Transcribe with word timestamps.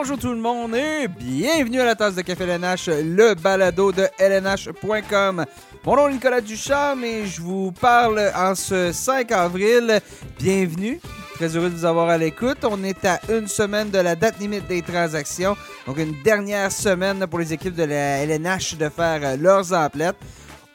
Bonjour 0.00 0.16
tout 0.16 0.30
le 0.30 0.36
monde 0.36 0.76
et 0.76 1.08
bienvenue 1.08 1.80
à 1.80 1.84
la 1.84 1.96
tasse 1.96 2.14
de 2.14 2.22
café 2.22 2.44
LNH, 2.44 2.86
le 2.86 3.34
balado 3.34 3.90
de 3.90 4.06
LNH.com. 4.16 5.44
Mon 5.84 5.96
nom 5.96 6.08
est 6.08 6.12
Nicolas 6.12 6.40
Ducharme 6.40 7.02
et 7.02 7.26
je 7.26 7.42
vous 7.42 7.72
parle 7.72 8.30
en 8.32 8.54
ce 8.54 8.92
5 8.92 9.32
avril. 9.32 10.00
Bienvenue. 10.38 11.00
Très 11.34 11.56
heureux 11.56 11.68
de 11.68 11.74
vous 11.74 11.84
avoir 11.84 12.10
à 12.10 12.16
l'écoute. 12.16 12.58
On 12.62 12.84
est 12.84 13.04
à 13.04 13.18
une 13.28 13.48
semaine 13.48 13.90
de 13.90 13.98
la 13.98 14.14
date 14.14 14.38
limite 14.38 14.68
des 14.68 14.82
transactions. 14.82 15.56
Donc 15.84 15.98
une 15.98 16.14
dernière 16.22 16.70
semaine 16.70 17.26
pour 17.26 17.40
les 17.40 17.52
équipes 17.52 17.74
de 17.74 17.82
la 17.82 18.22
LNH 18.22 18.76
de 18.76 18.88
faire 18.88 19.36
leurs 19.36 19.72
emplettes. 19.72 20.16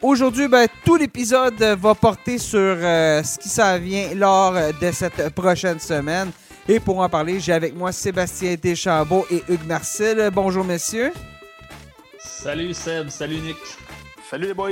Aujourd'hui, 0.01 0.49
ben, 0.49 0.67
tout 0.83 0.97
l'épisode 0.97 1.63
va 1.63 1.95
porter 1.95 2.37
sur 2.37 2.59
euh, 2.59 3.23
ce 3.23 3.40
qui 3.40 3.48
s'en 3.48 3.79
vient 3.79 4.13
lors 4.15 4.51
de 4.81 4.91
cette 4.91 5.29
prochaine 5.29 5.79
semaine. 5.79 6.29
Et 6.67 6.80
pour 6.80 6.99
en 6.99 7.09
parler, 7.09 7.41
j'ai 7.41 7.52
avec 7.52 7.76
moi 7.76 7.91
Sébastien 7.91 8.55
Deschambault 8.62 9.26
et 9.30 9.44
Hugues 9.49 9.67
Marcel. 9.67 10.31
Bonjour, 10.34 10.63
messieurs. 10.63 11.12
Salut 12.20 12.73
Seb, 12.73 13.09
salut 13.09 13.40
Nick. 13.40 13.58
Salut 14.30 14.48
les 14.48 14.54
boys. 14.54 14.71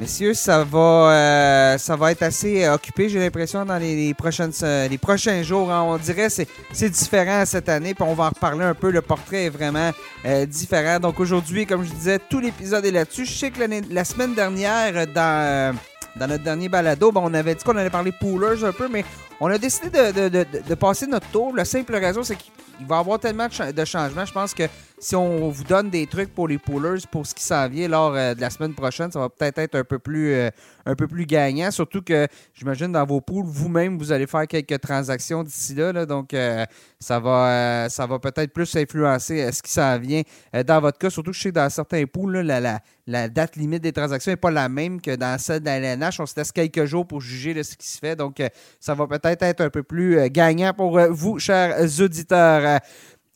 Messieurs, 0.00 0.34
ça 0.34 0.64
va, 0.64 1.12
euh, 1.12 1.78
ça 1.78 1.94
va 1.94 2.10
être 2.10 2.24
assez 2.24 2.68
occupé, 2.68 3.08
j'ai 3.08 3.20
l'impression, 3.20 3.64
dans 3.64 3.78
les, 3.78 4.12
prochaines, 4.12 4.50
euh, 4.64 4.88
les 4.88 4.98
prochains 4.98 5.44
jours. 5.44 5.70
Hein. 5.70 5.82
On 5.82 5.96
dirait 5.98 6.26
que 6.26 6.44
c'est 6.72 6.90
différent 6.90 7.46
cette 7.46 7.68
année, 7.68 7.94
puis 7.94 8.02
on 8.02 8.14
va 8.14 8.24
en 8.24 8.28
reparler 8.30 8.64
un 8.64 8.74
peu. 8.74 8.90
Le 8.90 9.00
portrait 9.02 9.44
est 9.44 9.50
vraiment 9.50 9.92
euh, 10.24 10.46
différent. 10.46 10.98
Donc 10.98 11.20
aujourd'hui, 11.20 11.64
comme 11.64 11.84
je 11.84 11.92
disais, 11.92 12.18
tout 12.18 12.40
l'épisode 12.40 12.84
est 12.84 12.90
là-dessus. 12.90 13.24
Je 13.24 13.32
sais 13.32 13.50
que 13.52 13.60
la 13.88 14.04
semaine 14.04 14.34
dernière, 14.34 15.06
dans, 15.06 15.76
dans 16.16 16.26
notre 16.26 16.42
dernier 16.42 16.68
balado, 16.68 17.12
on 17.14 17.32
avait 17.32 17.54
dit 17.54 17.62
qu'on 17.62 17.76
allait 17.76 17.88
parler 17.88 18.10
poolers 18.10 18.64
un 18.64 18.72
peu, 18.72 18.88
mais 18.88 19.04
on 19.44 19.48
a 19.48 19.58
décidé 19.58 19.90
de, 19.90 20.28
de, 20.30 20.46
de, 20.66 20.74
passer 20.74 21.06
notre 21.06 21.28
tour. 21.30 21.54
La 21.54 21.66
simple 21.66 21.94
raison, 21.94 22.22
c'est 22.22 22.34
qu'il 22.34 22.86
va 22.86 22.96
y 22.96 22.98
avoir 22.98 23.18
tellement 23.18 23.46
de, 23.46 23.84
changements. 23.84 24.24
Je 24.24 24.32
pense 24.32 24.54
que 24.54 24.62
si 24.98 25.14
on 25.14 25.50
vous 25.50 25.64
donne 25.64 25.90
des 25.90 26.06
trucs 26.06 26.34
pour 26.34 26.48
les 26.48 26.56
poolers, 26.56 27.06
pour 27.12 27.26
ce 27.26 27.34
qui 27.34 27.42
s'en 27.42 27.68
vient 27.68 27.88
lors 27.88 28.14
euh, 28.14 28.32
de 28.32 28.40
la 28.40 28.48
semaine 28.48 28.72
prochaine, 28.72 29.12
ça 29.12 29.18
va 29.18 29.28
peut-être 29.28 29.58
être 29.58 29.74
un 29.74 29.84
peu 29.84 29.98
plus 29.98 30.32
euh, 30.32 30.48
un 30.86 30.94
peu 30.94 31.06
plus 31.06 31.26
gagnant. 31.26 31.70
Surtout 31.70 32.00
que 32.00 32.26
j'imagine 32.54 32.90
dans 32.90 33.04
vos 33.04 33.20
pools, 33.20 33.44
vous-même, 33.44 33.98
vous 33.98 34.12
allez 34.12 34.26
faire 34.26 34.46
quelques 34.46 34.80
transactions 34.80 35.42
d'ici 35.42 35.74
là, 35.74 36.06
Donc 36.06 36.32
euh, 36.32 36.64
ça 36.98 37.20
va 37.20 37.88
ça 37.90 38.06
va 38.06 38.18
peut-être 38.18 38.50
plus 38.50 38.74
influencer 38.76 39.52
ce 39.52 39.60
qui 39.60 39.72
s'en 39.72 39.98
vient 39.98 40.22
dans 40.66 40.80
votre 40.80 40.96
cas. 40.96 41.10
Surtout 41.10 41.32
que 41.32 41.36
je 41.36 41.42
sais 41.42 41.48
que 41.50 41.56
dans 41.56 41.68
certains 41.68 42.06
pools, 42.06 42.38
la, 42.38 42.80
la, 43.06 43.28
date 43.28 43.56
limite 43.56 43.82
des 43.82 43.92
transactions 43.92 44.32
n'est 44.32 44.36
pas 44.36 44.50
la 44.50 44.70
même 44.70 45.02
que 45.02 45.14
dans 45.16 45.38
celle 45.38 45.60
de 45.60 45.66
la. 45.66 46.10
On 46.18 46.24
se 46.24 46.34
laisse 46.34 46.50
quelques 46.52 46.86
jours 46.86 47.06
pour 47.06 47.20
juger 47.20 47.52
de 47.52 47.62
ce 47.62 47.76
qui 47.76 47.86
se 47.86 47.98
fait. 47.98 48.16
Donc 48.16 48.40
ça 48.80 48.94
va 48.94 49.06
peut-être 49.06 49.33
être 49.42 49.60
un 49.60 49.70
peu 49.70 49.82
plus 49.82 50.30
gagnant 50.30 50.72
pour 50.72 50.98
vous, 51.10 51.38
chers 51.38 51.76
auditeurs. 52.00 52.80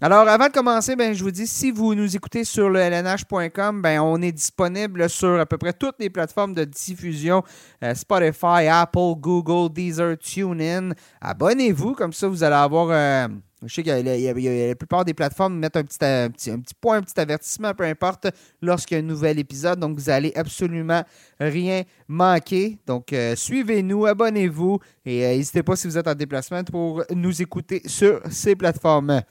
Alors, 0.00 0.28
avant 0.28 0.46
de 0.46 0.52
commencer, 0.52 0.94
ben, 0.94 1.12
je 1.12 1.24
vous 1.24 1.32
dis, 1.32 1.48
si 1.48 1.72
vous 1.72 1.92
nous 1.92 2.14
écoutez 2.14 2.44
sur 2.44 2.70
le 2.70 2.78
lnh.com, 2.78 3.82
ben, 3.82 3.98
on 4.00 4.22
est 4.22 4.30
disponible 4.30 5.10
sur 5.10 5.40
à 5.40 5.44
peu 5.44 5.58
près 5.58 5.72
toutes 5.72 5.96
les 5.98 6.08
plateformes 6.08 6.54
de 6.54 6.62
diffusion 6.62 7.42
euh, 7.82 7.96
Spotify, 7.96 8.68
Apple, 8.70 9.16
Google, 9.16 9.72
Deezer, 9.72 10.16
TuneIn. 10.16 10.90
Abonnez-vous, 11.20 11.94
comme 11.94 12.12
ça, 12.12 12.28
vous 12.28 12.44
allez 12.44 12.54
avoir. 12.54 12.90
Euh, 12.92 13.26
je 13.66 13.74
sais 13.74 13.82
que 13.82 13.90
la 13.90 14.74
plupart 14.76 15.04
des 15.04 15.14
plateformes 15.14 15.58
mettent 15.58 15.76
un 15.76 15.82
petit, 15.82 15.98
un, 16.02 16.30
petit, 16.30 16.50
un 16.50 16.60
petit 16.60 16.74
point, 16.80 16.98
un 16.98 17.02
petit 17.02 17.18
avertissement, 17.18 17.74
peu 17.74 17.84
importe, 17.84 18.28
lorsqu'il 18.62 18.96
y 18.96 19.00
a 19.00 19.02
un 19.02 19.06
nouvel 19.06 19.38
épisode. 19.38 19.80
Donc, 19.80 19.98
vous 19.98 20.10
allez 20.10 20.32
absolument 20.36 21.02
rien 21.40 21.82
manquer. 22.06 22.78
Donc, 22.86 23.12
euh, 23.12 23.34
suivez-nous, 23.34 24.06
abonnez-vous 24.06 24.78
et 25.04 25.36
n'hésitez 25.36 25.62
pas 25.64 25.74
si 25.74 25.88
vous 25.88 25.98
êtes 25.98 26.06
en 26.06 26.14
déplacement 26.14 26.62
pour 26.62 27.02
nous 27.10 27.42
écouter 27.42 27.82
sur 27.86 28.20
ces 28.30 28.54
plateformes. 28.54 29.22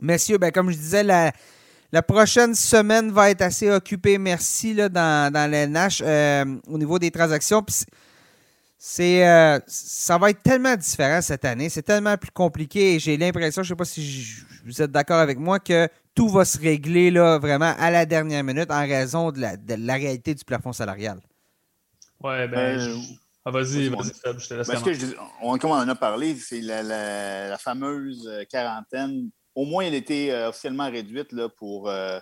Messieurs, 0.00 0.38
ben, 0.38 0.50
comme 0.50 0.70
je 0.70 0.76
disais, 0.76 1.04
la, 1.04 1.32
la 1.92 2.02
prochaine 2.02 2.56
semaine 2.56 3.12
va 3.12 3.30
être 3.30 3.42
assez 3.42 3.70
occupée, 3.70 4.18
merci, 4.18 4.74
là, 4.74 4.88
dans, 4.88 5.32
dans 5.32 5.48
l'NH 5.48 6.02
euh, 6.02 6.44
au 6.66 6.76
niveau 6.76 6.98
des 6.98 7.12
transactions. 7.12 7.64
C'est, 8.86 9.26
euh, 9.26 9.58
ça 9.66 10.18
va 10.18 10.28
être 10.28 10.42
tellement 10.42 10.76
différent 10.76 11.22
cette 11.22 11.46
année. 11.46 11.70
C'est 11.70 11.82
tellement 11.82 12.18
plus 12.18 12.30
compliqué 12.30 12.94
et 12.94 12.98
j'ai 12.98 13.16
l'impression, 13.16 13.62
je 13.62 13.72
ne 13.72 13.74
sais 13.74 13.78
pas 13.78 13.86
si 13.86 14.44
vous 14.66 14.82
êtes 14.82 14.90
d'accord 14.90 15.20
avec 15.20 15.38
moi, 15.38 15.58
que 15.58 15.88
tout 16.14 16.28
va 16.28 16.44
se 16.44 16.58
régler 16.58 17.10
là, 17.10 17.38
vraiment 17.38 17.74
à 17.78 17.90
la 17.90 18.04
dernière 18.04 18.44
minute 18.44 18.70
en 18.70 18.80
raison 18.86 19.32
de 19.32 19.40
la, 19.40 19.56
de 19.56 19.74
la 19.78 19.94
réalité 19.94 20.34
du 20.34 20.44
plafond 20.44 20.74
salarial. 20.74 21.18
Ouais, 22.22 22.46
ben. 22.46 22.78
Euh, 22.78 22.96
ah, 23.46 23.50
vas-y, 23.50 23.88
vas-y, 23.88 24.12
je 24.38 24.48
te 24.48 24.54
laisse. 24.54 24.66
Parce 24.66 24.82
que 24.82 24.90
on, 25.40 25.56
comme 25.56 25.70
on 25.70 25.76
en 25.76 25.88
a 25.88 25.94
parlé, 25.94 26.34
c'est 26.36 26.60
la, 26.60 26.82
la, 26.82 27.56
fameuse 27.56 28.30
quarantaine 28.50 29.30
au 29.54 29.64
moins, 29.64 29.84
elle 29.84 29.94
a 29.94 29.98
été 29.98 30.32
euh, 30.32 30.48
officiellement 30.50 30.90
réduite 30.90 31.32
là, 31.32 31.48
pour. 31.48 31.88
Euh, 31.88 32.18
euh, 32.18 32.20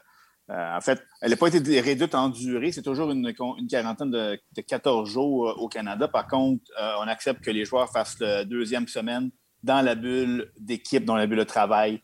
en 0.54 0.80
fait, 0.80 1.02
elle 1.20 1.30
n'a 1.30 1.36
pas 1.36 1.48
été 1.48 1.80
réduite 1.80 2.14
en 2.14 2.28
durée. 2.28 2.72
C'est 2.72 2.82
toujours 2.82 3.10
une, 3.10 3.32
quarantaine 3.68 4.10
de, 4.10 4.38
14 4.60 5.08
jours 5.08 5.54
au 5.58 5.68
Canada. 5.68 6.08
Par 6.08 6.26
contre, 6.26 6.62
on 7.00 7.08
accepte 7.08 7.42
que 7.42 7.50
les 7.50 7.64
joueurs 7.64 7.90
fassent 7.90 8.20
la 8.20 8.44
deuxième 8.44 8.86
semaine 8.86 9.30
dans 9.62 9.80
la 9.80 9.94
bulle 9.94 10.52
d'équipe, 10.58 11.04
dans 11.04 11.16
la 11.16 11.26
bulle 11.26 11.38
de 11.38 11.44
travail 11.44 12.02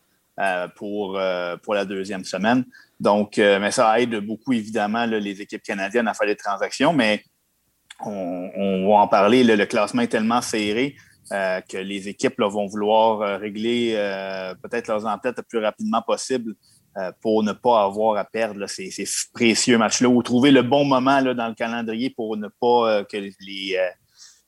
pour, 0.75 1.19
pour 1.61 1.73
la 1.75 1.85
deuxième 1.85 2.23
semaine. 2.23 2.65
Donc, 2.99 3.37
mais 3.37 3.69
ça 3.69 3.99
aide 3.99 4.15
beaucoup, 4.15 4.53
évidemment, 4.53 5.05
les 5.05 5.41
équipes 5.41 5.61
canadiennes 5.61 6.07
à 6.07 6.15
faire 6.15 6.27
des 6.27 6.35
transactions. 6.35 6.91
Mais 6.91 7.23
on, 8.05 8.87
va 8.87 9.01
en 9.01 9.07
parler. 9.07 9.43
le 9.43 9.65
classement 9.65 10.01
est 10.01 10.07
tellement 10.07 10.41
serré 10.41 10.95
euh, 11.31 11.61
que 11.61 11.77
les 11.77 12.07
équipes 12.07 12.39
vont 12.39 12.65
vouloir 12.65 13.21
euh, 13.21 13.37
régler 13.37 13.93
euh, 13.95 14.55
peut-être 14.63 14.87
leurs 14.87 15.05
entêtes 15.05 15.37
le 15.37 15.43
plus 15.43 15.59
rapidement 15.59 16.01
possible 16.01 16.55
pour 17.21 17.43
ne 17.43 17.53
pas 17.53 17.83
avoir 17.83 18.17
à 18.17 18.25
perdre 18.25 18.65
ces, 18.67 18.91
précieux 19.33 19.77
matchs-là 19.77 20.09
ou 20.09 20.21
trouver 20.23 20.51
le 20.51 20.61
bon 20.61 20.85
moment 20.85 21.21
dans 21.21 21.47
le 21.47 21.55
calendrier 21.55 22.09
pour 22.09 22.37
ne 22.37 22.47
pas 22.47 23.03
que, 23.05 23.17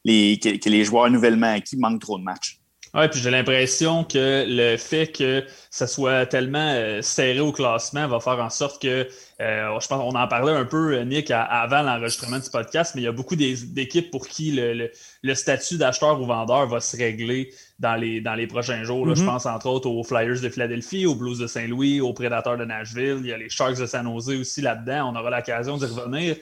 les, 0.03 0.39
que 0.39 0.69
les 0.69 0.83
joueurs 0.83 1.09
nouvellement 1.09 1.53
acquis 1.53 1.77
manquent 1.77 2.01
trop 2.01 2.17
de 2.17 2.23
matchs. 2.23 2.60
Oui, 2.93 3.07
puis 3.07 3.21
j'ai 3.21 3.31
l'impression 3.31 4.03
que 4.03 4.45
le 4.45 4.75
fait 4.75 5.07
que 5.07 5.45
ça 5.69 5.87
soit 5.87 6.25
tellement 6.25 6.73
euh, 6.73 7.01
serré 7.01 7.39
au 7.39 7.53
classement 7.53 8.05
va 8.07 8.19
faire 8.19 8.39
en 8.39 8.49
sorte 8.49 8.81
que, 8.81 9.07
euh, 9.39 9.79
je 9.79 9.87
pense, 9.87 9.91
on 9.91 10.17
en 10.17 10.27
parlait 10.27 10.51
un 10.51 10.65
peu, 10.65 10.99
Nick, 11.03 11.31
avant 11.31 11.83
l'enregistrement 11.83 12.39
du 12.39 12.49
podcast, 12.49 12.93
mais 12.93 13.01
il 13.01 13.05
y 13.05 13.07
a 13.07 13.13
beaucoup 13.13 13.37
d'équipes 13.37 14.11
pour 14.11 14.27
qui 14.27 14.51
le, 14.51 14.89
statut 15.35 15.77
d'acheteur 15.77 16.19
ou 16.19 16.25
vendeur 16.25 16.67
va 16.67 16.81
se 16.81 16.97
régler 16.97 17.53
dans 17.79 17.95
les, 17.95 18.19
dans 18.19 18.35
les 18.35 18.45
prochains 18.45 18.83
jours. 18.83 19.07
Je 19.07 19.21
mm-hmm. 19.21 19.25
pense 19.25 19.45
entre 19.45 19.67
autres 19.67 19.89
aux 19.89 20.03
Flyers 20.03 20.41
de 20.41 20.49
Philadelphie, 20.49 21.05
aux 21.05 21.15
Blues 21.15 21.39
de 21.39 21.47
Saint-Louis, 21.47 22.01
aux 22.01 22.13
Prédateurs 22.13 22.57
de 22.57 22.65
Nashville. 22.65 23.19
Il 23.21 23.27
y 23.27 23.33
a 23.33 23.37
les 23.37 23.49
Sharks 23.49 23.79
de 23.79 23.85
San 23.85 24.05
Jose 24.05 24.29
aussi 24.29 24.61
là-dedans. 24.61 25.13
On 25.13 25.15
aura 25.17 25.29
l'occasion 25.29 25.77
d'y 25.77 25.85
revenir. 25.85 26.35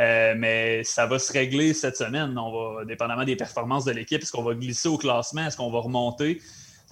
Euh, 0.00 0.34
mais 0.36 0.82
ça 0.84 1.06
va 1.06 1.18
se 1.18 1.32
régler 1.32 1.72
cette 1.72 1.96
semaine. 1.96 2.36
On 2.36 2.76
va, 2.76 2.84
dépendamment 2.84 3.24
des 3.24 3.36
performances 3.36 3.84
de 3.84 3.92
l'équipe, 3.92 4.22
est-ce 4.22 4.32
qu'on 4.32 4.42
va 4.42 4.54
glisser 4.54 4.88
au 4.88 4.98
classement, 4.98 5.46
est-ce 5.46 5.56
qu'on 5.56 5.70
va 5.70 5.80
remonter? 5.80 6.40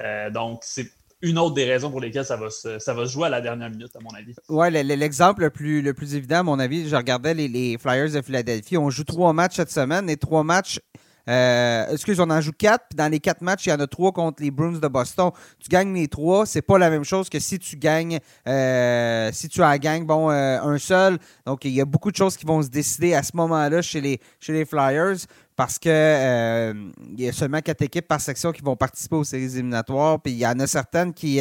Euh, 0.00 0.30
donc, 0.30 0.60
c'est 0.62 0.90
une 1.20 1.38
autre 1.38 1.54
des 1.54 1.64
raisons 1.64 1.90
pour 1.90 2.00
lesquelles 2.00 2.24
ça 2.24 2.36
va, 2.36 2.50
se, 2.50 2.78
ça 2.78 2.94
va 2.94 3.04
jouer 3.04 3.26
à 3.26 3.30
la 3.30 3.40
dernière 3.40 3.70
minute, 3.70 3.94
à 3.94 4.00
mon 4.00 4.10
avis. 4.10 4.34
Oui, 4.48 4.70
l'exemple 4.70 5.42
le 5.42 5.50
plus, 5.50 5.80
le 5.80 5.94
plus 5.94 6.14
évident, 6.14 6.38
à 6.38 6.42
mon 6.42 6.58
avis, 6.58 6.88
je 6.88 6.96
regardais 6.96 7.34
les, 7.34 7.48
les 7.48 7.78
Flyers 7.78 8.10
de 8.10 8.22
Philadelphie. 8.22 8.76
On 8.76 8.90
joue 8.90 9.04
trois 9.04 9.32
matchs 9.32 9.56
cette 9.56 9.70
semaine 9.70 10.10
et 10.10 10.16
trois 10.16 10.42
matchs 10.42 10.80
euh, 11.28 11.86
excuse, 11.92 12.18
on 12.20 12.30
en 12.30 12.40
joue 12.40 12.52
quatre. 12.52 12.86
Puis 12.90 12.96
dans 12.96 13.10
les 13.10 13.20
quatre 13.20 13.42
matchs, 13.42 13.66
il 13.66 13.70
y 13.70 13.72
en 13.72 13.80
a 13.80 13.86
trois 13.86 14.12
contre 14.12 14.42
les 14.42 14.50
Bruins 14.50 14.78
de 14.78 14.88
Boston. 14.88 15.30
Tu 15.58 15.68
gagnes 15.68 15.94
les 15.94 16.08
trois, 16.08 16.46
c'est 16.46 16.62
pas 16.62 16.78
la 16.78 16.90
même 16.90 17.04
chose 17.04 17.28
que 17.28 17.38
si 17.38 17.58
tu 17.58 17.76
gagnes, 17.76 18.18
euh, 18.48 19.30
si 19.32 19.48
tu 19.48 19.62
as 19.62 19.78
gagné 19.78 20.04
bon, 20.04 20.30
euh, 20.30 20.60
un 20.60 20.78
seul. 20.78 21.18
Donc, 21.46 21.64
il 21.64 21.72
y 21.72 21.80
a 21.80 21.84
beaucoup 21.84 22.10
de 22.10 22.16
choses 22.16 22.36
qui 22.36 22.46
vont 22.46 22.62
se 22.62 22.68
décider 22.68 23.14
à 23.14 23.22
ce 23.22 23.36
moment-là 23.36 23.82
chez 23.82 24.00
les, 24.00 24.20
chez 24.40 24.52
les 24.52 24.64
Flyers 24.64 25.18
parce 25.54 25.78
que 25.78 25.88
euh, 25.88 26.90
il 27.16 27.20
y 27.20 27.28
a 27.28 27.32
seulement 27.32 27.60
quatre 27.60 27.82
équipes 27.82 28.08
par 28.08 28.20
section 28.20 28.52
qui 28.52 28.62
vont 28.62 28.76
participer 28.76 29.16
aux 29.16 29.24
séries 29.24 29.44
éliminatoires. 29.44 30.20
Puis 30.20 30.32
il 30.32 30.38
y 30.38 30.46
en 30.46 30.58
a 30.58 30.66
certaines 30.66 31.12
qui. 31.12 31.40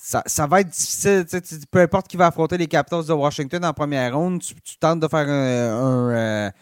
Ça, 0.00 0.22
ça, 0.26 0.46
va 0.46 0.60
être 0.60 0.68
difficile. 0.68 1.26
peu 1.72 1.80
importe 1.80 2.06
qui 2.06 2.16
va 2.16 2.28
affronter 2.28 2.56
les 2.56 2.68
Capitals 2.68 3.04
de 3.04 3.12
Washington 3.12 3.64
en 3.64 3.72
première 3.72 4.14
ronde, 4.14 4.40
tu, 4.40 4.54
tentes 4.78 5.00
de 5.00 5.08
faire 5.08 5.28
un 5.28 6.52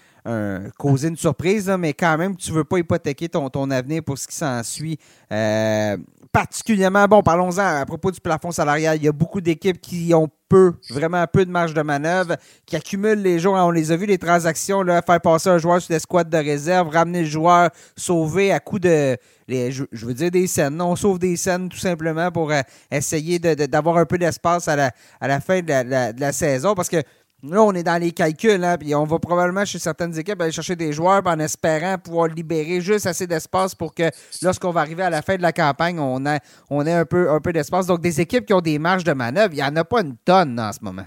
causer 0.76 1.08
une 1.08 1.16
surprise, 1.16 1.72
mais 1.78 1.92
quand 1.92 2.16
même, 2.18 2.36
tu 2.36 2.50
ne 2.50 2.56
veux 2.56 2.64
pas 2.64 2.78
hypothéquer 2.78 3.28
ton, 3.28 3.48
ton 3.48 3.70
avenir 3.70 4.02
pour 4.02 4.18
ce 4.18 4.26
qui 4.26 4.34
s'ensuit. 4.34 4.98
Euh, 5.32 5.96
particulièrement, 6.32 7.06
bon, 7.06 7.22
parlons-en 7.22 7.80
à 7.80 7.86
propos 7.86 8.10
du 8.10 8.20
plafond 8.20 8.50
salarial. 8.50 8.96
Il 8.96 9.04
y 9.04 9.08
a 9.08 9.12
beaucoup 9.12 9.40
d'équipes 9.40 9.80
qui 9.80 10.12
ont 10.14 10.28
peu, 10.48 10.74
vraiment 10.90 11.24
peu 11.26 11.44
de 11.44 11.50
marge 11.50 11.74
de 11.74 11.82
manœuvre, 11.82 12.36
qui 12.66 12.76
accumulent 12.76 13.22
les 13.22 13.38
jours. 13.38 13.54
On 13.54 13.70
les 13.70 13.90
a 13.90 13.96
vu, 13.96 14.06
les 14.06 14.18
transactions, 14.18 14.82
là, 14.82 15.00
faire 15.02 15.20
passer 15.20 15.48
un 15.48 15.58
joueur 15.58 15.80
sur 15.80 15.94
des 15.94 15.98
squads 15.98 16.24
de 16.24 16.36
réserve, 16.36 16.88
ramener 16.88 17.20
le 17.20 17.28
joueur 17.28 17.70
sauver 17.96 18.52
à 18.52 18.60
coup 18.60 18.78
de. 18.78 19.16
je, 19.48 20.06
veux 20.06 20.14
dire 20.14 20.30
des 20.30 20.46
scènes. 20.46 20.80
on 20.80 20.94
sauve 20.94 21.18
des 21.18 21.36
scènes 21.36 21.68
tout 21.68 21.78
simplement 21.78 22.30
pour 22.30 22.52
euh, 22.52 22.60
essayer 22.90 23.38
d'avoir 23.38 23.96
un 23.96 24.04
peu 24.04 24.18
d'espace 24.18 24.68
à 24.68 24.76
la, 24.76 24.90
à 25.20 25.28
la 25.28 25.40
fin 25.40 25.60
de 25.60 26.20
la 26.20 26.32
saison. 26.32 26.74
Parce 26.74 26.88
que 26.88 27.02
Là, 27.42 27.62
on 27.62 27.72
est 27.72 27.82
dans 27.82 28.00
les 28.00 28.12
calculs, 28.12 28.64
hein, 28.64 28.78
puis 28.78 28.94
on 28.94 29.04
va 29.04 29.18
probablement 29.18 29.64
chez 29.64 29.78
certaines 29.78 30.18
équipes 30.18 30.40
aller 30.40 30.52
chercher 30.52 30.74
des 30.74 30.92
joueurs 30.92 31.22
en 31.26 31.38
espérant 31.38 31.98
pouvoir 31.98 32.28
libérer 32.28 32.80
juste 32.80 33.06
assez 33.06 33.26
d'espace 33.26 33.74
pour 33.74 33.94
que 33.94 34.10
lorsqu'on 34.42 34.70
va 34.70 34.80
arriver 34.80 35.02
à 35.02 35.10
la 35.10 35.20
fin 35.20 35.36
de 35.36 35.42
la 35.42 35.52
campagne, 35.52 35.98
on 36.00 36.24
ait, 36.24 36.40
on 36.70 36.86
un 36.86 37.04
peu, 37.04 37.30
un 37.30 37.40
peu 37.40 37.52
d'espace. 37.52 37.86
Donc, 37.86 38.00
des 38.00 38.20
équipes 38.22 38.46
qui 38.46 38.54
ont 38.54 38.62
des 38.62 38.78
marges 38.78 39.04
de 39.04 39.12
manœuvre, 39.12 39.52
il 39.52 39.56
n'y 39.56 39.62
en 39.62 39.76
a 39.76 39.84
pas 39.84 40.00
une 40.00 40.16
tonne 40.24 40.58
en 40.58 40.72
ce 40.72 40.78
moment. 40.80 41.06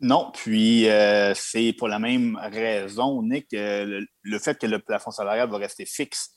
Non, 0.00 0.32
puis 0.34 0.88
euh, 0.88 1.32
c'est 1.34 1.72
pour 1.78 1.86
la 1.86 2.00
même 2.00 2.36
raison, 2.42 3.22
Nick, 3.22 3.46
le, 3.52 4.38
fait 4.40 4.58
que 4.58 4.66
le 4.66 4.80
plafond 4.80 5.12
salarial 5.12 5.48
va 5.48 5.58
rester 5.58 5.86
fixe 5.86 6.30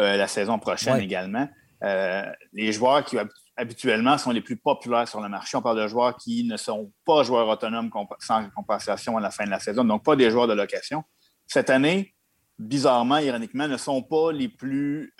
euh, 0.00 0.16
la 0.16 0.26
saison 0.26 0.58
prochaine 0.58 0.98
également. 0.98 1.48
Euh, 1.84 2.24
les 2.52 2.72
joueurs 2.72 3.04
qui 3.04 3.16
habituellement 3.56 4.18
sont 4.18 4.30
les 4.30 4.40
plus 4.40 4.56
populaires 4.56 5.06
sur 5.06 5.20
le 5.20 5.28
marché. 5.28 5.56
On 5.56 5.62
parle 5.62 5.82
de 5.82 5.88
joueurs 5.88 6.16
qui 6.16 6.44
ne 6.44 6.56
sont 6.56 6.92
pas 7.04 7.22
joueurs 7.22 7.48
autonomes 7.48 7.90
sans 8.20 8.48
compensation 8.50 9.16
à 9.16 9.20
la 9.20 9.30
fin 9.30 9.44
de 9.44 9.50
la 9.50 9.60
saison, 9.60 9.84
donc 9.84 10.04
pas 10.04 10.16
des 10.16 10.30
joueurs 10.30 10.48
de 10.48 10.54
location. 10.54 11.02
Cette 11.46 11.70
année, 11.70 12.14
bizarrement, 12.58 13.18
ironiquement, 13.18 13.68
ne 13.68 13.76
sont 13.76 14.02
pas 14.02 14.32
les 14.32 14.48
plus 14.48 15.14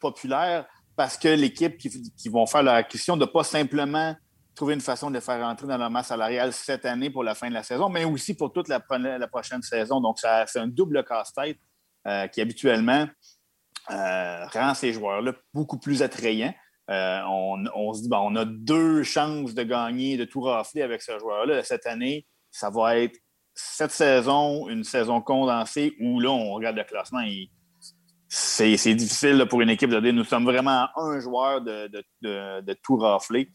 populaires 0.00 0.66
parce 0.96 1.16
que 1.16 1.28
l'équipe 1.28 1.76
qui, 1.78 2.12
qui, 2.12 2.28
vont 2.28 2.46
faire 2.46 2.62
leur 2.62 2.74
acquisition 2.74 3.16
ne 3.16 3.24
pas 3.24 3.42
simplement 3.42 4.14
trouver 4.54 4.74
une 4.74 4.80
façon 4.80 5.10
de 5.10 5.16
les 5.16 5.20
faire 5.20 5.40
rentrer 5.40 5.66
dans 5.66 5.76
leur 5.76 5.90
masse 5.90 6.08
salariale 6.08 6.52
cette 6.52 6.84
année 6.84 7.10
pour 7.10 7.24
la 7.24 7.34
fin 7.34 7.48
de 7.48 7.54
la 7.54 7.62
saison, 7.62 7.88
mais 7.88 8.04
aussi 8.04 8.34
pour 8.34 8.52
toute 8.52 8.68
la, 8.68 8.80
prochaine 8.80 9.62
saison. 9.62 10.00
Donc, 10.00 10.18
c'est 10.20 10.58
un 10.58 10.68
double 10.68 11.04
casse-tête 11.04 11.58
euh, 12.06 12.26
qui 12.28 12.40
habituellement 12.40 13.06
euh, 13.90 14.46
rend 14.46 14.74
ces 14.74 14.92
joueurs-là 14.92 15.32
beaucoup 15.52 15.78
plus 15.78 16.02
attrayants. 16.02 16.54
Euh, 16.90 17.20
on, 17.26 17.94
se 17.94 18.02
dit, 18.02 18.08
on 18.12 18.36
a 18.36 18.44
deux 18.44 19.02
chances 19.02 19.54
de 19.54 19.62
gagner, 19.62 20.16
de 20.16 20.24
tout 20.24 20.42
rafler 20.42 20.82
avec 20.82 21.02
ce 21.02 21.18
joueur-là. 21.18 21.62
Cette 21.62 21.86
année, 21.86 22.26
ça 22.50 22.70
va 22.70 22.98
être 22.98 23.18
cette 23.54 23.92
saison, 23.92 24.68
une 24.68 24.84
saison 24.84 25.20
condensée 25.20 25.94
où 26.00 26.20
là, 26.20 26.30
on 26.30 26.52
regarde 26.52 26.76
le 26.76 26.84
classement 26.84 27.20
et 27.20 27.48
c'est 28.36 28.94
difficile 28.94 29.46
pour 29.48 29.60
une 29.60 29.70
équipe 29.70 29.90
de 29.90 30.00
dire 30.00 30.12
nous 30.12 30.24
sommes 30.24 30.44
vraiment 30.44 30.88
un 30.96 31.20
joueur 31.20 31.60
de, 31.60 32.74
tout 32.82 32.96
rafler. 32.96 33.48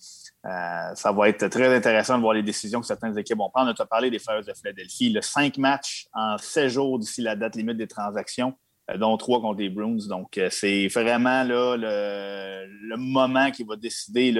Euh, 0.46 0.96
ça 0.96 1.12
va 1.12 1.28
être 1.28 1.48
très 1.48 1.76
intéressant 1.76 2.16
de 2.16 2.22
voir 2.22 2.34
les 2.34 2.44
décisions 2.44 2.80
que 2.80 2.88
certaines 2.88 3.18
équipes 3.18 3.38
vont 3.38 3.50
prendre. 3.50 3.74
On 3.78 3.84
a 3.84 3.86
parlé 3.86 4.10
des 4.10 4.20
Flyers 4.20 4.46
de 4.46 4.54
Philadelphie. 4.54 5.10
Le 5.10 5.22
cinq 5.22 5.58
matchs 5.58 6.08
en 6.14 6.38
sept 6.38 6.70
jours 6.70 6.98
d'ici 6.98 7.22
la 7.22 7.36
date 7.36 7.56
limite 7.56 7.78
des 7.78 7.88
transactions, 7.88 8.54
dont 8.98 9.18
trois 9.18 9.42
contre 9.42 9.60
les 9.60 9.70
Bruins. 9.70 10.08
Donc, 10.08 10.38
euh, 10.38 10.50
c'est 10.52 10.88
vraiment 10.88 11.44
là, 11.44 11.76
le, 11.78 12.98
moment 12.98 13.52
qui 13.52 13.64
va 13.64 13.76
décider 13.76 14.34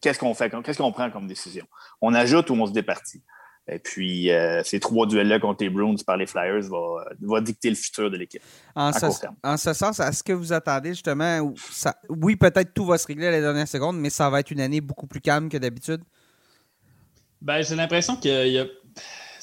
qu'est-ce 0.00 0.18
qu'on 0.18 0.34
fait, 0.34 0.52
qu'est-ce 0.62 0.78
qu'on 0.78 0.92
prend 0.92 1.10
comme 1.10 1.26
décision. 1.26 1.66
On 2.00 2.14
ajoute 2.14 2.50
ou 2.50 2.54
on 2.54 2.66
se 2.66 2.72
départit. 2.72 3.22
Et 3.66 3.78
puis, 3.78 4.30
euh, 4.30 4.62
ces 4.62 4.78
trois 4.78 5.06
duels-là 5.06 5.40
contre 5.40 5.64
les 5.64 5.70
Bruins 5.70 5.94
par 6.06 6.18
les 6.18 6.26
Flyers 6.26 6.68
va, 6.68 7.04
va 7.22 7.40
dicter 7.40 7.70
le 7.70 7.76
futur 7.76 8.10
de 8.10 8.16
l'équipe. 8.18 8.42
En, 8.74 8.92
ce 8.92 9.72
sens, 9.72 10.00
est-ce 10.00 10.22
que 10.22 10.34
vous 10.34 10.52
attendez 10.52 10.90
justement, 10.90 11.54
ça, 11.70 11.96
oui, 12.10 12.36
peut-être 12.36 12.74
tout 12.74 12.84
va 12.84 12.98
se 12.98 13.06
régler 13.06 13.28
à 13.28 13.30
la 13.30 13.40
dernière 13.40 13.68
seconde, 13.68 13.98
mais 13.98 14.10
ça 14.10 14.28
va 14.28 14.40
être 14.40 14.50
une 14.50 14.60
année 14.60 14.82
beaucoup 14.82 15.06
plus 15.06 15.22
calme 15.22 15.48
que 15.48 15.56
d'habitude? 15.56 16.02
Ben, 17.40 17.62
j'ai 17.62 17.74
l'impression 17.74 18.16
que 18.16 18.68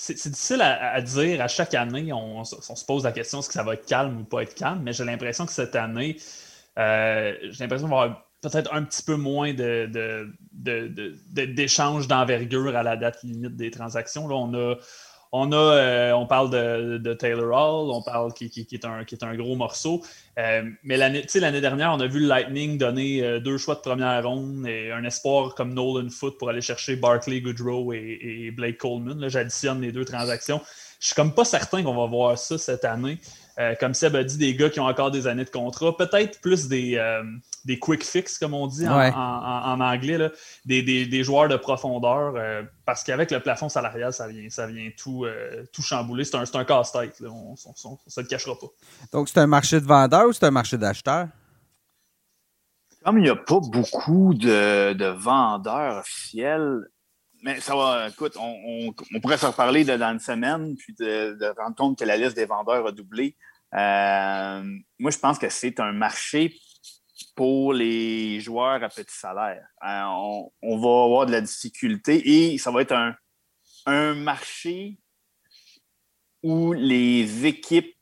c'est 0.01 0.29
difficile 0.29 0.61
à, 0.63 0.99
dire. 1.01 1.41
À 1.41 1.47
chaque 1.47 1.75
année, 1.75 2.11
on, 2.11 2.43
se 2.43 2.85
pose 2.85 3.03
la 3.03 3.11
question 3.11 3.39
est-ce 3.39 3.47
que 3.47 3.53
ça 3.53 3.61
va 3.61 3.75
être 3.75 3.85
calme 3.85 4.21
ou 4.21 4.23
pas 4.23 4.41
être 4.41 4.55
calme, 4.55 4.81
mais 4.81 4.93
j'ai 4.93 5.05
l'impression 5.05 5.45
que 5.45 5.51
cette 5.51 5.75
année, 5.75 6.17
euh, 6.79 7.35
j'ai 7.43 7.63
l'impression 7.63 7.87
qu'on 7.87 7.95
va 7.95 8.01
avoir 8.01 8.25
peut-être 8.41 8.73
un 8.73 8.81
petit 8.81 9.03
peu 9.03 9.15
moins 9.15 9.53
de, 9.53 10.27
d'échanges 10.53 12.07
d'envergure 12.07 12.75
à 12.75 12.81
la 12.81 12.97
date 12.97 13.21
limite 13.21 13.55
des 13.55 13.69
transactions. 13.69 14.27
Là, 14.27 14.35
on 14.37 14.51
a, 14.55 14.75
on, 15.31 15.51
a, 15.51 15.55
euh, 15.55 16.11
on 16.13 16.25
parle 16.25 16.49
de, 16.49 17.13
Taylor 17.13 17.47
Hall, 17.47 17.89
on 17.91 18.01
parle 18.01 18.33
qui, 18.33 18.45
est, 18.45 18.85
un, 18.85 19.05
qui 19.05 19.15
est 19.15 19.23
un 19.23 19.35
gros 19.35 19.55
morceau. 19.55 20.03
Euh, 20.37 20.69
mais 20.83 20.97
l'année, 20.97 21.61
dernière, 21.61 21.93
on 21.93 21.99
a 21.99 22.07
vu 22.07 22.19
le 22.19 22.27
Lightning 22.27 22.77
donner 22.77 23.23
euh, 23.23 23.39
deux 23.39 23.57
choix 23.57 23.75
de 23.75 23.79
première 23.79 24.23
ronde 24.23 24.67
et 24.67 24.91
un 24.91 25.03
espoir 25.05 25.55
comme 25.55 25.73
Nolan 25.73 26.09
Foot 26.09 26.37
pour 26.37 26.49
aller 26.49 26.61
chercher 26.61 26.97
Barkley, 26.97 27.39
Goodrow 27.41 27.93
et, 27.93 28.51
Blake 28.51 28.77
Coleman. 28.77 29.29
J'additionne 29.29 29.81
les 29.81 29.91
deux 29.91 30.05
transactions. 30.05 30.61
Je 30.99 31.07
suis 31.07 31.15
comme 31.15 31.33
pas 31.33 31.45
certain 31.45 31.81
qu'on 31.81 31.95
va 31.95 32.05
voir 32.05 32.37
ça 32.37 32.57
cette 32.57 32.85
année. 32.85 33.17
Comme 33.79 33.93
Seb 33.93 34.15
a 34.15 34.23
dit, 34.23 34.37
des 34.37 34.55
gars 34.55 34.69
qui 34.69 34.79
ont 34.79 34.85
encore 34.85 35.11
des 35.11 35.27
années 35.27 35.45
de 35.45 35.49
contrat, 35.49 35.95
peut-être 35.95 36.41
plus 36.41 36.67
des, 36.67 36.97
des 37.65 37.79
quick 37.79 38.03
fix, 38.03 38.37
comme 38.39 38.53
on 38.53 38.67
dit 38.67 38.87
en, 38.87 39.79
anglais, 39.79 40.31
des, 40.65 41.23
joueurs 41.23 41.47
de 41.47 41.55
profondeur, 41.55 42.33
euh, 42.35 42.63
parce 42.85 43.03
qu'avec 43.03 43.31
le 43.31 43.39
plafond 43.39 43.69
salarial, 43.69 44.13
ça 44.13 44.27
vient, 44.27 44.49
ça 44.49 44.67
vient 44.67 44.89
tout, 44.97 45.25
euh, 45.25 45.65
tout 45.71 45.81
chambouler. 45.81 46.23
C'est 46.23 46.35
un, 46.35 46.43
un 46.53 46.65
casse-tête, 46.65 47.21
on 47.21 47.51
ne 47.51 47.55
se 47.55 48.21
le 48.21 48.27
cachera 48.27 48.55
pas. 48.55 48.67
Donc, 49.11 49.29
c'est 49.29 49.39
un 49.39 49.47
marché 49.47 49.79
de 49.79 49.85
vendeurs 49.85 50.27
ou 50.27 50.33
c'est 50.33 50.45
un 50.45 50.51
marché 50.51 50.77
d'acheteurs? 50.77 51.27
Comme 53.03 53.17
il 53.17 53.23
n'y 53.23 53.29
a 53.29 53.35
pas 53.35 53.59
beaucoup 53.59 54.33
de, 54.33 55.07
vendeurs 55.11 55.99
officiels, 55.99 56.87
mais 57.41 57.59
ça 57.59 57.75
va, 57.75 58.09
écoute, 58.09 58.37
on, 58.39 58.93
pourrait 59.19 59.37
se 59.37 59.45
reparler 59.45 59.83
dans 59.83 60.11
une 60.11 60.19
semaine, 60.19 60.75
puis 60.75 60.93
de, 60.93 61.53
rendre 61.59 61.75
compte 61.75 61.99
que 61.99 62.05
la 62.05 62.17
liste 62.17 62.35
des 62.35 62.45
vendeurs 62.45 62.85
a 62.85 62.91
doublé. 62.91 63.35
Euh, 63.73 64.63
moi, 64.99 65.11
je 65.11 65.17
pense 65.17 65.39
que 65.39 65.49
c'est 65.49 65.79
un 65.79 65.91
marché 65.91 66.55
pour 67.35 67.73
les 67.73 68.39
joueurs 68.39 68.83
à 68.83 68.89
petit 68.89 69.05
salaire. 69.07 69.65
Euh, 69.87 70.49
on, 70.61 70.77
va 70.77 71.03
avoir 71.05 71.25
de 71.25 71.31
la 71.31 71.41
difficulté 71.41 72.53
et 72.53 72.57
ça 72.57 72.71
va 72.71 72.81
être 72.81 72.93
un, 72.93 74.13
marché 74.13 74.99
où 76.43 76.73
les 76.73 77.45
équipes 77.45 77.95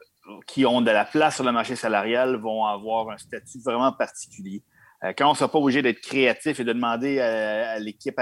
qui 0.46 0.66
ont 0.66 0.82
de 0.82 0.92
la 0.92 1.06
place 1.06 1.36
sur 1.36 1.44
le 1.44 1.52
marché 1.52 1.76
salarial 1.76 2.36
vont 2.36 2.66
avoir 2.66 3.10
un 3.10 3.18
statut 3.18 3.60
vraiment 3.64 3.94
particulier. 3.94 4.64
Euh, 5.04 5.14
quand 5.18 5.28
on 5.28 5.32
ne 5.32 5.38
sera 5.38 5.50
pas 5.50 5.60
obligé 5.60 5.82
d'être 5.82 6.02
créatif 6.02 6.60
et 6.60 6.64
de 6.64 6.74
demander 6.74 7.20
à, 7.20 7.80
l'équipe 7.80 8.20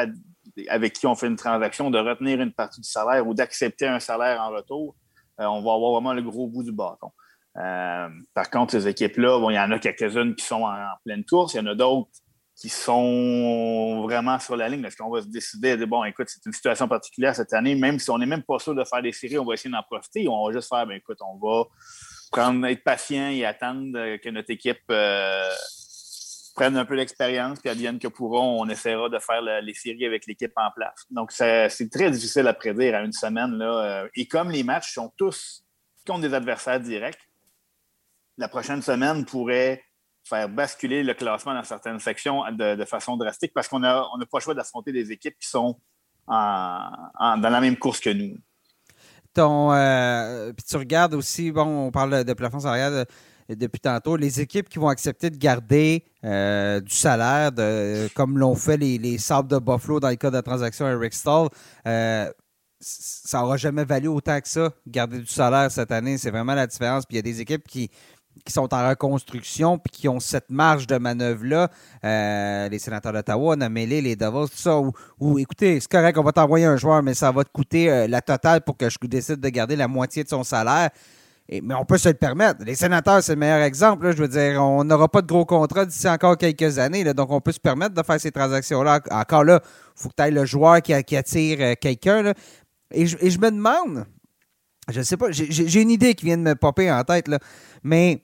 avec 0.70 0.94
qui 0.94 1.08
on 1.08 1.16
fait 1.16 1.28
une 1.28 1.36
transaction 1.36 1.90
de 1.90 2.00
retenir 2.00 2.42
une 2.42 2.54
partie 2.54 2.82
du 2.82 2.90
salaire 2.90 3.28
ou 3.28 3.34
d'accepter 3.34 3.88
un 3.88 4.00
salaire 4.00 4.42
en 4.42 4.50
retour, 4.50 4.96
euh, 5.40 5.46
on 5.46 5.62
va 5.62 5.74
avoir 5.74 5.92
vraiment 5.94 6.14
le 6.14 6.22
gros 6.22 6.48
bout 6.48 6.64
du 6.64 6.72
bâton. 6.72 7.12
Euh, 7.58 8.10
par 8.34 8.50
contre, 8.50 8.72
ces 8.72 8.88
équipes-là, 8.88 9.40
bon, 9.40 9.50
il 9.50 9.56
y 9.56 9.60
en 9.60 9.72
a 9.72 9.80
quelques-unes 9.80 10.36
qui 10.36 10.46
sont 10.46 10.64
en, 10.64 10.76
pleine 11.04 11.24
course, 11.26 11.54
il 11.54 11.58
y 11.58 11.60
en 11.60 11.68
a 11.68 11.76
d'autres 11.76 12.10
qui 12.56 12.70
sont 12.70 14.02
vraiment 14.04 14.40
sur 14.40 14.56
la 14.56 14.68
ligne. 14.68 14.84
Est-ce 14.84 14.98
qu'on 14.98 15.12
va 15.12 15.22
se 15.22 15.28
décider 15.28 15.78
de 15.78 15.86
bon, 15.86 16.04
écoute, 16.04 16.28
c'est 16.28 16.44
une 16.46 16.54
situation 16.54 16.88
particulière 16.88 17.36
cette 17.36 17.54
année, 17.54 17.76
même 17.76 18.00
si 18.00 18.10
on 18.10 18.18
n'est 18.18 18.26
même 18.26 18.42
pas 18.42 18.58
sûr 18.58 18.74
de 18.74 18.84
faire 18.84 19.02
des 19.04 19.12
séries, 19.12 19.38
on 19.38 19.46
va 19.46 19.54
essayer 19.54 19.70
d'en 19.70 19.84
profiter 19.84 20.28
on 20.28 20.48
va 20.48 20.54
juste 20.54 20.70
faire, 20.70 20.88
ben, 20.88 20.96
écoute, 20.96 21.20
on 21.22 21.38
va 21.38 21.66
prendre, 22.32 22.66
être 22.66 22.84
patient 22.84 23.30
et 23.30 23.46
attendre 23.46 24.18
que 24.18 24.30
notre 24.30 24.50
équipe 24.50 24.82
euh, 24.90 25.50
prenne 26.58 26.76
un 26.76 26.86
peu 26.86 26.98
d'expérience, 26.98 27.60
puis 27.60 27.70
advienne 27.70 28.00
que 28.00 28.08
pourront, 28.08 28.60
on 28.60 28.68
essaiera 28.68 29.10
de 29.10 29.20
faire 29.20 29.42
les 29.62 29.74
séries 29.76 30.08
avec 30.08 30.26
l'équipe 30.26 30.52
en 30.56 30.72
place. 30.76 31.06
Donc, 31.12 31.32
c'est 31.32 31.90
très 31.92 32.10
difficile 32.10 32.48
à 32.48 32.54
prédire 32.54 32.96
à 32.96 33.02
une 33.02 33.12
semaine. 33.14 33.52
Là. 33.52 34.08
Et 34.16 34.28
comme 34.28 34.50
les 34.50 34.64
matchs 34.64 34.96
sont 34.96 35.14
tous 35.16 35.64
contre 36.06 36.22
des 36.22 36.34
adversaires 36.34 36.80
directs, 36.80 37.30
la 38.40 38.48
prochaine 38.48 38.82
semaine 38.82 39.24
pourrait 39.24 39.84
faire 40.24 40.50
basculer 40.50 41.04
le 41.04 41.14
classement 41.14 41.54
dans 41.54 41.64
certaines 41.64 42.00
sections 42.00 42.44
de, 42.52 42.86
façon 42.86 43.18
drastique 43.18 43.52
parce 43.54 43.68
qu'on 43.68 43.80
n'a 43.80 44.04
on 44.14 44.18
pas 44.26 44.40
le 44.40 44.42
choix 44.42 44.56
d'affronter 44.56 44.92
des 44.92 45.12
équipes 45.12 45.38
qui 45.40 45.48
sont 45.48 45.80
dans 46.28 47.40
la 47.40 47.62
même 47.62 47.78
course 47.78 48.00
que 48.00 48.10
nous. 48.10 48.36
Ton, 49.34 49.72
euh, 49.74 50.52
puis 50.54 50.66
tu 50.68 50.76
regardes 50.76 51.14
aussi, 51.14 51.52
bon, 51.52 51.88
on 51.88 51.92
parle 51.92 52.24
de 52.24 52.34
plafond 52.34 52.62
salarial 52.62 53.06
depuis 53.50 53.80
tantôt, 53.80 54.18
les 54.18 54.42
équipes 54.42 54.70
qui 54.70 54.80
vont 54.80 54.90
accepter 54.90 55.30
de 55.30 55.38
garder 55.38 56.04
euh, 56.24 56.80
du 56.82 56.94
salaire, 56.94 57.52
comme 58.16 58.38
l'ont 58.38 58.56
fait 58.56 58.78
les, 58.78 58.98
les 58.98 59.18
Sables 59.18 59.50
de 59.50 59.58
Buffalo 59.58 60.00
dans 60.00 60.10
le 60.10 60.16
cas 60.16 60.30
de 60.30 60.36
la 60.36 60.42
transaction 60.42 60.88
Eric 60.88 61.14
Stall, 61.14 61.50
ça 62.80 63.42
n'aura 63.42 63.58
jamais 63.58 63.86
valu 63.86 64.08
autant 64.08 64.40
que 64.40 64.48
ça, 64.48 64.72
garder 64.86 65.20
du 65.20 65.28
salaire 65.28 65.72
cette 65.72 65.92
année. 65.92 66.18
C'est 66.18 66.32
vraiment 66.32 66.54
la 66.56 66.68
différence. 66.68 67.06
Puis 67.06 67.16
il 67.16 67.18
y 67.18 67.20
a 67.20 67.24
des 67.24 67.42
équipes 67.42 67.68
qui 67.68 67.90
sont 68.48 68.74
en 68.74 68.90
reconstruction 68.90 69.78
puis 69.78 69.92
qui 69.92 70.08
ont 70.08 70.20
cette 70.20 70.50
marge 70.50 70.88
de 70.88 70.98
manœuvre-là, 70.98 71.70
euh, 72.04 72.70
les 72.70 72.80
sénateurs 72.80 73.14
d'Ottawa, 73.14 73.56
mêlé 73.56 74.02
les 74.02 74.16
Devils, 74.16 74.50
tout 74.50 74.58
ça, 74.58 74.80
ou, 75.20 75.40
écoutez, 75.40 75.80
c'est 75.80 75.92
correct, 75.92 76.18
on 76.18 76.24
va 76.24 76.32
t'envoyer 76.32 76.66
un 76.66 76.78
joueur, 76.78 77.02
mais 77.04 77.14
ça 77.14 77.32
va 77.32 77.44
te 77.44 77.52
coûter 77.52 77.90
euh, 77.90 78.08
la 78.08 78.22
totale 78.22 78.62
pour 78.62 78.78
que 78.78 78.90
je 78.90 78.98
décide 79.04 79.40
de 79.40 79.50
garder 79.50 79.76
la 79.76 79.88
moitié 79.88 80.24
de 80.24 80.30
son 80.30 80.44
salaire. 80.44 80.90
Mais 81.50 81.74
on 81.74 81.86
peut 81.86 81.98
se 81.98 82.10
le 82.10 82.16
permettre. 82.16 82.64
Les 82.66 82.76
sénateurs, 82.76 83.24
c'est 83.24 83.34
le 83.34 83.40
meilleur 83.40 83.62
exemple. 83.62 84.12
je 84.12 84.18
veux 84.18 84.28
dire, 84.28 84.62
on 84.62 84.84
n'aura 84.84 85.08
pas 85.08 85.22
de 85.22 85.28
gros 85.28 85.46
contrats 85.46 85.86
d'ici 85.86 86.08
encore 86.10 86.38
quelques 86.38 86.78
années. 86.78 87.04
donc, 87.14 87.32
on 87.32 87.40
peut 87.40 87.54
se 87.54 87.60
permettre 87.60 87.96
de 87.96 88.04
faire 88.04 88.20
ces 88.20 88.32
transactions-là. 88.32 89.00
Encore 89.12 89.44
là, 89.44 89.62
il 89.64 90.02
faut 90.02 90.10
que 90.10 90.16
tu 90.18 90.24
ailles 90.24 90.34
le 90.34 90.46
joueur 90.46 90.82
qui, 90.82 90.94
attire 90.94 91.58
euh, 91.62 91.74
quelqu'un. 91.80 92.34
Et, 92.92 93.04
et 93.04 93.30
je 93.30 93.40
me 93.40 93.50
demande, 93.50 94.06
je 94.90 95.00
ne 95.00 95.04
sais 95.04 95.18
pas, 95.18 95.32
j'ai 95.32 95.82
une 95.82 95.92
idée 95.92 96.16
qui 96.16 96.26
vient 96.26 96.38
de 96.38 96.44
me 96.44 96.56
popper 96.56 96.92
en 96.92 97.04
tête, 97.04 97.28
là, 97.28 97.40
mais 97.84 98.24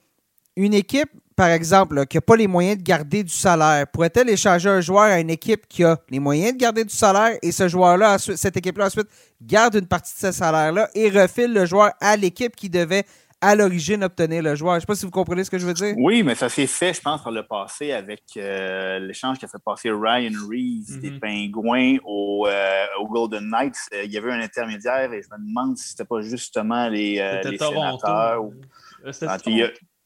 une 0.55 0.73
équipe, 0.73 1.09
par 1.35 1.49
exemple, 1.49 2.05
qui 2.05 2.17
n'a 2.17 2.21
pas 2.21 2.35
les 2.35 2.47
moyens 2.47 2.77
de 2.77 2.83
garder 2.83 3.23
du 3.23 3.33
salaire, 3.33 3.87
pourrait-elle 3.87 4.29
échanger 4.29 4.69
un 4.69 4.81
joueur 4.81 5.03
à 5.03 5.19
une 5.19 5.29
équipe 5.29 5.67
qui 5.67 5.83
a 5.83 5.97
les 6.09 6.19
moyens 6.19 6.53
de 6.53 6.57
garder 6.57 6.83
du 6.83 6.93
salaire 6.93 7.37
et 7.41 7.51
ce 7.51 7.67
joueur-là, 7.67 8.17
cette 8.17 8.57
équipe-là 8.57 8.87
ensuite 8.87 9.07
garde 9.41 9.75
une 9.75 9.87
partie 9.87 10.13
de 10.13 10.27
ce 10.27 10.31
salaire-là 10.31 10.89
et 10.93 11.09
refile 11.09 11.53
le 11.53 11.65
joueur 11.65 11.91
à 11.99 12.15
l'équipe 12.15 12.55
qui 12.55 12.69
devait 12.69 13.05
à 13.41 13.55
l'origine 13.55 14.03
obtenir 14.05 14.41
le 14.41 14.55
joueur? 14.55 14.73
Je 14.73 14.77
ne 14.77 14.79
sais 14.81 14.85
pas 14.85 14.95
si 14.95 15.05
vous 15.05 15.11
comprenez 15.11 15.43
ce 15.43 15.51
que 15.51 15.57
je 15.57 15.65
veux 15.65 15.73
dire. 15.73 15.93
Oui, 15.97 16.23
mais 16.23 16.33
ça 16.33 16.47
s'est 16.47 16.67
fait, 16.67 16.93
je 16.93 17.01
pense, 17.01 17.21
par 17.21 17.31
le 17.31 17.43
passé 17.43 17.91
avec 17.91 18.23
euh, 18.37 18.99
l'échange 18.99 19.37
qui 19.37 19.45
a 19.45 19.49
fait 19.49 19.61
passer 19.63 19.89
Ryan 19.91 20.31
Reeves 20.49 20.99
des 21.01 21.11
mhm. 21.11 21.19
Pingouins 21.19 21.97
au, 22.05 22.47
euh, 22.47 22.85
Golden 23.09 23.49
Knights. 23.49 23.75
Euh, 23.93 24.03
il 24.05 24.11
y 24.11 24.17
avait 24.17 24.31
un 24.31 24.39
intermédiaire 24.39 25.11
et 25.11 25.21
je 25.21 25.27
me 25.27 25.45
demande 25.45 25.77
si 25.77 25.89
c'était 25.89 26.05
pas 26.05 26.21
justement 26.21 26.87
les, 26.87 27.15
les 27.43 27.57
sénateurs. 27.57 28.43
Ou... 28.43 28.53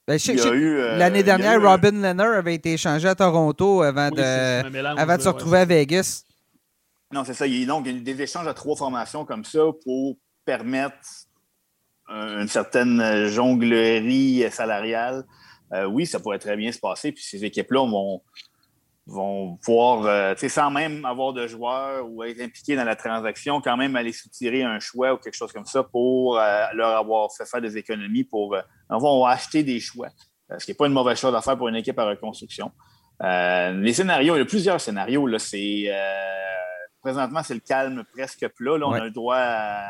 L'année 0.07 1.23
dernière, 1.23 1.61
Robin 1.61 1.91
Leonard 1.91 2.37
avait 2.37 2.55
été 2.55 2.73
échangé 2.73 3.07
à 3.07 3.15
Toronto 3.15 3.81
avant 3.81 4.09
de, 4.09 4.97
avant 4.97 5.17
de 5.17 5.21
se 5.21 5.27
retrouver 5.27 5.59
à 5.59 5.65
Vegas. 5.65 6.23
Non, 7.11 7.23
c'est 7.23 7.33
ça. 7.33 7.47
Il 7.47 7.59
y 7.59 7.63
a 7.63 7.67
donc 7.67 7.85
des 7.85 8.21
échanges 8.21 8.47
à 8.47 8.53
trois 8.53 8.75
formations 8.75 9.25
comme 9.25 9.43
ça 9.43 9.59
pour 9.83 10.17
permettre 10.45 10.95
une 12.09 12.47
certaine 12.47 13.27
jonglerie 13.27 14.45
salariale, 14.49 15.25
euh, 15.73 15.85
oui, 15.85 16.05
ça 16.05 16.19
pourrait 16.19 16.39
très 16.39 16.55
bien 16.55 16.71
se 16.71 16.79
passer. 16.79 17.11
Puis 17.11 17.23
ces 17.23 17.43
équipes-là 17.43 17.85
vont, 17.85 18.21
vont 19.07 19.57
pouvoir, 19.63 20.05
euh, 20.05 20.35
sans 20.35 20.69
même 20.69 21.05
avoir 21.05 21.33
de 21.33 21.47
joueurs 21.47 22.05
ou 22.09 22.23
être 22.23 22.41
impliqués 22.41 22.75
dans 22.75 22.83
la 22.83 22.95
transaction, 22.95 23.61
quand 23.61 23.77
même 23.77 23.95
aller 23.95 24.11
soutirer 24.11 24.63
un 24.63 24.79
choix 24.79 25.13
ou 25.13 25.17
quelque 25.17 25.33
chose 25.33 25.51
comme 25.51 25.65
ça 25.65 25.83
pour 25.83 26.37
euh, 26.37 26.65
leur 26.73 26.97
avoir 26.97 27.29
fait 27.35 27.45
faire 27.45 27.61
des 27.61 27.77
économies 27.77 28.25
pour. 28.25 28.55
on 28.89 29.23
va 29.23 29.29
acheter 29.29 29.63
des 29.63 29.79
choix, 29.79 30.09
ce 30.57 30.65
qui 30.65 30.71
n'est 30.71 30.75
pas 30.75 30.87
une 30.87 30.93
mauvaise 30.93 31.17
chose 31.17 31.33
à 31.33 31.41
faire 31.41 31.57
pour 31.57 31.69
une 31.69 31.75
équipe 31.75 31.97
à 31.97 32.05
reconstruction. 32.05 32.71
les 33.21 33.93
scénarios, 33.93 34.35
il 34.35 34.39
y 34.39 34.41
a 34.41 34.45
plusieurs 34.45 34.79
scénarios. 34.79 35.25
Là, 35.25 35.39
c'est, 35.39 35.89
présentement, 37.01 37.41
c'est 37.43 37.53
le 37.53 37.61
calme 37.61 38.03
presque 38.13 38.47
plat. 38.49 38.77
Là, 38.77 38.87
on 38.87 38.93
a 38.93 39.05
le 39.05 39.11
droit 39.11 39.37
à 39.37 39.87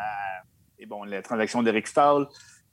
et 0.80 0.86
bon, 0.86 1.04
la 1.04 1.22
transaction 1.22 1.64
d'Eric 1.64 1.88
Stahl. 1.88 2.28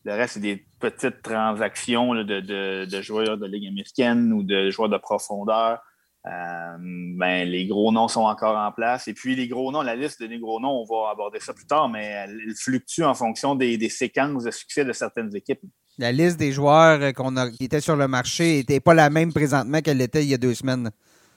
Le 0.05 0.13
reste, 0.13 0.35
c'est 0.35 0.41
des 0.41 0.67
petites 0.79 1.23
transactions 1.23 2.15
de, 2.15 3.01
joueurs 3.01 3.39
de 3.39 3.47
Ligue 3.47 3.67
américaine 3.67 4.33
ou 4.33 4.43
de 4.43 4.71
joueurs 4.71 4.91
de 4.91 4.99
profondeur. 4.99 5.81
Euh, 6.27 6.77
ben, 6.79 7.47
les 7.47 7.67
gros 7.67 7.93
noms 7.93 8.09
sont 8.09 8.23
encore 8.23 8.57
en 8.57 8.73
place. 8.73 9.09
Et 9.09 9.15
puis, 9.15 9.37
les 9.37 9.47
gros 9.47 9.71
noms, 9.71 9.83
la 9.83 9.95
liste 9.95 10.23
des 10.23 10.39
gros 10.39 10.59
noms, 10.59 10.83
on 10.83 10.85
va 10.85 11.11
aborder 11.11 11.39
ça 11.39 11.53
plus 11.53 11.67
tard, 11.67 11.89
mais 11.89 12.05
elle 12.05 12.55
fluctue 12.57 13.03
en 13.03 13.15
fonction 13.15 13.55
des, 13.55 13.89
séquences 13.91 14.45
de 14.45 14.51
succès 14.51 14.85
de 14.85 14.93
certaines 14.93 15.35
équipes. 15.37 15.61
La 15.99 16.13
liste 16.13 16.39
des 16.39 16.51
joueurs 16.51 17.13
qu'on 17.13 17.37
a, 17.37 17.51
qui 17.51 17.65
étaient 17.65 17.81
sur 17.81 17.97
le 17.97 18.09
marché 18.09 18.57
n'était 18.57 18.81
pas 18.81 18.95
la 18.95 19.11
même 19.11 19.33
présentement 19.33 19.81
qu'elle 19.81 19.99
l'était 19.99 20.25
il 20.25 20.31
y 20.31 20.35
a 20.35 20.39
deux 20.39 20.55
semaines. 20.55 20.91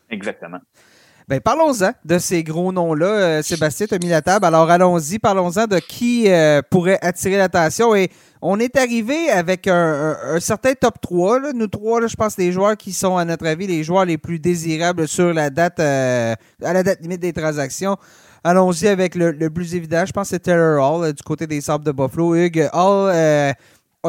Exactement. 0.09 0.59
Ben, 1.29 1.41
parlons-en 1.41 1.91
de 2.05 2.19
ces 2.19 2.41
gros 2.41 2.71
noms-là. 2.71 3.05
Euh, 3.05 3.41
Sébastien, 3.41 3.85
tu 3.85 3.93
as 3.93 3.97
mis 3.97 4.07
la 4.07 4.21
table. 4.21 4.45
Alors, 4.45 4.69
allons-y. 4.69 5.19
Parlons-en 5.19 5.67
de 5.67 5.77
qui 5.79 6.31
euh, 6.31 6.61
pourrait 6.69 6.99
attirer 7.01 7.35
l'attention. 7.35 7.93
Et 7.95 8.09
on 8.41 8.57
est 8.61 8.77
arrivé 8.77 9.29
avec 9.29 9.67
un, 9.67 10.39
certain 10.39 10.71
top 10.73 11.01
3. 11.01 11.51
Nous 11.51 11.67
trois, 11.67 12.07
je 12.07 12.15
pense, 12.15 12.37
les 12.37 12.53
joueurs 12.53 12.77
qui 12.77 12.93
sont, 12.93 13.17
à 13.17 13.25
notre 13.25 13.45
avis, 13.45 13.67
les 13.67 13.83
joueurs 13.83 14.05
les 14.05 14.17
plus 14.17 14.39
désirables 14.39 15.05
sur 15.05 15.33
la 15.33 15.49
date, 15.49 15.81
euh, 15.81 16.33
à 16.63 16.71
la 16.71 16.81
date 16.81 17.01
limite 17.01 17.19
des 17.19 17.33
transactions. 17.33 17.97
Allons-y 18.45 18.87
avec 18.87 19.13
le, 19.13 19.49
plus 19.49 19.75
évident. 19.75 20.05
Je 20.05 20.13
pense 20.13 20.29
que 20.29 20.35
c'est 20.35 20.39
Taylor 20.39 20.79
Hall 20.81 21.11
du 21.11 21.23
côté 21.23 21.45
des 21.45 21.59
Sables 21.59 21.83
de 21.83 21.91
Buffalo. 21.91 22.35
Hugues 22.35 22.69
Hall 22.71 23.53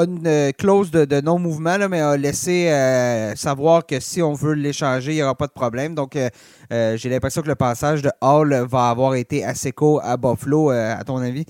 une 0.04 0.26
euh, 0.26 0.52
clause 0.52 0.90
de, 0.90 1.20
non-mouvement, 1.20 1.88
mais 1.88 2.00
a 2.00 2.16
laissé 2.16 2.68
euh, 2.70 3.34
savoir 3.34 3.86
que 3.86 4.00
si 4.00 4.22
on 4.22 4.32
veut 4.32 4.54
l'échanger, 4.54 5.12
il 5.12 5.16
n'y 5.16 5.22
aura 5.22 5.34
pas 5.34 5.46
de 5.46 5.52
problème. 5.52 5.94
Donc, 5.94 6.16
euh, 6.16 6.96
j'ai 6.96 7.08
l'impression 7.08 7.42
que 7.42 7.48
le 7.48 7.54
passage 7.54 8.02
de 8.02 8.10
Hall 8.20 8.54
va 8.68 8.90
avoir 8.90 9.14
été 9.14 9.44
assez 9.44 9.72
court 9.72 10.02
à 10.04 10.16
Buffalo, 10.16 10.70
à 10.70 11.02
ton 11.04 11.18
avis? 11.18 11.44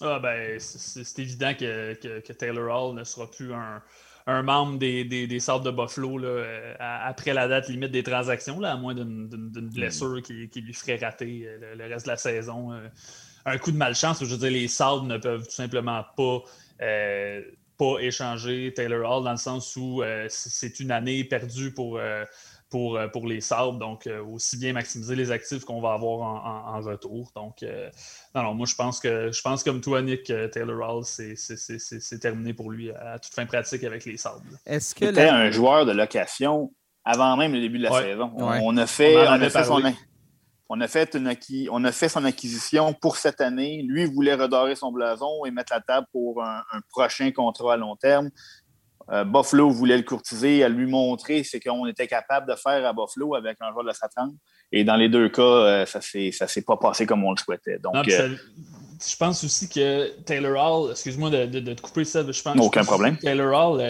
Ah, 0.00 0.18
ben, 0.18 0.58
c'est 0.58 1.18
évident 1.18 1.52
que, 1.58 2.32
Taylor 2.32 2.68
Hall 2.68 2.94
ne 2.94 3.04
sera 3.04 3.30
plus 3.30 3.52
un, 3.52 4.42
membre 4.42 4.78
des, 4.78 5.04
des, 5.04 5.26
de 5.26 5.70
Buffalo 5.70 6.20
après 6.78 7.32
la 7.32 7.48
date 7.48 7.68
limite 7.68 7.92
des 7.92 8.02
transactions, 8.02 8.58
là, 8.60 8.72
à 8.72 8.76
moins 8.76 8.94
d'une 8.94 9.70
blessure 9.72 10.20
qui, 10.22 10.60
lui 10.60 10.74
ferait 10.74 10.96
rater 10.96 11.48
le, 11.76 11.84
reste 11.84 12.06
de 12.06 12.10
la 12.10 12.16
saison. 12.16 12.72
un 13.44 13.58
coup 13.58 13.70
de 13.70 13.76
malchance, 13.76 14.24
je 14.24 14.30
veux 14.30 14.38
dire, 14.38 14.50
les 14.50 14.68
Sabres 14.68 15.04
ne 15.04 15.18
peuvent 15.18 15.44
tout 15.44 15.52
simplement 15.52 16.04
pas 16.16 16.42
pas 17.76 17.98
échanger 18.00 18.72
Taylor 18.74 19.10
Hall 19.10 19.24
dans 19.24 19.32
le 19.32 19.36
sens 19.36 19.76
où 19.76 20.02
euh, 20.02 20.26
c'est 20.28 20.80
une 20.80 20.90
année 20.90 21.24
perdue 21.24 21.72
pour, 21.72 21.98
euh, 21.98 22.24
pour, 22.70 22.96
euh, 22.96 23.08
pour 23.08 23.26
les 23.26 23.40
Sabres. 23.40 23.78
Donc, 23.78 24.08
aussi 24.32 24.56
bien 24.56 24.72
maximiser 24.72 25.16
les 25.16 25.30
actifs 25.30 25.64
qu'on 25.64 25.80
va 25.80 25.92
avoir 25.92 26.20
en, 26.74 26.80
retour. 26.80 27.32
Donc, 27.34 27.64
non, 28.34 28.54
moi, 28.54 28.66
je 28.66 28.74
pense 28.74 29.00
que 29.00 29.32
je 29.32 29.42
pense 29.42 29.62
comme 29.62 29.80
toi, 29.80 30.02
Nick, 30.02 30.32
Taylor 30.52 30.96
Hall, 30.96 31.04
c'est 31.04 32.18
terminé 32.20 32.52
pour 32.52 32.70
lui 32.70 32.90
à 32.90 33.18
toute 33.18 33.34
fin 33.34 33.46
pratique 33.46 33.84
avec 33.84 34.04
les 34.04 34.16
Sabres. 34.16 34.42
Est-ce 34.66 34.94
que. 34.94 35.06
C'était 35.06 35.28
un 35.28 35.50
joueur 35.50 35.86
de 35.86 35.92
location 35.92 36.72
avant 37.04 37.36
même 37.36 37.52
le 37.52 37.60
début 37.60 37.78
de 37.78 37.84
la 37.84 38.02
saison. 38.02 38.32
On, 38.36 38.76
a 38.76 38.86
fait, 38.86 39.16
on 39.16 39.32
a 39.32 39.50
fait 39.50 39.64
son, 39.64 39.82
on 40.68 40.80
a, 40.80 40.88
fait 40.88 41.14
une 41.14 41.34
on 41.70 41.84
a 41.84 41.92
fait 41.92 42.08
son 42.08 42.24
acquisition 42.24 42.94
pour 42.94 43.16
cette 43.16 43.40
année. 43.40 43.82
Lui 43.86 44.06
voulait 44.06 44.34
redorer 44.34 44.74
son 44.76 44.92
blason 44.92 45.44
et 45.44 45.50
mettre 45.50 45.72
la 45.72 45.80
table 45.80 46.06
pour 46.10 46.42
un, 46.42 46.62
prochain 46.90 47.30
contrat 47.32 47.74
à 47.74 47.76
long 47.76 47.96
terme. 47.96 48.30
Euh, 49.12 49.24
Buffalo 49.24 49.68
voulait 49.68 49.98
le 49.98 50.02
courtiser, 50.02 50.64
à 50.64 50.70
lui 50.70 50.86
montrer 50.86 51.44
ce 51.44 51.58
qu'on 51.58 51.86
était 51.86 52.06
capable 52.06 52.48
de 52.50 52.56
faire 52.56 52.86
à 52.86 52.94
Buffalo 52.94 53.34
avec 53.34 53.58
un 53.60 53.70
joueur 53.70 53.84
de 53.84 53.92
sa 53.92 54.08
Et 54.72 54.82
dans 54.82 54.96
les 54.96 55.10
deux 55.10 55.28
cas, 55.28 55.42
euh, 55.42 55.86
ça 55.86 55.98
ne 55.98 56.30
s'est 56.30 56.62
pas 56.62 56.78
passé 56.78 57.04
comme 57.04 57.22
on 57.22 57.32
le 57.32 57.36
souhaitait. 57.36 57.78
Donc, 57.78 58.08
euh, 58.08 58.34
je 59.06 59.16
pense 59.16 59.44
aussi 59.44 59.68
que 59.68 60.18
Taylor 60.22 60.56
Hall, 60.56 60.92
excuse-moi 60.92 61.28
de, 61.28 61.74
te 61.74 61.82
couper 61.82 62.04
ça, 62.04 62.22
je 62.22 62.42
pense 62.42 62.58
Aucun 62.58 62.84
problème. 62.84 63.18
Taylor 63.18 63.52
Hall, 63.52 63.84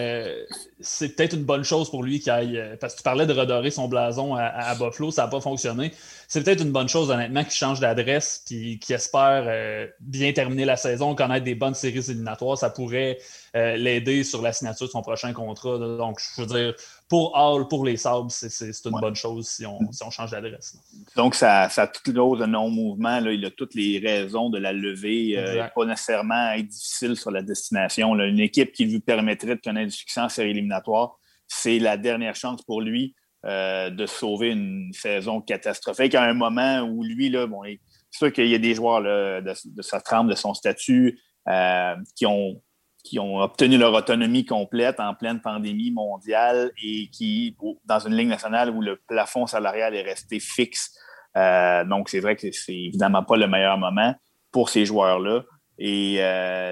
c'est 0.81 1.15
peut-être 1.15 1.37
une 1.37 1.45
bonne 1.45 1.63
chose 1.63 1.89
pour 1.89 2.03
lui 2.03 2.19
qu'il 2.19 2.33
aille. 2.33 2.77
Parce 2.81 2.95
que 2.95 2.97
tu 2.97 3.03
parlais 3.03 3.25
de 3.25 3.31
redorer 3.31 3.71
son 3.71 3.87
blason 3.87 4.35
à 4.35 4.75
Buffalo, 4.75 5.11
ça 5.11 5.21
n'a 5.21 5.27
pas 5.29 5.39
fonctionné 5.39 5.93
c'est 6.27 6.43
peut-être 6.43 6.61
une 6.61 6.71
bonne 6.71 6.89
chose, 6.89 7.11
honnêtement, 7.11 7.43
qu'il 7.43 7.53
change 7.53 7.79
d'adresse 7.79 8.43
puis 8.45 8.79
qu'il 8.79 8.95
espère 8.95 9.45
euh, 9.47 9.87
bien 9.99 10.33
terminer 10.33 10.65
la 10.65 10.77
saison, 10.77 11.15
connaître 11.15 11.43
des 11.43 11.55
bonnes 11.55 11.73
séries 11.73 12.09
éliminatoires. 12.09 12.57
Ça 12.57 12.69
pourrait 12.69 13.17
euh, 13.55 13.75
l'aider 13.77 14.23
sur 14.23 14.41
la 14.41 14.53
signature 14.53 14.87
de 14.87 14.91
son 14.91 15.01
prochain 15.01 15.33
contrat. 15.33 15.77
Donc, 15.77 16.19
je 16.19 16.41
veux 16.41 16.47
dire, 16.47 16.73
pour 17.07 17.35
Hall, 17.37 17.67
pour 17.67 17.85
les 17.85 17.97
Sabres, 17.97 18.31
c'est 18.31 18.85
une 18.85 18.99
bonne 18.99 19.15
chose 19.15 19.47
si 19.47 19.65
on, 19.65 19.79
change 20.11 20.31
d'adresse. 20.31 20.77
Donc, 21.15 21.35
ça, 21.35 21.69
ça 21.69 21.83
a 21.83 21.87
toute 21.87 22.13
l'autre 22.13 22.41
de 22.41 22.47
non-mouvement. 22.47 23.19
Il 23.19 23.45
a 23.45 23.51
toutes 23.51 23.75
les 23.75 23.99
raisons 23.99 24.49
de 24.49 24.57
la 24.57 24.73
lever. 24.73 25.37
Euh, 25.37 25.67
pas 25.75 25.85
nécessairement 25.85 26.51
être 26.51 26.67
difficile 26.67 27.15
sur 27.15 27.31
la 27.31 27.41
destination. 27.41 28.15
Une 28.19 28.39
équipe 28.39 28.71
qui 28.71 28.85
lui 28.85 28.99
permettrait 28.99 29.55
de 29.55 29.61
connaître 29.61 29.91
du 29.91 29.97
succès 29.97 30.21
en 30.21 30.29
série 30.29 30.51
éliminatoire, 30.51 31.17
c'est 31.47 31.79
la 31.79 31.97
dernière 31.97 32.35
chance 32.35 32.61
pour 32.63 32.81
lui 32.81 33.15
euh, 33.47 33.91
de 33.91 34.07
sauver 34.07 34.49
une 34.49 34.91
saison 34.91 35.39
catastrophique 35.39 36.15
à 36.15 36.23
un 36.23 36.33
moment 36.33 36.79
où 36.79 37.03
lui, 37.03 37.29
là, 37.29 37.45
bon, 37.45 37.61
c'est 37.63 37.79
sûr 38.09 38.33
qu'il 38.33 38.47
y 38.47 38.55
a 38.55 38.57
des 38.57 38.73
joueurs 38.73 39.03
de, 39.03 39.53
sa 39.81 40.01
trempe, 40.01 40.29
de 40.29 40.33
son 40.33 40.55
statut, 40.55 41.19
euh, 41.47 41.95
qui, 42.15 42.25
ont, 42.25 42.59
qui 43.03 43.19
ont 43.19 43.37
obtenu 43.37 43.77
leur 43.77 43.93
autonomie 43.93 44.45
complète 44.45 44.99
en 44.99 45.13
pleine 45.13 45.41
pandémie 45.41 45.91
mondiale 45.91 46.71
et 46.83 47.07
qui, 47.11 47.55
dans 47.85 47.99
une 47.99 48.15
ligne 48.15 48.29
nationale 48.29 48.71
où 48.71 48.81
le 48.81 48.99
plafond 49.07 49.45
salarial 49.45 49.93
est 49.93 50.01
resté 50.01 50.39
fixe. 50.39 50.97
Euh, 51.37 51.85
donc, 51.85 52.09
c'est 52.09 52.21
vrai 52.21 52.35
que 52.35 52.51
c'est 52.51 52.73
évidemment 52.73 53.21
pas 53.23 53.37
le 53.37 53.47
meilleur 53.47 53.77
moment 53.77 54.15
pour 54.51 54.69
ces 54.69 54.87
joueurs-là. 54.87 55.43
Et 55.77 56.15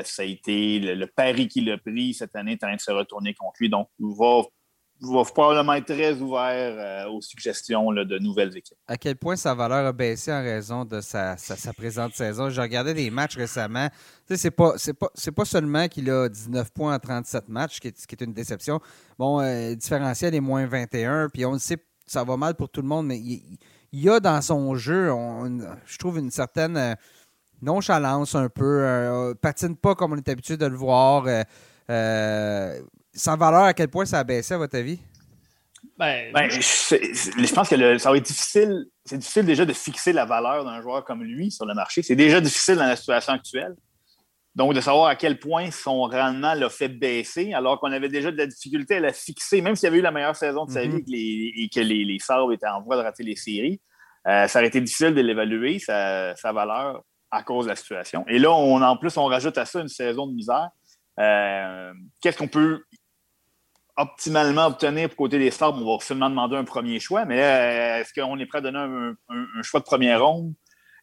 ça 0.05 0.23
a 0.23 0.25
été 0.25 0.79
le, 0.79 1.05
pari 1.05 1.47
qu'il 1.49 1.69
a 1.69 1.77
pris 1.77 2.15
cette 2.15 2.35
année 2.35 2.53
en 2.53 2.65
train 2.65 2.75
de 2.75 2.81
se 2.81 2.91
retourner 2.91 3.35
contre 3.35 3.57
lui. 3.59 3.69
Donc, 3.69 3.89
il 3.99 4.07
va 4.17 4.41
va 5.11 5.23
probablement 5.23 5.73
être 5.73 5.93
très 5.93 6.19
ouvert 6.19 6.75
euh, 6.77 7.09
aux 7.09 7.21
suggestions 7.21 7.91
de 7.91 8.19
nouvelles 8.19 8.55
équipes. 8.55 8.77
À 8.87 8.97
quel 8.97 9.15
point 9.15 9.35
sa 9.35 9.53
valeur 9.53 9.85
a 9.85 9.91
baissé 9.91 10.31
en 10.31 10.41
raison 10.41 10.85
de 10.85 11.01
sa, 11.01 11.35
présente 11.75 12.13
saison? 12.13 12.49
J'ai 12.49 12.61
regardé 12.61 12.93
des 12.93 13.09
matchs 13.09 13.35
récemment. 13.35 13.87
C'est 14.29 14.51
pas, 14.51 14.75
seulement 15.45 15.87
qu'il 15.87 16.09
a 16.09 16.29
19 16.29 16.71
points 16.71 16.95
en 16.95 16.99
37 16.99 17.49
matchs, 17.49 17.75
ce 17.75 18.07
qui 18.07 18.15
est, 18.15 18.21
une 18.21 18.33
déception. 18.33 18.79
Bon, 19.19 19.41
euh, 19.41 19.75
différentiel 19.75 20.35
est 20.35 20.39
moins 20.39 20.65
21, 20.65 21.29
puis 21.29 21.45
on 21.45 21.53
le 21.53 21.59
sait, 21.59 21.77
ça 22.05 22.23
va 22.23 22.37
mal 22.37 22.55
pour 22.55 22.69
tout 22.69 22.81
le 22.81 22.87
monde, 22.87 23.07
mais 23.07 23.17
il, 23.17 23.57
y 23.91 24.09
a 24.09 24.19
dans 24.19 24.41
son 24.41 24.75
jeu, 24.75 25.09
je 25.85 25.97
trouve, 25.97 26.19
une 26.19 26.31
certaine 26.31 26.77
euh, 26.77 26.93
nonchalance 27.61 28.35
un 28.35 28.49
peu. 28.49 29.35
patine 29.41 29.75
pas 29.75 29.95
comme 29.95 30.13
on 30.13 30.17
est 30.17 30.29
habitué 30.29 30.57
de 30.57 30.65
le 30.65 30.75
voir 30.75 31.25
sans 33.13 33.37
valeur, 33.37 33.63
à 33.63 33.73
quel 33.73 33.89
point 33.89 34.05
ça 34.05 34.19
a 34.19 34.23
baissé, 34.23 34.53
à 34.53 34.57
votre 34.57 34.77
avis? 34.77 34.99
Ben, 35.97 36.31
ben 36.33 36.49
je, 36.49 37.53
pense 37.53 37.69
que 37.69 37.97
ça 37.97 38.11
va 38.11 38.17
être 38.17 38.25
difficile. 38.25 38.85
C'est 39.05 39.17
difficile 39.17 39.45
déjà 39.45 39.65
de 39.65 39.73
fixer 39.73 40.13
la 40.13 40.25
valeur 40.25 40.65
d'un 40.65 40.81
joueur 40.81 41.03
comme 41.03 41.23
lui 41.23 41.51
sur 41.51 41.65
le 41.65 41.73
marché. 41.73 42.01
C'est 42.01 42.15
déjà 42.15 42.41
difficile 42.41 42.75
dans 42.75 42.87
la 42.87 42.95
situation 42.95 43.33
actuelle. 43.33 43.75
Donc, 44.55 44.73
de 44.73 44.81
savoir 44.81 45.07
à 45.07 45.15
quel 45.15 45.39
point 45.39 45.71
son 45.71 46.03
rendement 46.03 46.53
l'a 46.53 46.69
fait 46.69 46.87
baisser, 46.87 47.53
alors 47.53 47.79
qu'on 47.79 47.91
avait 47.91 48.09
déjà 48.09 48.31
de 48.31 48.37
la 48.37 48.45
difficulté 48.45 48.97
à 48.97 48.99
la 48.99 49.13
fixer, 49.13 49.61
même 49.61 49.75
s'il 49.75 49.87
avait 49.87 49.97
eu 49.97 50.01
la 50.01 50.11
meilleure 50.11 50.35
saison 50.35 50.65
de 50.65 50.71
sa 50.71 50.85
vie 50.85 51.03
et 51.55 51.69
que 51.69 51.79
les, 51.79 52.05
les 52.05 52.19
Sabres 52.19 52.53
étaient 52.53 52.67
en 52.67 52.81
voie 52.81 52.95
de 52.97 53.01
rater 53.01 53.23
les 53.23 53.35
séries, 53.35 53.81
euh, 54.27 54.47
ça 54.47 54.59
aurait 54.59 54.67
été 54.67 54.79
difficile 54.79 55.15
de 55.15 55.21
l'évaluer, 55.21 55.79
sa, 55.79 56.35
sa 56.35 56.51
valeur, 56.53 57.01
à 57.31 57.41
cause 57.41 57.65
de 57.65 57.71
la 57.71 57.75
situation. 57.75 58.23
Et 58.27 58.37
là, 58.37 58.51
on, 58.51 58.81
en 58.81 58.95
plus, 58.95 59.17
on 59.17 59.25
rajoute 59.25 59.57
à 59.57 59.65
ça 59.65 59.81
une 59.81 59.87
saison 59.87 60.27
de 60.27 60.33
misère. 60.33 60.69
Euh, 61.19 61.91
Qu'est-ce 62.21 62.37
qu'on 62.37 62.47
peut 62.47 62.83
optimalement 63.97 64.67
obtenir 64.67 65.09
pour 65.09 65.17
côté 65.17 65.39
des 65.39 65.51
Sabres? 65.51 65.79
On 65.85 65.97
va 65.97 66.03
seulement 66.03 66.29
demander 66.29 66.55
un 66.55 66.63
premier 66.63 66.99
choix, 66.99 67.25
mais 67.25 67.37
là, 67.37 67.99
est-ce 67.99 68.13
qu'on 68.19 68.37
est 68.39 68.45
prêt 68.45 68.59
à 68.59 68.61
donner 68.61 68.79
un, 68.79 69.11
un- 69.29 69.45
un 69.59 69.61
choix 69.61 69.79
de 69.79 69.85
première 69.85 70.23
ronde 70.23 70.53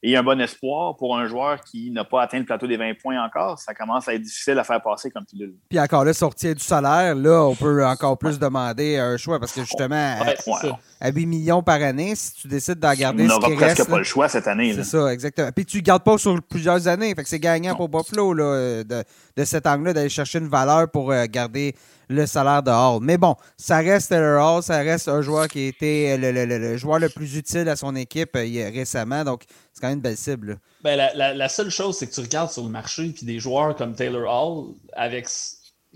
et 0.02 0.16
un 0.16 0.22
bon 0.22 0.40
espoir 0.40 0.96
pour 0.96 1.18
un 1.18 1.26
joueur 1.28 1.60
qui 1.60 1.90
n'a 1.90 2.04
pas 2.04 2.22
atteint 2.22 2.38
le 2.38 2.46
plateau 2.46 2.66
des 2.66 2.78
20 2.78 2.94
points 3.00 3.22
encore? 3.22 3.58
Ça 3.58 3.74
commence 3.74 4.08
à 4.08 4.14
être 4.14 4.22
difficile 4.22 4.58
à 4.58 4.64
faire 4.64 4.80
passer 4.82 5.10
comme 5.10 5.26
pilule. 5.26 5.54
Puis 5.68 5.78
encore 5.78 6.04
là, 6.06 6.12
sortir 6.14 6.54
du 6.54 6.62
salaire, 6.64 7.14
là, 7.14 7.44
on 7.44 7.54
peut 7.54 7.84
encore 7.86 8.16
plus 8.18 8.38
demander 8.38 8.96
un 8.96 9.16
choix 9.18 9.38
parce 9.38 9.52
que 9.52 9.60
justement, 9.60 10.16
Ouais, 10.22 10.36
Ouais. 10.46 10.70
à, 11.00 11.06
à 11.06 11.10
8 11.10 11.26
millions 11.26 11.62
par 11.62 11.82
année, 11.82 12.14
si 12.16 12.32
tu 12.34 12.48
décides 12.48 12.78
d'en 12.78 12.92
On 12.92 12.94
garder 12.94 13.24
ce 13.24 13.28
n'aura 13.28 13.50
presque 13.50 13.76
reste. 13.78 13.84
pas 13.90 13.92
là, 13.92 13.98
le 13.98 14.04
choix 14.04 14.28
cette 14.30 14.48
année. 14.48 14.72
C'est 14.74 14.84
ça, 14.84 15.12
exactement. 15.12 15.50
Puis 15.54 15.66
tu 15.66 15.76
ne 15.76 15.82
gardes 15.82 16.02
pas 16.02 16.16
sur 16.18 16.40
plusieurs 16.42 16.88
années. 16.88 17.14
Fait 17.14 17.22
que 17.22 17.28
c'est 17.28 17.38
gagnant 17.38 17.76
pour 17.76 17.88
Buffalo 17.90 18.32
là, 18.32 18.82
de, 18.82 19.04
de 19.36 19.44
cet 19.44 19.66
angle-là 19.66 19.92
d'aller 19.92 20.08
chercher 20.08 20.38
une 20.38 20.48
valeur 20.48 20.90
pour 20.90 21.12
euh, 21.12 21.26
garder 21.30 21.74
le 22.10 22.26
salaire 22.26 22.62
de 22.62 22.70
Hall. 22.70 22.98
Mais 23.02 23.16
bon, 23.16 23.36
ça 23.56 23.78
reste 23.78 24.08
Taylor 24.10 24.44
Hall, 24.56 24.62
ça 24.62 24.78
reste 24.78 25.08
un 25.08 25.22
joueur 25.22 25.46
qui 25.48 25.60
a 25.60 25.68
été 25.68 26.16
le, 26.18 26.32
le- 26.32 26.44
le- 26.44 26.58
le 26.58 26.76
joueur 26.76 26.98
le 26.98 27.08
plus 27.08 27.36
utile 27.36 27.68
à 27.68 27.76
son 27.76 27.94
équipe 27.94 28.34
euh, 28.36 28.70
récemment. 28.74 29.24
Donc, 29.24 29.44
c'est 29.72 29.80
quand 29.80 29.86
même 29.88 29.98
une 29.98 30.02
belle 30.02 30.16
cible. 30.16 30.58
Ben, 30.82 30.96
la, 30.96 31.14
la- 31.14 31.34
la 31.34 31.48
seule 31.48 31.70
chose, 31.70 31.96
c'est 31.96 32.08
que 32.08 32.14
tu 32.14 32.20
regardes 32.20 32.50
sur 32.50 32.64
le 32.64 32.68
marché, 32.68 33.08
puis 33.10 33.24
des 33.24 33.38
joueurs 33.38 33.76
comme 33.76 33.94
Taylor 33.94 34.24
Hall, 34.28 34.74
avec, 34.92 35.28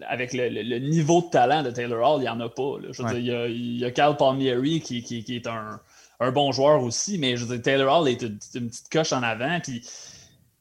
avec 0.08 0.32
le, 0.32 0.78
niveau 0.78 1.22
de 1.22 1.30
talent 1.30 1.62
de 1.64 1.70
Taylor 1.72 2.00
Hall, 2.14 2.20
il 2.20 2.22
n'y 2.24 2.28
en 2.28 2.40
a 2.40 2.48
pas. 2.48 2.78
là. 2.80 2.88
Je 2.92 3.02
veux 3.02 3.08
Ouais. 3.08 3.20
dire, 3.20 3.20
il 3.20 3.26
y 3.26 3.34
a, 3.34 3.46
il 3.48 3.78
y 3.80 3.84
a 3.84 3.90
Cal 3.90 4.16
Palmieri 4.16 4.80
qui, 4.80 5.02
qui- 5.02 5.24
qui 5.24 5.36
est 5.36 5.46
un, 5.48 5.80
un 6.20 6.30
bon 6.30 6.52
joueur 6.52 6.82
aussi, 6.84 7.18
mais 7.18 7.36
je 7.36 7.44
veux 7.44 7.56
dire, 7.56 7.62
Taylor 7.62 8.00
Hall 8.02 8.08
est 8.08 8.22
une, 8.22 8.38
une 8.54 8.68
petite 8.68 8.88
coche 8.88 9.12
en 9.12 9.22
avant, 9.24 9.58
puis 9.60 9.84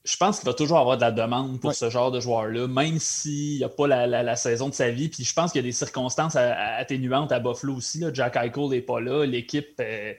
je 0.06 0.18
pense 0.18 0.40
qu'il 0.40 0.46
va 0.48 0.54
toujours 0.54 0.80
avoir 0.80 0.98
de 0.98 1.02
la 1.02 1.12
demande 1.12 1.60
pour 1.62 1.70
Ouais. 1.70 1.74
ce 1.74 1.90
genre 1.90 2.12
de 2.12 2.20
joueur-là, 2.20 2.68
même 2.68 3.00
s'il 3.00 3.58
n'y 3.58 3.64
a 3.64 3.70
pas 3.70 3.88
la, 3.88 4.06
la- 4.06 4.22
la 4.24 4.36
saison 4.36 4.68
de 4.68 4.74
sa 4.74 4.90
vie. 4.92 5.08
Puis 5.08 5.24
je 5.24 5.34
pense 5.34 5.52
qu'il 5.54 5.60
y 5.62 5.64
a 5.64 5.68
des 5.68 5.72
circonstances 5.72 6.36
atténuantes 6.36 7.32
à 7.32 7.40
Buffalo 7.40 7.76
aussi. 7.76 8.00
là. 8.00 8.10
Jack 8.14 8.36
Eichel 8.36 8.68
n'est 8.70 8.82
pas 8.82 9.00
là. 9.00 9.26
L'équipe 9.26 9.76
euh, 9.80 10.14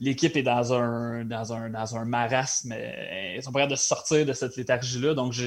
l'équipe 0.00 0.36
est 0.36 0.42
dans 0.42 0.74
un, 0.74 1.24
dans 1.24 1.52
un, 1.54 1.70
dans 1.70 1.96
un 1.96 2.04
marasme. 2.04 2.72
euh, 2.76 3.34
Ils 3.36 3.42
sont 3.42 3.52
prêts 3.52 3.66
de 3.68 3.76
sortir 3.76 4.26
de 4.26 4.32
cette 4.34 4.56
léthargie-là. 4.56 5.14
Donc 5.14 5.32
je, 5.32 5.46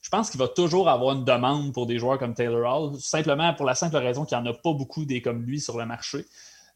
je 0.00 0.08
pense 0.08 0.30
qu'il 0.30 0.38
va 0.40 0.48
toujours 0.48 0.88
avoir 0.88 1.14
une 1.16 1.24
demande 1.24 1.74
pour 1.74 1.86
des 1.86 1.98
joueurs 1.98 2.18
comme 2.18 2.32
Taylor 2.32 2.64
Hall, 2.92 2.98
simplement 3.00 3.52
pour 3.52 3.66
la 3.66 3.74
simple 3.74 3.96
raison 3.96 4.24
qu'il 4.24 4.38
n'y 4.38 4.48
en 4.48 4.50
a 4.50 4.54
pas 4.54 4.72
beaucoup 4.72 5.04
des 5.04 5.20
comme 5.20 5.42
lui 5.44 5.60
sur 5.60 5.76
le 5.76 5.84
marché. 5.84 6.24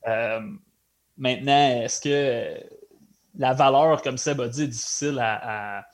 Euh, 0.09 0.41
maintenant, 1.17 1.83
est-ce 1.85 2.01
que 2.01 2.61
la 3.39 3.55
valeur, 3.55 4.03
comme 4.03 4.19
Seb 4.19 4.41
a 4.41 4.49
dit, 4.49 4.65
est 4.65 4.69
difficile 4.69 5.19
à, 5.21 5.79
à- 5.79 5.85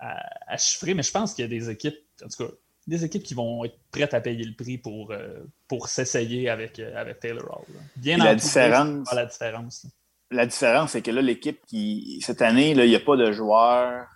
à- 0.00 0.52
à 0.54 0.56
chiffrer, 0.56 0.94
mais 0.94 1.02
je 1.02 1.10
pense 1.12 1.34
qu'il 1.34 1.42
y 1.44 1.46
a 1.46 1.48
des 1.48 1.70
équipes, 1.70 1.98
en 2.24 2.28
tout 2.28 2.44
cas, 2.46 2.50
des 2.86 3.04
équipes 3.04 3.22
qui 3.22 3.34
vont 3.34 3.64
être 3.64 3.76
prêtes 3.92 4.14
à 4.14 4.20
payer 4.20 4.42
le 4.44 4.54
prix 4.54 4.78
pour, 4.78 5.12
euh, 5.12 5.40
pour 5.68 5.88
s'essayer 5.88 6.48
avec, 6.48 6.78
euh, 6.78 6.96
avec 6.96 7.20
Taylor 7.20 7.44
Hall. 7.44 7.74
là. 7.74 7.80
Bien 7.96 8.16
la 8.16 8.34
différence- 8.34 8.98
c'est 9.08 9.14
pas 9.14 9.20
la 9.22 9.26
différence. 9.26 9.84
là. 9.84 9.90
La 10.32 10.46
différence, 10.46 10.90
c'est 10.92 11.02
que 11.02 11.10
là, 11.10 11.22
l'équipe 11.22 11.60
qui. 11.66 12.20
Cette 12.22 12.40
année, 12.40 12.70
il 12.70 12.80
n'y 12.88 12.94
a 12.96 13.00
pas 13.00 13.16
de 13.16 13.30
joueur. 13.32 14.06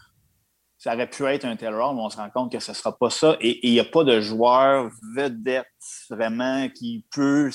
Ça 0.78 0.94
aurait 0.94 1.08
pu 1.10 1.24
être 1.24 1.44
un 1.44 1.56
Taylor 1.56 1.90
Hall, 1.90 1.96
mais 1.96 2.02
on 2.02 2.10
se 2.10 2.16
rend 2.16 2.30
compte 2.30 2.52
que 2.52 2.58
ce 2.60 2.70
ne 2.72 2.76
sera 2.76 2.96
pas 2.96 3.10
ça. 3.10 3.36
Et 3.40 3.66
il 3.66 3.72
n'y 3.72 3.80
a 3.80 3.84
pas 3.84 4.04
de 4.04 4.20
joueur 4.20 4.90
vedette 5.16 5.66
vraiment 6.10 6.68
qui 6.68 7.04
peut 7.14 7.50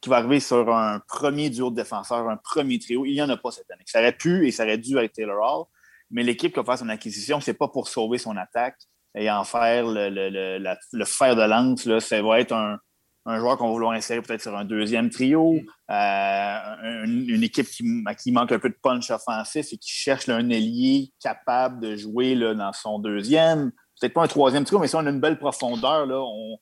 qui 0.00 0.08
va 0.08 0.16
arriver 0.16 0.40
sur 0.40 0.74
un 0.74 1.00
premier 1.06 1.50
duo 1.50 1.70
de 1.70 1.76
défenseurs, 1.76 2.28
un 2.28 2.38
premier 2.38 2.78
trio. 2.78 3.04
Il 3.04 3.12
n'y 3.12 3.20
en 3.22 3.28
a 3.28 3.36
pas 3.36 3.50
cette 3.50 3.70
année. 3.70 3.82
Ça 3.86 3.98
aurait 4.00 4.16
pu 4.16 4.46
et 4.48 4.50
ça 4.50 4.64
aurait 4.64 4.78
dû 4.78 4.96
être 4.98 5.12
Taylor 5.12 5.36
Hall, 5.38 5.66
mais 6.10 6.22
l'équipe 6.22 6.52
qui 6.52 6.58
va 6.60 6.64
faire 6.64 6.78
son 6.78 6.88
acquisition, 6.88 7.40
c'est 7.40 7.54
pas 7.54 7.68
pour 7.68 7.88
sauver 7.88 8.18
son 8.18 8.36
attaque 8.36 8.76
et 9.14 9.30
en 9.30 9.44
faire 9.44 9.86
le, 9.86 10.08
le, 10.08 10.28
le, 10.30 10.58
la- 10.58 10.78
le 10.92 11.04
fer 11.04 11.36
de 11.36 11.42
lance. 11.42 11.84
Là, 11.84 12.00
ça 12.00 12.20
va 12.22 12.40
être 12.40 12.52
un, 12.52 12.78
un 13.26 13.38
joueur 13.38 13.58
qu'on 13.58 13.66
va 13.66 13.72
vouloir 13.72 13.92
insérer 13.92 14.22
peut-être 14.22 14.42
sur 14.42 14.56
un 14.56 14.64
deuxième 14.64 15.10
trio, 15.10 15.54
euh, 15.90 16.58
une, 17.04 17.26
une 17.28 17.42
équipe 17.42 17.66
qui, 17.68 17.84
à 18.06 18.14
qui 18.14 18.32
manque 18.32 18.52
un 18.52 18.58
peu 18.58 18.70
de 18.70 18.78
punch 18.82 19.10
offensif 19.10 19.66
et 19.72 19.76
qui 19.78 19.90
cherche 19.90 20.26
là, 20.26 20.36
un 20.36 20.48
ailier 20.50 21.12
capable 21.22 21.80
de 21.80 21.96
jouer 21.96 22.34
là, 22.34 22.54
dans 22.54 22.72
son 22.72 22.98
deuxième. 22.98 23.72
Peut-être 24.00 24.14
pas 24.14 24.22
un 24.22 24.28
troisième 24.28 24.64
trio, 24.64 24.78
mais 24.78 24.88
si 24.88 24.96
on 24.96 25.00
a 25.06 25.10
une 25.10 25.20
belle 25.20 25.38
profondeur, 25.38 26.06
là, 26.06 26.18
on, 26.18 26.58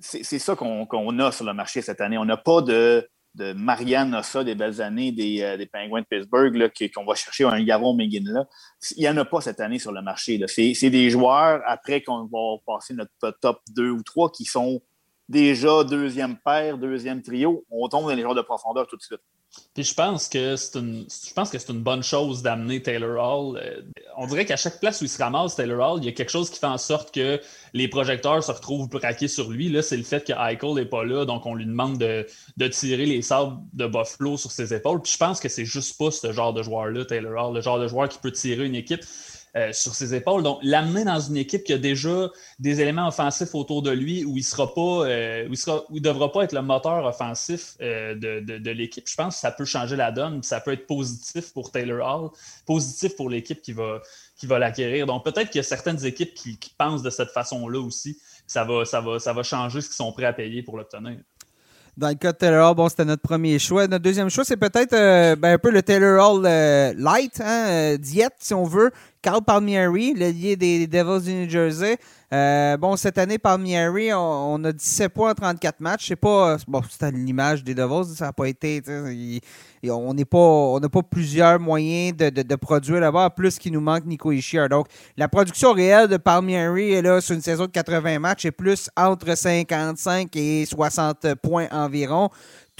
c'est, 0.00 0.22
c'est 0.22 0.38
ça 0.38 0.56
qu'on, 0.56 0.86
qu'on 0.86 1.18
a 1.18 1.30
sur 1.30 1.44
le 1.44 1.52
marché 1.52 1.82
cette 1.82 2.00
année. 2.00 2.16
On 2.16 2.24
n'a 2.24 2.38
pas 2.38 2.62
de, 2.62 3.06
de 3.34 3.52
Marianne 3.52 4.14
Ossa 4.14 4.42
des 4.42 4.54
belles 4.54 4.80
années 4.82 5.12
des, 5.12 5.42
euh, 5.42 5.56
des 5.56 5.66
Penguins 5.66 6.00
de 6.00 6.06
Pittsburgh 6.06 6.70
qu'on 6.94 7.04
va 7.04 7.14
chercher 7.14 7.44
un 7.44 7.62
Gavon 7.62 7.94
Megan 7.94 8.24
là. 8.24 8.46
Il 8.96 9.02
n'y 9.02 9.08
en 9.08 9.16
a 9.16 9.24
pas 9.24 9.40
cette 9.40 9.60
année 9.60 9.78
sur 9.78 9.92
le 9.92 10.02
marché. 10.02 10.40
c'est 10.48 10.90
des 10.90 11.10
joueurs, 11.10 11.62
après 11.66 12.02
qu'on 12.02 12.24
va 12.24 12.56
passer 12.66 12.94
notre 12.94 13.38
top 13.40 13.60
2 13.74 13.90
ou 13.90 14.02
3, 14.02 14.32
qui 14.32 14.44
sont 14.44 14.82
déjà 15.28 15.84
deuxième 15.84 16.36
paire, 16.38 16.76
deuxième 16.76 17.22
trio. 17.22 17.64
On 17.70 17.88
tombe 17.88 18.08
dans 18.08 18.14
les 18.14 18.22
joueurs 18.22 18.34
de 18.34 18.42
profondeur 18.42 18.86
tout 18.86 18.96
de 18.96 19.02
suite. 19.02 19.20
Puis 19.74 19.84
je 19.84 19.94
pense 19.94 20.28
que 20.28 20.56
c'est 20.56 20.78
une, 20.78 21.06
je 21.08 21.32
pense 21.32 21.50
que 21.50 21.58
c'est 21.58 21.72
une 21.72 21.82
bonne 21.82 22.02
chose 22.02 22.42
d'amener 22.42 22.82
Taylor 22.82 23.18
Hall. 23.18 23.58
Euh, 23.58 23.82
On 24.16 24.26
dirait 24.26 24.44
qu'à 24.44 24.56
chaque 24.56 24.80
place 24.80 25.00
où 25.00 25.04
il 25.04 25.08
se 25.08 25.22
ramasse, 25.22 25.56
Taylor 25.56 25.92
Hall, 25.92 26.00
il 26.02 26.06
y 26.06 26.08
a 26.08 26.12
quelque 26.12 26.30
chose 26.30 26.50
qui 26.50 26.58
fait 26.58 26.66
en 26.66 26.78
sorte 26.78 27.14
que 27.14 27.40
les 27.72 27.88
projecteurs 27.88 28.42
se 28.42 28.52
retrouvent 28.52 28.88
braqués 28.88 29.28
sur 29.28 29.50
lui. 29.50 29.68
Là, 29.68 29.82
c'est 29.82 29.96
le 29.96 30.02
fait 30.02 30.24
que 30.26 30.32
Eichel 30.32 30.74
n'est 30.74 30.86
pas 30.86 31.04
là, 31.04 31.24
donc 31.24 31.46
on 31.46 31.54
lui 31.54 31.66
demande 31.66 31.98
de, 31.98 32.26
de 32.56 32.68
tirer 32.68 33.06
les 33.06 33.22
sables 33.22 33.58
de 33.72 33.86
Buffalo 33.86 34.36
sur 34.36 34.50
ses 34.50 34.74
épaules. 34.74 35.02
Puis 35.02 35.12
je 35.12 35.18
pense 35.18 35.40
que 35.40 35.48
c'est 35.48 35.64
juste 35.64 35.98
pas 35.98 36.10
ce 36.10 36.32
genre 36.32 36.52
de 36.52 36.62
joueur-là, 36.62 37.04
Taylor 37.04 37.48
Hall, 37.48 37.54
le 37.54 37.60
genre 37.60 37.78
de 37.78 37.88
joueur 37.88 38.08
qui 38.08 38.18
peut 38.18 38.32
tirer 38.32 38.66
une 38.66 38.74
équipe. 38.74 39.02
Euh, 39.56 39.72
sur 39.72 39.96
ses 39.96 40.14
épaules. 40.14 40.44
Donc, 40.44 40.60
l'amener 40.62 41.02
dans 41.02 41.18
une 41.18 41.36
équipe 41.36 41.64
qui 41.64 41.72
a 41.72 41.78
déjà 41.78 42.30
des 42.60 42.80
éléments 42.80 43.08
offensifs 43.08 43.52
autour 43.56 43.82
de 43.82 43.90
lui 43.90 44.24
où 44.24 44.36
il 44.36 44.44
sera 44.44 44.72
pas, 44.72 45.08
euh, 45.08 45.48
où 45.48 45.54
il 45.54 45.56
sera, 45.56 45.82
où 45.90 45.98
devra 45.98 46.30
pas 46.30 46.44
être 46.44 46.52
le 46.52 46.62
moteur 46.62 47.04
offensif 47.04 47.74
euh, 47.80 48.14
de, 48.14 48.38
de- 48.38 48.70
l'équipe. 48.70 49.08
Je 49.08 49.16
pense 49.16 49.34
que 49.34 49.40
ça 49.40 49.50
peut 49.50 49.64
changer 49.64 49.96
la 49.96 50.12
donne, 50.12 50.40
ça 50.44 50.60
peut 50.60 50.70
être 50.70 50.86
positif 50.86 51.52
pour 51.52 51.72
Taylor 51.72 51.98
Hall, 51.98 52.30
positif 52.64 53.16
pour 53.16 53.28
l'équipe 53.28 53.60
qui 53.60 53.72
va, 53.72 54.00
qui 54.36 54.46
va 54.46 54.60
l'acquérir. 54.60 55.06
Donc 55.06 55.24
peut-être 55.24 55.50
qu'il 55.50 55.58
y 55.58 55.64
a 55.64 55.64
certaines 55.64 56.04
équipes 56.06 56.32
qui, 56.32 56.56
pensent 56.78 57.02
de 57.02 57.10
cette 57.10 57.30
façon-là 57.30 57.80
aussi. 57.80 58.20
Ça 58.46 58.62
va, 58.62 58.84
ça, 58.84 59.00
va, 59.00 59.18
ça 59.18 59.32
va 59.32 59.42
changer 59.42 59.80
ce 59.80 59.88
qu'ils 59.88 59.96
sont 59.96 60.12
prêts 60.12 60.26
à 60.26 60.32
payer 60.32 60.62
pour 60.62 60.76
l'obtenir. 60.76 61.16
Dans 61.96 62.08
le 62.08 62.14
cas 62.14 62.30
de 62.30 62.38
Taylor 62.38 62.70
Hall, 62.70 62.76
bon, 62.76 62.88
c'était 62.88 63.04
notre 63.04 63.22
premier 63.22 63.58
choix. 63.58 63.88
Notre 63.88 64.04
deuxième 64.04 64.30
choix, 64.30 64.44
c'est 64.44 64.56
peut-être 64.56 64.92
ben, 65.34 65.54
un 65.54 65.58
peu 65.58 65.70
le 65.70 65.82
Taylor 65.82 66.24
Hall 66.24 66.44
light, 66.96 67.40
hein, 67.44 67.96
diète, 67.96 68.34
si 68.38 68.54
on 68.54 68.64
veut. 68.64 68.92
Carl 69.22 69.42
Palmieri, 69.42 70.14
le 70.14 70.30
lié 70.30 70.56
des 70.56 70.86
Devils 70.86 71.24
du 71.24 71.34
New 71.34 71.48
Jersey. 71.48 71.98
Euh, 72.32 72.76
bon, 72.76 72.96
cette 72.96 73.18
année, 73.18 73.38
Palmieri, 73.38 74.14
on, 74.14 74.62
a 74.64 74.72
17 74.72 75.12
points 75.12 75.32
en 75.32 75.34
34 75.34 75.80
matchs. 75.80 76.08
C'est 76.08 76.16
pas. 76.16 76.56
Bon, 76.66 76.80
c'est 76.88 77.10
l'image 77.10 77.62
des 77.62 77.74
Devils, 77.74 78.14
ça 78.14 78.26
n'a 78.26 78.32
pas 78.32 78.48
été. 78.48 78.80
on 79.84 80.14
n'a 80.14 80.88
pas 80.88 81.02
plusieurs 81.02 81.60
moyens 81.60 82.16
de, 82.16 82.56
produire 82.56 83.00
là-bas, 83.00 83.30
plus 83.30 83.58
qu'il 83.58 83.72
nous 83.72 83.80
manque 83.80 84.06
Nico 84.06 84.32
Ishier. 84.32 84.68
Donc, 84.70 84.86
la 85.16 85.28
production 85.28 85.72
réelle 85.72 86.08
de 86.08 86.16
Palmieri 86.16 86.92
est 86.92 87.02
là 87.02 87.20
sur 87.20 87.34
une 87.34 87.42
saison 87.42 87.66
de 87.66 87.70
80 87.70 88.18
matchs 88.20 88.46
est 88.46 88.52
plus 88.52 88.88
entre 88.96 89.34
55 89.36 90.34
et 90.36 90.64
60 90.64 91.34
points 91.42 91.66
environ. 91.72 92.30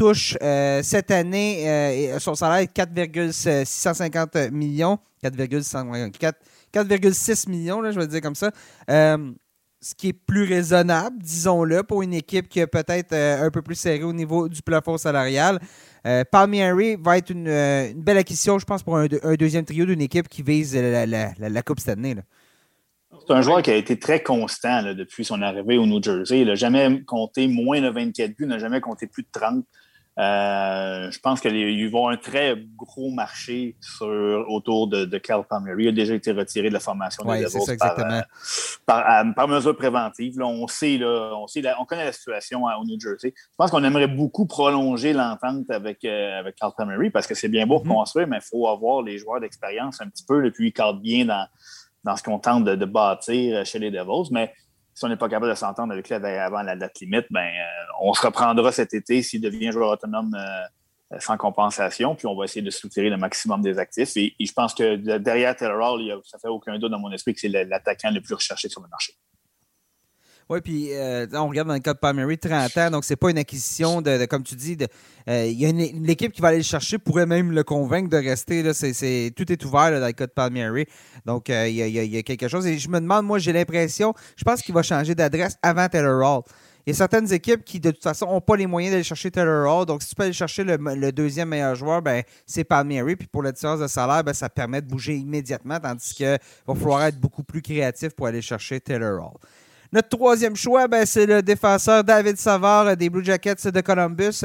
Touche 0.00 0.34
euh, 0.42 0.80
cette 0.82 1.10
année, 1.10 1.68
euh, 1.68 2.18
son 2.20 2.34
salaire 2.34 2.60
est 2.62 2.72
4,650 2.72 4.50
millions. 4.50 4.98
4,600 5.22 6.10
4 6.18 6.38
4,6 6.72 7.50
millions, 7.50 7.82
je 7.84 8.00
vais 8.00 8.06
dire 8.06 8.22
comme 8.22 8.34
ça. 8.34 8.50
Euh, 8.88 9.30
ce 9.78 9.94
qui 9.94 10.08
est 10.08 10.12
plus 10.14 10.44
raisonnable, 10.44 11.18
disons-le, 11.18 11.82
pour 11.82 12.00
une 12.00 12.14
équipe 12.14 12.48
qui 12.48 12.60
est 12.60 12.66
peut-être 12.66 13.12
un 13.12 13.50
peu 13.50 13.60
plus 13.60 13.74
serrée 13.74 14.02
au 14.02 14.14
niveau 14.14 14.48
du 14.48 14.62
plafond 14.62 14.96
salarial. 14.96 15.60
Euh, 16.06 16.24
Palmieri 16.24 16.96
va 16.98 17.18
être 17.18 17.28
une, 17.28 17.92
belle 17.94 18.16
acquisition, 18.16 18.58
je 18.58 18.64
pense, 18.64 18.82
pour 18.82 18.96
un, 18.96 19.06
deuxième 19.38 19.66
trio 19.66 19.84
d'une 19.84 20.00
équipe 20.00 20.28
qui 20.28 20.42
vise 20.42 20.74
la, 20.74 21.62
Coupe 21.62 21.80
cette 21.80 21.98
année. 21.98 22.16
C'est 23.26 23.34
un 23.34 23.42
joueur 23.42 23.60
qui 23.60 23.70
a 23.70 23.76
été 23.76 23.98
très 23.98 24.22
constant 24.22 24.94
depuis 24.94 25.26
son 25.26 25.42
arrivée 25.42 25.76
au 25.76 25.84
New 25.84 26.02
Jersey. 26.02 26.40
Il 26.40 26.46
n'a 26.46 26.54
jamais 26.54 27.02
compté 27.04 27.48
moins 27.48 27.82
de 27.82 27.90
24 27.90 28.30
buts, 28.30 28.44
il 28.44 28.46
n'a 28.46 28.58
jamais 28.58 28.80
compté 28.80 29.06
plus 29.06 29.24
de 29.24 29.28
30. 29.30 29.62
Euh, 30.20 31.10
je 31.10 31.18
pense 31.20 31.40
qu'il 31.40 31.56
y 31.56 31.86
avoir 31.86 32.10
un 32.10 32.16
très 32.18 32.54
gros 32.76 33.10
marché 33.10 33.74
sur, 33.80 34.44
autour 34.48 34.86
de, 34.86 35.06
de 35.06 35.18
Palmieri. 35.48 35.84
Il 35.84 35.88
a 35.88 35.92
déjà 35.92 36.14
été 36.14 36.30
retiré 36.32 36.68
de 36.68 36.74
la 36.74 36.80
formation 36.80 37.24
Ouais, 37.26 37.38
des 37.38 37.44
Devils 37.44 37.58
par, 37.58 37.70
exactement. 37.70 38.14
euh, 38.14 38.20
par, 38.84 38.98
euh, 39.26 39.32
par 39.32 39.48
mesure 39.48 39.74
préventive. 39.76 40.38
Là, 40.38 40.46
on 40.46 40.66
sait, 40.66 40.98
là, 40.98 41.32
on 41.36 41.46
sait, 41.46 41.62
la- 41.62 41.80
on 41.80 41.86
connaît 41.86 42.04
la 42.04 42.12
situation 42.12 42.64
au 42.64 42.84
New 42.84 43.00
Jersey. 43.00 43.32
Je 43.34 43.54
pense 43.56 43.70
qu'on 43.70 43.82
aimerait 43.82 44.08
beaucoup 44.08 44.46
prolonger 44.46 45.14
l'entente 45.14 45.70
avec, 45.70 46.04
avec 46.04 46.56
Carl 46.56 46.72
Palmieri 46.76 47.08
parce 47.10 47.26
que 47.26 47.34
c'est 47.34 47.48
bien 47.48 47.66
beau 47.66 47.80
Mhm. 47.82 47.88
construire, 47.94 48.26
mais 48.28 48.38
il 48.38 48.42
faut 48.46 48.68
avoir 48.68 49.02
les 49.02 49.16
joueurs 49.16 49.40
d'expérience 49.40 50.00
un 50.02 50.08
petit 50.08 50.24
peu. 50.28 50.44
Et 50.44 50.50
puis, 50.50 50.68
il 50.68 50.72
cadre 50.72 51.00
bien 51.00 51.24
dans, 51.24 51.46
dans 52.04 52.16
ce 52.16 52.22
qu'on 52.22 52.38
tente 52.38 52.64
de, 52.64 52.84
bâtir 52.84 53.64
chez 53.64 53.78
les 53.78 53.90
Devils. 53.90 54.28
Mais 54.32 54.52
si 55.00 55.06
on 55.06 55.08
n'est 55.08 55.16
pas 55.16 55.30
capable 55.30 55.50
de 55.50 55.56
s'entendre 55.56 55.94
avec 55.94 56.10
lui 56.10 56.14
avant 56.14 56.60
la 56.60 56.76
date 56.76 57.00
limite, 57.00 57.24
ben, 57.30 57.48
on 58.02 58.12
se 58.12 58.20
reprendra 58.20 58.70
cet 58.70 58.92
été 58.92 59.22
s'il 59.22 59.40
devient 59.40 59.72
joueur 59.72 59.92
autonome 59.92 60.36
sans 61.18 61.38
compensation, 61.38 62.14
puis 62.14 62.26
on 62.26 62.36
va 62.36 62.44
essayer 62.44 62.60
de 62.60 62.68
soutirer 62.68 63.08
le 63.08 63.16
maximum 63.16 63.62
des 63.62 63.78
actifs. 63.78 64.14
Et, 64.16 64.36
je 64.38 64.52
pense 64.52 64.74
que 64.74 64.96
derrière 65.16 65.56
Taylor 65.56 65.94
Hall, 65.94 66.20
ça 66.24 66.38
fait 66.38 66.48
aucun 66.48 66.78
doute 66.78 66.90
dans 66.90 66.98
mon 66.98 67.10
esprit 67.12 67.32
que 67.32 67.40
c'est 67.40 67.48
l'attaquant 67.48 68.10
le 68.10 68.20
plus 68.20 68.34
recherché 68.34 68.68
sur 68.68 68.82
le 68.82 68.88
marché. 68.88 69.14
Oui, 70.50 70.60
puis 70.60 70.88
euh, 70.90 71.28
on 71.34 71.46
regarde 71.46 71.68
dans 71.68 71.74
le 71.74 71.80
cas 71.80 71.94
de 71.94 71.98
Palmieri, 72.00 72.36
30 72.36 72.76
ans, 72.76 72.90
donc 72.90 73.04
c'est 73.04 73.14
pas 73.14 73.30
une 73.30 73.38
acquisition 73.38 74.02
de, 74.02 74.24
comme 74.24 74.42
tu 74.42 74.56
dis, 74.56 74.76
euh, 75.28 75.46
il 75.46 75.56
y 75.56 75.64
a 75.64 75.68
une, 75.68 76.10
équipe 76.10 76.32
qui 76.32 76.42
va 76.42 76.48
aller 76.48 76.56
le 76.56 76.64
chercher, 76.64 76.98
pourrait 76.98 77.24
même 77.24 77.52
le 77.52 77.62
convaincre 77.62 78.10
de 78.10 78.16
rester. 78.16 78.64
Là, 78.64 78.72
tout 78.74 79.52
est 79.52 79.64
ouvert 79.64 80.00
dans 80.00 80.04
le 80.04 80.12
cas 80.12 80.26
de 80.26 80.32
Palmieri. 80.32 80.86
Donc 81.24 81.50
euh, 81.50 81.68
il, 81.68 81.76
y 81.76 82.18
a, 82.18 82.22
quelque 82.24 82.48
chose. 82.48 82.66
Et 82.66 82.78
je 82.78 82.88
me 82.88 82.98
demande, 82.98 83.26
moi, 83.26 83.38
j'ai 83.38 83.52
l'impression, 83.52 84.12
je 84.34 84.42
pense 84.42 84.60
qu'il 84.60 84.74
va 84.74 84.82
changer 84.82 85.14
d'adresse 85.14 85.56
avant 85.62 85.86
Taylor 85.86 86.20
Hall. 86.20 86.42
Il 86.84 86.90
y 86.90 86.92
a 86.94 86.96
certaines 86.96 87.32
équipes 87.32 87.64
qui, 87.64 87.78
de 87.78 87.92
toute 87.92 88.02
façon, 88.02 88.26
n'ont 88.26 88.40
pas 88.40 88.56
les 88.56 88.66
moyens 88.66 88.90
d'aller 88.92 89.04
chercher 89.04 89.30
Taylor 89.30 89.72
Hall. 89.72 89.86
Donc, 89.86 90.02
si 90.02 90.08
tu 90.08 90.14
peux 90.16 90.24
aller 90.24 90.32
chercher 90.32 90.64
le, 90.64 91.12
deuxième 91.12 91.50
meilleur 91.50 91.76
joueur, 91.76 92.02
ben, 92.02 92.24
c'est 92.44 92.64
Palmieri. 92.64 93.14
Puis 93.14 93.28
pour 93.28 93.44
la 93.44 93.52
différence 93.52 93.78
de 93.78 93.86
salaire, 93.86 94.24
ben, 94.24 94.32
ça 94.32 94.48
permet 94.48 94.82
de 94.82 94.88
bouger 94.88 95.14
immédiatement, 95.14 95.78
tandis 95.78 96.12
qu'il 96.12 96.38
va 96.66 96.74
falloir 96.74 97.04
être 97.04 97.20
beaucoup 97.20 97.44
plus 97.44 97.62
créatif 97.62 98.16
pour 98.16 98.26
aller 98.26 98.42
chercher 98.42 98.80
Taylor 98.80 99.24
Hall. 99.24 99.38
Notre 99.92 100.08
troisième 100.08 100.54
choix, 100.54 100.86
ben, 100.86 101.04
c'est 101.04 101.26
le 101.26 101.42
défenseur 101.42 102.04
David 102.04 102.36
Savard 102.36 102.86
euh, 102.86 102.94
des 102.94 103.10
Blue 103.10 103.24
Jackets 103.24 103.66
de 103.66 103.80
Columbus. 103.80 104.44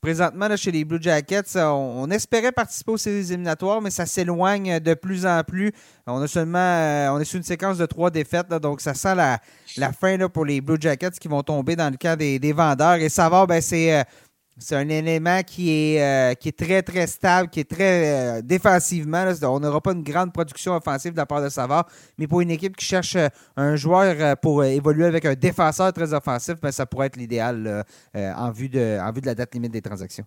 Présentement, 0.00 0.54
chez 0.56 0.70
les 0.70 0.84
Blue 0.84 1.02
Jackets, 1.02 1.56
on, 1.56 2.08
espérait 2.12 2.52
participer 2.52 2.92
aux 2.92 2.96
éliminatoires, 2.96 3.80
mais 3.80 3.90
ça 3.90 4.06
s'éloigne 4.06 4.78
de 4.78 4.94
plus 4.94 5.26
en 5.26 5.42
plus. 5.42 5.72
On 6.06 6.22
a 6.22 6.28
seulement, 6.28 6.58
euh, 6.58 7.08
on 7.08 7.18
est 7.18 7.24
sur 7.24 7.38
une 7.38 7.42
séquence 7.42 7.78
de 7.78 7.86
trois 7.86 8.10
défaites, 8.10 8.48
donc 8.48 8.80
ça 8.80 8.94
sent 8.94 9.16
la, 9.16 9.40
fin 9.92 10.16
pour 10.28 10.44
les 10.44 10.60
Blue 10.60 10.76
Jackets 10.78 11.18
qui 11.18 11.26
vont 11.26 11.42
tomber 11.42 11.74
dans 11.74 11.90
le 11.90 11.96
cas 11.96 12.14
des, 12.14 12.52
vendeurs. 12.52 12.96
Et 12.96 13.08
Savard, 13.08 13.48
ben, 13.48 13.60
c'est 13.60 13.92
euh, 13.92 14.04
c'est 14.58 14.76
un 14.76 14.88
élément 14.88 15.42
qui 15.42 15.70
est, 15.70 16.02
euh, 16.02 16.34
qui 16.34 16.48
est 16.48 16.58
très, 16.58 16.82
très 16.82 17.06
stable, 17.06 17.50
qui 17.50 17.60
est 17.60 17.70
très 17.70 18.38
euh, 18.38 18.42
défensivement. 18.42 19.24
on 19.42 19.60
n'aura 19.60 19.80
pas 19.80 19.92
une 19.92 20.02
grande 20.02 20.32
production 20.32 20.74
offensive 20.74 21.12
de 21.12 21.18
la 21.18 21.26
part 21.26 21.42
de 21.42 21.48
Savard, 21.48 21.86
mais 22.16 22.26
pour 22.26 22.40
une 22.40 22.50
équipe 22.50 22.76
qui 22.76 22.86
cherche 22.86 23.16
euh, 23.16 23.28
un 23.56 23.76
joueur 23.76 24.36
pour 24.38 24.64
évoluer 24.64 25.04
avec 25.04 25.26
un 25.26 25.34
défenseur 25.34 25.92
très 25.92 26.14
offensif, 26.14 26.54
ben, 26.60 26.72
ça 26.72 26.86
pourrait 26.86 27.08
être 27.08 27.16
l'idéal 27.16 27.84
en, 28.14 28.50
vue 28.50 28.68
de, 28.68 28.98
en 29.00 29.12
vue 29.12 29.20
de 29.20 29.26
la 29.26 29.34
date 29.34 29.54
limite 29.54 29.72
des 29.72 29.82
transactions. 29.82 30.24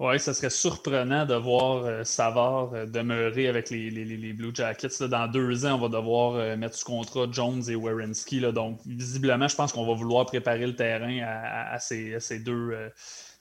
Oui, 0.00 0.18
ça 0.18 0.34
serait 0.34 0.50
surprenant 0.50 1.24
de 1.24 1.34
voir 1.34 2.04
Savard 2.04 2.70
demeurer 2.88 3.48
avec 3.48 3.70
les, 3.70 4.32
Blue 4.32 4.50
Jackets. 4.52 5.06
Dans 5.08 5.28
deux 5.28 5.64
ans, 5.66 5.74
on 5.74 5.88
va 5.88 5.88
devoir 5.88 6.56
mettre 6.56 6.76
sous 6.76 6.84
contrat 6.84 7.26
Jones 7.30 7.62
et 7.68 7.76
Werenski. 7.76 8.40
Donc, 8.40 8.80
visiblement, 8.86 9.46
je 9.46 9.54
pense 9.54 9.72
qu'on 9.72 9.86
va 9.86 9.94
vouloir 9.94 10.26
préparer 10.26 10.66
le 10.66 10.74
terrain 10.74 11.20
à, 11.24 11.78
ces, 11.78 12.38
deux 12.40 12.90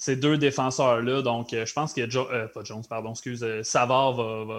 ces 0.03 0.17
deux 0.17 0.37
défenseurs-là. 0.37 1.21
Donc, 1.21 1.53
euh, 1.53 1.65
je 1.65 1.71
pense 1.71 1.93
que 1.93 2.01
euh, 2.01 2.47
pas 2.47 2.63
Jones, 2.65 2.83
pardon, 2.89 3.11
excuse, 3.11 3.41
euh, 3.41 3.63
Savard 3.63 4.13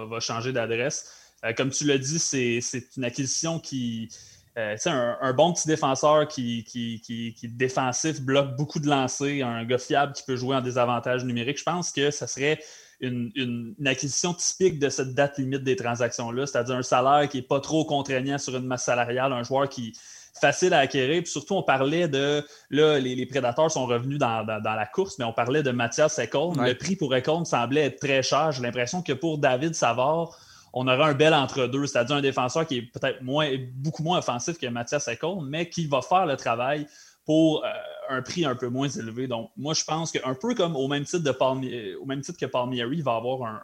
va, 0.06 0.20
changer 0.20 0.52
d'adresse. 0.52 1.12
comme 1.58 1.68
tu 1.68 1.84
l'as 1.84 1.98
dit, 1.98 2.18
c'est 2.18 2.60
une 2.96 3.04
acquisition 3.04 3.58
qui. 3.58 4.08
Un, 4.56 5.16
un, 5.20 5.32
bon 5.32 5.52
petit 5.52 5.66
défenseur 5.66 6.28
qui, 6.28 6.62
qui, 6.62 7.00
qui, 7.02 7.48
défensif, 7.48 8.20
bloque 8.20 8.54
beaucoup 8.56 8.78
de 8.78 8.88
lancers, 8.88 9.44
un 9.44 9.64
gars 9.64 9.78
fiable 9.78 10.12
qui 10.12 10.22
peut 10.22 10.36
jouer 10.36 10.54
en 10.54 10.60
désavantage 10.60 11.24
numérique. 11.24 11.58
Je 11.58 11.64
pense 11.64 11.90
que 11.90 12.12
ça 12.12 12.28
serait 12.28 12.60
une, 13.00 13.32
une, 13.34 13.74
acquisition 13.84 14.32
typique 14.32 14.78
de 14.78 14.88
cette 14.90 15.12
date 15.12 15.38
limite 15.38 15.64
des 15.64 15.74
transactions-là, 15.74 16.46
c'est-à-dire 16.46 16.76
un 16.76 16.82
salaire 16.82 17.28
qui 17.28 17.38
n'est 17.38 17.42
pas 17.42 17.58
trop 17.58 17.84
contraignant 17.84 18.38
sur 18.38 18.56
une 18.56 18.64
masse 18.64 18.84
salariale, 18.84 19.32
un 19.32 19.42
joueur 19.42 19.68
qui, 19.68 19.92
facile 20.40 20.74
à 20.74 20.78
acquérir. 20.78 21.22
Puis 21.22 21.30
surtout, 21.30 21.54
on 21.54 21.62
parlait 21.62 22.08
de. 22.08 22.44
Là, 22.70 22.98
les, 22.98 23.26
prédateurs 23.26 23.70
sont 23.70 23.86
revenus 23.86 24.18
dans, 24.18 24.44
la 24.44 24.86
course, 24.86 25.18
mais 25.18 25.24
on 25.24 25.32
parlait 25.32 25.62
de 25.62 25.70
Mathias 25.70 26.18
Ekholm. 26.18 26.60
Le 26.62 26.74
prix 26.74 26.96
pour 26.96 27.14
Ekholm 27.14 27.44
semblait 27.44 27.86
être 27.86 28.00
très 28.00 28.22
cher. 28.22 28.52
J'ai 28.52 28.62
l'impression 28.62 29.02
que 29.02 29.12
pour 29.12 29.38
David 29.38 29.74
Savard, 29.74 30.36
on 30.72 30.88
aurait 30.88 31.10
un 31.10 31.14
bel 31.14 31.32
entre-deux, 31.32 31.86
c'est-à-dire 31.86 32.16
un 32.16 32.20
défenseur 32.20 32.66
qui 32.66 32.78
est 32.78 32.82
peut-être 32.82 33.22
moins, 33.22 33.48
beaucoup 33.76 34.02
moins 34.02 34.18
offensif 34.18 34.58
que 34.58 34.66
Mathias 34.66 35.06
Ekholm, 35.06 35.46
mais 35.48 35.68
qui 35.68 35.86
va 35.86 36.02
faire 36.02 36.26
le 36.26 36.36
travail 36.36 36.86
pour 37.24 37.64
euh, 37.64 37.68
un 38.10 38.22
prix 38.22 38.44
un 38.44 38.56
peu 38.56 38.68
moins 38.68 38.88
élevé. 38.88 39.28
Donc, 39.28 39.50
moi, 39.56 39.72
je 39.72 39.84
pense 39.84 40.10
qu'un 40.10 40.34
peu 40.34 40.54
comme 40.54 40.74
au 40.76 40.88
même 40.88 41.04
titre, 41.04 41.22
de 41.22 41.96
au 41.96 42.04
même 42.04 42.20
titre 42.20 42.38
que 42.38 42.46
Palmieri, 42.46 42.96
il 42.96 43.04
va 43.04 43.14
avoir 43.14 43.62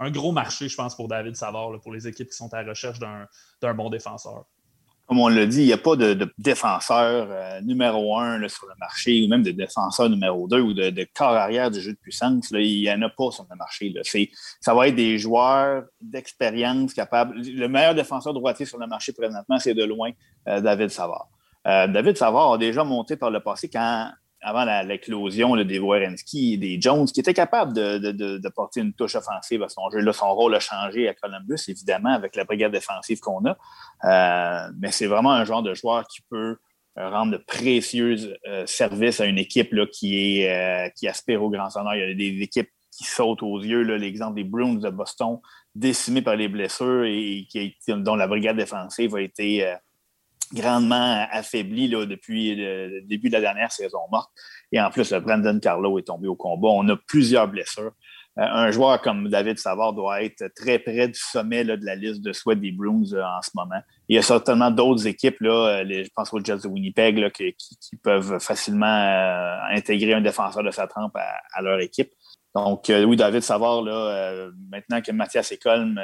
un, 0.00 0.10
gros 0.10 0.32
marché, 0.32 0.68
je 0.68 0.76
pense, 0.76 0.96
pour 0.96 1.08
David 1.08 1.36
Savard, 1.36 1.72
pour 1.80 1.92
les 1.92 2.08
équipes 2.08 2.30
qui 2.30 2.36
sont 2.36 2.52
à 2.54 2.62
la 2.62 2.70
recherche 2.70 2.98
d'un 2.98 3.74
bon 3.74 3.90
défenseur 3.90 4.46
comme 5.12 5.20
on 5.20 5.28
l'a 5.28 5.44
dit, 5.44 5.60
il 5.60 5.66
n'y 5.66 5.74
a 5.74 5.76
pas 5.76 5.94
de, 5.94 6.26
défenseur 6.38 7.28
euh, 7.30 7.60
numéro 7.60 8.16
un 8.16 8.48
sur 8.48 8.66
le 8.66 8.72
marché, 8.80 9.22
ou 9.22 9.28
même 9.28 9.42
de 9.42 9.50
défenseur 9.50 10.08
numéro 10.08 10.48
deux, 10.48 10.62
ou 10.62 10.72
de, 10.72 11.06
corps 11.14 11.34
arrière 11.34 11.70
du 11.70 11.82
jeu 11.82 11.92
de 11.92 11.98
puissance. 11.98 12.48
il 12.52 12.80
n'y 12.80 12.90
en 12.90 13.02
a 13.02 13.10
pas 13.10 13.30
sur 13.30 13.46
le 13.50 13.54
marché. 13.54 13.92
Ça 14.58 14.72
va 14.72 14.88
être 14.88 14.94
des 14.94 15.18
joueurs 15.18 15.82
d'expérience 16.00 16.94
capables. 16.94 17.34
Le 17.36 17.68
meilleur 17.68 17.94
défenseur 17.94 18.32
droitier 18.32 18.64
sur 18.64 18.78
le 18.78 18.86
marché 18.86 19.12
présentement, 19.12 19.58
c'est 19.58 19.74
de 19.74 19.84
loin 19.84 20.12
euh, 20.48 20.62
David 20.62 20.88
Savard. 20.88 21.28
Euh, 21.66 21.86
David 21.88 22.16
Savard 22.16 22.54
a 22.54 22.56
déjà 22.56 22.82
monté 22.82 23.16
par 23.16 23.30
le 23.30 23.40
passé 23.40 23.68
quand 23.68 24.12
avant 24.42 24.64
l'éclosion 24.82 25.56
des 25.56 25.78
Warrenski 25.78 26.54
et 26.54 26.56
des 26.56 26.80
Jones, 26.80 27.06
qui 27.06 27.20
étaient 27.20 27.34
capables 27.34 27.72
de, 27.72 28.48
porter 28.48 28.80
une 28.80 28.92
touche 28.92 29.14
offensive 29.14 29.62
à 29.62 29.68
son 29.68 29.88
jeu. 29.90 30.00
Là, 30.00 30.12
son 30.12 30.34
rôle 30.34 30.54
a 30.54 30.60
changé 30.60 31.08
à 31.08 31.14
Columbus, 31.14 31.60
évidemment, 31.68 32.10
avec 32.10 32.34
la 32.34 32.44
brigade 32.44 32.72
défensive 32.72 33.20
qu'on 33.20 33.44
a. 33.46 33.56
Euh, 34.04 34.72
mais 34.78 34.90
c'est 34.90 35.06
vraiment 35.06 35.32
un 35.32 35.44
genre 35.44 35.62
de 35.62 35.74
joueur 35.74 36.06
qui 36.08 36.20
peut 36.28 36.56
euh, 36.98 37.10
rendre 37.10 37.32
de 37.32 37.36
précieux 37.36 38.36
euh, 38.48 38.66
services 38.66 39.20
à 39.20 39.26
une 39.26 39.38
équipe 39.38 39.74
qui, 39.90 40.40
est, 40.40 40.92
qui 40.96 41.06
aspire 41.06 41.42
au 41.42 41.48
grand 41.48 41.74
honneur. 41.76 41.94
Il 41.94 42.00
y 42.00 42.10
a 42.10 42.14
des 42.14 42.42
équipes 42.42 42.70
qui 42.90 43.04
sautent 43.04 43.44
aux 43.44 43.60
yeux. 43.60 43.82
L'exemple 43.82 44.34
des 44.34 44.44
Bruins 44.44 44.74
de 44.74 44.90
Boston, 44.90 45.38
décimés 45.74 46.22
par 46.22 46.34
les 46.34 46.48
blessures 46.48 47.04
et 47.04 47.46
qui, 47.48 47.76
dont 47.88 48.16
la 48.16 48.26
brigade 48.26 48.56
défensive 48.56 49.14
a 49.14 49.20
été 49.20 49.72
grandement 50.52 51.26
affaibli 51.30 51.88
là, 51.88 52.06
depuis 52.06 52.54
le 52.56 53.00
début 53.02 53.28
de 53.28 53.34
la 53.34 53.40
dernière 53.40 53.72
saison 53.72 53.98
morte. 54.10 54.30
Et 54.70 54.80
en 54.80 54.90
plus, 54.90 55.10
le 55.12 55.20
Brandon 55.20 55.58
Carlo 55.60 55.98
est 55.98 56.06
tombé 56.06 56.28
au 56.28 56.36
combat. 56.36 56.68
On 56.68 56.88
a 56.88 56.96
plusieurs 56.96 57.48
blessures. 57.48 57.92
Euh, 58.38 58.42
un 58.42 58.70
joueur 58.70 59.02
comme 59.02 59.28
David 59.28 59.58
Savard 59.58 59.92
doit 59.92 60.22
être 60.22 60.48
très 60.54 60.78
près 60.78 61.08
du 61.08 61.18
sommet 61.18 61.64
de 61.64 61.78
la 61.84 61.94
liste 61.94 62.22
de 62.22 62.32
souhaits 62.32 62.58
des 62.58 62.72
Bruins 62.72 63.12
euh, 63.12 63.22
en 63.22 63.42
ce 63.42 63.50
moment. 63.54 63.80
Il 64.08 64.16
y 64.16 64.18
a 64.18 64.22
certainement 64.22 64.70
d'autres 64.70 65.06
équipes, 65.06 65.40
là, 65.40 65.82
euh, 65.82 65.84
je 65.86 66.08
pense 66.14 66.32
aux 66.32 66.42
Jets 66.42 66.62
de 66.62 66.68
Winnipeg, 66.68 67.30
qui, 67.32 67.96
peuvent 68.02 68.38
facilement 68.40 69.66
intégrer 69.70 70.14
un 70.14 70.22
défenseur 70.22 70.62
de 70.62 70.70
sa 70.70 70.86
trempe 70.86 71.16
à, 71.16 71.62
leur 71.62 71.78
équipe. 71.80 72.10
Donc, 72.54 72.86
oui, 72.88 73.16
David 73.16 73.42
Savard, 73.42 73.82
là, 73.82 74.48
maintenant 74.70 75.00
que 75.02 75.12
Mathias 75.12 75.52
Ecolm 75.52 76.00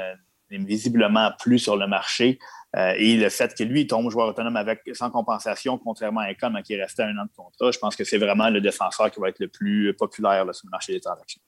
n'est 0.51 0.59
visiblement 0.59 1.33
plus 1.39 1.59
sur 1.59 1.77
le 1.77 1.87
marché, 1.87 2.39
euh, 2.77 2.93
et 2.99 3.17
le 3.17 3.29
fait 3.31 3.55
que 3.55 3.65
lui, 3.65 3.87
tombe 3.87 4.11
joueur 4.11 4.29
autonome 4.29 4.57
avec, 4.57 4.83
sans 4.93 5.11
compensation, 5.11 5.79
contrairement 5.79 6.21
à 6.21 6.31
Econ, 6.31 6.53
qui 6.63 6.77
restait 6.77 7.05
un 7.05 7.17
an 7.19 7.25
de 7.25 7.31
contrat, 7.35 7.71
je 7.71 7.79
pense 7.79 7.97
que 7.97 8.05
c'est 8.05 8.19
vraiment 8.19 8.51
le 8.51 8.61
défenseur 8.61 9.11
qui 9.11 9.21
va 9.21 9.31
être 9.31 9.39
le 9.39 9.49
plus 9.49 9.95
populaire 9.95 10.45
sur 10.55 10.67
le 10.67 10.71
marché 10.71 10.93
des 10.93 11.01
transactions. 11.01 11.41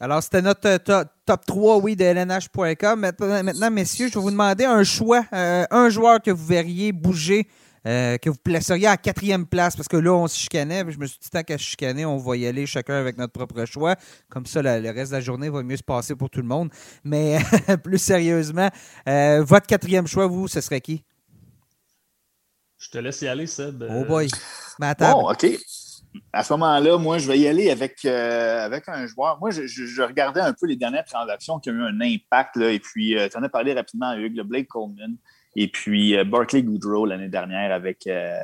Alors, 0.00 0.20
c'était 0.20 0.42
notre 0.42 0.66
euh, 0.68 1.04
top, 1.26 1.46
3, 1.46 1.76
oui, 1.76 1.94
de 1.94 2.04
LNH.com. 2.04 2.98
Maintenant, 2.98 3.70
messieurs, 3.70 4.08
je 4.08 4.14
vais 4.14 4.20
vous 4.20 4.32
demander 4.32 4.64
un 4.64 4.82
choix, 4.82 5.24
euh, 5.32 5.64
un 5.70 5.90
joueur 5.90 6.20
que 6.20 6.32
vous 6.32 6.44
verriez 6.44 6.90
bouger 6.90 7.46
euh, 7.84 8.16
que 8.18 8.30
vous 8.30 8.36
placeriez 8.36 8.86
à 8.86 8.96
quatrième 8.96 9.44
place, 9.44 9.74
parce 9.74 9.88
que 9.88 9.96
là, 9.96 10.12
on 10.12 10.28
se 10.28 10.38
chicanait. 10.38 10.84
Je 10.88 10.98
me 10.98 11.06
suis 11.06 11.18
dit, 11.20 11.30
tant 11.30 11.42
qu'à 11.42 11.58
chicaner, 11.58 12.06
on 12.06 12.16
va 12.16 12.36
y 12.36 12.46
aller 12.46 12.64
chacun 12.64 12.94
avec 12.94 13.18
notre 13.18 13.32
propre 13.32 13.64
choix. 13.64 13.96
Comme 14.28 14.46
ça, 14.46 14.62
le 14.62 14.90
reste 14.90 15.10
de 15.10 15.16
la 15.16 15.20
journée 15.20 15.48
va 15.48 15.62
mieux 15.62 15.76
se 15.76 15.82
passer 15.82 16.14
pour 16.14 16.30
tout 16.30 16.40
le 16.40 16.46
monde. 16.46 16.70
Mais 17.02 17.38
plus 17.82 17.98
sérieusement, 17.98 18.68
euh, 19.08 19.42
votre 19.42 19.66
quatrième 19.66 20.06
choix, 20.06 20.26
vous, 20.26 20.46
ce 20.46 20.60
serait 20.60 20.80
qui? 20.80 21.02
Je 22.78 22.90
te 22.90 22.98
laisse 22.98 23.20
y 23.22 23.28
aller, 23.28 23.46
Seb. 23.46 23.84
Oh 23.90 24.04
boy. 24.04 24.28
Bon, 24.78 25.30
OK. 25.30 25.46
À 26.32 26.44
ce 26.44 26.52
moment-là, 26.52 26.98
moi, 26.98 27.18
je 27.18 27.26
vais 27.26 27.38
y 27.38 27.48
aller 27.48 27.70
avec, 27.70 28.04
euh, 28.04 28.64
avec 28.64 28.88
un 28.88 29.06
joueur. 29.06 29.38
Moi, 29.40 29.50
je, 29.50 30.02
regardais 30.02 30.40
un 30.40 30.52
peu 30.52 30.66
les 30.66 30.76
dernières 30.76 31.04
transactions 31.04 31.58
qui 31.58 31.70
ont 31.70 31.74
eu 31.74 31.82
un 31.82 32.00
impact. 32.00 32.56
Là, 32.56 32.70
et 32.70 32.80
puis, 32.80 33.16
tu 33.30 33.38
en 33.38 33.42
as 33.42 33.48
parlé 33.48 33.72
rapidement 33.72 34.10
à 34.10 34.16
Hugues, 34.16 34.36
le 34.36 34.44
Blake 34.44 34.68
Coleman. 34.68 35.16
Et 35.56 35.68
puis 35.68 36.16
euh, 36.16 36.24
Barclay 36.24 36.62
Goodrow 36.62 37.06
l'année 37.06 37.28
dernière 37.28 37.72
avec, 37.72 38.06
euh, 38.06 38.34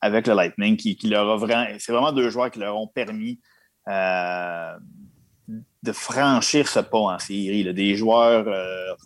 avec 0.00 0.26
le 0.26 0.34
Lightning, 0.34 0.76
qui, 0.76 0.96
leur 1.04 1.28
a 1.30 1.36
vraiment. 1.36 1.66
C'est 1.78 1.92
vraiment 1.92 2.12
deux 2.12 2.30
joueurs 2.30 2.50
qui 2.50 2.58
leur 2.58 2.76
ont 2.76 2.88
permis 2.88 3.40
euh, 3.88 4.72
de 5.48 5.92
franchir 5.92 6.68
ce 6.68 6.80
pas 6.80 6.98
en 6.98 7.18
série. 7.18 7.72
Des 7.72 7.94
joueurs 7.94 8.46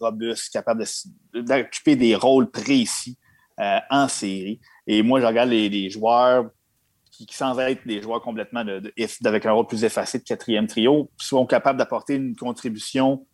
robustes, 0.01 0.53
capables 0.53 0.85
d'occuper 1.35 1.97
des 1.97 2.15
rôles 2.17 2.51
précis 2.51 3.19
en 3.91 4.09
série. 4.09 4.59
Et 4.87 5.03
moi, 5.03 5.21
je 5.21 5.27
regarde 5.27 5.51
les, 5.51 5.91
joueurs 5.91 6.51
qui, 7.13 7.27
sans 7.31 7.57
être 7.61 7.87
des 7.87 8.03
joueurs 8.03 8.21
complètement 8.21 8.65
de, 8.65 8.93
avec 9.25 9.47
un 9.47 9.53
rôle 9.53 9.67
plus 9.67 9.85
effacé 9.85 10.19
de 10.19 10.25
quatrième 10.25 10.67
trio, 10.67 11.11
sont 11.17 11.47
capables 11.47 11.79
d'apporter 11.79 12.15
une 12.15 12.35
contribution 12.35 13.25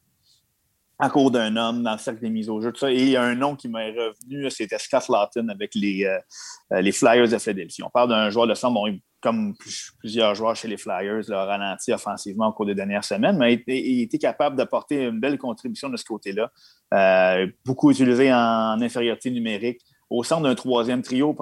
à 0.99 1.11
cause 1.11 1.31
d'un 1.31 1.57
homme 1.57 1.83
dans 1.83 1.93
le 1.93 1.99
cercle 1.99 2.21
des 2.21 2.31
mises 2.31 2.49
au 2.49 2.61
jeu, 2.61 2.73
tout 2.73 2.81
ça. 2.81 2.91
Et 2.91 3.03
il 3.03 3.11
y 3.11 3.17
a 3.17 3.23
un 3.23 3.35
nom 3.35 3.55
qui 3.55 3.69
m'est 3.69 3.91
revenu, 3.91 4.51
c'était 4.51 4.79
Scott 4.79 5.09
Lawton 5.09 5.49
avec 5.49 5.75
les, 5.75 6.05
euh, 6.05 6.19
euh, 6.73 6.81
les 6.81 6.93
Flyers 6.93 7.29
de 7.29 7.39
Philadelphie. 7.39 7.83
On 7.85 7.91
parle 7.91 8.09
d'un 8.09 8.31
joueur 8.31 8.47
de 8.47 8.55
centre, 8.55 8.75
bon, 8.75 8.99
comme 9.21 9.55
plusieurs 10.01 10.35
joueurs 10.35 10.57
chez 10.57 10.69
les 10.69 10.77
Flyers, 10.77 11.23
le 11.29 11.37
ralenti 11.37 11.93
offensivement 11.93 12.49
au 12.49 12.53
cours 12.53 12.67
des 12.67 12.75
dernières 12.75 13.05
semaines, 13.05 13.37
mais 13.37 13.63
il, 13.67 14.03
était 14.03 14.19
capable 14.19 14.57
d'apporter 14.57 15.05
une 15.05 15.21
belle 15.21 15.39
contribution 15.39 15.89
de 15.89 15.97
ce 15.97 16.05
côté-là. 16.05 16.51
Euh, 16.95 17.47
beaucoup 17.65 17.91
utilisé 17.91 18.33
en 18.33 18.81
infériorité 18.81 19.31
numérique. 19.31 19.81
Au 20.11 20.25
centre 20.25 20.43
d'un 20.43 20.55
troisième 20.55 21.03
trio, 21.03 21.37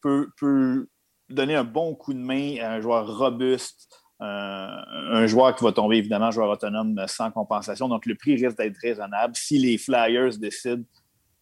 peut, 0.00 0.28
peut 0.38 0.86
donner 1.28 1.56
un 1.56 1.64
bon 1.64 1.94
coup 1.94 2.14
de 2.14 2.18
main 2.18 2.56
à 2.60 2.72
un 2.72 2.80
joueur 2.80 3.18
robuste, 3.18 3.88
un 4.20 5.26
joueur 5.26 5.54
qui 5.54 5.64
va 5.64 5.72
tomber, 5.72 5.96
évidemment, 5.96 6.30
joueur 6.30 6.50
autonome 6.50 7.04
sans 7.06 7.30
compensation. 7.30 7.88
Donc, 7.88 8.06
le 8.06 8.14
prix 8.14 8.36
risque 8.36 8.56
d'être 8.56 8.78
raisonnable. 8.78 9.34
Si 9.34 9.58
les 9.58 9.78
Flyers 9.78 10.38
décident 10.38 10.84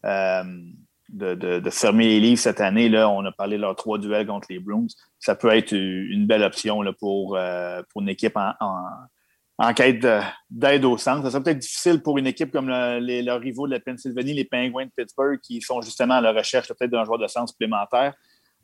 euh, 0.04 0.42
de, 1.08 1.70
fermer 1.70 2.06
les 2.06 2.20
livres 2.20 2.40
cette 2.40 2.61
année, 2.61 2.88
là, 2.88 3.08
on 3.08 3.24
a 3.24 3.32
parlé 3.32 3.56
de 3.56 3.62
leurs 3.62 3.76
trois 3.76 3.98
duels 3.98 4.26
contre 4.26 4.48
les 4.50 4.58
Bruins, 4.58 4.87
ça 5.18 5.35
peut 5.35 5.50
être 5.50 5.72
une 5.72 6.26
belle 6.26 6.42
option 6.42 6.80
pour, 6.98 7.37
euh, 7.37 7.82
pour 7.90 8.02
une 8.02 8.08
équipe 8.08 8.37
en, 8.37 9.74
quête 9.74 10.04
d'aide 10.50 10.85
au 10.85 10.96
centre. 10.96 11.30
Ça 11.30 11.40
peut-être 11.40 11.58
difficile 11.58 12.02
pour 12.02 12.18
une 12.18 12.26
équipe 12.26 12.50
comme 12.50 12.68
les, 12.68 13.22
leurs 13.22 13.40
rivaux 13.40 13.66
de 13.68 13.72
la 13.72 13.80
Pennsylvanie, 13.80 14.35
les 14.35 14.44
Penguins 14.44 14.87
de 14.87 14.90
Pittsburgh, 14.96 15.38
qui 15.40 15.61
sont 15.61 15.80
justement 15.82 16.14
à 16.14 16.20
la 16.20 16.32
recherche 16.32 16.68
peut-être 16.68 16.90
d'un 16.90 17.04
joueur 17.04 17.18
de 17.18 17.28
centre 17.28 17.50
supplémentaire. 17.50 18.14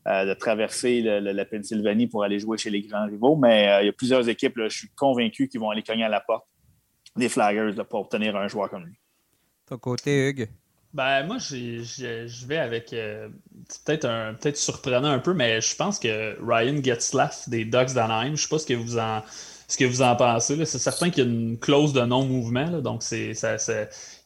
Euh, 0.09 0.25
de 0.25 0.33
traverser 0.33 1.03
la 1.03 1.45
Pennsylvanie 1.45 2.07
pour 2.07 2.25
aller 2.25 2.39
jouer 2.39 2.57
chez 2.57 2.71
les 2.71 2.81
grands 2.81 3.07
rivaux. 3.07 3.37
Mais 3.37 3.69
euh, 3.69 3.83
il 3.83 3.87
y 3.87 3.89
a 3.91 3.93
plusieurs 3.93 4.27
équipes, 4.27 4.55
je 4.57 4.69
suis 4.69 4.89
convaincu, 4.97 5.49
qui 5.49 5.59
vont 5.59 5.69
aller 5.69 5.83
cogner 5.83 6.05
à 6.05 6.09
la 6.09 6.21
porte 6.21 6.47
des 7.15 7.29
Flyers 7.29 7.75
pour 7.91 8.01
obtenir 8.01 8.35
un 8.35 8.49
joueur 8.49 8.71
comme 8.71 8.87
lui. 8.87 8.99
Ton 9.67 9.77
côté, 9.77 10.29
Hugues? 10.29 10.49
Ben, 10.95 11.27
moi, 11.27 11.37
je 11.37 12.47
vais 12.47 12.57
avec. 12.57 12.95
Euh, 12.95 13.29
peut-être 13.85 14.09
peut 14.41 14.55
surprenant 14.55 15.09
un 15.09 15.19
peu, 15.19 15.35
mais 15.35 15.61
je 15.61 15.77
pense 15.77 15.99
que 15.99 16.39
Ryan 16.41 16.83
Getzlaff 16.83 17.47
des 17.47 17.67
Ducks 17.67 17.93
d'Anaheim, 17.93 18.29
je 18.29 18.31
ne 18.31 18.37
sais 18.37 18.49
pas 18.49 18.59
ce 18.59 18.67
que 18.67 18.75
vous 18.75 18.97
en 18.97 19.23
ce 19.69 19.77
que 19.77 19.85
vous 19.85 20.01
en 20.01 20.17
pensez. 20.17 20.65
C'est 20.65 20.79
certain 20.79 21.11
qu'il 21.11 21.25
y 21.25 21.27
a 21.27 21.31
une 21.31 21.59
clause 21.59 21.93
de 21.93 22.01
non-mouvement, 22.01 22.81
donc 22.81 23.03
c'est, 23.03 23.35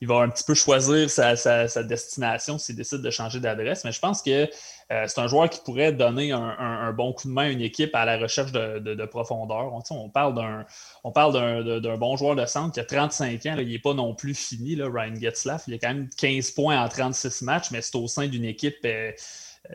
il 0.02 0.08
va 0.08 0.16
un 0.16 0.28
petit 0.30 0.42
peu 0.42 0.54
choisir 0.54 1.08
sa, 1.08 1.82
destination 1.84 2.58
s'il 2.58 2.74
décide 2.74 3.02
de 3.02 3.10
changer 3.10 3.38
d'adresse. 3.38 3.84
Mais 3.84 3.92
je 3.92 4.00
pense 4.00 4.20
que 4.20 4.50
euh, 4.90 5.04
c'est 5.06 5.20
un 5.20 5.28
joueur 5.28 5.48
qui 5.48 5.60
pourrait 5.60 5.92
donner 5.92 6.32
un, 6.32 6.92
bon 6.92 7.12
coup 7.12 7.28
de 7.28 7.32
main 7.32 7.44
à 7.44 7.48
une 7.50 7.60
équipe 7.60 7.94
à 7.94 8.04
la 8.04 8.18
recherche 8.18 8.50
de, 8.50 9.04
profondeur. 9.04 9.72
On, 9.90 10.08
parle 10.08 10.34
d'un, 10.34 10.66
on 11.04 11.12
parle 11.12 11.80
d'un, 11.80 11.96
bon 11.98 12.16
joueur 12.16 12.34
de 12.34 12.44
centre 12.46 12.74
qui 12.74 12.80
a 12.80 12.84
35 12.84 13.46
ans. 13.46 13.54
il 13.58 13.68
n'est 13.68 13.78
pas 13.78 13.94
non 13.94 14.12
plus 14.12 14.34
fini, 14.34 14.74
là, 14.74 14.88
Ryan 14.92 15.14
Getzlaff. 15.14 15.68
Il 15.68 15.74
a 15.74 15.78
quand 15.78 15.94
même 15.94 16.08
15 16.16 16.50
points 16.50 16.82
en 16.82 16.88
36 16.88 17.42
matchs, 17.42 17.70
mais 17.70 17.80
c'est 17.80 17.94
au 17.94 18.08
sein 18.08 18.26
d'une 18.26 18.44
équipe. 18.44 18.78
Euh, 18.84 19.12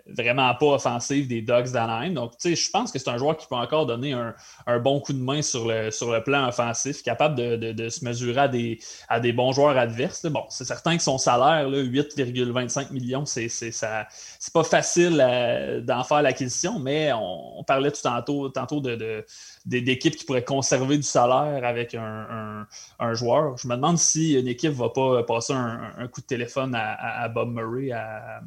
vraiment 0.06 0.54
pas 0.56 0.66
offensive 0.68 1.28
des 1.28 1.42
Dogs 1.42 1.72
d'Anaheim. 1.72 2.14
Donc, 2.14 2.38
tu 2.38 2.50
sais, 2.50 2.56
je 2.56 2.70
pense 2.70 2.92
que 2.92 3.00
c'est 3.00 3.10
un 3.10 3.18
joueur 3.18 3.38
qui 3.38 3.48
peut 3.48 3.56
encore 3.56 3.86
donner 3.86 4.14
un, 4.14 4.80
bon 4.80 5.00
coup 5.00 5.14
de 5.14 5.22
main 5.22 5.42
sur 5.42 5.68
le, 5.68 5.92
sur 5.92 6.12
le 6.12 6.22
plan 6.22 6.48
offensif, 6.48 7.02
capable 7.04 7.36
de, 7.36 7.90
se 7.90 8.04
mesurer 8.04 8.42
à 8.42 8.48
des, 8.48 8.80
à 9.08 9.20
des 9.20 9.34
bons 9.34 9.54
joueurs 9.54 9.78
adverses. 9.78 10.26
Bon, 10.26 10.44
c'est 10.50 10.66
certain 10.66 10.98
que 10.98 11.04
son 11.04 11.18
salaire, 11.18 11.70
8,25 11.70 12.92
millions, 12.92 13.26
c'est 13.26 13.50
pas 14.54 14.64
facile 14.64 15.20
euh, 15.22 15.82
d'en 15.82 16.04
faire 16.04 16.22
l'acquisition, 16.22 16.80
mais 16.80 17.12
on, 17.14 17.64
parlait 17.64 17.92
tout 17.92 18.02
tantôt, 18.02 18.50
tantôt 18.50 18.82
de, 18.82 19.26
d'équipes 19.66 20.16
qui 20.16 20.26
pourraient 20.26 20.44
conserver 20.44 20.98
du 20.98 21.04
salaire 21.04 21.64
avec 21.66 21.96
un, 21.96 22.66
joueur. 23.14 23.58
Je 23.58 23.68
me 23.68 23.76
demande 23.76 23.98
si 23.98 24.34
une 24.38 24.48
équipe 24.48 24.72
ne 24.72 24.76
va 24.76 24.90
pas 24.90 25.24
passer 25.24 25.54
un, 25.54 26.08
coup 26.12 26.22
de 26.22 26.26
téléphone 26.26 26.76
à 26.76 27.28
Bob 27.30 27.54
Murray, 27.54 27.92
à, 27.92 28.42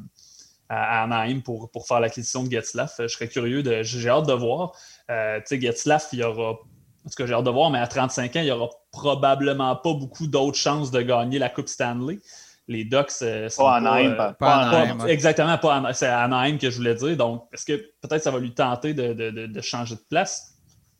à 0.71 1.03
Anaheim 1.03 1.41
pour, 1.41 1.69
pour 1.69 1.85
faire 1.85 1.99
l'acquisition 1.99 2.43
de 2.43 2.51
Getzlaff. 2.51 2.95
Je 2.99 3.07
serais 3.07 3.27
curieux 3.27 3.61
de. 3.61 3.83
J'ai 3.83 4.09
hâte 4.09 4.27
de 4.27 4.33
voir. 4.33 4.71
Euh, 5.09 5.39
tu 5.39 5.47
sais, 5.47 5.61
Getzlaff, 5.61 6.09
il 6.13 6.19
y 6.19 6.23
aura. 6.23 6.51
En 6.51 7.09
tout 7.09 7.15
cas, 7.17 7.25
j'ai 7.25 7.33
hâte 7.33 7.43
de 7.43 7.49
voir, 7.49 7.69
mais 7.71 7.79
à 7.79 7.87
35 7.87 8.35
ans, 8.35 8.39
il 8.39 8.45
n'y 8.45 8.51
aura 8.51 8.69
probablement 8.91 9.75
pas 9.75 9.93
beaucoup 9.93 10.27
d'autres 10.27 10.57
chances 10.57 10.91
de 10.91 11.01
gagner 11.01 11.39
la 11.39 11.49
Coupe 11.49 11.67
Stanley. 11.67 12.19
Les 12.67 12.85
Ducks. 12.85 13.11
Euh, 13.21 13.49
pas 13.57 13.75
Anaheim. 13.75 14.15
Euh, 14.17 14.31
pas, 14.33 15.07
exactement, 15.07 15.57
pas 15.57 15.93
c'est 15.93 16.07
Anaheim 16.07 16.57
que 16.57 16.69
je 16.69 16.77
voulais 16.77 16.95
dire. 16.95 17.17
Donc, 17.17 17.43
est-ce 17.51 17.65
que 17.65 17.73
peut-être 18.01 18.23
ça 18.23 18.31
va 18.31 18.39
lui 18.39 18.53
tenter 18.53 18.93
de, 18.93 19.11
de, 19.13 19.47
de 19.47 19.61
changer 19.61 19.95
de 19.95 20.01
place? 20.09 20.50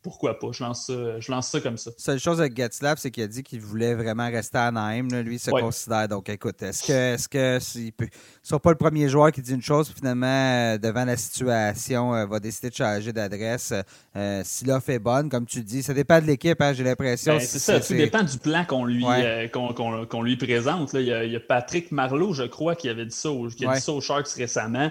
Pourquoi 0.02 0.38
pas? 0.38 0.48
Je 0.50 0.64
lance 0.64 0.86
ça, 0.86 1.20
je 1.20 1.30
lance 1.30 1.48
ça 1.48 1.60
comme 1.60 1.78
ça. 1.78 1.90
La 1.90 2.02
seule 2.04 2.18
chose 2.18 2.40
avec 2.40 2.56
Getzlaff, 2.56 2.98
c'est 2.98 3.10
qu'il 3.12 3.22
a 3.22 3.28
dit 3.28 3.42
qu'il 3.44 3.60
voulait 3.60 3.94
vraiment 3.94 4.28
rester 4.28 4.58
à 4.58 4.66
Anaheim. 4.66 5.08
Lui, 5.22 5.36
il 5.36 5.38
se 5.38 5.50
considère. 5.50 6.08
Donc, 6.08 6.28
écoute, 6.28 6.60
est-ce 6.62 6.84
que 6.84 7.14
est-ce 7.14 7.28
que 7.28 7.56
ne 7.56 8.06
sera 8.42 8.58
pas 8.58 8.70
le 8.70 8.76
premier 8.76 9.08
joueur 9.08 9.30
qui 9.30 9.40
dit 9.40 9.54
une 9.54 9.62
chose, 9.62 9.92
finalement, 9.94 10.26
euh, 10.26 10.78
devant 10.78 11.04
la 11.04 11.16
situation, 11.16 12.14
euh, 12.14 12.26
va 12.26 12.40
décider 12.40 12.70
de 12.70 12.74
changer 12.74 13.12
d'adresse 13.12 13.72
euh, 14.16 14.42
si 14.44 14.64
l'offre 14.64 14.90
est 14.90 14.98
bonne, 14.98 15.28
comme 15.28 15.46
tu 15.46 15.62
dis. 15.62 15.84
Ça 15.84 15.94
dépend 15.94 16.20
de 16.20 16.26
l'équipe, 16.26 16.60
hein, 16.60 16.72
j'ai 16.72 16.84
l'impression. 16.84 17.34
Ben, 17.34 17.40
c'est 17.40 17.60
ça, 17.60 17.78
tout 17.78 17.94
dépend 17.94 18.24
du 18.24 18.38
plan 18.38 18.64
qu'on 18.64 18.84
lui, 18.84 19.04
qu'on, 19.52 20.22
lui 20.22 20.36
présente. 20.36 20.94
Il, 20.94 21.02
y 21.02 21.36
a, 21.36 21.40
Patrick 21.40 21.92
Marleau, 21.92 22.32
je 22.32 22.44
crois, 22.44 22.74
qui 22.74 22.88
avait 22.88 23.06
dit 23.06 23.16
ça, 23.16 23.30
qui 23.56 23.66
a 23.66 23.74
dit 23.74 23.80
ça 23.80 23.92
aux 23.92 24.00
Sharks 24.00 24.28
récemment 24.30 24.90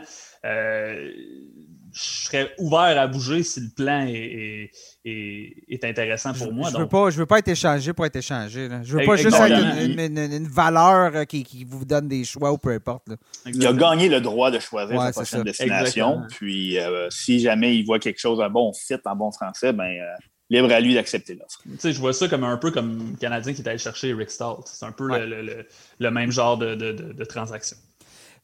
je 1.93 2.25
serais 2.25 2.51
ouvert 2.57 2.99
à 2.99 3.07
bouger 3.07 3.43
si 3.43 3.59
le 3.59 3.69
plan 3.75 4.05
est, 4.07 4.71
est, 5.05 5.83
intéressant 5.83 6.33
pour 6.33 6.53
moi. 6.53 6.69
Je 6.69 6.77
ne 6.77 6.81
veux, 6.83 6.87
pas, 6.87 7.09
veux 7.09 7.25
pas 7.25 7.39
être 7.39 7.49
échangé 7.49 7.93
pour 7.93 8.05
être 8.05 8.15
échangé. 8.15 8.69
Je 8.83 8.97
veux 8.97 9.05
pas 9.05 9.15
juste 9.15 9.37
être 9.37 10.31
une, 10.31 10.47
valeur 10.47 11.15
euh, 11.15 11.25
qui, 11.25 11.43
qui, 11.43 11.63
vous 11.63 11.85
donne 11.85 12.07
des 12.07 12.23
choix 12.23 12.51
ou 12.51 12.57
peu 12.57 12.71
importe. 12.71 13.07
Il 13.45 13.65
a 13.65 13.73
gagné 13.73 14.09
le 14.09 14.21
droit 14.21 14.51
de 14.51 14.59
choisir 14.59 15.01
sa 15.01 15.11
prochaine 15.11 15.43
destination. 15.43 16.23
Puis 16.29 16.79
euh, 16.79 17.09
si 17.09 17.39
jamais 17.39 17.75
il 17.75 17.85
voit 17.85 17.99
quelque 17.99 18.19
chose, 18.19 18.39
un 18.41 18.49
bon 18.49 18.71
fit 18.73 18.95
en 19.05 19.15
bon 19.15 19.31
français, 19.31 19.73
ben, 19.73 19.83
euh, 19.83 20.15
libre 20.49 20.71
à 20.71 20.79
lui 20.79 20.93
d'accepter 20.93 21.35
l'offre. 21.35 21.61
je 21.83 21.99
vois 21.99 22.13
ça 22.13 22.27
comme 22.27 22.43
un 22.43 22.57
peu 22.57 22.71
comme 22.71 23.11
le 23.11 23.17
Canadien 23.17 23.53
qui 23.53 23.61
est 23.61 23.67
allé 23.67 23.77
chercher 23.77 24.13
Rick 24.13 24.31
Stall. 24.31 24.57
C'est 24.65 24.85
un 24.85 24.91
peu 24.91 25.07
le, 25.07 25.65
le, 25.99 26.11
même 26.11 26.31
genre 26.31 26.57
de, 26.57 26.75
de, 26.75 26.91
de 26.91 27.25
transaction. 27.25 27.77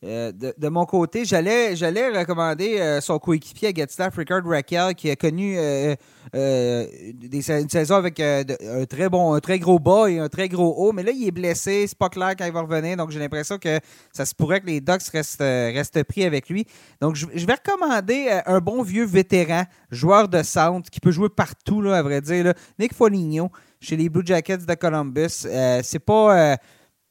Euh, 0.04 0.32
de, 0.32 0.68
mon 0.70 0.86
côté, 0.86 1.26
j'allais, 1.26 1.76
j'allais 1.76 2.20
recommander 2.20 2.80
euh, 2.80 3.02
son 3.02 3.18
coéquipier 3.18 3.70
à 3.70 3.74
Getstaff, 3.74 4.16
Rickard 4.16 4.46
Raquel, 4.46 4.94
qui 4.94 5.10
a 5.10 5.16
connu 5.16 5.56
euh, 5.58 5.96
une 6.34 7.70
saison 7.70 7.96
avec 7.96 8.20
un 8.20 8.44
très 8.88 9.10
bon, 9.10 9.34
un 9.34 9.40
très 9.40 9.58
gros 9.58 9.80
bas 9.80 10.08
et 10.08 10.20
un 10.20 10.30
très 10.30 10.50
gros 10.50 10.76
haut. 10.78 10.94
Mais 10.94 11.02
là, 11.02 11.12
il 11.12 11.28
est 11.28 11.32
blessé. 11.32 11.86
C'est 11.88 11.98
pas 11.98 12.10
clair 12.10 12.36
quand 12.38 12.46
il 12.46 12.52
va 12.52 12.62
revenir. 12.62 12.96
Donc, 12.96 13.10
j'ai 13.10 13.18
l'impression 13.18 13.58
que 13.58 13.80
ça 14.14 14.26
se 14.26 14.36
pourrait 14.36 14.62
que 14.62 14.68
les 14.68 14.82
Ducks 14.82 15.08
restent, 15.12 15.42
restent 15.42 16.04
pris 16.04 16.26
avec 16.26 16.48
lui. 16.48 16.68
Donc, 17.02 17.16
je, 17.16 17.26
vais 17.26 17.56
recommander 17.56 18.30
un 18.46 18.60
bon 18.60 18.84
vieux 18.84 19.06
vétéran, 19.06 19.64
joueur 19.90 20.28
de 20.28 20.44
centre, 20.44 20.92
qui 20.92 21.00
peut 21.00 21.12
jouer 21.12 21.30
partout, 21.30 21.82
là, 21.82 21.98
à 21.98 22.02
vrai 22.04 22.22
dire. 22.22 22.54
Nick 22.78 22.94
Foligno, 22.94 23.50
chez 23.80 23.98
les 23.98 24.10
Blue 24.10 24.24
Jackets 24.24 24.58
de 24.58 24.74
Columbus. 24.76 25.48
c'est 25.82 26.06
pas 26.06 26.58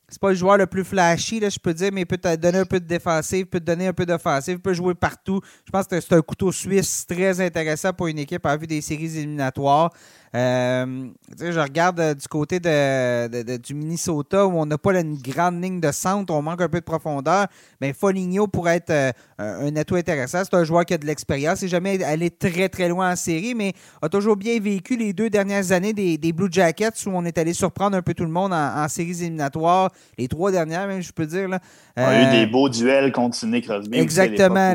c'est 0.09 0.21
pas 0.21 0.29
le 0.31 0.37
joueur 0.37 0.57
le 0.57 0.67
plus 0.67 0.85
flashy, 0.85 1.41
là, 1.41 1.49
je 1.49 1.59
peux 1.59 1.75
dire, 1.75 1.91
mais 1.93 2.03
il 2.03 2.07
peut 2.07 2.17
te 2.17 2.35
donner 2.37 2.59
un 2.59 2.65
peu 2.65 2.79
de 2.79 2.87
défensive, 2.87 3.47
peut 3.47 3.59
te 3.59 3.65
donner 3.65 3.89
un 3.89 3.93
peu 3.93 4.07
d'offensive, 4.07 4.55
il 4.55 4.61
peut 4.61 4.75
jouer 4.75 4.95
partout. 4.95 5.41
Je 5.65 5.71
pense 5.73 5.87
que 5.87 6.01
c'est 6.01 6.15
un 6.15 6.23
couteau 6.23 6.53
suisse 6.53 7.07
très 7.07 7.41
intéressant 7.41 7.93
pour 7.93 8.07
une 8.07 8.19
équipe 8.19 8.47
en 8.47 8.57
vue 8.57 8.69
des 8.69 8.81
séries 8.81 9.19
éliminatoires. 9.19 9.93
Euh, 10.37 11.07
je 11.41 11.59
regarde 11.59 11.99
euh, 11.99 12.15
du 12.15 12.29
côté 12.29 12.61
de, 12.61 13.57
du 13.57 13.75
Minnesota 13.75 14.47
où 14.47 14.59
on 14.59 14.67
n'a 14.67 14.77
pas 14.77 15.01
une 15.01 15.17
grande 15.17 15.63
ligne 15.63 15.81
de 15.81 15.91
centre, 15.93 16.35
on 16.35 16.43
manque 16.43 16.61
un 16.61 16.69
peu 16.69 16.81
de 16.81 16.85
profondeur. 16.85 17.47
Mais 17.81 17.95
Foligno 17.95 18.47
pourrait 18.47 18.77
être 18.77 18.91
euh, 18.91 19.13
un 19.39 19.75
atout 19.77 19.95
intéressant. 19.95 20.43
C'est 20.45 20.55
un 20.55 20.65
joueur 20.65 20.85
qui 20.85 20.93
a 20.93 20.99
de 20.99 21.07
l'expérience. 21.07 21.63
Il 21.63 21.67
n'est 21.67 21.71
jamais 21.71 22.05
allé 22.05 22.31
très 22.31 22.69
très 22.69 22.89
loin 22.89 23.13
en 23.13 23.17
série, 23.17 23.55
mais 23.55 23.73
a 24.03 24.11
toujours 24.11 24.37
bien 24.37 24.61
vécu 24.61 24.97
les 24.97 25.15
deux 25.15 25.31
dernières 25.31 25.73
années 25.73 25.95
des, 25.95 26.33
Blue 26.33 26.49
Jackets 26.51 27.07
où 27.07 27.11
on 27.15 27.25
est 27.25 27.39
allé 27.39 27.55
surprendre 27.55 27.97
un 27.97 28.03
peu 28.03 28.13
tout 28.13 28.25
le 28.25 28.31
monde 28.31 28.53
en, 28.53 28.89
séries 28.89 29.23
éliminatoires. 29.23 29.91
Les 30.19 30.29
trois 30.29 30.51
dernières, 30.51 30.87
même, 30.87 31.01
je 31.01 31.13
peux 31.13 31.25
dire. 31.25 31.49
Là. 31.49 31.61
On 31.97 32.03
a 32.03 32.23
eu 32.23 32.41
des 32.41 32.47
beaux 32.47 32.69
duels 32.69 33.11
contre 33.11 33.47
Nick 33.47 33.67
Crosby. 33.67 33.99
Exactement. 33.99 34.75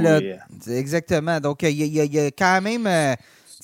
exactement. 0.68 1.40
Donc, 1.40 1.62
il 1.62 1.72
y, 1.72 2.20
a 2.20 2.32
quand 2.32 2.62
même 2.62 2.88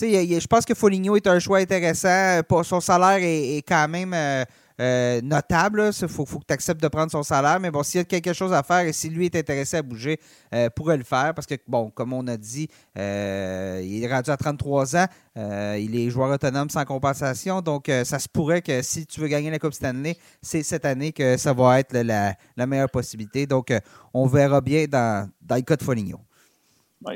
je 0.06 0.48
pense 0.48 0.66
que 0.66 0.74
Foligno 0.74 1.16
est 1.16 1.28
un 1.28 1.40
choix 1.40 1.60
intéressant. 1.60 2.42
Son 2.64 2.80
salaire 2.82 3.20
est, 3.22 3.64
quand 3.68 3.88
même 3.88 4.14
euh, 4.14 4.44
euh, 4.80 5.22
notable. 5.22 5.92
Il 6.02 6.08
faut, 6.08 6.26
que 6.26 6.46
tu 6.48 6.54
acceptes 6.54 6.82
de 6.82 6.88
prendre 6.88 7.12
son 7.12 7.24
salaire. 7.24 7.60
Mais 7.60 7.72
bon, 7.72 7.84
s'il 7.84 8.00
y 8.00 8.02
a 8.02 8.04
quelque 8.04 8.34
chose 8.34 8.54
à 8.54 8.64
faire 8.64 8.82
et 8.82 8.94
si 8.94 9.10
lui 9.10 9.26
est 9.26 9.36
intéressé 9.36 9.78
à 9.78 9.82
bouger, 9.82 10.20
euh, 10.54 10.70
pourrait 10.70 10.98
le 10.98 11.04
faire. 11.04 11.34
Parce 11.34 11.48
que, 11.48 11.56
bon, 11.68 11.90
comme 11.90 12.14
on 12.14 12.28
a 12.28 12.38
dit, 12.38 12.68
il 12.96 14.04
est 14.04 14.14
rendu 14.14 14.30
à 14.30 14.38
33 14.38 14.96
ans. 14.96 15.06
il 15.36 15.96
est 15.96 16.10
joueur 16.10 16.32
autonome 16.32 16.70
sans 16.70 16.86
compensation. 16.86 17.62
Donc, 17.62 17.92
ça 18.04 18.20
se 18.20 18.28
pourrait 18.28 18.62
que 18.62 18.82
si 18.82 19.06
tu 19.06 19.20
veux 19.20 19.28
gagner 19.28 19.50
la 19.50 19.60
Coupe 19.60 19.74
Stanley, 19.74 20.18
c'est 20.42 20.64
cette 20.64 20.86
année 20.86 21.12
que 21.12 21.38
ça 21.38 21.54
va 21.54 21.80
être 21.80 21.94
la, 21.98 22.36
meilleure 22.66 22.90
possibilité. 22.90 23.48
Donc, 23.48 23.74
on 24.14 24.28
verra 24.28 24.62
bien 24.62 24.86
dans, 24.86 25.30
dans 25.42 25.56
le 25.56 25.62
cas 25.62 25.76
de 25.76 25.84
Foligno. 25.84 26.27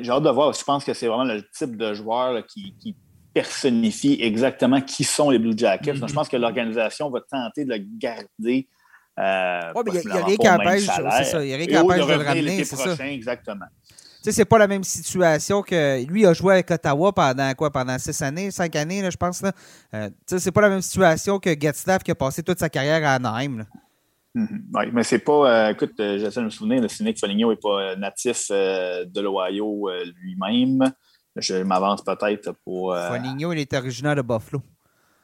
J'ai 0.02 0.12
hâte 0.12 0.24
de 0.24 0.30
voir. 0.30 0.54
Je 0.54 0.64
pense 0.64 0.84
que 0.84 0.94
c'est 0.94 1.08
vraiment 1.08 1.24
le 1.24 1.44
type 1.52 1.76
de 1.76 1.94
joueur 1.94 2.46
qui, 2.46 2.96
personnifie 3.34 4.18
exactement 4.20 4.82
qui 4.82 5.06
sont 5.06 5.30
les 5.30 5.40
Blue 5.40 5.54
Jackets. 5.56 5.94
Mm-hmm. 5.94 6.10
je 6.10 6.14
pense 6.14 6.28
que 6.28 6.36
l'organisation 6.36 7.10
va 7.10 7.22
tenter 7.22 7.64
de 7.64 7.70
le 7.70 7.80
garder 7.98 8.68
Euh, 9.20 9.74
ouais, 9.74 9.84
il 9.88 10.10
n'y 10.10 10.18
a, 10.18 10.26
rien 10.26 10.36
qui 10.36 10.50
empêche, 10.50 10.86
c'est 10.86 11.24
ça. 11.24 11.44
Il 11.44 11.48
n'y 11.48 11.54
a 11.54 11.58
rien 11.58 11.68
qui 11.68 11.78
empêche 11.78 12.06
de 12.06 12.14
le 12.14 12.24
ramener, 12.24 12.64
c'est 12.64 12.76
ça. 12.76 13.08
Exactement. 13.08 13.66
Tu 14.22 14.26
sais, 14.26 14.32
c'est 14.34 14.46
pas 14.46 14.60
la 14.60 14.68
même 14.68 14.84
situation 14.84 15.64
que 15.64 16.06
lui 16.06 16.28
a 16.28 16.34
joué 16.34 16.54
avec 16.54 16.70
Ottawa 16.70 17.12
pendant 17.12 17.52
quoi 17.56 17.72
Pendant 17.72 17.98
six 17.98 18.22
années, 18.22 18.52
cinq 18.52 18.76
années, 18.76 19.02
là, 19.02 19.10
je 19.10 19.18
pense. 19.18 19.42
Là. 19.42 19.52
Euh, 19.96 20.10
tu 20.10 20.16
sais, 20.28 20.40
c'est 20.40 20.52
pas 20.52 20.62
la 20.62 20.70
même 20.70 20.82
situation 20.82 21.40
que 21.40 21.60
Getstaff 21.60 22.04
qui 22.04 22.12
a 22.12 22.16
passé 22.16 22.44
toute 22.44 22.60
sa 22.60 22.70
carrière 22.70 23.04
à 23.04 23.16
Anaheim. 23.16 23.66
Mm-hmm. 24.36 24.62
Oui, 24.74 24.86
mais 24.94 25.04
c'est 25.04 25.20
pas. 25.20 25.68
Euh, 25.68 25.72
écoute, 25.72 25.94
euh, 26.00 26.18
j'essaie 26.18 26.40
de 26.40 26.46
me 26.46 26.50
souvenir, 26.50 26.82
le 26.82 27.04
Nick 27.04 27.20
Foligno 27.20 27.50
n'est 27.50 27.58
pas 27.58 27.96
natif 27.96 28.50
de 28.50 29.22
l'Ohio 29.22 29.90
lui-même. 30.22 30.92
Je 31.36 31.64
m'avance 31.64 32.04
peut-être 32.04 32.54
pour. 32.64 32.96
Foligno, 32.96 33.54
il 33.54 33.60
est 33.60 33.74
originaire 33.74 34.16
de 34.16 34.22
Buffalo. 34.22 34.62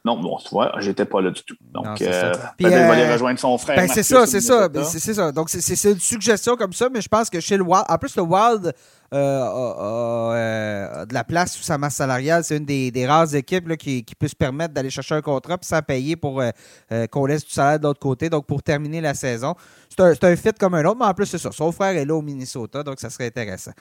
Non, 0.04 0.18
bon, 0.18 0.38
tu 0.38 0.48
vois, 0.50 0.72
j'étais 0.78 1.04
pas 1.04 1.20
là 1.20 1.30
du 1.30 1.42
tout. 1.42 1.56
Donc, 1.72 2.00
euh, 2.00 2.32
peut-être 2.56 2.72
aller 2.72 3.12
rejoindre 3.12 3.38
son 3.38 3.58
frère. 3.58 3.76
Ben, 3.76 3.88
c'est 3.88 4.02
ça, 4.02 4.26
c'est 4.26 4.40
ça. 4.40 4.68
C'est 4.84 5.14
ça. 5.14 5.32
Donc, 5.32 5.50
c'est 5.50 5.90
une 5.90 5.98
suggestion 5.98 6.56
comme 6.56 6.72
ça, 6.72 6.88
mais 6.88 7.00
je 7.00 7.08
pense 7.08 7.28
que 7.28 7.40
chez 7.40 7.56
le 7.56 7.64
Wild. 7.64 7.84
En 7.88 7.98
plus, 7.98 8.14
le 8.16 8.22
Wild 8.22 8.72
euh, 9.12 11.00
a, 11.00 11.04
de 11.04 11.14
la 11.14 11.24
place 11.24 11.52
sous 11.54 11.62
sa 11.62 11.78
masse 11.78 11.96
salariale. 11.96 12.44
C'est 12.44 12.58
une 12.58 12.64
des, 12.64 13.06
rares 13.06 13.34
équipes 13.34 13.76
qui, 13.76 14.04
peut 14.18 14.28
se 14.28 14.36
permettre 14.36 14.72
d'aller 14.72 14.90
chercher 14.90 15.16
un 15.16 15.22
contrat 15.22 15.58
puis 15.58 15.66
sans 15.66 15.82
payer 15.82 16.16
pour 16.16 16.40
euh, 16.40 17.06
qu'on 17.08 17.26
laisse 17.26 17.44
du 17.44 17.50
salaire 17.50 17.80
de 17.80 17.84
l'autre 17.84 18.00
côté. 18.00 18.30
Donc, 18.30 18.46
pour 18.46 18.62
terminer 18.62 19.00
la 19.00 19.14
saison. 19.14 19.54
C'est 19.88 20.00
un, 20.00 20.30
un, 20.30 20.36
fit 20.36 20.52
comme 20.52 20.74
un 20.74 20.84
autre, 20.84 20.98
mais 21.00 21.06
en 21.06 21.14
plus, 21.14 21.26
c'est 21.26 21.38
ça. 21.38 21.50
Son 21.50 21.72
frère 21.72 21.96
est 21.96 22.04
là 22.04 22.14
au 22.14 22.22
Minnesota, 22.22 22.82
donc 22.82 23.00
ça 23.00 23.10
serait 23.10 23.26
intéressant. 23.26 23.72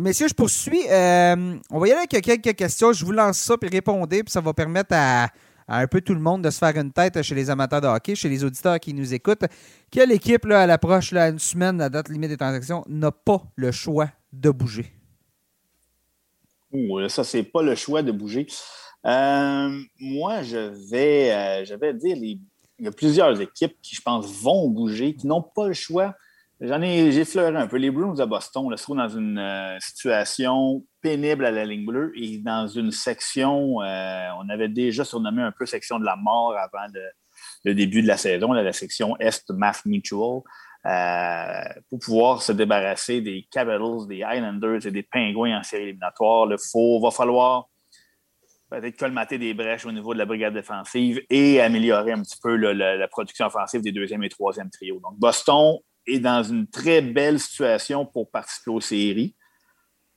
Messieurs, 0.00 0.28
je 0.28 0.34
poursuis. 0.34 0.82
Euh, 0.90 1.56
on 1.70 1.78
va 1.78 1.88
y 1.88 1.90
aller 1.92 2.06
avec 2.10 2.22
quelques 2.22 2.54
questions. 2.54 2.92
Je 2.92 3.04
vous 3.04 3.12
lance 3.12 3.38
ça, 3.38 3.56
puis 3.56 3.70
répondez, 3.70 4.22
puis 4.22 4.30
ça 4.30 4.40
va 4.40 4.52
permettre 4.52 4.90
à, 4.92 5.28
un 5.68 5.86
peu 5.86 6.00
tout 6.02 6.12
le 6.12 6.20
monde 6.20 6.42
de 6.42 6.50
se 6.50 6.58
faire 6.58 6.76
une 6.76 6.92
tête 6.92 7.22
chez 7.22 7.34
les 7.34 7.48
amateurs 7.48 7.80
de 7.80 7.86
hockey, 7.86 8.14
chez 8.14 8.28
les 8.28 8.44
auditeurs 8.44 8.78
qui 8.78 8.92
nous 8.92 9.14
écoutent. 9.14 9.44
Quelle 9.90 10.12
équipe, 10.12 10.44
là, 10.44 10.62
à 10.62 10.66
l'approche, 10.66 11.12
une 11.12 11.38
semaine, 11.38 11.78
la 11.78 11.88
date 11.88 12.08
limite 12.08 12.30
des 12.30 12.36
transactions, 12.36 12.84
n'a 12.88 13.10
pas 13.10 13.42
le 13.54 13.72
choix 13.72 14.10
de 14.32 14.50
bouger? 14.50 14.92
Ouh, 16.72 17.08
ça, 17.08 17.24
c'est 17.24 17.44
pas 17.44 17.62
le 17.62 17.74
choix 17.74 18.02
de 18.02 18.12
bouger. 18.12 18.46
Euh, 19.06 19.80
moi, 19.98 20.42
je 20.42 20.90
vais, 20.90 21.32
euh, 21.32 21.64
je 21.64 21.74
vais 21.74 21.94
dire, 21.94 22.16
il 22.16 22.40
y 22.80 22.86
a 22.86 22.92
plusieurs 22.92 23.40
équipes 23.40 23.76
qui, 23.80 23.94
je 23.94 24.02
pense, 24.02 24.26
vont 24.42 24.68
bouger, 24.68 25.14
qui 25.14 25.26
n'ont 25.26 25.42
pas 25.42 25.68
le 25.68 25.74
choix 25.74 26.14
J'en 26.58 26.80
ai, 26.80 27.12
j'ai 27.12 27.26
fleuré 27.26 27.54
un 27.54 27.66
peu. 27.66 27.76
Les 27.76 27.90
Bruins 27.90 28.14
de 28.14 28.24
Boston 28.24 28.70
là, 28.70 28.78
se 28.78 28.84
trouvent 28.84 28.96
dans 28.96 29.10
une 29.10 29.38
euh, 29.38 29.76
situation 29.78 30.86
pénible 31.02 31.44
à 31.44 31.50
la 31.50 31.66
ligne 31.66 31.84
bleue 31.84 32.12
et 32.16 32.38
dans 32.38 32.66
une 32.66 32.92
section, 32.92 33.82
euh, 33.82 34.28
on 34.38 34.48
avait 34.48 34.70
déjà 34.70 35.04
surnommé 35.04 35.42
un 35.42 35.52
peu 35.52 35.66
section 35.66 35.98
de 35.98 36.06
la 36.06 36.16
mort 36.16 36.56
avant 36.56 36.86
le, 37.64 37.74
début 37.74 38.00
de 38.00 38.06
la 38.06 38.16
saison, 38.16 38.52
la 38.54 38.72
section 38.72 39.18
Est 39.18 39.50
Math 39.50 39.84
Mutual, 39.84 40.40
euh, 40.86 41.80
pour 41.90 41.98
pouvoir 41.98 42.40
se 42.40 42.52
débarrasser 42.52 43.20
des 43.20 43.46
Capitals, 43.50 44.06
des 44.08 44.24
Islanders 44.26 44.86
et 44.86 44.90
des 44.90 45.02
Pingouins 45.02 45.58
en 45.58 45.62
série 45.62 45.82
éliminatoire. 45.82 46.48
Il 46.50 47.02
va 47.02 47.10
falloir 47.10 47.68
peut-être 48.70 48.96
colmater 48.98 49.36
des 49.36 49.52
brèches 49.52 49.84
au 49.84 49.92
niveau 49.92 50.14
de 50.14 50.18
la 50.18 50.24
brigade 50.24 50.54
défensive 50.54 51.20
et 51.28 51.60
améliorer 51.60 52.12
un 52.12 52.22
petit 52.22 52.38
peu 52.42 52.56
la, 52.56 52.96
la, 52.96 53.08
production 53.08 53.44
offensive 53.44 53.82
des 53.82 53.92
deuxième 53.92 54.22
et 54.22 54.30
troisième 54.30 54.70
trios. 54.70 55.00
Donc, 55.00 55.18
Boston 55.18 55.76
est 56.06 56.18
dans 56.18 56.42
une 56.42 56.66
très 56.66 57.00
belle 57.00 57.40
situation 57.40 58.06
pour 58.06 58.30
participer 58.30 58.70
aux 58.70 58.80
séries. 58.80 59.34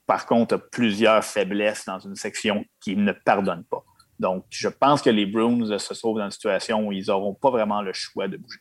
Par 0.06 0.26
contre, 0.26 0.56
a 0.56 0.58
plusieurs 0.58 1.24
faiblesses 1.24 1.86
dans 1.86 2.00
une 2.00 2.16
section 2.16 2.66
qui 2.82 2.96
ne 2.96 3.12
pardonne 3.12 3.64
pas. 3.66 3.84
Donc, 4.20 4.46
je 4.50 4.68
pense 4.68 5.02
que 5.02 5.10
les 5.10 5.26
Bruins 5.26 5.78
se 5.78 5.94
trouvent 5.94 6.18
dans 6.18 6.26
une 6.26 6.32
situation 6.32 6.88
où 6.88 6.92
ils 6.92 7.08
n'auront 7.08 7.34
pas 7.34 7.52
vraiment 7.52 7.82
le 7.82 7.94
choix 7.94 8.28
de 8.28 8.38
bouger. 8.38 8.60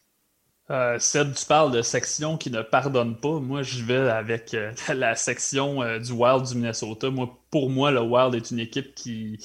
Euh, 0.70 0.98
Seb, 0.98 1.32
tu 1.32 1.46
parles 1.46 1.72
de 1.72 1.80
section 1.80 2.36
qui 2.36 2.50
ne 2.50 2.60
pardonne 2.60 3.18
pas. 3.18 3.40
Moi, 3.40 3.62
je 3.62 3.82
vais 3.82 3.96
avec 3.96 4.52
euh, 4.52 4.72
la 4.94 5.14
section 5.14 5.82
euh, 5.82 5.98
du 5.98 6.12
Wild 6.12 6.44
du 6.44 6.54
Minnesota. 6.56 7.10
Moi, 7.10 7.38
pour 7.50 7.70
moi, 7.70 7.90
le 7.90 8.02
Wild 8.02 8.34
est 8.34 8.50
une 8.50 8.60
équipe 8.60 8.94
qui, 8.94 9.38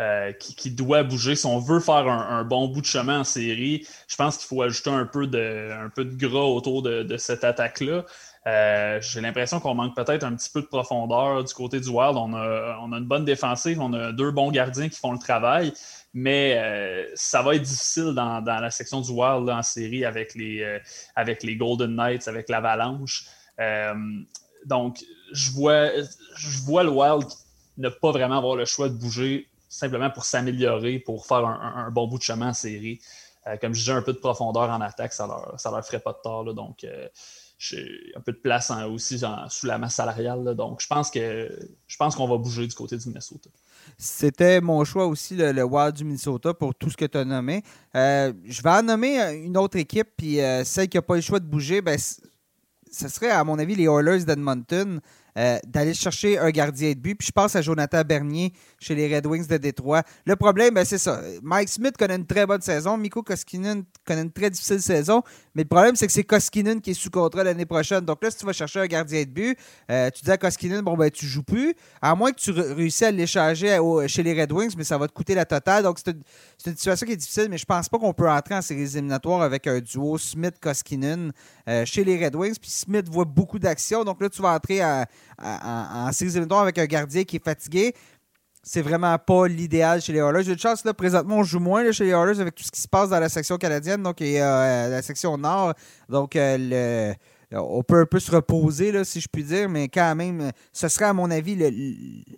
euh, 0.00 0.32
qui, 0.32 0.70
doit 0.70 1.02
bouger. 1.02 1.36
Si 1.36 1.44
on 1.44 1.58
veut 1.58 1.78
faire 1.78 2.08
un, 2.08 2.44
bon 2.44 2.66
bout 2.66 2.80
de 2.80 2.86
chemin 2.86 3.20
en 3.20 3.24
série, 3.24 3.86
je 4.08 4.16
pense 4.16 4.38
qu'il 4.38 4.46
faut 4.48 4.62
ajouter 4.62 4.88
un 4.88 5.04
peu 5.04 5.26
de, 5.26 5.70
un 5.70 5.90
peu 5.90 6.06
de 6.06 6.16
gras 6.16 6.46
autour 6.46 6.82
de, 6.82 7.16
cette 7.18 7.44
attaque-là. 7.44 8.06
Euh, 8.46 8.98
j'ai 9.02 9.20
l'impression 9.20 9.60
qu'on 9.60 9.74
manque 9.74 9.94
peut-être 9.94 10.24
un 10.24 10.34
petit 10.34 10.48
peu 10.48 10.62
de 10.62 10.66
profondeur 10.66 11.44
du 11.44 11.52
côté 11.52 11.78
du 11.78 11.90
Wild. 11.90 12.16
On 12.16 12.32
a, 12.32 12.78
on 12.80 12.90
a, 12.92 12.96
une 12.96 13.04
bonne 13.04 13.26
défensive, 13.26 13.82
on 13.82 13.92
a 13.92 14.12
deux 14.12 14.30
bons 14.30 14.50
gardiens 14.50 14.88
qui 14.88 14.98
font 14.98 15.12
le 15.12 15.18
travail, 15.18 15.74
mais 16.14 16.56
euh, 16.56 17.06
ça 17.14 17.42
va 17.42 17.54
être 17.54 17.62
difficile 17.62 18.14
dans, 18.14 18.42
la 18.42 18.70
section 18.70 19.02
du 19.02 19.10
Wild 19.10 19.46
en 19.50 19.62
série 19.62 20.06
avec 20.06 20.34
les, 20.34 20.80
avec 21.14 21.42
les 21.42 21.54
Golden 21.56 21.94
Knights, 21.94 22.28
avec 22.28 22.48
l'Avalanche. 22.48 23.26
donc, 24.64 25.04
je 25.32 25.50
vois, 25.50 25.88
je 26.36 26.62
vois 26.64 26.82
le 26.82 26.90
Wild 26.90 27.28
ne 27.76 27.90
pas 27.90 28.10
vraiment 28.10 28.38
avoir 28.38 28.56
le 28.56 28.64
choix 28.64 28.88
de 28.88 28.94
bouger 28.94 29.48
simplement 29.72 30.10
pour 30.10 30.24
s'améliorer, 30.24 30.98
pour 30.98 31.26
faire 31.26 31.46
un, 31.46 31.90
bon 31.90 32.06
bout 32.06 32.18
de 32.18 32.22
chemin 32.22 32.50
en 32.50 32.52
série. 32.52 33.00
Euh, 33.46 33.56
comme 33.56 33.74
je 33.74 33.80
disais, 33.80 33.92
un 33.92 34.02
peu 34.02 34.12
de 34.12 34.18
profondeur 34.18 34.68
en 34.70 34.80
attaque, 34.80 35.14
ça 35.14 35.26
leur, 35.26 35.58
ça 35.58 35.70
leur 35.70 35.84
ferait 35.84 35.98
pas 35.98 36.12
de 36.12 36.18
tort. 36.22 36.54
donc, 36.54 36.84
euh, 36.84 37.08
j'ai 37.58 38.12
un 38.16 38.20
peu 38.20 38.32
de 38.32 38.38
place 38.38 38.70
aussi 38.90 39.20
sous 39.48 39.66
la 39.66 39.78
masse 39.78 39.94
salariale. 39.94 40.54
donc, 40.54 40.80
je 40.80 40.86
pense 40.86 41.10
que 41.10 41.48
je 41.86 41.96
pense 41.96 42.16
qu'on 42.16 42.28
va 42.28 42.36
bouger 42.36 42.66
du 42.66 42.74
côté 42.74 42.96
du 42.96 43.08
Minnesota. 43.08 43.48
C'était 43.96 44.60
mon 44.60 44.84
choix 44.84 45.06
aussi, 45.06 45.36
le, 45.36 45.62
Wild 45.62 45.94
du 45.94 46.04
Minnesota, 46.04 46.54
pour 46.54 46.74
tout 46.74 46.90
ce 46.90 46.96
que 46.96 47.04
tu 47.04 47.18
as 47.18 47.24
nommé. 47.24 47.62
Euh, 47.94 48.32
je 48.44 48.62
vais 48.62 48.70
en 48.70 48.82
nommer 48.82 49.18
une 49.44 49.56
autre 49.56 49.78
équipe, 49.78 50.08
puis 50.16 50.38
celle 50.64 50.88
qui 50.88 50.98
n'a 50.98 51.02
pas 51.02 51.14
le 51.14 51.20
choix 51.20 51.40
de 51.40 51.46
bouger, 51.46 51.80
ben, 51.80 51.98
ce 51.98 53.08
serait, 53.08 53.30
à 53.30 53.42
mon 53.42 53.58
avis, 53.58 53.74
les 53.74 53.84
Oilers 53.84 54.24
d'Edmonton. 54.24 55.00
Euh, 55.38 55.58
d'aller 55.66 55.94
chercher 55.94 56.38
un 56.38 56.50
gardien 56.50 56.90
de 56.90 56.98
but. 56.98 57.14
Puis 57.14 57.28
je 57.28 57.32
pense 57.32 57.56
à 57.56 57.62
Jonathan 57.62 58.02
Bernier 58.02 58.52
chez 58.78 58.94
les 58.94 59.14
Red 59.14 59.26
Wings 59.26 59.46
de 59.46 59.56
Détroit. 59.56 60.02
Le 60.26 60.36
problème, 60.36 60.74
ben, 60.74 60.84
c'est 60.84 60.98
ça. 60.98 61.22
Mike 61.42 61.70
Smith 61.70 61.96
connaît 61.96 62.16
une 62.16 62.26
très 62.26 62.44
bonne 62.44 62.60
saison. 62.60 62.98
Miko 62.98 63.22
Koskinen 63.22 63.84
connaît 64.06 64.22
une 64.22 64.30
très 64.30 64.50
difficile 64.50 64.82
saison. 64.82 65.22
Mais 65.54 65.62
le 65.62 65.68
problème, 65.68 65.96
c'est 65.96 66.06
que 66.06 66.12
c'est 66.12 66.24
Koskinen 66.24 66.82
qui 66.82 66.90
est 66.90 66.94
sous 66.94 67.08
contrat 67.08 67.44
l'année 67.44 67.64
prochaine. 67.64 68.00
Donc 68.00 68.22
là, 68.22 68.30
si 68.30 68.36
tu 68.36 68.44
vas 68.44 68.52
chercher 68.52 68.80
un 68.80 68.86
gardien 68.86 69.22
de 69.22 69.30
but, 69.30 69.58
euh, 69.90 70.10
tu 70.10 70.22
dis 70.22 70.30
à 70.30 70.36
Koskinen, 70.36 70.82
bon, 70.82 70.98
ben, 70.98 71.10
tu 71.10 71.24
joues 71.24 71.42
plus. 71.42 71.74
À 72.02 72.14
moins 72.14 72.32
que 72.32 72.38
tu 72.38 72.50
réussisses 72.50 73.02
à 73.02 73.10
l'échanger 73.10 73.78
chez 74.08 74.22
les 74.22 74.38
Red 74.38 74.52
Wings, 74.52 74.74
mais 74.76 74.84
ça 74.84 74.98
va 74.98 75.08
te 75.08 75.14
coûter 75.14 75.34
la 75.34 75.46
totale. 75.46 75.82
Donc 75.84 75.98
c'est 75.98 76.10
une, 76.10 76.76
situation 76.76 77.06
qui 77.06 77.14
est 77.14 77.16
difficile, 77.16 77.46
mais 77.48 77.56
je 77.56 77.64
pense 77.64 77.88
pas 77.88 77.98
qu'on 77.98 78.12
peut 78.12 78.28
entrer 78.28 78.54
en 78.54 78.60
séries 78.60 78.82
éliminatoires 78.82 79.40
avec 79.40 79.66
un 79.66 79.80
duo 79.80 80.18
Smith-Koskinen 80.18 81.32
euh, 81.70 81.86
chez 81.86 82.04
les 82.04 82.22
Red 82.22 82.36
Wings. 82.36 82.58
Puis 82.60 82.70
Smith 82.70 83.08
voit 83.10 83.24
beaucoup 83.24 83.58
d'action. 83.58 84.04
Donc 84.04 84.20
là, 84.20 84.28
tu 84.28 84.42
vas 84.42 84.52
entrer 84.52 84.82
à 84.82 85.06
en, 85.42 86.06
en 86.08 86.12
séries 86.12 86.36
avec 86.50 86.78
un 86.78 86.86
gardien 86.86 87.24
qui 87.24 87.36
est 87.36 87.44
fatigué, 87.44 87.94
c'est 88.62 88.82
vraiment 88.82 89.18
pas 89.18 89.48
l'idéal 89.48 90.00
chez 90.00 90.12
les 90.12 90.20
Oilers. 90.20 90.44
J'ai 90.44 90.52
une 90.52 90.58
chance, 90.58 90.84
là, 90.84 90.94
présentement, 90.94 91.38
on 91.38 91.42
joue 91.42 91.58
moins 91.58 91.90
chez 91.90 92.04
les 92.04 92.10
Oilers 92.10 92.40
avec 92.40 92.54
tout 92.54 92.62
ce 92.62 92.70
qui 92.70 92.80
se 92.80 92.88
passe 92.88 93.10
dans 93.10 93.18
la 93.18 93.28
section 93.28 93.56
canadienne, 93.56 94.02
donc 94.02 94.20
et, 94.20 94.40
euh, 94.40 94.88
la 94.88 95.02
section 95.02 95.36
nord. 95.36 95.74
Donc, 96.08 96.36
euh, 96.36 97.12
on 97.50 97.82
peut 97.82 98.00
un 98.00 98.06
peu 98.06 98.20
se 98.20 98.30
reposer, 98.30 98.92
là, 98.92 99.04
si 99.04 99.20
je 99.20 99.28
puis 99.30 99.42
dire, 99.42 99.68
mais 99.68 99.88
quand 99.88 100.14
même, 100.14 100.52
ce 100.72 100.88
serait, 100.88 101.06
à 101.06 101.12
mon 101.12 101.30
avis, 101.30 101.58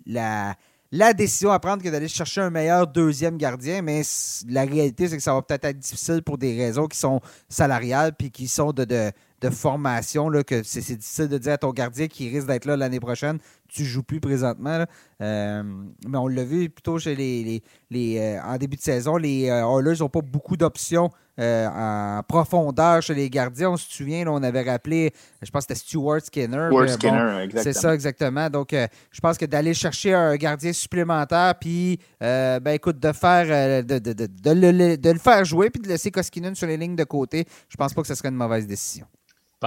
la, 0.07 1.13
décision 1.13 1.51
à 1.51 1.59
prendre 1.59 1.83
que 1.83 1.89
d'aller 1.89 2.07
chercher 2.07 2.41
un 2.41 2.49
meilleur 2.49 2.87
deuxième 2.87 3.37
gardien, 3.37 3.83
mais 3.83 4.01
la 4.49 4.63
réalité, 4.63 5.07
c'est 5.07 5.17
que 5.17 5.23
ça 5.23 5.33
va 5.33 5.43
peut-être 5.43 5.65
être 5.65 5.79
difficile 5.79 6.23
pour 6.23 6.39
des 6.39 6.57
raisons 6.57 6.87
qui 6.87 6.97
sont 6.97 7.21
salariales 7.49 8.13
puis 8.17 8.31
qui 8.31 8.47
sont 8.47 8.71
de, 8.71 8.83
de 8.83 9.11
formation, 9.49 10.29
là, 10.29 10.43
que 10.43 10.63
c'est 10.63 10.81
difficile 10.95 11.27
de 11.27 11.37
dire 11.37 11.53
à 11.53 11.57
ton 11.57 11.71
gardien 11.71 12.07
qui 12.07 12.29
risque 12.29 12.47
d'être 12.47 12.65
là 12.65 12.77
l'année 12.77 12.99
prochaine, 12.99 13.39
tu 13.67 13.83
joues 13.83 14.03
plus 14.03 14.19
présentement. 14.19 14.85
Euh, 15.21 15.63
mais 16.07 16.17
on 16.17 16.27
l'a 16.27 16.43
vu 16.43 16.69
plutôt 16.69 16.99
chez 16.99 17.15
les, 17.15 17.61
les, 17.89 18.17
euh, 18.19 18.41
en 18.43 18.57
début 18.57 18.77
de 18.77 18.81
saison, 18.81 19.17
les 19.17 19.49
euh, 19.49 19.65
Oilers 19.65 19.99
n'ont 19.99 20.09
pas 20.09 20.21
beaucoup 20.21 20.57
d'options 20.57 21.09
en 21.37 22.21
profondeur 22.25 23.01
chez 23.01 23.13
les 23.13 23.29
gardiens. 23.29 23.71
On 23.71 23.77
se 23.77 23.91
souvient, 23.91 24.25
on 24.27 24.41
avait 24.41 24.61
rappelé, 24.61 25.11
je 25.41 25.51
pense 25.51 25.65
que 25.65 25.73
c'était 25.75 25.87
Stuart 25.87 26.21
Skinner. 26.21 26.67
Stuart 26.69 26.89
Skinner, 26.89 27.41
exactement. 27.43 27.63
C'est 27.63 27.73
ça, 27.73 27.93
exactement. 27.93 28.49
Donc, 28.49 28.69
je 28.71 29.19
pense 29.19 29.37
que 29.37 29.45
d'aller 29.45 29.73
chercher 29.73 30.13
un 30.13 30.37
gardien 30.37 30.71
supplémentaire, 30.71 31.55
puis, 31.59 31.99
ben, 32.21 32.67
écoute, 32.67 32.99
de 32.99 33.11
faire, 33.11 33.83
de, 33.83 33.99
de, 33.99 34.13
de, 34.13 34.27
de, 34.27 35.11
le, 35.11 35.19
faire 35.19 35.43
jouer, 35.43 35.69
puis 35.69 35.81
de 35.81 35.89
laisser 35.89 36.09
Koskinen 36.09 36.55
sur 36.55 36.67
les 36.67 36.77
lignes 36.77 36.95
de 36.95 37.03
côté, 37.03 37.45
je 37.67 37.75
pense 37.75 37.93
pas 37.93 38.01
que 38.01 38.07
ce 38.07 38.15
serait 38.15 38.29
une 38.29 38.35
mauvaise 38.35 38.65
décision. 38.65 39.05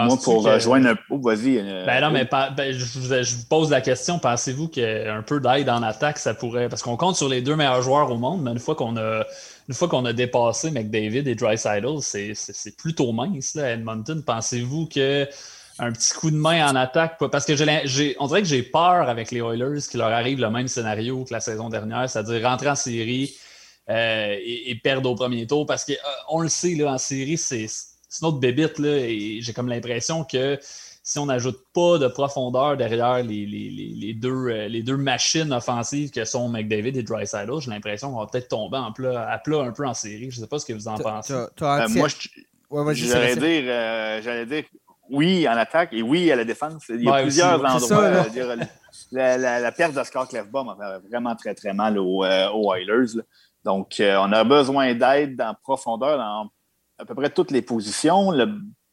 Moi, 0.06 0.16
pour 0.22 0.44
rejoindre 0.44 0.88
un 0.88 0.94
peu, 0.94 1.16
vas-y. 1.20 1.58
Euh, 1.58 1.86
ben 1.86 2.00
non, 2.00 2.10
mais 2.10 2.28
ben, 2.56 2.72
je, 2.72 3.36
vous, 3.36 3.44
pose 3.48 3.70
la 3.70 3.80
question, 3.80 4.18
pensez-vous 4.18 4.68
qu'un 4.68 5.22
peu 5.26 5.40
d'aide 5.40 5.68
en 5.68 5.82
attaque, 5.82 6.18
ça 6.18 6.34
pourrait. 6.34 6.68
Parce 6.68 6.82
qu'on 6.82 6.96
compte 6.96 7.16
sur 7.16 7.28
les 7.28 7.42
deux 7.42 7.56
meilleurs 7.56 7.82
joueurs 7.82 8.10
au 8.10 8.16
monde, 8.16 8.42
mais 8.42 8.52
une 8.52 8.58
fois 8.58 8.74
qu'on 8.74 8.96
a 8.96 9.24
une 9.68 9.74
fois 9.74 9.88
qu'on 9.88 10.04
a 10.06 10.12
dépassé 10.12 10.70
McDavid 10.70 11.28
et 11.28 11.34
Dreisaitl, 11.34 11.98
c'est 12.00 12.76
plutôt 12.76 13.12
mince 13.12 13.54
là, 13.54 13.72
Edmonton. 13.72 14.22
Pensez-vous 14.24 14.86
que 14.86 15.28
un 15.78 15.92
petit 15.92 16.12
coup 16.14 16.30
de 16.30 16.36
main 16.36 16.68
en 16.68 16.74
attaque, 16.74 17.18
parce 17.30 17.44
que 17.44 17.54
j'ai, 17.54 18.16
on 18.18 18.26
dirait 18.26 18.42
que 18.42 18.48
j'ai 18.48 18.62
peur 18.62 19.08
avec 19.08 19.30
les 19.30 19.40
Oilers 19.40 19.80
qu'il 19.88 20.00
leur 20.00 20.10
arrive 20.10 20.40
le 20.40 20.50
même 20.50 20.66
scénario 20.66 21.24
que 21.24 21.32
la 21.32 21.40
saison 21.40 21.68
dernière, 21.68 22.10
c'est-à-dire 22.10 22.42
rentrer 22.42 22.70
en 22.70 22.74
série 22.74 23.36
euh, 23.88 24.36
et, 24.44 24.74
perdre 24.82 25.10
au 25.10 25.14
premier 25.14 25.46
tour, 25.46 25.66
parce 25.66 25.84
qu'on 25.84 26.40
euh, 26.40 26.42
le 26.42 26.48
sait, 26.48 26.74
là, 26.74 26.92
en 26.92 26.98
série, 26.98 27.38
c'est 27.38 27.66
c'est 28.08 28.24
une 28.24 28.28
autre 28.28 28.40
bébite, 28.40 28.78
là, 28.78 28.96
et 28.96 29.40
j'ai 29.40 29.52
comme 29.52 29.68
l'impression 29.68 30.24
que 30.24 30.58
si 31.08 31.18
on 31.18 31.24
n'ajoute 31.24 31.58
pas 31.72 31.96
de 31.96 32.06
profondeur 32.06 32.76
derrière 32.76 33.22
les, 33.22 34.14
deux, 34.14 34.28
euh, 34.28 34.68
les 34.68 34.82
deux 34.82 34.98
machines 34.98 35.50
offensives 35.54 36.10
que 36.10 36.26
sont 36.26 36.50
McDavid 36.50 36.98
et 36.98 37.02
Dreisaitl, 37.02 37.60
j'ai 37.60 37.70
l'impression 37.70 38.12
qu'on 38.12 38.20
va 38.20 38.26
peut-être 38.26 38.48
tomber 38.48 38.76
en 38.76 38.92
plat, 38.92 39.26
à 39.30 39.38
plat 39.38 39.60
un 39.60 39.72
peu 39.72 39.86
en 39.86 39.94
série. 39.94 40.30
Je 40.30 40.38
ne 40.38 40.44
sais 40.44 40.46
pas 40.46 40.58
ce 40.58 40.66
que 40.66 40.74
vous 40.74 40.86
en 40.86 40.98
pensez. 40.98 41.32
Euh, 41.32 41.46
moi, 41.60 42.92
j'allais 42.92 43.36
dire, 43.36 43.64
euh, 43.72 44.20
j'allais 44.22 44.44
dire 44.44 44.64
oui 45.08 45.48
en 45.48 45.56
attaque 45.56 45.94
et 45.94 46.02
oui 46.02 46.30
à 46.30 46.36
la 46.36 46.44
défense. 46.44 46.84
Il 46.90 47.02
y 47.02 47.08
a 47.08 47.22
plusieurs 47.22 47.64
endroits. 47.64 48.26
la, 49.10 49.72
perte 49.72 49.94
de 49.94 50.04
Scott 50.04 50.28
Clefbaum 50.28 50.76
m'a 50.76 51.00
fait 51.00 51.08
vraiment 51.08 51.34
très, 51.36 51.54
très 51.54 51.72
mal 51.72 51.98
aux, 51.98 52.22
Oilers. 52.24 53.22
Donc, 53.64 53.96
on 53.98 54.32
a 54.32 54.44
besoin 54.44 54.94
d'aide 54.94 55.40
en 55.40 55.54
profondeur 55.54 56.18
dans 56.18 56.50
à 56.98 57.04
peu 57.04 57.14
près 57.14 57.30
toutes 57.30 57.50
les 57.50 57.62
positions. 57.62 58.32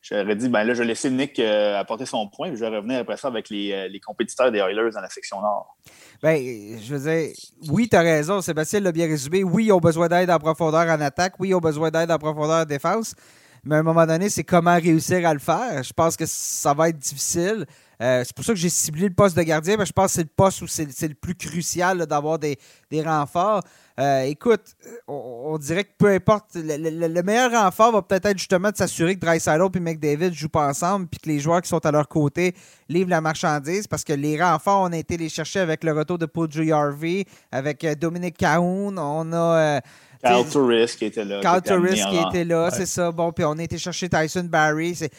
J'aurais 0.01 0.35
dit, 0.35 0.49
ben 0.49 0.63
là, 0.63 0.75
je 0.75 0.79
vais 0.79 0.85
laisser 0.85 1.09
Nick 1.09 1.39
euh, 1.39 1.79
apporter 1.79 2.05
son 2.05 2.29
point, 2.29 2.49
puis 2.49 2.57
je 2.57 2.63
vais 2.63 2.77
revenir 2.77 2.99
après 2.99 3.17
ça 3.17 3.27
avec 3.27 3.49
les, 3.49 3.71
euh, 3.71 3.87
les, 3.87 3.99
compétiteurs 3.99 4.51
des 4.51 4.59
Oilers 4.59 4.91
dans 4.93 5.01
la 5.01 5.09
section 5.09 5.41
nord. 5.41 5.75
Ben, 6.21 6.39
je 6.79 6.95
veux 6.95 7.09
dire, 7.09 7.35
oui, 7.69 7.89
tu 7.89 7.95
as 7.95 8.01
raison, 8.01 8.39
Sébastien 8.39 8.81
l'a 8.81 8.91
bien 8.91 9.07
résumé. 9.07 9.43
Oui, 9.43 9.65
ils 9.65 9.71
ont 9.71 9.79
besoin 9.79 10.07
d'aide 10.07 10.29
en 10.29 10.37
profondeur 10.37 10.87
en 10.87 11.01
attaque. 11.01 11.33
Oui, 11.39 11.49
ils 11.49 11.55
ont 11.55 11.59
besoin 11.59 11.89
d'aide 11.89 12.11
en 12.11 12.19
profondeur 12.19 12.61
en 12.61 12.65
défense. 12.65 13.15
Mais 13.63 13.77
à 13.77 13.79
un 13.79 13.83
moment 13.83 14.05
donné, 14.05 14.29
c'est 14.29 14.43
comment 14.43 14.75
réussir 14.75 15.27
à 15.27 15.33
le 15.33 15.39
faire. 15.39 15.81
Je 15.81 15.91
pense 15.91 16.15
que 16.15 16.25
ça 16.27 16.75
va 16.75 16.89
être 16.89 16.99
difficile. 16.99 17.65
Euh, 18.01 18.23
c'est 18.25 18.35
pour 18.35 18.43
ça 18.43 18.53
que 18.53 18.59
j'ai 18.59 18.69
ciblé 18.69 19.07
le 19.07 19.13
poste 19.13 19.37
de 19.37 19.43
gardien, 19.43 19.77
mais 19.77 19.85
je 19.85 19.93
pense 19.93 20.07
que 20.07 20.11
c'est 20.13 20.23
le 20.23 20.29
poste 20.35 20.61
où 20.61 20.67
c'est 20.67 21.07
le 21.07 21.13
plus 21.13 21.35
crucial 21.35 22.05
d'avoir 22.05 22.39
des, 22.39 22.57
renforts. 23.03 23.61
Euh, 23.99 24.23
écoute, 24.23 24.61
on, 25.07 25.57
dirait 25.57 25.83
que 25.83 25.91
peu 25.97 26.07
importe, 26.07 26.51
le, 26.55 27.21
meilleur 27.21 27.51
renfort 27.51 27.91
va 27.91 28.01
peut-être 28.01 28.25
être 28.25 28.37
justement 28.37 28.71
de 28.71 28.77
s'assurer 28.77 29.15
que 29.15 29.19
Dreisaitl 29.19 29.61
et 29.73 29.79
McDavid 29.79 30.33
jouent 30.33 30.49
pas 30.49 30.67
ensemble, 30.67 31.07
puis 31.07 31.19
que 31.19 31.29
les 31.29 31.39
joueurs 31.39 31.61
qui 31.61 31.69
sont 31.69 31.85
à 31.85 31.91
leur 31.91 32.07
côté 32.07 32.55
livrent 32.89 33.09
la 33.09 33.21
marchandise, 33.21 33.87
parce 33.87 34.03
que 34.03 34.13
les 34.13 34.41
renforts, 34.41 34.81
on 34.81 34.91
a 34.93 34.97
été 34.97 35.17
les 35.17 35.29
chercher 35.29 35.59
avec 35.59 35.83
le 35.83 35.93
retour 35.93 36.17
de 36.17 36.25
Paul 36.25 36.49
Harvey, 36.71 37.25
avec 37.51 37.83
euh, 37.83 37.95
Dominique 37.95 38.37
Cahoun, 38.37 38.97
on 38.97 39.33
a... 39.33 39.81
Cal 40.21 40.45
Turris 40.49 40.95
qui 40.97 41.05
était 41.05 41.23
là. 41.23 41.39
Qui 41.61 42.17
était 42.17 42.43
là, 42.43 42.71
c'est 42.71 42.85
ça. 42.85 43.11
Bon, 43.11 43.31
puis 43.31 43.45
on 43.45 43.53
a 43.53 43.63
été 43.63 43.77
chercher 43.77 44.09
Tyson 44.09 44.45
Barry. 44.45 44.95
C'est 44.95 45.11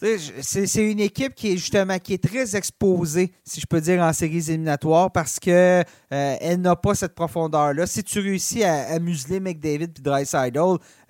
c'est 0.00 0.90
une 0.90 1.00
équipe 1.00 1.34
qui 1.34 1.52
est 1.52 1.56
justement 1.56 1.98
qui 1.98 2.14
est 2.14 2.22
très 2.22 2.54
exposée, 2.54 3.32
si 3.44 3.60
je 3.60 3.66
peux 3.66 3.80
dire, 3.80 4.00
en 4.00 4.12
séries 4.12 4.48
éliminatoires 4.48 5.10
parce 5.10 5.40
qu'elle 5.40 5.84
euh, 6.12 6.36
elle 6.40 6.60
n'a 6.60 6.76
pas 6.76 6.94
cette 6.94 7.14
profondeur-là. 7.14 7.84
Si 7.86 8.04
tu 8.04 8.20
réussis 8.20 8.62
à, 8.62 8.98
museler 9.00 9.40
McDavid 9.40 9.84
et 9.84 10.00
Dreisaitl, 10.00 10.58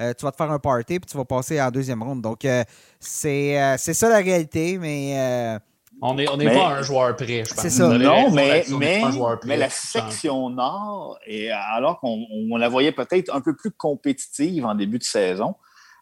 euh, 0.00 0.14
tu 0.16 0.24
vas 0.24 0.32
te 0.32 0.36
faire 0.36 0.50
un 0.50 0.58
party 0.58 1.00
puis 1.00 1.10
tu 1.10 1.16
vas 1.18 1.24
passer 1.26 1.60
en 1.60 1.70
deuxième 1.70 2.02
ronde. 2.02 2.22
Donc, 2.22 2.44
euh, 2.46 2.64
c'est 2.98 3.76
ça 3.78 4.08
la 4.08 4.18
réalité, 4.18 4.78
mais. 4.78 5.58
on 6.00 6.14
n'est 6.14 6.28
on 6.30 6.40
est 6.40 6.54
pas 6.54 6.68
un 6.68 6.82
joueur 6.82 7.14
prêt, 7.14 7.44
je 7.44 7.52
pense. 7.52 7.62
C'est 7.62 7.70
ça. 7.70 7.88
Non, 7.88 8.30
mais, 8.30 8.64
mais, 8.78 9.02
mais, 9.44 9.56
la 9.58 9.68
section 9.68 10.48
nord, 10.48 11.18
et 11.26 11.50
alors 11.50 12.00
qu'on 12.00 12.56
la 12.56 12.70
voyait 12.70 12.92
peut-être 12.92 13.34
un 13.34 13.42
peu 13.42 13.54
plus 13.54 13.70
compétitive 13.70 14.64
en 14.64 14.74
début 14.74 14.98
de 14.98 15.04
saison, 15.04 15.56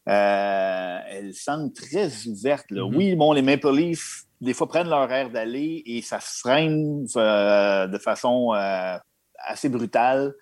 euh, 0.08 0.98
elles 1.10 1.34
semblent 1.34 1.72
très 1.72 2.26
ouvertes. 2.26 2.70
Mm-hmm. 2.70 2.94
Oui, 2.94 3.16
bon, 3.16 3.32
les 3.32 3.42
Maple 3.42 3.74
Leafs, 3.74 4.24
des 4.40 4.54
fois, 4.54 4.68
prennent 4.68 4.88
leur 4.88 5.10
air 5.10 5.30
d'aller 5.30 5.82
et 5.86 6.02
ça 6.02 6.20
se 6.20 6.40
freine 6.40 7.06
euh, 7.16 7.86
de 7.86 7.98
façon 7.98 8.54
euh, 8.54 8.96
assez 9.38 9.68
brutale. 9.68 10.34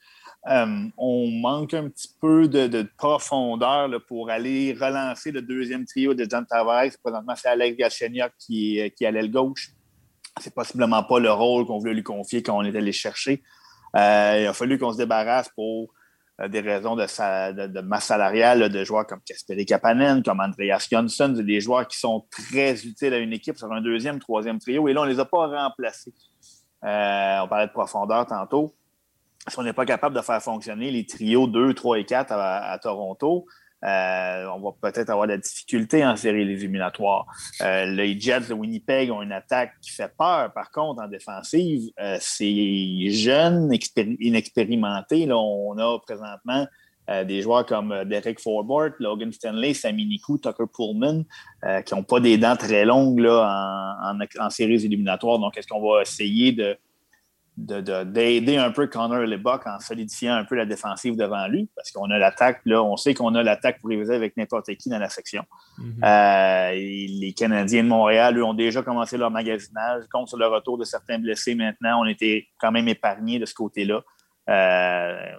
on 0.47 1.31
manque 1.31 1.73
un 1.73 1.89
petit 1.89 2.09
peu 2.21 2.49
de, 2.49 2.87
profondeur 2.99 3.89
pour 4.07 4.31
aller 4.31 4.75
relancer 4.79 5.31
le 5.31 5.41
deuxième 5.41 5.87
trio 5.87 6.13
de 6.13 6.27
John 6.29 6.45
Tavares. 6.45 6.93
Présentement, 7.03 7.35
c'est 7.35 7.49
Alex 7.49 7.77
Galchenyuk 7.79 8.33
qui, 8.39 8.81
qui 8.97 9.05
est 9.05 9.07
à 9.07 9.11
l'aile 9.11 9.31
gauche. 9.31 9.71
C'est 10.41 10.55
possiblement 10.55 11.03
pas 11.05 11.21
le 11.21 11.31
rôle 11.31 11.65
qu'on 11.65 11.79
voulait 11.79 11.95
lui 11.95 12.03
confier 12.03 12.43
quand 12.43 12.59
on 12.59 12.63
est 12.63 12.77
allé 12.77 12.93
chercher. 12.93 13.43
il 13.95 13.99
a 14.47 14.53
fallu 14.53 14.79
qu'on 14.79 14.93
se 14.93 14.99
débarrasse 14.99 15.49
pour 15.51 15.95
euh, 15.95 16.04
des 16.49 16.61
raisons 16.61 16.97
de, 16.97 17.81
masse 17.83 18.07
salariale 18.07 18.69
de 18.69 18.85
joueurs 18.85 19.07
comme 19.07 19.21
Kasperi 19.21 19.65
Kapanen, 19.65 20.23
comme 20.23 20.41
Andreas 20.41 20.89
Jonsson, 20.91 21.29
des 21.29 21.61
joueurs 21.61 21.87
qui 21.87 21.99
sont 21.99 22.27
très 22.31 22.85
utiles 22.85 23.15
à 23.15 23.19
une 23.19 23.33
équipe 23.33 23.57
sur 23.57 23.73
un 23.73 23.81
deuxième, 23.81 24.19
troisième 24.19 24.59
trio. 24.59 24.89
Et 24.89 24.93
là, 24.93 25.03
on 25.03 25.05
ne 25.05 25.11
les 25.11 25.21
a 25.21 25.25
pas 25.25 25.47
remplacés. 25.47 26.13
Euh, 26.85 27.39
on 27.43 27.49
parlait 27.49 27.69
de 27.69 27.73
profondeur 27.73 28.27
tantôt. 28.27 28.75
Si 29.47 29.59
on 29.59 29.63
n'est 29.63 29.73
pas 29.73 29.87
capable 29.87 30.17
de 30.17 30.23
faire 30.23 30.43
fonctionner 30.43 30.91
les 30.91 31.07
trios 31.07 31.47
2, 31.47 31.75
3 31.75 31.99
et 31.99 32.05
4 32.05 32.33
à 32.33 32.79
Toronto, 32.83 33.47
euh, 33.85 34.47
on 34.55 34.61
va 34.61 34.71
peut-être 34.81 35.11
avoir 35.11 35.27
de 35.27 35.33
la 35.33 35.39
difficulté 35.39 36.05
en 36.05 36.17
série 36.17 36.43
éliminatoire. 36.43 37.27
Euh, 37.61 37.85
les 37.87 38.19
Jets 38.19 38.49
de 38.49 38.55
Winnipeg 38.55 39.11
ont 39.11 39.21
une 39.21 39.33
attaque 39.33 39.73
qui 39.83 39.91
fait 39.91 40.13
peur, 40.17 40.53
par 40.53 40.71
contre, 40.71 41.03
en 41.03 41.09
défensive. 41.09 41.91
Euh, 42.01 42.17
c'est 42.21 43.11
jeune, 43.11 43.71
inexpérimenté. 44.21 45.27
Là, 45.27 45.37
on 45.37 45.77
a 45.79 45.99
présentement 46.01 46.67
des 47.27 47.43
joueurs 47.43 47.67
comme 47.67 48.05
Derek 48.07 48.41
Forbort, 48.41 48.93
Logan 48.99 49.31
Stanley, 49.31 49.75
Sammy 49.75 50.07
Nikou, 50.07 50.39
Tucker 50.39 50.65
Pullman, 50.75 51.25
qui 51.85 51.95
n'ont 51.95 52.03
pas 52.03 52.19
des 52.19 52.39
dents 52.39 52.57
très 52.57 52.87
longues 52.87 53.19
là, 53.19 53.99
en, 54.03 54.19
en 54.43 54.49
séries 54.49 54.87
éliminatoires. 54.87 55.39
Donc, 55.39 55.59
est-ce 55.59 55.67
qu'on 55.67 55.87
va 55.87 56.01
essayer 56.01 56.53
de 56.53 56.79
d'aider 57.57 58.57
un 58.57 58.73
peu 58.73 58.89
Connor 58.89 59.21
Lebock 59.21 59.67
en 59.67 59.79
solidifiant 59.79 60.35
un 60.35 60.45
peu 60.45 60.57
la 60.57 60.67
défensive 60.67 61.17
devant 61.17 61.47
lui, 61.47 61.71
parce 61.77 61.93
qu'on 61.93 62.11
a 62.11 62.19
l'attaque, 62.19 62.61
là, 62.65 62.83
on 62.83 62.97
sait 62.97 63.15
qu'on 63.15 63.35
a 63.37 63.43
l'attaque 63.43 63.81
pour 63.81 63.91
réviser 63.91 64.15
avec 64.15 64.37
n'importe 64.37 64.75
qui 64.75 64.89
dans 64.89 64.99
la 64.99 65.09
section. 65.09 65.45
Mm-hmm. 65.79 66.05
Euh, 66.05 66.73
les 66.75 67.33
Canadiens 67.33 67.85
de 67.85 67.89
Montréal, 67.89 68.37
eux, 68.39 68.45
ont 68.45 68.55
déjà 68.55 68.83
commencé 68.83 69.17
leur 69.17 69.31
magasinage, 69.31 70.05
compte 70.13 70.29
sur 70.29 70.39
le 70.39 70.47
retour 70.47 70.79
de 70.79 70.85
certains 70.85 71.19
blessés 71.19 71.55
maintenant. 71.55 72.01
On 72.03 72.07
était 72.07 72.49
quand 72.59 72.73
même 72.73 72.89
épargnés 72.89 73.39
de 73.39 73.47
ce 73.47 73.55
côté-là. 73.55 74.03
Euh, 74.49 75.37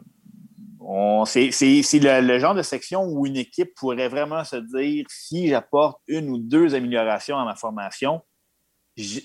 c'est 1.25 1.49
le, 1.49 2.21
le, 2.21 2.39
genre 2.39 2.55
de 2.55 2.61
section 2.61 3.03
où 3.03 3.25
une 3.25 3.37
équipe 3.37 3.73
pourrait 3.75 4.07
vraiment 4.07 4.43
se 4.43 4.55
dire 4.55 5.05
si 5.09 5.49
j'apporte 5.49 5.99
une 6.07 6.29
ou 6.29 6.37
deux 6.37 6.75
améliorations 6.75 7.37
à 7.37 7.43
ma 7.43 7.55
formation, 7.55 8.21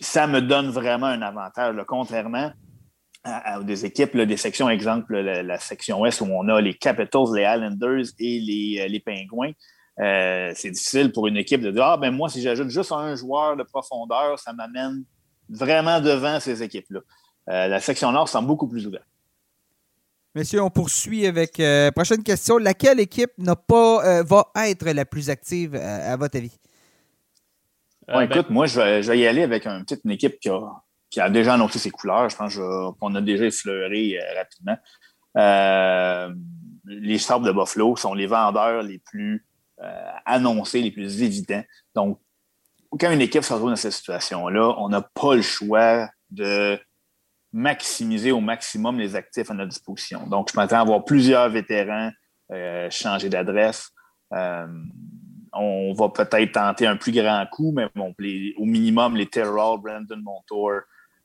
ça 0.01 0.27
me 0.27 0.41
donne 0.41 0.71
vraiment 0.71 1.07
un 1.07 1.23
avantage. 1.23 1.77
contrairement 1.87 2.51
à, 3.25 3.63
des 3.63 3.85
équipes, 3.85 4.17
des 4.17 4.37
sections, 4.37 4.69
exemple, 4.71 5.17
la, 5.17 5.59
section 5.59 6.01
Ouest 6.01 6.21
où 6.21 6.25
on 6.25 6.49
a 6.49 6.61
les 6.61 6.75
Capitals, 6.75 7.27
les 7.35 7.43
Islanders 7.43 8.07
et 8.19 8.41
les, 8.41 8.81
euh, 8.81 8.89
les 8.89 9.01
Pingouins. 9.01 9.53
Euh, 9.99 10.53
c'est 10.55 10.71
difficile 10.71 11.13
pour 11.13 11.27
une 11.27 11.37
équipe 11.37 11.61
de 11.61 11.71
dire 11.71 11.85
Ah, 11.85 11.97
ben 11.99 12.11
moi, 12.11 12.29
si 12.31 12.41
j'ajoute 12.41 12.71
juste 12.71 12.93
un 12.93 13.15
joueur 13.17 13.57
de 13.57 13.63
profondeur, 13.63 14.39
ça 14.39 14.53
m'amène 14.53 15.05
vraiment 15.49 16.01
devant 16.01 16.41
ces 16.41 16.63
équipes-là. 16.63 17.01
Euh, 17.51 17.69
la 17.69 17.81
section 17.81 18.11
Nord 18.13 18.29
semble 18.29 18.49
beaucoup 18.49 18.69
plus 18.69 18.87
ouverte. 18.87 19.05
Messieurs, 20.35 20.63
on 20.63 20.71
poursuit 20.71 21.27
avec 21.27 21.61
prochaine 21.93 22.23
question. 22.23 22.57
Laquelle 22.57 23.01
équipe 23.01 23.33
n'a 23.37 23.57
pas 23.57 24.23
va 24.23 24.47
être 24.69 24.89
la 24.89 25.05
plus 25.05 25.29
active 25.29 25.75
à 25.75 26.17
votre 26.17 26.37
avis? 26.37 26.57
Ben 28.07 28.23
écoute, 28.23 28.49
moi, 28.49 28.67
je 28.67 28.81
vais, 28.81 29.03
je 29.03 29.11
vais, 29.11 29.19
y 29.19 29.27
aller 29.27 29.43
avec 29.43 29.67
une 29.67 29.85
petite 29.85 30.07
équipe 30.07 30.39
qui 30.39 30.49
a, 30.49 30.61
qui 31.11 31.21
a 31.21 31.29
déjà 31.29 31.55
annoncé 31.55 31.79
ses 31.79 31.91
couleurs. 31.91 32.29
Je 32.31 32.37
pense 32.37 32.59
qu'on 32.99 33.15
a 33.15 33.21
déjà 33.21 33.45
effleuré 33.45 34.19
euh, 34.19 34.39
rapidement. 34.39 34.79
Euh, 35.37 36.35
les 36.87 37.19
Sabres 37.19 37.45
de 37.45 37.53
Buffalo 37.53 37.97
sont 37.97 38.15
les 38.15 38.27
vendeurs 38.27 38.83
les 38.83 38.99
plus 38.99 39.45
euh, 39.81 40.11
annoncés, 40.25 40.81
les 40.81 40.91
plus 40.91 41.23
évidents. 41.23 41.63
Donc, 41.95 42.21
quand 42.99 43.11
une 43.11 43.21
équipe 43.21 43.43
se 43.43 43.53
retrouve 43.53 43.71
dans 43.71 43.77
cette 43.77 43.93
situation-là, 43.93 44.75
on 44.79 44.89
n'a 44.89 45.03
pas 45.03 45.35
le 45.35 45.43
choix 45.43 46.09
de 46.31 46.79
maximiser 47.53 48.31
au 48.33 48.41
maximum 48.41 48.99
les 48.99 49.17
actifs 49.17 49.51
à 49.51 49.55
notre 49.55 49.71
disposition. 49.71 50.27
Donc, 50.27 50.51
je 50.53 50.57
m'attends 50.57 50.79
à 50.79 50.81
avoir 50.81 51.05
plusieurs 51.05 51.49
vétérans 51.49 52.11
changer 52.91 53.29
d'adresse. 53.29 53.91
on 54.33 55.93
va 55.93 56.09
peut-être 56.09 56.53
tenter 56.53 56.89
un 56.89 56.97
plus 56.97 57.13
grand 57.13 57.47
coup, 57.47 57.73
mais 57.73 57.87
au 58.57 58.65
minimum, 58.65 59.17
les 59.17 59.27
Terrell, 59.27 59.79
Brandon 59.81 60.21
Montour, 60.21 60.81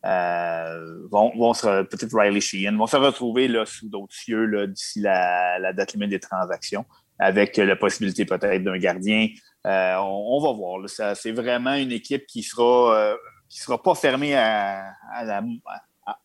euh, 0.05 1.07
vont, 1.09 1.53
se, 1.53 1.83
peut-être 1.83 2.15
Riley 2.15 2.41
Sheehan, 2.41 2.77
vont 2.77 2.85
se 2.85 2.97
retrouver 2.97 3.47
là, 3.47 3.65
sous 3.65 3.89
d'autres 3.89 4.13
cieux 4.13 4.67
d'ici 4.67 5.01
la, 5.01 5.73
date 5.73 5.93
limite 5.93 6.11
des 6.11 6.19
transactions, 6.19 6.85
avec 7.17 7.57
la 7.57 7.75
possibilité 7.75 8.25
peut-être 8.25 8.63
d'un 8.63 8.77
gardien. 8.77 9.29
Euh, 9.65 9.95
on, 9.97 10.39
va 10.41 10.51
voir. 10.51 10.87
c'est 11.15 11.31
vraiment 11.31 11.73
une 11.73 11.91
équipe 11.91 12.27
qui 12.27 12.43
sera 12.43 12.95
euh, 12.95 13.15
qui 13.49 13.59
sera 13.59 13.81
pas 13.81 13.95
fermée 13.95 14.35
à, 14.35 14.93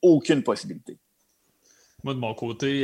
aucune 0.02 0.42
possibilité. 0.42 0.98
Moi, 2.04 2.14
de 2.14 2.18
mon 2.18 2.34
côté, 2.34 2.82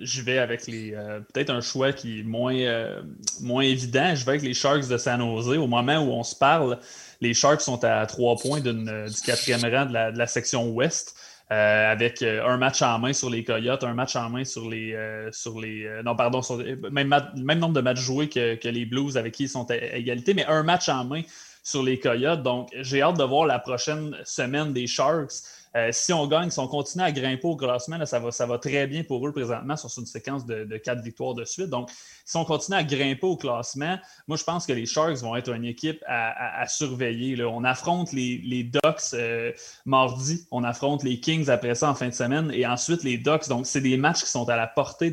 je 0.00 0.22
vais 0.22 0.38
avec 0.38 0.66
les 0.66 0.92
peut-être 1.32 1.50
un 1.50 1.60
choix 1.60 1.92
qui 1.92 2.20
est 2.20 2.22
moins, 2.22 3.02
moins 3.40 3.62
évident. 3.62 4.14
Je 4.14 4.24
vais 4.24 4.32
avec 4.32 4.42
les 4.42 4.54
Sharks 4.54 4.88
de 4.88 4.96
San 4.96 5.20
Jose. 5.20 5.56
Au 5.56 5.66
moment 5.66 5.98
où 5.98 6.10
on 6.10 6.24
se 6.24 6.34
parle, 6.36 6.78
les 7.20 7.34
Sharks 7.34 7.60
sont 7.60 7.82
à 7.84 8.06
trois 8.06 8.36
points 8.36 8.64
euh, 8.64 9.08
du 9.08 9.20
quatrième 9.22 9.62
rang 9.62 9.86
de 9.86 10.18
la, 10.18 10.26
section 10.26 10.68
ouest. 10.70 11.14
avec 11.48 12.22
un 12.22 12.56
match 12.56 12.82
en 12.82 12.98
main 12.98 13.12
sur 13.12 13.30
les 13.30 13.44
Coyotes, 13.44 13.84
un 13.84 13.94
match 13.94 14.16
en 14.16 14.30
main 14.30 14.44
sur 14.44 14.68
les. 14.68 14.96
sur 15.32 15.60
les 15.60 15.88
non, 16.04 16.16
pardon, 16.16 16.42
sur, 16.42 16.58
même, 16.90 17.14
même 17.36 17.58
nombre 17.58 17.74
de 17.74 17.80
matchs 17.80 18.00
joués 18.00 18.28
que, 18.28 18.56
que, 18.56 18.68
les 18.68 18.84
Blues 18.84 19.16
avec 19.16 19.34
qui 19.34 19.44
ils 19.44 19.48
sont 19.48 19.70
à 19.70 19.76
égalité, 19.76 20.34
mais 20.34 20.44
un 20.46 20.62
match 20.62 20.88
en 20.88 21.04
main 21.04 21.22
sur 21.66 21.82
les 21.82 21.98
Coyotes. 21.98 22.42
Donc, 22.42 22.68
j'ai 22.80 23.02
hâte 23.02 23.18
de 23.18 23.24
voir 23.24 23.44
la 23.46 23.58
prochaine 23.58 24.16
semaine 24.24 24.72
des 24.72 24.86
Sharks. 24.86 25.42
Euh, 25.76 25.90
si 25.92 26.12
on 26.14 26.26
gagne, 26.26 26.48
si 26.50 26.58
on 26.58 26.68
continue 26.68 27.04
à 27.04 27.12
grimper 27.12 27.46
au 27.46 27.54
classement, 27.54 27.98
ça, 28.06 28.18
va, 28.18 28.58
très 28.58 28.86
bien 28.86 29.04
pour 29.04 29.26
eux 29.26 29.32
présentement 29.32 29.76
sur 29.76 29.90
une 29.98 30.06
séquence 30.06 30.46
de, 30.46 30.76
quatre 30.78 31.02
victoires 31.02 31.34
de 31.34 31.44
suite. 31.44 31.68
Donc, 31.68 31.90
si 32.24 32.36
on 32.36 32.44
continue 32.46 32.78
à 32.78 32.84
grimper 32.84 33.26
au 33.26 33.36
classement, 33.36 33.98
moi, 34.26 34.38
je 34.38 34.44
pense 34.44 34.64
que 34.64 34.72
les 34.72 34.86
Sharks 34.86 35.18
vont 35.18 35.36
être 35.36 35.52
une 35.52 35.64
équipe 35.64 36.02
à, 36.06 36.66
surveiller. 36.66 37.44
On 37.44 37.62
affronte 37.62 38.12
les, 38.12 38.64
Ducks 38.64 39.12
euh, 39.14 39.52
mardi, 39.84 40.46
on 40.50 40.64
affronte 40.64 41.02
les 41.02 41.20
Kings 41.20 41.50
après 41.50 41.74
ça 41.74 41.90
en 41.90 41.94
fin 41.94 42.08
de 42.08 42.14
semaine 42.14 42.50
et 42.54 42.66
ensuite 42.66 43.02
les 43.02 43.18
Ducks. 43.18 43.48
Donc, 43.48 43.66
c'est 43.66 43.82
des 43.82 43.98
matchs 43.98 44.24
qui 44.24 44.30
sont 44.30 44.48
à 44.48 44.56
la 44.56 44.66
portée 44.66 45.10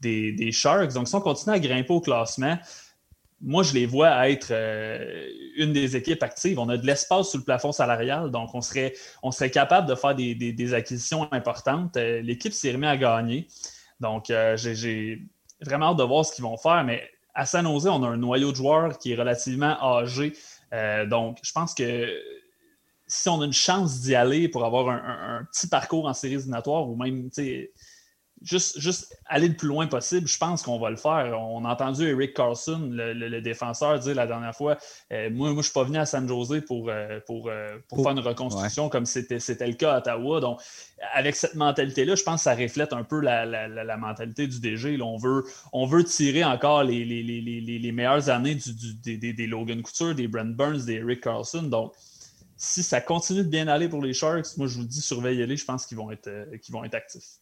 des 0.00 0.52
Sharks. 0.52 0.92
Donc, 0.92 1.06
si 1.06 1.14
on 1.14 1.20
continue 1.20 1.54
à 1.54 1.60
grimper 1.60 1.92
au 1.92 2.00
classement, 2.00 2.58
moi, 3.40 3.62
je 3.62 3.74
les 3.74 3.86
vois 3.86 4.28
être 4.28 4.48
euh, 4.50 5.28
une 5.56 5.72
des 5.72 5.96
équipes 5.96 6.22
actives. 6.22 6.58
On 6.58 6.68
a 6.68 6.76
de 6.76 6.86
l'espace 6.86 7.30
sous 7.30 7.38
le 7.38 7.44
plafond 7.44 7.72
salarial, 7.72 8.30
donc 8.30 8.54
on 8.54 8.60
serait, 8.60 8.94
on 9.22 9.30
serait 9.30 9.50
capable 9.50 9.88
de 9.88 9.94
faire 9.94 10.14
des, 10.14 10.74
acquisitions 10.74 11.30
importantes. 11.32 11.96
Euh, 11.96 12.20
l'équipe 12.22 12.52
s'est 12.52 12.72
remise 12.72 12.88
à 12.88 12.96
gagner. 12.96 13.48
Donc, 14.00 14.30
euh, 14.30 14.56
j'ai 14.56 15.22
vraiment 15.60 15.90
hâte 15.90 15.98
de 15.98 16.04
voir 16.04 16.24
ce 16.24 16.34
qu'ils 16.34 16.44
vont 16.44 16.56
faire. 16.56 16.84
Mais 16.84 17.02
à 17.34 17.46
San 17.46 17.66
Jose, 17.66 17.86
on 17.86 18.02
a 18.02 18.08
un 18.08 18.16
noyau 18.16 18.50
de 18.50 18.56
joueurs 18.56 18.98
qui 18.98 19.12
est 19.12 19.16
relativement 19.16 19.76
âgé. 19.82 20.32
donc, 21.08 21.38
je 21.42 21.52
pense 21.52 21.74
que 21.74 22.08
si 23.06 23.28
on 23.28 23.40
a 23.42 23.44
une 23.44 23.52
chance 23.52 24.00
d'y 24.00 24.14
aller 24.14 24.48
pour 24.48 24.64
avoir 24.64 24.88
un, 24.88 25.46
petit 25.52 25.68
parcours 25.68 26.06
en 26.06 26.14
séries 26.14 26.34
éliminatoires 26.34 26.88
ou 26.88 26.96
même, 26.96 27.28
juste, 28.44 28.78
juste 28.78 29.16
aller 29.26 29.48
le 29.48 29.56
plus 29.56 29.68
loin 29.68 29.86
possible, 29.86 30.28
je 30.28 30.38
pense 30.38 30.62
qu'on 30.62 30.78
va 30.78 30.90
le 30.90 30.96
faire. 30.96 31.40
On 31.40 31.64
a 31.64 31.70
entendu 31.70 32.06
Eric 32.08 32.34
Carlson, 32.34 32.88
le, 32.92 33.40
défenseur, 33.40 33.98
dire 33.98 34.14
la 34.14 34.26
dernière 34.26 34.54
fois 34.54 34.76
euh, 35.12 35.30
Moi, 35.30 35.48
moi 35.48 35.54
je 35.54 35.56
ne 35.56 35.62
suis 35.62 35.72
pas 35.72 35.84
venu 35.84 35.98
à 35.98 36.06
San 36.06 36.28
Jose 36.28 36.62
pour, 36.66 36.88
euh, 36.88 37.20
pour, 37.26 37.48
euh, 37.48 37.78
pour, 37.88 38.02
faire 38.02 38.12
une 38.12 38.20
reconstruction 38.20 38.88
comme 38.88 39.06
c'était 39.06 39.38
le 39.66 39.74
cas 39.74 39.94
à 39.94 39.98
Ottawa. 39.98 40.40
Donc, 40.40 40.60
avec 41.14 41.34
cette 41.34 41.54
mentalité-là, 41.54 42.14
je 42.14 42.22
pense 42.22 42.40
que 42.40 42.44
ça 42.44 42.54
reflète 42.54 42.92
un 42.92 43.02
peu 43.02 43.20
la, 43.20 43.46
la, 43.46 43.96
mentalité 43.96 44.46
du 44.46 44.60
DG. 44.60 45.00
on, 45.00 45.16
veut, 45.16 45.44
on 45.72 45.86
veut 45.86 46.04
tirer 46.04 46.44
encore 46.44 46.84
les, 46.84 47.04
les, 47.04 47.22
les, 47.22 47.60
les 47.60 47.92
meilleures 47.92 48.28
années 48.28 48.54
du, 48.54 48.74
du, 48.74 49.16
des, 49.16 49.32
des, 49.32 49.46
Logan 49.46 49.82
Couture, 49.82 50.14
des 50.14 50.28
Brent 50.28 50.54
Burns, 50.54 50.84
des 50.84 50.94
Eric 50.94 51.22
Carlson. 51.22 51.62
Donc, 51.62 51.92
si 52.56 52.82
ça 52.82 53.00
continue 53.00 53.42
de 53.42 53.48
bien 53.48 53.68
aller 53.68 53.88
pour 53.88 54.02
les 54.02 54.12
Sharks, 54.12 54.56
moi 54.56 54.66
je 54.66 54.78
vous 54.78 54.84
dis 54.84 55.00
surveillez-les, 55.00 55.56
je 55.56 55.64
pense 55.64 55.86
qu'ils 55.86 55.96
vont, 55.96 56.10
être, 56.10 56.30
qu'ils 56.60 56.72
vont 56.72 56.84
être 56.84 56.94
actifs. 56.94 57.40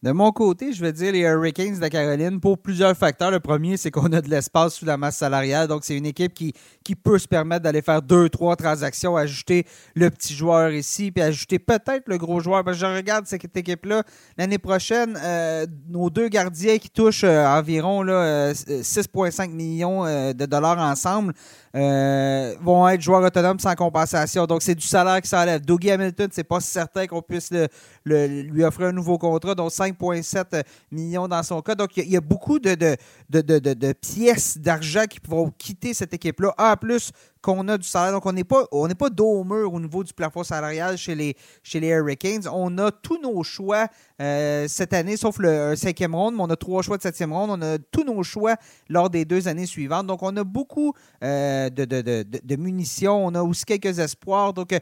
De 0.00 0.12
mon 0.12 0.30
côté, 0.30 0.72
je 0.72 0.80
vais 0.80 0.92
dire 0.92 1.10
les 1.10 1.22
Hurricanes 1.22 1.80
de 1.80 1.88
Caroline 1.88 2.38
pour 2.38 2.58
plusieurs 2.58 2.96
facteurs. 2.96 3.32
Le 3.32 3.40
premier, 3.40 3.76
c'est 3.76 3.90
qu'on 3.90 4.12
a 4.12 4.20
de 4.20 4.30
l'espace 4.30 4.74
sous 4.74 4.84
la 4.84 4.96
masse 4.96 5.16
salariale. 5.16 5.66
Donc, 5.66 5.84
c'est 5.84 5.96
une 5.96 6.06
équipe 6.06 6.34
qui, 6.34 6.52
qui 6.84 6.94
peut 6.94 7.18
se 7.18 7.26
permettre 7.26 7.64
d'aller 7.64 7.82
faire 7.82 8.00
deux, 8.00 8.28
trois 8.28 8.54
transactions, 8.54 9.16
ajouter 9.16 9.66
le 9.96 10.08
petit 10.10 10.34
joueur 10.34 10.70
ici, 10.70 11.10
puis 11.10 11.20
ajouter 11.20 11.58
peut-être 11.58 12.04
le 12.06 12.16
gros 12.16 12.38
joueur. 12.38 12.62
Je 12.72 12.86
regarde 12.86 13.26
cette 13.26 13.56
équipe-là. 13.56 14.04
L'année 14.36 14.58
prochaine, 14.58 15.18
euh, 15.20 15.66
nos 15.88 16.10
deux 16.10 16.28
gardiens 16.28 16.78
qui 16.78 16.90
touchent 16.90 17.24
euh, 17.24 17.44
environ 17.44 18.04
6,5 18.04 19.50
euh, 19.50 19.52
millions 19.52 20.04
de 20.04 20.46
dollars 20.46 20.78
ensemble 20.78 21.34
vont 21.74 22.88
être 22.88 23.00
joueurs 23.00 23.22
autonomes 23.22 23.58
sans 23.58 23.74
compensation. 23.74 24.46
Donc, 24.46 24.62
c'est 24.62 24.74
du 24.74 24.86
salaire 24.86 25.20
qui 25.20 25.28
s'enlève. 25.28 25.60
Dougie 25.60 25.90
Hamilton, 25.90 26.28
c'est 26.32 26.44
pas 26.44 26.60
certain 26.60 27.06
qu'on 27.06 27.22
puisse 27.22 27.50
le, 27.50 28.26
lui 28.26 28.64
offrir 28.64 28.88
un 28.88 28.92
nouveau 28.92 29.18
contrat, 29.18 29.54
donc 29.54 29.70
5,7 29.70 30.62
millions 30.90 31.28
dans 31.28 31.42
son 31.42 31.60
cas. 31.60 31.74
Donc, 31.74 31.96
il 31.96 32.08
y, 32.08 32.16
a 32.16 32.20
beaucoup 32.20 32.58
de, 32.58 32.74
de, 32.74 33.92
pièces 33.92 34.58
d'argent 34.58 35.04
qui 35.08 35.18
vont 35.26 35.52
quitter 35.56 35.94
cette 35.94 36.14
équipe-là. 36.14 36.54
En 36.58 36.76
plus, 36.76 37.12
qu'on 37.42 37.66
a 37.68 37.78
du 37.78 37.86
salaire. 37.86 38.12
Donc, 38.12 38.26
on 38.26 38.32
n'est 38.32 38.44
pas, 38.44 38.66
pas 38.98 39.10
dos 39.10 39.40
au 39.40 39.44
mur 39.44 39.72
au 39.72 39.80
niveau 39.80 40.04
du 40.04 40.12
plafond 40.12 40.42
salarial 40.42 40.96
chez 40.96 41.14
les, 41.14 41.36
chez 41.62 41.80
les 41.80 41.88
Hurricanes. 41.88 42.48
On 42.52 42.76
a 42.78 42.90
tous 42.90 43.20
nos 43.20 43.42
choix 43.42 43.86
euh, 44.20 44.66
cette 44.68 44.92
année, 44.92 45.16
sauf 45.16 45.38
le 45.38 45.74
cinquième 45.76 46.14
ronde, 46.14 46.34
mais 46.34 46.42
on 46.42 46.50
a 46.50 46.56
trois 46.56 46.82
choix 46.82 46.96
de 46.96 47.02
septième 47.02 47.32
ronde. 47.32 47.50
On 47.50 47.62
a 47.62 47.78
tous 47.78 48.04
nos 48.04 48.22
choix 48.22 48.56
lors 48.88 49.10
des 49.10 49.24
deux 49.24 49.48
années 49.48 49.66
suivantes. 49.66 50.06
Donc, 50.06 50.22
on 50.22 50.36
a 50.36 50.44
beaucoup 50.44 50.92
euh, 51.22 51.70
de, 51.70 52.56
munitions. 52.56 53.26
On 53.26 53.34
a 53.34 53.42
aussi 53.42 53.64
quelques 53.64 53.98
espoirs. 53.98 54.52
Donc, 54.52 54.76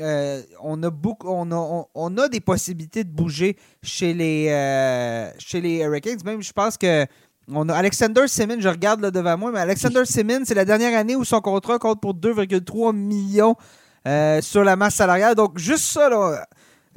euh, 0.00 0.42
on, 0.62 0.82
a 0.82 0.90
beaucoup, 0.90 1.28
on, 1.28 2.10
des 2.30 2.40
possibilités 2.40 3.04
de 3.04 3.10
bouger 3.10 3.56
chez 3.82 4.14
les, 4.14 5.32
chez 5.38 5.60
les 5.60 5.78
Hurricanes. 5.78 6.18
Même, 6.24 6.42
je 6.42 6.52
pense 6.52 6.76
que 6.76 7.06
on 7.52 7.68
a 7.68 7.74
Alexander 7.74 8.26
Simmons, 8.26 8.60
je 8.60 8.68
regarde 8.68 9.00
là 9.00 9.10
devant 9.10 9.36
moi, 9.36 9.52
mais 9.52 9.60
Alexander 9.60 10.04
Simmons, 10.04 10.44
c'est 10.44 10.54
la 10.54 10.64
dernière 10.64 10.98
année 10.98 11.16
où 11.16 11.24
son 11.24 11.40
contrat 11.40 11.78
compte 11.78 12.00
pour 12.00 12.14
2,3 12.14 12.94
millions 12.94 13.54
euh, 14.06 14.40
sur 14.40 14.64
la 14.64 14.76
masse 14.76 14.94
salariale. 14.96 15.34
Donc, 15.34 15.58
juste 15.58 15.84
ça, 15.84 16.08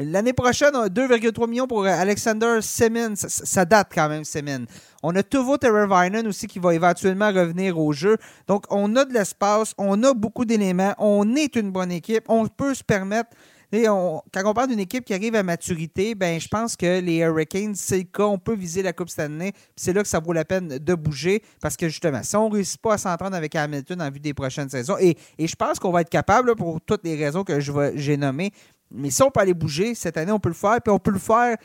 L'année 0.01 0.31
prochaine, 0.31 0.71
2,3 0.71 1.49
millions 1.49 1.67
pour 1.67 1.85
Alexander 1.85 2.59
Simmons. 2.61 3.15
Ça, 3.17 3.65
date 3.65 3.89
quand 3.93 4.07
même, 4.07 4.23
Simmons. 4.23 4.65
On 5.03 5.13
a 5.13 5.23
Tuvo 5.23 5.57
Teravainen 5.57 6.25
aussi 6.25 6.47
qui 6.47 6.57
va 6.57 6.73
éventuellement 6.73 7.27
revenir 7.27 7.77
au 7.77 7.91
jeu. 7.91 8.15
Donc, 8.47 8.63
on 8.69 8.95
a 8.95 9.03
de 9.03 9.13
l'espace, 9.13 9.73
on 9.77 10.01
a 10.03 10.13
beaucoup 10.13 10.45
d'éléments, 10.45 10.95
on 10.99 11.35
est 11.35 11.57
une 11.57 11.71
bonne 11.71 11.91
équipe, 11.91 12.23
on 12.29 12.47
peut 12.47 12.73
se 12.73 12.83
permettre. 12.83 13.31
Quand 13.71 14.43
on 14.45 14.53
parle 14.53 14.69
d'une 14.69 14.79
équipe 14.79 15.05
qui 15.05 15.13
arrive 15.13 15.35
à 15.35 15.43
maturité, 15.43 16.15
ben, 16.15 16.39
je 16.39 16.47
pense 16.47 16.75
que 16.75 16.99
les 16.99 17.17
Hurricanes, 17.17 17.75
c'est 17.75 17.97
le 17.97 18.03
cas. 18.03 18.25
On 18.25 18.39
peut 18.39 18.55
viser 18.55 18.81
la 18.81 18.93
Coupe 18.93 19.09
cette 19.09 19.19
année. 19.19 19.53
C'est 19.75 19.93
là 19.93 20.01
que 20.01 20.07
ça 20.07 20.19
vaut 20.19 20.33
la 20.33 20.45
peine 20.45 20.67
de 20.67 20.95
bouger 20.95 21.43
parce 21.61 21.77
que 21.77 21.87
justement, 21.87 22.23
si 22.23 22.35
on 22.35 22.49
ne 22.49 22.55
réussit 22.55 22.81
pas 22.81 22.93
à 22.93 22.97
s'entendre 22.97 23.35
avec 23.35 23.55
Hamilton 23.55 24.01
en 24.01 24.09
vue 24.09 24.19
des 24.19 24.33
prochaines 24.33 24.69
saisons, 24.69 24.97
et 24.99 25.15
je 25.39 25.55
pense 25.55 25.79
qu'on 25.79 25.91
va 25.91 26.01
être 26.01 26.09
capable, 26.09 26.55
pour 26.55 26.81
toutes 26.81 27.03
les 27.03 27.15
raisons 27.15 27.43
que 27.43 27.59
j'ai 27.59 28.17
nommées, 28.17 28.51
mais 28.91 29.11
si 29.11 29.21
on 29.21 29.29
peut 29.29 29.39
aller 29.39 29.53
bouger, 29.53 29.93
cette 29.93 30.17
année, 30.17 30.31
on 30.31 30.39
peut 30.39 30.49
le 30.49 30.55
faire. 30.55 30.81
Puis 30.81 30.91
on 30.91 30.99
peut 30.99 31.11
le 31.11 31.19
faire. 31.19 31.57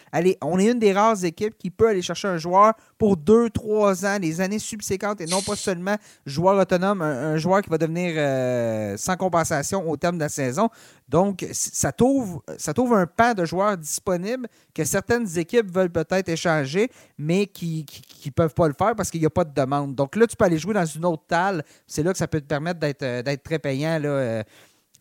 On 0.43 0.59
est 0.59 0.70
une 0.70 0.79
des 0.79 0.93
rares 0.93 1.25
équipes 1.25 1.57
qui 1.57 1.70
peut 1.70 1.89
aller 1.89 2.03
chercher 2.03 2.29
un 2.29 2.37
joueur 2.37 2.75
pour 2.99 3.16
deux, 3.16 3.49
trois 3.51 4.05
ans, 4.05 4.18
les 4.20 4.41
années 4.41 4.59
subséquentes, 4.59 5.20
et 5.20 5.27
non 5.27 5.41
pas 5.41 5.57
seulement 5.57 5.97
joueur 6.27 6.59
autonome, 6.59 7.03
un, 7.03 7.37
joueur 7.37 7.62
qui 7.62 7.70
va 7.70 7.79
devenir 7.79 8.14
euh, 8.16 8.97
sans 8.97 9.16
compensation 9.16 9.89
au 9.89 9.97
terme 9.97 10.16
de 10.16 10.22
la 10.22 10.29
saison. 10.29 10.68
Donc, 11.09 11.47
ça 11.53 11.93
t'ouvre, 11.93 12.43
ça 12.59 12.72
un 12.77 13.07
pan 13.07 13.35
de 13.35 13.45
joueurs 13.45 13.77
disponibles 13.77 14.47
que 14.75 14.85
certaines 14.85 15.39
équipes 15.39 15.70
veulent 15.70 15.91
peut-être 15.91 16.29
échanger, 16.29 16.91
mais 17.18 17.47
qui 17.47 17.87
ne 18.27 18.31
peuvent 18.31 18.55
pas 18.55 18.68
le 18.68 18.75
faire 18.75 18.95
parce 18.95 19.11
qu'il 19.11 19.20
n'y 19.20 19.27
a 19.27 19.31
pas 19.31 19.45
de 19.45 19.55
demande. 19.55 19.95
Donc 19.95 20.16
là, 20.16 20.27
tu 20.27 20.37
peux 20.37 20.45
aller 20.45 20.59
jouer 20.59 20.75
dans 20.75 20.85
une 20.85 21.05
autre 21.05 21.25
talle. 21.27 21.64
C'est 21.87 22.03
là 22.03 22.12
que 22.12 22.18
ça 22.18 22.29
peut 22.29 22.41
te 22.41 22.47
permettre 22.47 22.81
d'être, 22.81 23.03
euh, 23.03 23.22
d'être 23.22 23.43
très 23.43 23.59
payant. 23.59 23.99
Là, 23.99 24.09
euh, 24.09 24.43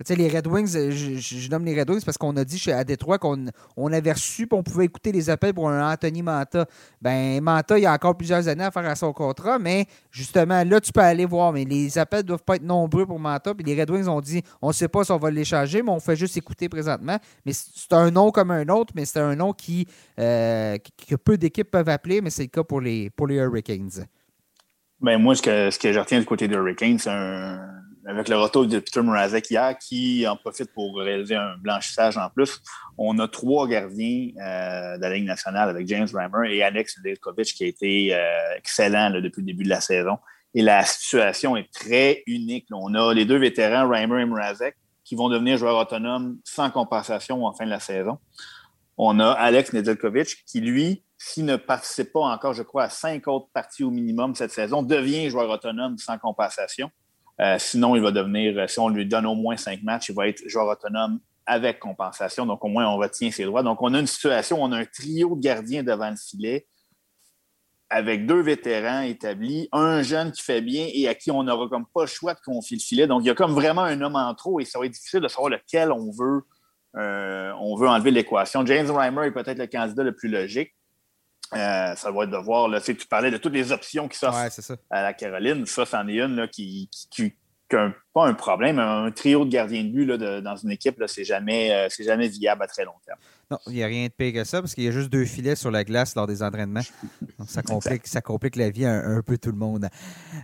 les 0.10 0.28
Red 0.28 0.48
Wings, 0.48 0.76
euh, 0.76 0.92
je, 0.92 1.50
nomme 1.50 1.66
les 1.66 1.80
Red 1.80 1.90
Wings 1.90 2.04
parce 2.04 2.18
qu'on 2.18 2.36
a 2.36 2.44
dit 2.44 2.62
à 2.72 2.84
Détroit 2.84 3.20
qu'on 3.20 3.46
on 3.78 3.94
avait 3.94 4.12
reçu 4.12 4.44
et 4.44 4.48
on 4.52 4.64
pouvait 4.64 4.86
écouter 4.86 5.12
les 5.12 5.30
appels 5.30 5.54
pour 5.54 5.70
un 5.70 5.92
Anthony 5.92 6.24
Manta. 6.24 6.66
Ben, 7.02 7.42
Manta, 7.42 7.78
il 7.78 7.84
y 7.84 7.86
a 7.86 7.94
encore 7.94 8.18
plusieurs 8.18 8.48
années 8.48 8.64
à 8.64 8.72
faire 8.72 8.86
à 8.86 8.96
son 8.96 9.14
contrat, 9.14 9.60
mais 9.60 9.86
justement, 10.12 10.64
là, 10.64 10.82
tu 10.82 10.92
peux 10.92 11.02
aller 11.02 11.26
voir. 11.26 11.54
Mais 11.54 11.64
les 11.64 11.98
appels 11.98 12.20
ne 12.20 12.28
doivent 12.28 12.44
pas 12.44 12.56
être 12.56 12.64
nombreux 12.64 13.06
pour 13.06 13.20
Manta. 13.20 13.54
Puis 13.54 13.64
les 13.64 13.80
Red 13.80 13.92
Wings 13.92 14.08
ont 14.08 14.22
dit 14.22 14.42
on 14.62 14.70
ne 14.70 14.74
sait 14.74 14.88
pas 14.88 15.04
si 15.04 15.12
on 15.12 15.18
va 15.18 15.30
l'échanger, 15.30 15.84
mais 15.84 15.92
on 15.92 16.00
fait 16.00 16.16
juste 16.16 16.36
écouter 16.38 16.70
présentement. 16.70 17.18
Mais 17.46 17.54
c'est 17.54 17.94
un 17.94 18.10
nom 18.10 18.32
comme 18.32 18.52
un 18.52 18.68
autre, 18.70 18.94
mais 18.96 19.06
c'est 19.06 19.20
un 19.20 19.36
nom 19.36 19.54
qui, 19.54 19.88
euh, 20.20 20.78
que 21.08 21.16
peu 21.16 21.38
d'équipes 21.38 21.70
peuvent 21.70 21.90
appeler, 21.90 22.22
mais 22.22 22.32
c'est 22.32 22.44
le 22.44 22.50
cas 22.50 22.64
pour 22.64 22.82
les, 22.82 23.10
pour 23.12 23.28
les 23.28 23.36
Hurricanes. 23.36 24.08
Ben, 25.00 25.18
moi, 25.18 25.36
ce 25.36 25.42
que, 25.42 25.70
ce 25.70 25.78
que 25.78 25.92
je 25.94 26.00
retiens 26.00 26.20
du 26.20 26.26
côté 26.26 26.48
des 26.48 26.56
Hurricanes, 26.56 26.98
c'est 26.98 27.10
un 27.10 27.60
avec 28.06 28.28
le 28.28 28.38
retour 28.38 28.68
de 28.68 28.80
Peter 28.80 29.02
Mrazek 29.02 29.50
hier, 29.50 29.78
qui 29.78 30.28
en 30.28 30.36
profite 30.36 30.74
pour 30.74 30.98
réaliser 30.98 31.36
un 31.36 31.56
blanchissage 31.58 32.18
en 32.18 32.30
plus. 32.30 32.62
On 32.98 33.18
a 33.20 33.28
trois 33.28 33.68
gardiens 33.68 34.30
euh, 34.42 34.98
de 34.98 35.02
la 35.02 35.14
Ligue 35.14 35.26
nationale 35.26 35.70
avec 35.70 35.88
James 35.88 36.08
Reimer 36.14 36.54
et 36.54 36.64
Alex 36.64 37.02
Delkovic 37.02 37.54
qui 37.54 37.64
a 37.64 37.68
été 37.68 38.14
euh, 38.14 38.58
excellent 38.58 39.12
depuis 39.12 39.42
le 39.42 39.48
début 39.48 39.64
de 39.64 39.70
la 39.70 39.82
saison. 39.82 40.18
Et 40.54 40.62
la 40.62 40.84
situation 40.84 41.56
est 41.56 41.72
très 41.72 42.24
unique. 42.28 42.68
On 42.72 42.94
a 42.94 43.14
les 43.14 43.26
deux 43.26 43.38
vétérans, 43.38 43.88
Reimer 43.88 44.22
et 44.22 44.26
Mrazek, 44.26 44.76
qui 45.04 45.16
vont 45.16 45.30
devenir 45.30 45.58
joueurs 45.58 45.78
autonomes 45.78 46.38
sans 46.44 46.70
compensation 46.70 47.46
en 47.46 47.54
fin 47.54 47.66
de 47.66 47.70
la 47.70 47.80
saison. 47.80 48.20
On 48.98 49.20
a 49.20 49.32
Alex 49.32 49.74
Nedeljkovic 49.74 50.44
qui, 50.46 50.62
lui, 50.62 51.04
s'il 51.18 51.46
ne 51.46 51.56
participe 51.56 52.14
pas 52.14 52.20
encore, 52.20 52.54
je 52.54 52.64
crois, 52.64 52.84
à 52.84 52.90
cinq 52.90 53.28
autres 53.28 53.48
parties 53.54 53.84
au 53.84 53.90
minimum 53.90 54.36
cette 54.36 54.52
saison, 54.52 54.84
devient 54.84 55.30
joueur 55.30 55.50
autonome 55.50 55.98
sans 55.98 56.18
compensation. 56.20 56.92
Euh, 57.42 57.58
sinon, 57.60 57.96
il 57.96 58.02
va 58.02 58.12
devenir, 58.12 58.58
euh, 58.58 58.68
si 58.68 58.80
on 58.80 58.90
lui 58.90 59.06
donne 59.06 59.26
au 59.26 59.36
moins 59.36 59.58
cinq 59.58 59.82
matchs, 59.84 60.10
il 60.10 60.16
va 60.16 60.28
être 60.28 60.48
joueur 60.48 60.68
autonome 60.68 61.20
avec 61.46 61.80
compensation. 61.80 62.46
Donc, 62.46 62.64
au 62.64 62.68
moins, 62.68 62.88
on 62.88 62.98
retient 62.98 63.32
ses 63.32 63.46
droits. 63.46 63.64
Donc, 63.64 63.82
on 63.82 63.94
a 63.94 64.00
une 64.00 64.08
situation, 64.08 64.62
on 64.62 64.72
a 64.72 64.78
un 64.78 64.86
trio 64.86 65.36
de 65.36 65.42
gardiens 65.42 65.84
devant 65.84 66.10
le 66.10 66.16
filet 66.16 66.68
avec 67.90 68.26
deux 68.26 68.42
vétérans 68.42 69.02
établis, 69.02 69.70
un 69.72 70.02
jeune 70.02 70.32
qui 70.32 70.42
fait 70.42 70.62
bien 70.62 70.88
et 70.92 71.08
à 71.08 71.14
qui 71.14 71.30
on 71.30 71.44
n'aura 71.44 71.68
comme 71.70 71.86
pas 71.94 72.02
le 72.02 72.08
choix 72.08 72.34
de 72.34 72.40
confier 72.40 72.78
le 72.78 72.82
filet. 72.82 73.08
Donc, 73.08 73.24
il 73.24 73.28
y 73.28 73.30
a 73.30 73.36
comme 73.36 73.54
vraiment 73.54 73.84
un 73.84 74.02
homme 74.02 74.16
en 74.16 74.34
trop 74.34 74.60
et 74.60 74.66
ça 74.66 74.80
va 74.80 74.86
être 74.86 74.94
difficile 74.94 75.20
de 75.20 75.28
savoir 75.28 75.50
lequel 75.50 75.92
on 75.92 76.12
veut 76.12 76.42
on 76.96 77.76
veut 77.76 77.88
enlever 77.88 78.12
l'équation. 78.12 78.64
James 78.68 78.90
Reimer 78.90 79.26
est 79.26 79.32
peut-être 79.32 79.58
le 79.58 79.66
candidat 79.66 80.04
le 80.04 80.16
plus 80.16 80.30
logique. 80.30 80.74
Ça 81.54 82.12
va 82.12 82.24
être 82.24 82.30
de 82.30 82.38
voir, 82.38 82.68
là, 82.68 82.82
tu 82.82 82.96
parlais 83.10 83.32
de 83.32 83.38
toutes 83.38 83.54
les 83.54 83.72
options 83.72 84.08
qui 84.08 84.18
s'offrent 84.18 84.38
à 84.90 85.02
la 85.02 85.14
Caroline. 85.14 85.66
Ça, 85.66 85.86
c'en 85.86 86.08
est 86.08 86.20
une 86.20 86.36
là, 86.36 86.48
qui, 86.48 86.90
qui, 87.12 87.34
pas 87.70 88.28
un 88.28 88.34
problème. 88.34 88.80
Un 88.80 89.12
trio 89.12 89.46
de 89.46 89.50
gardiens 89.50 89.84
de 89.84 89.90
but 89.90 90.08
dans 90.08 90.56
une 90.56 90.72
équipe, 90.72 91.02
c'est 91.08 91.24
jamais, 91.24 91.72
euh, 91.72 91.88
jamais 92.00 92.28
viable 92.28 92.64
à 92.64 92.68
très 92.68 92.86
long 92.86 92.94
terme. 93.06 93.20
Non, 93.52 93.58
il 93.68 93.74
n'y 93.74 93.84
a 93.84 93.88
rien 93.88 94.08
de 94.08 94.12
pire 94.12 94.34
que 94.34 94.44
ça 94.44 94.62
parce 94.62 94.74
qu'il 94.74 94.84
y 94.84 94.88
a 94.88 94.92
juste 94.92 95.10
deux 95.10 95.26
filets 95.26 95.56
sur 95.56 95.72
la 95.72 95.84
glace 95.84 96.16
lors 96.16 96.28
des 96.28 96.42
entraînements. 96.42 96.82
ça 97.48 97.62
complique, 97.62 98.08
ça 98.08 98.22
complique 98.22 98.56
la 98.56 98.70
vie 98.70 98.86
un, 98.86 99.18
un 99.18 99.22
peu 99.22 99.38
tout 99.38 99.52
le 99.52 99.58
monde. 99.58 99.88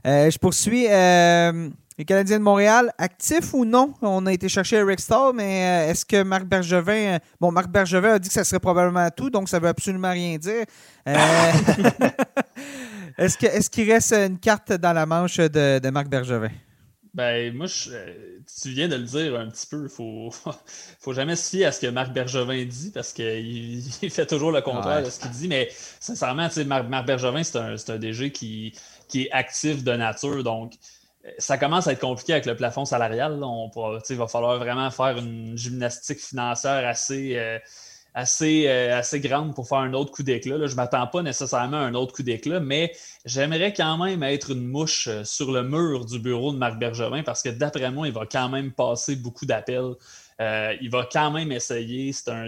Euh, 0.06 0.30
je 0.30 0.38
poursuis. 0.38 0.88
Euh, 0.90 1.70
les 1.98 2.06
Canadiens 2.06 2.40
de 2.40 2.44
Montréal, 2.44 2.94
actifs 2.98 3.54
ou 3.54 3.66
non? 3.66 3.94
On 4.02 4.26
a 4.26 4.32
été 4.32 4.48
chercher 4.48 4.78
Eric 4.78 5.02
Stahl, 5.02 5.34
mais 5.36 5.86
est-ce 5.90 6.06
que 6.06 6.24
Marc 6.24 6.46
Bergevin. 6.46 7.18
Bon, 7.42 7.52
Marc 7.52 7.68
Bergevin 7.68 8.14
a 8.14 8.20
dit 8.20 8.30
que 8.30 8.34
ça 8.34 8.46
serait 8.46 8.62
probablement 8.62 9.10
tout, 9.10 9.30
donc 9.30 9.50
ça 9.50 9.58
ne 9.58 9.64
veut 9.64 9.68
absolument 9.68 10.12
rien 10.12 10.38
dire. 10.38 10.64
est-ce 13.18 13.70
qu'il 13.70 13.90
est 13.90 13.94
reste 13.94 14.14
une 14.14 14.40
carte 14.40 14.72
dans 14.72 14.94
la 14.94 15.06
manche 15.06 15.40
de, 15.40 15.80
de 15.80 15.90
Marc 15.90 16.08
Bergevin? 16.08 16.52
Ben, 17.14 17.54
moi, 17.56 17.66
euh, 17.90 18.40
tu 18.62 18.70
viens 18.70 18.88
de 18.88 18.96
le 18.96 19.04
dire 19.04 19.40
un 19.40 19.48
petit 19.50 19.66
peu. 19.66 19.84
Il 19.84 19.90
faut, 19.90 20.30
faut 21.00 21.14
jamais 21.14 21.36
se 21.36 21.50
fier 21.50 21.66
à 21.66 21.72
ce 21.72 21.82
que 21.82 21.88
Marc 21.88 22.14
Bergevin 22.14 22.66
dit 22.66 22.92
parce 22.92 23.14
qu'il 23.14 23.80
il 24.02 24.10
fait 24.12 24.26
toujours 24.26 24.52
le 24.52 24.62
contraire 24.62 25.04
de 25.04 25.10
ce 25.10 25.20
qu'il 25.20 25.32
dit. 25.32 25.48
Mais 25.48 25.70
sincèrement, 26.00 26.48
Marc, 26.66 26.88
Marc 26.88 27.06
Bergevin, 27.06 27.44
c'est 27.44 27.58
un, 27.58 27.76
un, 27.76 27.98
DG 27.98 28.32
qui, 28.32 28.74
qui 29.08 29.24
est 29.24 29.32
actif 29.32 29.84
de 29.84 29.94
nature. 29.94 30.44
Donc, 30.44 30.74
euh, 31.26 31.30
ça 31.40 31.58
commence 31.58 31.88
à 31.88 31.94
être 31.94 32.00
compliqué 32.00 32.34
avec 32.34 32.46
le 32.46 32.56
plafond 32.56 32.86
salarial. 32.86 33.40
On 33.44 33.72
il 34.10 34.16
va 34.16 34.28
falloir 34.28 34.58
vraiment 34.60 34.90
faire 34.92 35.18
une 35.18 35.58
gymnastique 35.58 36.20
financière 36.20 36.88
assez. 36.88 37.36
Euh, 37.38 37.58
assez, 38.14 38.68
euh, 38.68 38.98
assez 38.98 39.20
grande 39.20 39.54
pour 39.54 39.68
faire 39.68 39.80
un 39.80 39.94
autre 39.94 40.12
coup 40.12 40.24
d'éclat. 40.24 40.66
Je 40.66 40.72
ne 40.72 40.76
m'attends 40.76 41.08
pas 41.08 41.22
nécessairement 41.22 41.78
à 41.78 41.82
un 41.82 41.94
autre 41.94 42.14
coup 42.14 42.24
d'éclat, 42.24 42.60
mais 42.60 42.92
j'aimerais 43.26 43.74
quand 43.74 43.98
même 43.98 44.24
être 44.24 44.52
une 44.52 44.68
mouche 44.68 45.08
euh, 45.08 45.24
sur 45.24 45.52
le 45.52 45.64
mur 45.64 46.06
du 46.06 46.20
bureau 46.20 46.52
de 46.52 46.58
Marc 46.58 46.80
Bergevin 46.80 47.24
parce 47.24 47.42
que 47.42 47.50
d'après 47.50 47.92
moi, 47.92 48.08
il 48.08 48.14
va 48.14 48.26
quand 48.26 48.50
même 48.50 48.72
passer 48.72 49.16
beaucoup 49.16 49.46
d'appels. 49.46 49.94
Euh, 50.42 50.76
il 50.82 50.90
va 50.90 51.08
quand 51.12 51.32
même 51.32 51.52
essayer. 51.52 52.14
C'est 52.14 52.30
un, 52.30 52.48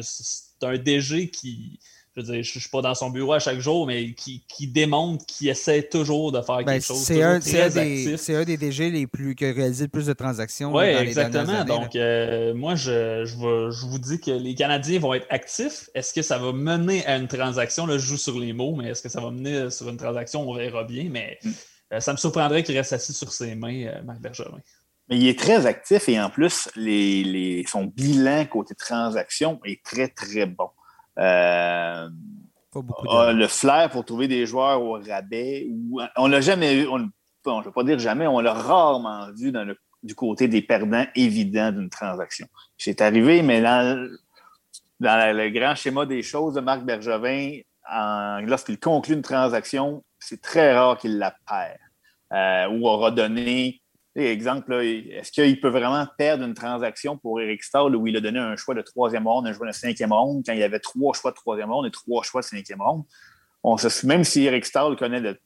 un 0.63 0.77
DG 0.77 1.29
qui, 1.29 1.79
je 2.15 2.21
veux 2.21 2.25
dire, 2.25 2.43
je 2.43 2.57
ne 2.57 2.59
suis 2.59 2.69
pas 2.69 2.81
dans 2.81 2.93
son 2.93 3.09
bureau 3.09 3.33
à 3.33 3.39
chaque 3.39 3.59
jour, 3.59 3.87
mais 3.87 4.13
qui, 4.13 4.43
démontre 4.67 5.25
qu'il 5.25 5.47
essaie 5.47 5.83
toujours 5.83 6.33
de 6.33 6.41
faire 6.41 6.57
ben, 6.57 6.73
quelque 6.73 6.85
chose. 6.85 7.03
C'est 7.03 7.21
un, 7.21 7.39
des, 7.39 8.35
un 8.35 8.43
des 8.43 8.57
DG 8.57 8.91
les 8.91 9.07
plus, 9.07 9.33
qui 9.33 9.45
a 9.45 9.53
réalisé 9.53 9.85
le 9.85 9.89
plus 9.89 10.07
de 10.07 10.13
transactions. 10.13 10.73
Oui, 10.73 10.83
exactement. 10.83 11.63
Donc, 11.63 11.95
euh, 11.95 12.53
moi, 12.53 12.75
je, 12.75 13.23
je, 13.23 13.85
vous 13.85 13.99
dis 13.99 14.19
que 14.19 14.31
les 14.31 14.55
Canadiens 14.55 14.99
vont 14.99 15.13
être 15.13 15.27
actifs. 15.29 15.89
Est-ce 15.95 16.13
que 16.13 16.21
ça 16.21 16.37
va 16.37 16.51
mener 16.51 17.05
à 17.05 17.15
une 17.15 17.29
transaction? 17.29 17.85
Là, 17.85 17.97
je 17.97 18.05
joue 18.05 18.17
sur 18.17 18.37
les 18.37 18.51
mots, 18.51 18.75
mais 18.75 18.89
est-ce 18.89 19.01
que 19.01 19.09
ça 19.09 19.21
va 19.21 19.31
mener 19.31 19.69
sur 19.69 19.87
une 19.87 19.97
transaction? 19.97 20.49
On 20.49 20.53
verra 20.53 20.83
bien. 20.83 21.07
Mais 21.09 21.39
mm. 21.43 21.49
euh, 21.93 21.99
ça 22.01 22.11
me 22.11 22.17
surprendrait 22.17 22.63
qu'il 22.63 22.75
reste 22.75 22.91
assis 22.91 23.13
sur 23.13 23.31
ses 23.31 23.55
mains, 23.55 23.85
euh, 23.85 24.01
Marc 24.03 24.19
Bergeron. 24.19 24.59
Mais 25.07 25.17
il 25.17 25.27
est 25.27 25.39
très 25.39 25.65
actif 25.65 26.09
et 26.09 26.19
en 26.19 26.29
plus, 26.29 26.69
les, 26.75 27.65
son 27.69 27.85
bilan 27.85 28.45
côté 28.45 28.75
transaction 28.75 29.61
est 29.63 29.81
très, 29.83 30.09
très 30.09 30.45
bon. 30.45 30.69
Euh, 31.19 32.09
le 32.73 33.47
flair 33.47 33.89
pour 33.89 34.05
trouver 34.05 34.27
des 34.27 34.45
joueurs 34.45 34.81
au 34.81 34.93
rabais. 34.93 35.67
on 36.15 36.27
l'a 36.27 36.41
jamais 36.41 36.75
eu, 36.75 36.83
je 36.83 37.49
ne 37.49 37.63
vais 37.63 37.71
pas 37.71 37.83
dire 37.83 37.99
jamais, 37.99 38.27
on 38.27 38.39
l'a 38.39 38.53
rarement 38.53 39.27
vu 39.33 39.51
du 40.03 40.15
côté 40.15 40.47
des 40.47 40.61
perdants 40.61 41.05
évidents 41.15 41.71
d'une 41.71 41.89
transaction. 41.89 42.47
C'est 42.77 43.01
arrivé, 43.01 43.41
mais 43.41 43.61
dans, 43.61 44.09
le 44.99 45.49
grand 45.49 45.75
schéma 45.75 46.05
des 46.05 46.21
choses 46.21 46.53
de 46.53 46.61
Marc 46.61 46.83
Bergevin, 46.83 47.59
lorsqu'il 48.45 48.79
conclut 48.79 49.15
une 49.15 49.21
transaction, 49.21 50.03
c'est 50.19 50.41
très 50.41 50.73
rare 50.73 50.97
qu'il 50.97 51.17
la 51.17 51.35
perd 51.47 51.77
euh, 52.31 52.69
ou 52.69 52.87
aura 52.87 53.11
donné 53.11 53.81
Exemple, 54.13 54.73
est-ce 54.73 55.31
qu'il 55.31 55.59
peut 55.61 55.69
vraiment 55.69 56.05
perdre 56.17 56.43
une 56.43 56.53
transaction 56.53 57.17
pour 57.17 57.39
Eric 57.39 57.63
Stahl 57.63 57.95
où 57.95 58.07
il 58.07 58.17
a 58.17 58.19
donné 58.19 58.39
un 58.39 58.57
choix 58.57 58.75
de 58.75 58.81
troisième 58.81 59.25
ronde, 59.25 59.47
un 59.47 59.53
choix 59.53 59.67
de 59.67 59.71
cinquième 59.71 60.11
ronde, 60.11 60.43
quand 60.45 60.51
il 60.51 60.59
y 60.59 60.63
avait 60.63 60.79
trois 60.79 61.13
choix 61.13 61.31
de 61.31 61.37
troisième 61.37 61.71
ronde 61.71 61.87
et 61.87 61.91
trois 61.91 62.21
choix 62.23 62.41
de 62.41 62.45
cinquième 62.45 62.81
ronde? 62.81 63.03
On 63.63 63.77
se, 63.77 64.05
même 64.05 64.25
si 64.25 64.43
Eric 64.43 64.65
Stahl 64.65 64.97
connaît 64.97 65.21
de, 65.21 65.39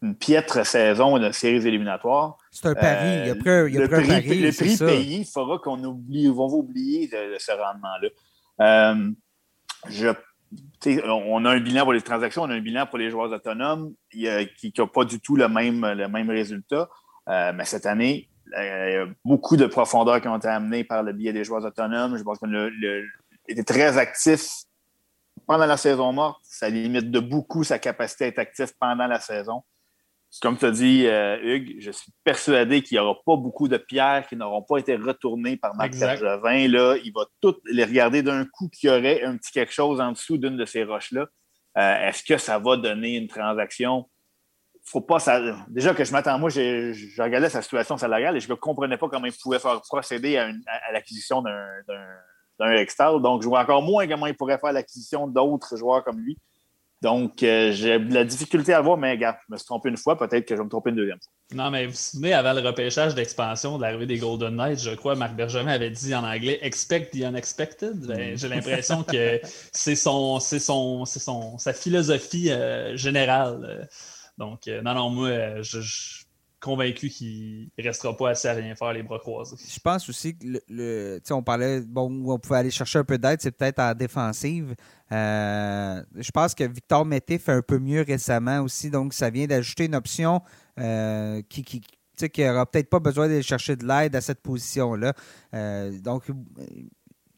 une 0.00 0.16
piètre 0.16 0.64
saison 0.64 1.18
de 1.18 1.30
séries 1.32 1.66
éliminatoires. 1.66 2.38
C'est 2.50 2.66
un 2.66 2.74
pari. 2.74 3.08
il 3.08 3.26
y 3.26 3.30
a 3.30 3.52
euh, 3.52 3.68
il 3.68 3.74
y 3.74 3.78
a 3.78 3.80
le, 3.82 3.88
pari, 3.88 4.40
le 4.40 4.52
prix 4.52 4.76
payé 4.78 5.24
fera 5.24 5.58
qu'on 5.58 5.82
oublie, 5.84 6.28
va 6.28 6.44
oublier 6.44 7.08
de, 7.08 7.36
ce 7.38 7.52
rendement-là. 7.52 8.08
Euh, 8.60 9.10
je 9.90 10.08
on 11.08 11.44
a 11.44 11.50
un 11.50 11.60
bilan 11.60 11.82
pour 11.82 11.92
les 11.92 12.00
transactions, 12.00 12.42
on 12.42 12.50
a 12.50 12.54
un 12.54 12.60
bilan 12.60 12.86
pour 12.86 12.98
les 12.98 13.10
joueurs 13.10 13.30
autonomes 13.32 13.92
qui 14.10 14.24
n'a 14.24 14.86
pas 14.86 15.04
du 15.04 15.20
tout 15.20 15.34
le 15.34 15.48
même, 15.48 15.84
le 15.84 16.08
même 16.08 16.30
résultat. 16.30 16.88
Euh, 17.28 17.52
mais 17.54 17.64
cette 17.64 17.86
année, 17.86 18.28
il 18.56 18.92
y 18.92 18.96
a 18.96 19.06
beaucoup 19.24 19.56
de 19.56 19.66
profondeur 19.66 20.20
qui 20.20 20.28
ont 20.28 20.36
été 20.36 20.48
amenées 20.48 20.84
par 20.84 21.02
le 21.02 21.12
biais 21.12 21.32
des 21.32 21.44
joueurs 21.44 21.64
autonomes. 21.64 22.16
Je 22.16 22.22
pense 22.22 22.38
qu'il 22.38 23.10
était 23.48 23.64
très 23.64 23.98
actif 23.98 24.46
pendant 25.46 25.66
la 25.66 25.76
saison 25.76 26.12
morte. 26.12 26.40
Ça 26.44 26.68
limite 26.68 27.10
de 27.10 27.20
beaucoup 27.20 27.64
sa 27.64 27.78
capacité 27.78 28.24
à 28.24 28.28
être 28.28 28.38
actif 28.38 28.72
pendant 28.78 29.06
la 29.06 29.20
saison. 29.20 29.62
Comme 30.42 30.58
tu 30.58 30.66
as 30.66 30.70
dit, 30.70 31.06
euh, 31.06 31.38
Hugues, 31.40 31.76
je 31.78 31.90
suis 31.90 32.12
persuadé 32.22 32.82
qu'il 32.82 32.96
n'y 32.96 33.00
aura 33.00 33.14
pas 33.24 33.36
beaucoup 33.36 33.68
de 33.68 33.78
pierres 33.78 34.26
qui 34.28 34.36
n'auront 34.36 34.62
pas 34.62 34.78
été 34.78 34.96
retournées 34.96 35.56
par 35.56 35.74
Marc 35.74 35.96
Bergevin. 35.96 36.68
Là, 36.68 36.96
il 37.02 37.12
va 37.14 37.26
toutes 37.40 37.60
les 37.64 37.84
regarder 37.84 38.22
d'un 38.22 38.44
coup 38.44 38.68
qu'il 38.68 38.90
y 38.90 38.92
aurait 38.92 39.22
un 39.22 39.36
petit 39.36 39.52
quelque 39.52 39.72
chose 39.72 40.00
en 40.00 40.12
dessous 40.12 40.36
d'une 40.36 40.56
de 40.56 40.64
ces 40.64 40.84
roches-là. 40.84 41.26
Euh, 41.78 42.08
est-ce 42.08 42.22
que 42.22 42.38
ça 42.38 42.58
va 42.58 42.76
donner 42.76 43.16
une 43.16 43.28
transaction? 43.28 44.08
Faut 44.86 45.00
pas 45.00 45.18
ça. 45.18 45.40
Déjà 45.68 45.94
que 45.94 46.04
je 46.04 46.12
m'attends, 46.12 46.38
moi, 46.38 46.48
je, 46.48 47.20
regardais 47.20 47.50
sa 47.50 47.60
situation 47.60 47.96
salariale 47.96 48.36
et 48.36 48.40
je 48.40 48.48
ne 48.48 48.54
comprenais 48.54 48.96
pas 48.96 49.08
comment 49.08 49.26
il 49.26 49.32
pouvait 49.32 49.58
faire 49.58 49.80
procéder 49.82 50.36
à, 50.36 50.48
l'acquisition 50.92 51.42
d'un 51.42 52.70
extal. 52.72 53.20
Donc, 53.20 53.42
je 53.42 53.48
vois 53.48 53.60
encore 53.60 53.82
moins 53.82 54.06
comment 54.06 54.26
il 54.26 54.36
pourrait 54.36 54.58
faire 54.58 54.72
l'acquisition 54.72 55.26
d'autres 55.26 55.76
joueurs 55.76 56.04
comme 56.04 56.20
lui. 56.20 56.38
Donc, 57.02 57.42
euh, 57.42 57.72
j'ai 57.72 57.98
de 57.98 58.14
la 58.14 58.24
difficulté 58.24 58.72
à 58.72 58.80
voir, 58.80 58.96
mais 58.96 59.18
gars, 59.18 59.38
je 59.46 59.52
me 59.52 59.58
suis 59.58 59.66
trompé 59.66 59.90
une 59.90 59.98
fois, 59.98 60.16
peut-être 60.16 60.46
que 60.46 60.54
je 60.54 60.60
vais 60.60 60.64
me 60.64 60.70
tromper 60.70 60.90
une 60.90 60.96
deuxième 60.96 61.18
fois. 61.18 61.32
Non, 61.54 61.70
mais 61.70 61.84
vous 61.84 61.92
vous 61.92 61.96
souvenez, 61.96 62.32
avant 62.32 62.54
le 62.54 62.66
repêchage 62.66 63.14
d'expansion 63.14 63.76
de 63.76 63.82
l'arrivée 63.82 64.06
des 64.06 64.16
Golden 64.16 64.56
Knights, 64.56 64.80
je 64.80 64.94
crois, 64.94 65.14
Marc 65.14 65.34
Bergevin 65.34 65.68
avait 65.68 65.90
dit 65.90 66.14
en 66.14 66.24
anglais 66.24 66.58
Expect 66.62 67.10
the 67.10 67.22
unexpected. 67.22 68.06
Ben, 68.06 68.32
mm. 68.32 68.38
j'ai 68.38 68.48
l'impression 68.48 69.02
que 69.02 69.40
c'est 69.72 69.94
son, 69.94 70.40
son, 70.40 71.04
son, 71.04 71.58
sa 71.58 71.74
philosophie 71.74 72.50
euh, 72.50 72.96
générale. 72.96 73.86
Euh, 74.38 74.44
donc, 74.44 74.68
euh, 74.68 74.82
non, 74.82 74.94
non, 74.94 75.10
moi, 75.10 75.28
euh, 75.28 75.62
je, 75.62 75.80
suis 75.80 76.24
convaincu 76.60 77.08
qu'il 77.10 77.68
ne 77.78 77.84
restera 77.84 78.16
pas 78.16 78.30
assez 78.30 78.48
à 78.48 78.54
rien 78.54 78.74
faire 78.74 78.92
les 78.92 79.02
bras 79.02 79.18
croisés. 79.18 79.56
Je 79.56 79.78
pense 79.78 80.08
aussi 80.08 80.36
que 80.36 80.46
le, 80.68 81.20
on 81.30 81.42
parlait, 81.42 81.80
bon, 81.80 82.10
on 82.26 82.38
pouvait 82.38 82.58
aller 82.58 82.70
chercher 82.70 82.98
un 82.98 83.04
peu 83.04 83.18
d'aide, 83.18 83.40
c'est 83.40 83.52
peut-être 83.52 83.78
en 83.78 83.94
défensive. 83.94 84.74
Euh, 85.12 86.02
je 86.16 86.30
pense 86.32 86.54
que 86.54 86.64
Victor 86.64 87.04
Mété 87.04 87.38
fait 87.38 87.52
un 87.52 87.62
peu 87.62 87.78
mieux 87.78 88.02
récemment 88.02 88.60
aussi, 88.60 88.90
donc 88.90 89.12
ça 89.12 89.30
vient 89.30 89.46
d'ajouter 89.46 89.84
une 89.84 89.94
option 89.94 90.40
qui, 91.48 91.62
qui 91.62 91.82
qui 92.32 92.42
n'aura 92.42 92.64
peut-être 92.64 92.88
pas 92.88 92.98
besoin 92.98 93.28
d'aller 93.28 93.42
chercher 93.42 93.76
de 93.76 93.86
l'aide 93.86 94.16
à 94.16 94.22
cette 94.22 94.40
position-là. 94.40 95.12
donc, 96.02 96.24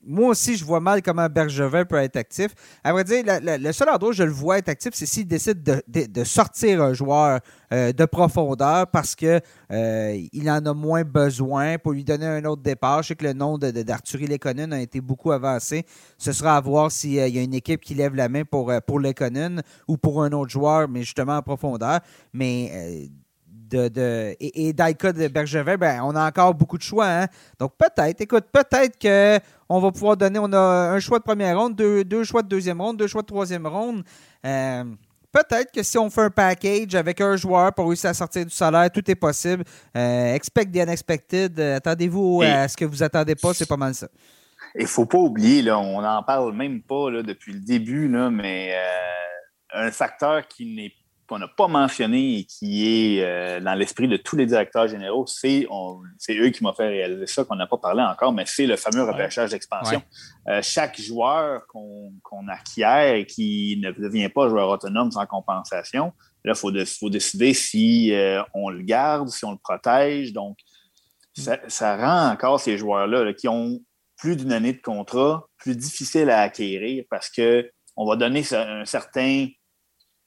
moi 0.09 0.31
aussi, 0.31 0.57
je 0.57 0.65
vois 0.65 0.81
mal 0.81 1.03
comment 1.03 1.29
Bergevin 1.29 1.85
peut 1.85 1.97
être 1.97 2.17
actif. 2.17 2.55
À 2.83 2.93
vrai 2.93 3.05
dire, 3.05 3.23
le 3.27 3.73
seul 3.73 3.91
endroit 3.91 4.09
où 4.09 4.13
je 4.13 4.23
le 4.23 4.31
vois 4.31 4.59
être 4.59 4.71
actif, 4.71 4.93
c'est 4.95 5.05
s'il 5.05 5.27
décide 5.27 5.63
de, 5.63 6.25
sortir 6.25 6.83
un 6.83 6.95
joueur 6.95 7.41
euh, 7.73 7.93
de 7.93 8.05
profondeur 8.07 8.87
parce 8.87 9.15
qu'il 9.15 9.41
euh, 9.71 10.27
en 10.47 10.67
a 10.67 10.75
moins 10.75 11.05
besoin 11.05 11.77
pour 11.79 11.93
lui 11.93 12.05
donner 12.05 12.27
un 12.27 12.45
autre 12.47 12.63
départ. 12.63 13.03
Je 13.03 13.09
sais 13.09 13.17
que 13.17 13.25
le 13.25 13.35
nom 13.35 13.59
d'Arthurie 13.59 14.27
Lekonen 14.27 14.73
a 14.73 14.81
été 14.81 15.01
beaucoup 15.03 15.31
avancé. 15.31 15.85
Ce 16.17 16.33
sera 16.33 16.57
à 16.57 16.61
voir 16.61 16.91
s'il 16.91 17.19
euh, 17.19 17.29
y 17.29 17.39
a 17.39 17.43
une 17.43 17.55
équipe 17.55 17.83
qui 17.83 17.95
lève 17.95 18.15
la 18.15 18.31
main 18.31 18.45
pour, 18.45 18.73
pour 18.87 19.01
Lekonen 19.01 19.63
ou 19.87 19.99
pour 19.99 20.23
un 20.23 20.33
autre 20.33 20.51
joueur, 20.51 20.89
mais 20.89 21.03
justement 21.03 21.37
en 21.37 21.43
profondeur. 21.43 22.01
Mais 22.33 23.11
de, 23.71 24.37
et, 24.41 24.69
et 24.69 24.73
de 24.73 25.29
Bergevin, 25.29 25.77
ben, 25.77 26.01
on 26.03 26.15
a 26.17 26.27
encore 26.27 26.55
beaucoup 26.55 26.79
de 26.79 26.83
choix. 26.83 27.07
Hein. 27.07 27.27
Donc 27.59 27.73
peut-être, 27.77 28.21
écoute, 28.21 28.47
peut-être 28.53 28.99
qu'on 28.99 29.81
va 29.81 29.91
pouvoir 29.93 30.17
donner, 30.17 30.39
on 30.39 30.53
a 30.53 30.59
un 30.59 31.01
choix 31.01 31.19
de 31.19 31.25
première 31.25 31.59
ronde, 31.59 31.75
deux, 31.75 32.25
choix 32.25 32.43
de 32.43 32.49
deuxième 32.49 32.81
ronde, 32.81 32.97
deux 32.97 33.07
choix 33.07 33.23
de 33.23 33.27
troisième 33.27 33.67
ronde. 33.67 34.03
Euh, 34.45 34.85
peut-être 35.33 35.73
que 35.73 35.83
si 35.83 35.99
on 35.99 36.11
fait 36.11 36.23
un 36.23 36.31
package 36.31 36.95
avec 36.95 37.21
un 37.21 37.37
joueur 37.37 37.73
pour 37.75 37.89
réussir 37.89 38.11
à 38.11 38.15
sortir 38.15 38.45
du 38.45 38.51
salaire, 38.51 38.91
tout 38.91 39.09
est 39.11 39.15
possible. 39.15 39.65
Euh, 39.97 40.35
expect 40.35 40.73
the 40.73 40.83
unexpected. 40.83 41.59
Attendez-vous 41.61 42.43
à 42.43 42.69
ce 42.69 42.77
que 42.77 42.85
vous 42.85 43.03
attendez 43.03 43.35
pas, 43.35 43.55
c'est 43.55 43.69
pas 43.69 43.77
mal 43.77 43.95
ça. 43.95 44.09
Il 44.75 44.83
ne 44.83 44.87
faut 44.87 45.07
pas 45.07 45.19
oublier, 45.19 45.63
là, 45.63 45.79
on 45.79 46.03
n'en 46.03 46.23
parle 46.23 46.53
même 46.55 46.83
pas 46.83 47.11
là, 47.11 47.23
depuis 47.23 47.53
le 47.53 47.61
début, 47.61 48.09
là, 48.09 48.29
mais 48.31 48.75
euh, 48.75 49.87
un 49.87 49.91
facteur 49.91 50.47
qui 50.47 50.75
n'est 50.75 50.93
qu'on 51.29 51.39
n'a 51.39 51.49
pas 51.49 51.69
mentionné 51.69 52.39
et 52.39 52.45
qui 52.45 53.19
est 53.19 53.23
euh, 53.23 53.61
dans 53.61 53.75
l'esprit 53.75 54.09
de 54.09 54.17
tous 54.17 54.35
les 54.35 54.47
directeurs 54.47 54.89
généraux, 54.89 55.27
c'est 55.27 55.67
eux 55.69 56.49
qui 56.49 56.65
m'ont 56.65 56.73
fait 56.73 56.89
réaliser 56.89 57.27
ça, 57.27 57.45
qu'on 57.45 57.57
n'a 57.57 57.67
pas 57.67 57.77
parlé 57.77 58.03
encore, 58.03 58.33
mais 58.33 58.45
c'est 58.47 58.67
le 58.67 58.77
fameux 58.77 59.05
repêchage 59.05 59.51
d'expansion. 59.51 60.03
Euh, 60.49 60.61
chaque 60.63 60.99
joueur 60.99 61.67
qu'on 61.67 62.49
acquiert 62.49 63.15
et 63.15 63.27
qui 63.27 63.79
ne 63.83 63.91
devient 63.93 64.31
pas 64.31 64.49
joueur 64.49 64.71
autonome 64.71 65.13
sans 65.13 65.27
compensation, 65.27 66.13
là, 66.45 66.55
il 66.55 66.59
faut, 66.59 66.73
faut, 66.87 67.11
décider 67.11 67.53
si 67.53 68.15
euh, 68.15 68.43
on 68.55 68.71
le 68.71 68.83
garde, 68.83 69.29
si 69.29 69.45
on 69.45 69.53
le 69.53 69.59
protège. 69.59 70.33
Donc, 70.33 70.57
ça, 71.37 71.59
ça 71.69 71.97
rend 71.97 72.33
encore 72.33 72.59
ces 72.59 72.79
joueurs-là 72.79 73.35
qui 73.35 73.49
ont 73.49 73.79
plus 74.17 74.35
d'une 74.35 74.53
année 74.53 74.73
de 74.73 74.81
contrat 74.81 75.47
plus 75.59 75.77
difficile 75.77 76.31
à 76.31 76.41
acquérir 76.41 77.05
parce 77.11 77.31
qu'on 77.31 78.07
va 78.07 78.17
donner 78.17 78.43
un 78.53 78.85
certain 78.87 79.49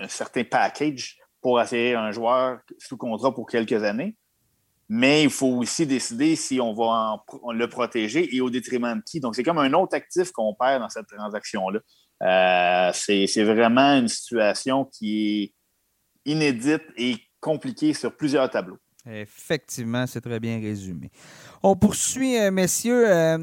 un 0.01 0.07
certain 0.07 0.43
package 0.43 1.17
pour 1.41 1.59
acquérir 1.59 1.99
un 1.99 2.11
joueur 2.11 2.59
sous 2.77 2.97
contrat 2.97 3.33
pour 3.33 3.47
quelques 3.47 3.83
années. 3.83 4.15
Mais 4.89 5.23
il 5.23 5.29
faut 5.29 5.47
aussi 5.47 5.85
décider 5.85 6.35
si 6.35 6.59
on 6.59 6.73
va 6.73 7.23
le 7.53 7.67
protéger 7.67 8.35
et 8.35 8.41
au 8.41 8.49
détriment 8.49 8.97
de 8.97 9.01
qui. 9.01 9.21
Donc, 9.21 9.35
c'est 9.35 9.43
comme 9.43 9.57
un 9.59 9.71
autre 9.73 9.95
actif 9.95 10.31
qu'on 10.31 10.53
perd 10.53 10.81
dans 10.81 10.89
cette 10.89 11.07
transaction-là. 11.07 11.79
Euh, 12.23 12.91
c'est 12.93 13.43
vraiment 13.43 13.97
une 13.97 14.09
situation 14.09 14.85
qui 14.85 15.53
est 16.25 16.31
inédite 16.31 16.83
et 16.97 17.15
compliquée 17.39 17.93
sur 17.93 18.15
plusieurs 18.15 18.49
tableaux. 18.49 18.77
Effectivement, 19.05 20.05
c'est 20.05 20.21
très 20.21 20.39
bien 20.39 20.59
résumé. 20.59 21.09
On 21.63 21.75
poursuit, 21.75 22.39
euh, 22.39 22.49
messieurs. 22.49 23.07
Euh, 23.07 23.37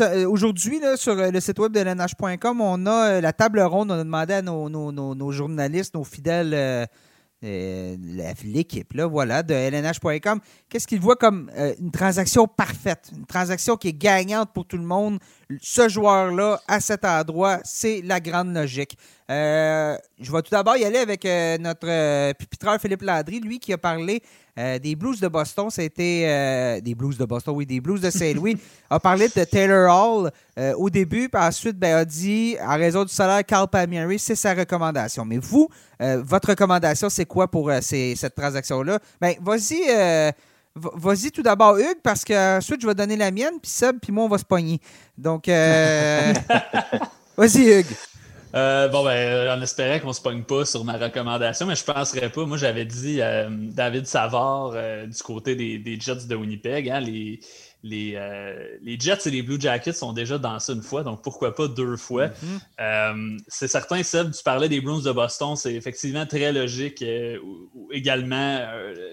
euh, 0.00 0.28
aujourd'hui, 0.28 0.80
sur 0.96 1.16
le 1.16 1.40
site 1.40 1.58
web 1.58 1.72
de 1.72 1.80
lnh.com, 1.80 2.60
on 2.60 2.86
a 2.86 3.20
la 3.20 3.32
table 3.32 3.60
ronde. 3.60 3.90
On 3.90 3.94
a 3.94 4.04
demandé 4.04 4.34
à 4.34 4.42
nos, 4.42 5.32
journalistes, 5.32 5.94
nos 5.94 6.04
fidèles, 6.04 6.88
l'équipe, 7.42 8.96
voilà, 9.00 9.42
de 9.42 9.54
lnh.com, 9.54 10.40
qu'est-ce 10.68 10.86
qu'ils 10.86 11.00
voient 11.00 11.16
comme 11.16 11.50
une 11.80 11.90
transaction 11.90 12.46
parfaite, 12.46 13.10
une 13.14 13.26
transaction 13.26 13.76
qui 13.76 13.88
est 13.88 13.92
gagnante 13.92 14.52
pour 14.54 14.66
tout 14.66 14.78
le 14.78 14.84
monde? 14.84 15.18
Ce 15.60 15.88
joueur-là, 15.88 16.60
à 16.68 16.78
cet 16.78 17.04
endroit, 17.04 17.58
c'est 17.64 18.02
la 18.02 18.20
grande 18.20 18.54
logique. 18.54 18.96
Je 19.28 20.32
vais 20.32 20.42
tout 20.42 20.50
d'abord 20.50 20.76
y 20.76 20.84
aller 20.84 20.98
avec 20.98 21.24
notre 21.60 22.32
pupitreur 22.34 22.80
Philippe 22.80 23.02
Landry, 23.02 23.40
lui 23.40 23.58
qui 23.58 23.72
a 23.72 23.78
parlé 23.78 24.22
euh, 24.56 24.78
des 24.78 24.94
Blues 24.94 25.18
de 25.18 25.26
Boston, 25.26 25.68
c'était 25.68 26.26
euh, 26.26 26.80
des 26.80 26.94
Blues 26.94 27.18
de 27.18 27.24
Boston, 27.24 27.54
oui, 27.56 27.66
des 27.66 27.80
Blues 27.80 28.00
de 28.00 28.08
Saint-Louis. 28.10 28.56
a 28.90 29.00
parlé 29.00 29.26
de 29.26 29.44
Taylor 29.44 29.90
Hall 29.90 30.30
euh, 30.56 30.74
au 30.74 30.88
début, 30.88 31.28
puis 31.28 31.42
ensuite 31.42 31.76
ben, 31.76 31.96
a 31.96 32.04
dit, 32.04 32.56
à 32.60 32.76
raison 32.76 33.02
du 33.04 33.12
salaire, 33.12 33.44
Carl 33.44 33.66
Palmieri, 33.66 34.16
c'est 34.16 34.36
sa 34.36 34.54
recommandation. 34.54 35.24
Mais 35.24 35.38
vous, 35.38 35.68
votre 35.98 36.50
recommandation, 36.50 37.08
c'est 37.08 37.24
quoi 37.24 37.50
pour 37.50 37.72
cette 37.80 38.34
transaction-là? 38.34 39.00
Ben, 39.20 39.34
vas-y. 39.40 40.32
Vas-y 40.76 41.30
tout 41.30 41.42
d'abord, 41.42 41.78
Hugues, 41.78 42.00
parce 42.02 42.24
qu'ensuite, 42.24 42.80
je 42.80 42.86
vais 42.88 42.96
donner 42.96 43.16
la 43.16 43.30
mienne, 43.30 43.60
puis 43.62 43.70
Seb, 43.70 44.00
puis 44.00 44.10
moi, 44.10 44.24
on 44.24 44.28
va 44.28 44.38
se 44.38 44.44
pogner. 44.44 44.80
Donc, 45.16 45.46
vas-y, 47.36 47.78
Hugues. 47.78 47.96
Euh, 48.54 48.88
bon, 48.88 49.04
ben, 49.04 49.58
on 49.58 49.62
espérait 49.62 50.00
qu'on 50.00 50.12
se 50.12 50.20
pogne 50.20 50.44
pas 50.44 50.64
sur 50.64 50.84
ma 50.84 50.96
recommandation, 50.96 51.66
mais 51.66 51.74
je 51.74 51.84
penserais 51.84 52.30
pas. 52.30 52.46
Moi, 52.46 52.56
j'avais 52.56 52.84
dit 52.84 53.20
euh, 53.20 53.48
David 53.50 54.06
Savard 54.06 54.72
euh, 54.74 55.06
du 55.06 55.22
côté 55.22 55.56
des, 55.56 56.00
Jets 56.00 56.26
de 56.28 56.34
Winnipeg. 56.36 56.88
Hein, 56.88 57.00
les, 57.00 57.40
les, 57.82 58.16
les, 58.80 58.98
Jets 58.98 59.26
et 59.26 59.30
les 59.30 59.42
Blue 59.42 59.60
Jackets 59.60 59.92
sont 59.92 60.12
déjà 60.12 60.38
dans 60.38 60.58
ça 60.60 60.72
une 60.72 60.82
fois, 60.82 61.02
donc 61.02 61.22
pourquoi 61.22 61.54
pas 61.54 61.68
deux 61.68 61.96
fois. 61.96 62.28
Mm-hmm. 62.78 63.38
c'est 63.48 63.68
certain, 63.68 64.02
Seb, 64.02 64.30
tu 64.30 64.42
parlais 64.42 64.70
des 64.70 64.80
Bruins 64.80 65.02
de 65.02 65.12
Boston, 65.12 65.54
c'est 65.54 65.74
effectivement 65.74 66.24
très 66.24 66.50
logique. 66.52 67.04
également, 67.90 68.66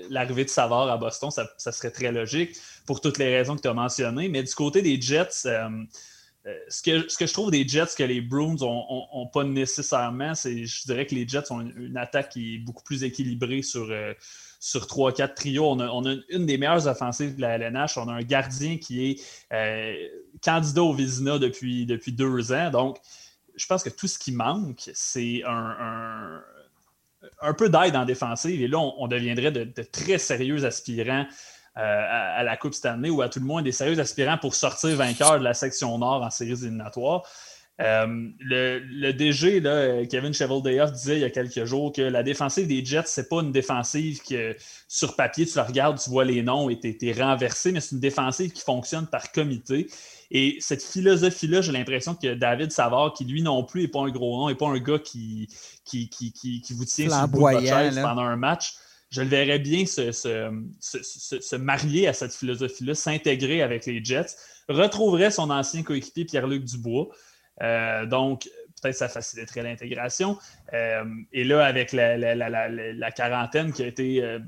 l'arrivée 0.09 0.45
de 0.45 0.49
Savard 0.49 0.89
à 0.89 0.95
Boston, 0.97 1.31
ça, 1.31 1.49
ça, 1.57 1.73
serait 1.73 1.91
très 1.91 2.13
logique 2.13 2.55
pour 2.85 3.01
toutes 3.01 3.17
les 3.17 3.35
raisons 3.35 3.57
que 3.57 3.61
tu 3.61 3.67
as 3.67 3.73
mentionnées. 3.73 4.29
Mais 4.29 4.43
du 4.43 4.53
côté 4.53 4.81
des 4.81 5.01
Jets, 5.01 5.47
euh, 6.47 6.57
ce, 6.69 6.81
que, 6.81 7.25
je 7.27 7.33
trouve 7.33 7.51
des 7.51 7.67
Jets 7.67 7.93
que 7.95 8.03
les 8.03 8.19
Bruins 8.19 8.55
n'ont 8.59 9.27
pas 9.27 9.43
nécessairement, 9.43 10.33
c'est 10.33 10.65
je 10.65 10.83
dirais 10.85 11.05
que 11.05 11.13
les 11.13 11.27
Jets 11.27 11.51
ont 11.51 11.61
une, 11.61 11.97
attaque 11.97 12.29
qui 12.29 12.55
est 12.55 12.57
beaucoup 12.57 12.83
plus 12.83 13.03
équilibrée 13.03 13.61
sur, 13.61 13.87
euh, 13.91 14.13
sur 14.59 14.85
3-4 14.85 15.35
trios. 15.35 15.69
On 15.69 15.79
a, 15.79 16.15
une 16.29 16.45
des 16.47 16.57
meilleures 16.57 16.87
offensives 16.87 17.35
de 17.35 17.41
la 17.41 17.57
LNH. 17.57 17.97
On 17.97 18.07
a 18.07 18.13
un 18.13 18.23
gardien 18.23 18.77
qui 18.77 19.11
est 19.11 19.21
euh, 19.53 19.93
candidat 20.43 20.81
au 20.81 20.93
Vizina 20.93 21.37
depuis, 21.37 21.85
depuis 21.85 22.11
deux 22.11 22.51
ans. 22.51 22.71
Donc, 22.71 22.97
je 23.55 23.67
pense 23.67 23.83
que 23.83 23.89
tout 23.89 24.07
ce 24.07 24.17
qui 24.17 24.31
manque, 24.31 24.89
c'est 24.95 25.43
un, 25.45 26.41
un, 27.41 27.53
peu 27.53 27.69
d'aide 27.69 27.95
en 27.95 28.05
défensive. 28.05 28.63
Et 28.63 28.67
là, 28.67 28.79
on, 28.79 29.07
deviendrait 29.07 29.51
de, 29.51 29.65
de, 29.65 29.83
très 29.83 30.17
sérieux 30.17 30.65
aspirants 30.65 31.27
euh, 31.77 31.81
à, 31.81 32.43
la 32.43 32.57
Coupe 32.57 32.73
Stanley 32.73 33.09
ou 33.09 33.21
à 33.21 33.29
tout 33.29 33.39
le 33.39 33.45
moins 33.45 33.61
des 33.61 33.71
sérieux 33.71 33.99
aspirants 33.99 34.37
pour 34.37 34.55
sortir 34.55 34.95
vainqueur 34.95 35.39
de 35.39 35.43
la 35.43 35.53
section 35.53 35.97
Nord 35.97 36.21
en 36.23 36.29
séries 36.29 36.63
éliminatoires. 36.63 37.23
Euh, 37.79 38.29
le, 38.39 39.11
DG, 39.11 39.59
là, 39.59 40.05
Kevin 40.05 40.33
Cheveldayoff, 40.33 40.91
disait 40.91 41.15
il 41.15 41.21
y 41.21 41.25
a 41.25 41.29
quelques 41.29 41.65
jours 41.65 41.91
que 41.91 42.01
la 42.01 42.21
défensive 42.21 42.67
des 42.67 42.85
Jets, 42.85 43.03
c'est 43.05 43.27
pas 43.27 43.41
une 43.41 43.51
défensive 43.51 44.21
que 44.21 44.55
sur 44.87 45.15
papier, 45.15 45.45
tu 45.45 45.57
la 45.57 45.63
regardes, 45.63 45.99
tu 45.99 46.09
vois 46.09 46.25
les 46.25 46.43
noms 46.43 46.69
et 46.69 46.79
tu 46.79 46.95
es, 47.07 47.13
renversé, 47.13 47.71
mais 47.71 47.79
c'est 47.79 47.95
une 47.95 48.01
défensive 48.01 48.51
qui 48.51 48.61
fonctionne 48.61 49.07
par 49.07 49.31
comité. 49.31 49.87
Et 50.29 50.57
cette 50.59 50.83
philosophie-là, 50.83 51.61
j'ai 51.61 51.71
l'impression 51.71 52.13
que 52.15 52.35
David 52.35 52.71
Savard, 52.71 53.13
qui 53.13 53.25
lui 53.25 53.41
non 53.41 53.63
plus 53.63 53.83
n'est 53.83 53.87
pas 53.87 54.01
un 54.01 54.09
gros 54.09 54.37
nom, 54.37 54.49
n'est 54.49 54.55
pas 54.55 54.67
un 54.67 54.79
gars 54.79 54.99
qui, 54.99 55.47
qui, 55.83 56.09
qui, 56.09 56.31
qui, 56.31 56.73
vous 56.73 56.85
tient 56.85 57.09
sur 57.09 57.21
le 57.21 57.27
bout 57.27 57.49
de 57.49 58.01
pendant 58.01 58.21
un 58.21 58.37
match, 58.37 58.75
je 59.11 59.21
le 59.21 59.27
verrais 59.27 59.59
bien 59.59 59.85
se, 59.85 61.55
marier 61.57 62.07
à 62.07 62.13
cette 62.13 62.33
philosophie-là, 62.33 62.95
s'intégrer 62.95 63.61
avec 63.61 63.85
les 63.85 64.03
Jets, 64.03 64.37
retrouverait 64.69 65.31
son 65.31 65.49
ancien 65.49 65.83
coéquipier 65.83 66.25
Pierre-Luc 66.25 66.63
Dubois. 66.63 67.09
Euh, 67.61 68.05
donc, 68.05 68.49
peut-être 68.81 68.95
ça 68.95 69.09
faciliterait 69.09 69.63
l'intégration. 69.63 70.37
Euh, 70.73 71.03
et 71.33 71.43
là, 71.43 71.65
avec 71.65 71.91
la, 71.91 73.11
quarantaine 73.11 73.73
qui 73.73 73.83
a 73.83 73.87
été 73.87 74.23
euh, 74.23 74.39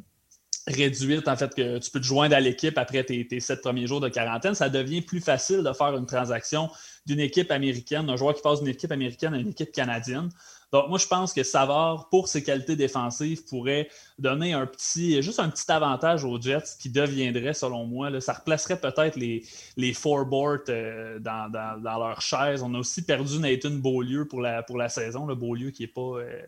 réduite, 0.67 1.27
en 1.27 1.35
fait, 1.35 1.53
que 1.53 1.79
tu 1.79 1.91
peux 1.91 1.99
te 1.99 2.05
joindre 2.05 2.33
à 2.33 2.39
l'équipe 2.39 2.77
après 2.77 3.03
tes, 3.03 3.27
tes, 3.27 3.41
sept 3.41 3.59
premiers 3.59 3.85
jours 3.85 3.99
de 3.99 4.07
quarantaine, 4.07 4.55
ça 4.55 4.69
devient 4.69 5.01
plus 5.01 5.19
facile 5.19 5.61
de 5.61 5.73
faire 5.73 5.95
une 5.97 6.05
transaction 6.05 6.69
d'une 7.05 7.19
équipe 7.19 7.51
américaine, 7.51 8.05
d'un 8.05 8.15
joueur 8.15 8.33
qui 8.33 8.41
passe 8.41 8.59
d'une 8.61 8.69
équipe 8.69 8.93
américaine 8.93 9.33
à 9.33 9.37
une 9.37 9.49
équipe 9.49 9.73
canadienne. 9.73 10.29
Donc, 10.73 10.89
moi, 10.89 10.97
je 10.97 11.05
pense 11.05 11.33
que 11.33 11.43
Savard, 11.43 12.09
pour 12.09 12.27
ses 12.27 12.41
qualités 12.41 12.75
défensives, 12.75 13.45
pourrait 13.45 13.89
donner 14.17 14.53
un 14.53 14.65
petit, 14.65 15.21
juste 15.21 15.39
un 15.39 15.49
petit 15.49 15.71
avantage 15.71 16.25
aux 16.25 16.41
Jets 16.41 16.77
qui 16.79 16.89
deviendrait, 16.89 17.53
selon 17.53 17.85
moi, 17.85 18.19
ça 18.21 18.33
replacerait 18.33 18.81
peut-être 18.81 19.15
les, 19.15 19.45
les 19.77 19.93
four-boards 19.93 20.69
euh, 20.69 21.19
dans, 21.19 21.51
leur 21.83 22.19
chaise. 22.21 22.63
On 22.63 22.73
a 22.73 22.79
aussi 22.79 23.03
perdu 23.03 23.37
Nathan 23.37 23.69
Beaulieu 23.69 24.27
pour 24.27 24.41
la, 24.41 24.63
pour 24.63 24.79
la 24.79 24.89
saison. 24.89 25.27
Le 25.27 25.35
Beaulieu 25.35 25.69
qui 25.69 25.83
n'est 25.83 25.87
pas. 25.87 26.19
Euh, 26.19 26.41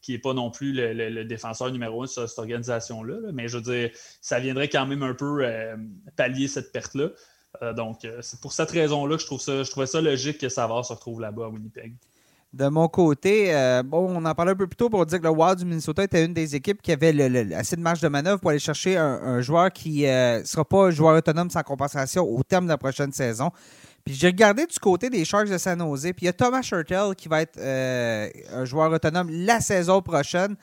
qui 0.00 0.12
n'est 0.12 0.18
pas 0.18 0.32
non 0.32 0.50
plus 0.50 0.72
le, 0.72 1.24
défenseur 1.24 1.70
numéro 1.70 2.00
un 2.00 2.06
de 2.06 2.10
cette 2.10 2.38
organisation-là. 2.38 3.32
Mais 3.34 3.48
je 3.48 3.58
veux 3.58 3.62
dire, 3.62 3.90
ça 4.22 4.40
viendrait 4.40 4.70
quand 4.70 4.86
même 4.86 5.02
un 5.02 5.12
peu 5.12 5.44
euh, 5.44 5.76
pallier 6.16 6.48
cette 6.48 6.72
perte-là. 6.72 7.10
donc, 7.74 8.08
c'est 8.22 8.40
pour 8.40 8.54
cette 8.54 8.70
raison-là 8.70 9.16
que 9.16 9.20
je 9.20 9.26
trouve 9.26 9.42
ça, 9.42 9.62
je 9.62 9.70
trouvais 9.70 9.84
ça 9.84 10.00
logique 10.00 10.38
que 10.38 10.48
Savard 10.48 10.86
se 10.86 10.94
retrouve 10.94 11.20
là-bas 11.20 11.44
à 11.44 11.48
Winnipeg. 11.48 11.92
De 12.52 12.66
mon 12.66 12.88
côté, 12.88 13.54
euh, 13.54 13.84
bon, 13.84 14.08
on 14.10 14.24
en 14.24 14.34
parlait 14.34 14.50
un 14.50 14.56
peu 14.56 14.66
plus 14.66 14.76
tôt 14.76 14.90
pour 14.90 15.06
dire 15.06 15.20
que 15.20 15.24
le 15.24 15.30
Wild 15.30 15.58
du 15.58 15.64
Minnesota 15.64 16.02
était 16.02 16.24
une 16.24 16.34
des 16.34 16.56
équipes 16.56 16.82
qui 16.82 16.90
avait 16.90 17.54
assez 17.54 17.76
de 17.76 17.80
marge 17.80 18.00
de 18.00 18.08
manœuvre 18.08 18.40
pour 18.40 18.50
aller 18.50 18.58
chercher 18.58 18.96
un, 18.96 19.40
joueur 19.40 19.70
qui 19.70 20.02
ne 20.02 20.08
euh, 20.08 20.44
sera 20.44 20.64
pas 20.64 20.86
un 20.86 20.90
joueur 20.90 21.16
autonome 21.16 21.48
sans 21.48 21.62
compensation 21.62 22.24
au 22.24 22.42
terme 22.42 22.64
de 22.64 22.70
la 22.70 22.78
prochaine 22.78 23.12
saison. 23.12 23.50
Puis 24.04 24.14
j'ai 24.14 24.26
regardé 24.26 24.66
du 24.66 24.78
côté 24.80 25.10
des 25.10 25.24
Sharks 25.24 25.48
de 25.48 25.58
San 25.58 25.78
Jose, 25.78 26.02
puis 26.02 26.22
il 26.22 26.24
y 26.24 26.28
a 26.28 26.32
Thomas 26.32 26.62
Shurtel 26.62 27.14
qui 27.16 27.28
va 27.28 27.42
être 27.42 27.56
euh, 27.58 28.28
un 28.52 28.64
joueur 28.64 28.90
autonome 28.90 29.30
la 29.30 29.60
saison 29.60 30.02
prochaine. 30.02 30.56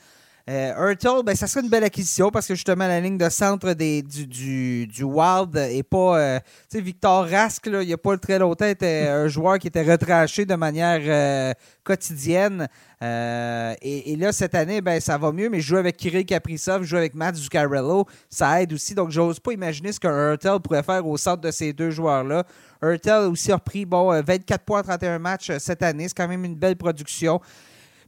Euh, 0.49 1.23
ben, 1.25 1.35
ça 1.35 1.45
serait 1.45 1.61
une 1.61 1.69
belle 1.69 1.83
acquisition 1.83 2.31
parce 2.31 2.47
que 2.47 2.55
justement, 2.55 2.87
la 2.87 3.01
ligne 3.01 3.17
de 3.17 3.27
centre 3.27 3.73
des, 3.73 4.01
du, 4.01 4.25
du, 4.25 4.87
du 4.87 5.03
Wild 5.03 5.53
est 5.57 5.83
pas. 5.83 6.17
Euh, 6.17 6.39
tu 6.39 6.77
sais, 6.77 6.81
Victor 6.81 7.27
Rask, 7.27 7.65
il 7.65 7.79
n'y 7.79 7.91
a 7.91 7.97
pas 7.97 8.17
très 8.17 8.39
longtemps, 8.39 8.65
était 8.65 9.07
un 9.09 9.27
joueur 9.27 9.59
qui 9.59 9.67
était 9.67 9.83
retraché 9.83 10.45
de 10.45 10.55
manière 10.55 11.01
euh, 11.03 11.53
quotidienne. 11.83 12.69
Euh, 13.03 13.75
et, 13.81 14.15
là, 14.15 14.31
cette 14.31 14.55
année, 14.55 14.79
ben, 14.79 15.01
ça 15.01 15.17
va 15.17 15.33
mieux, 15.33 15.49
mais 15.49 15.59
je 15.59 15.67
joue 15.67 15.77
avec 15.77 15.97
Kirill 15.97 16.25
Kaprizov, 16.25 16.83
je 16.83 16.87
joue 16.87 16.97
avec 16.97 17.13
Matt 17.13 17.35
Zuccarello. 17.35 18.05
Ça 18.29 18.61
aide 18.61 18.71
aussi. 18.71 18.95
Donc, 18.95 19.11
j'ose 19.11 19.41
pas 19.41 19.51
imaginer 19.51 19.91
ce 19.91 19.99
qu'un 19.99 20.31
Hurtel 20.31 20.59
pourrait 20.61 20.83
faire 20.83 21.05
au 21.05 21.17
centre 21.17 21.41
de 21.41 21.51
ces 21.51 21.73
deux 21.73 21.91
joueurs-là. 21.91 22.45
Hurtel 22.81 23.27
aussi 23.29 23.51
a 23.51 23.55
repris 23.55 23.85
bon, 23.85 24.21
24 24.21 24.63
points 24.63 24.81
31 24.81 25.19
matchs 25.19 25.51
cette 25.57 25.83
année. 25.83 26.07
C'est 26.07 26.15
quand 26.15 26.27
même 26.29 26.45
une 26.45 26.55
belle 26.55 26.77
production. 26.77 27.41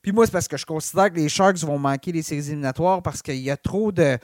Puis 0.02 0.12
moi, 0.12 0.26
c'est 0.26 0.32
parce 0.32 0.48
que 0.48 0.58
je 0.58 0.66
considère 0.66 1.12
que 1.12 1.16
les 1.16 1.30
Sharks 1.30 1.60
vont 1.60 1.78
manquer 1.78 2.12
les 2.12 2.22
séries 2.22 2.48
éliminatoires 2.48 3.02
parce 3.02 3.22
qu'il 3.22 3.38
y 3.38 3.52
a 3.52 3.58
trop 3.58 3.92
de. 3.92 4.18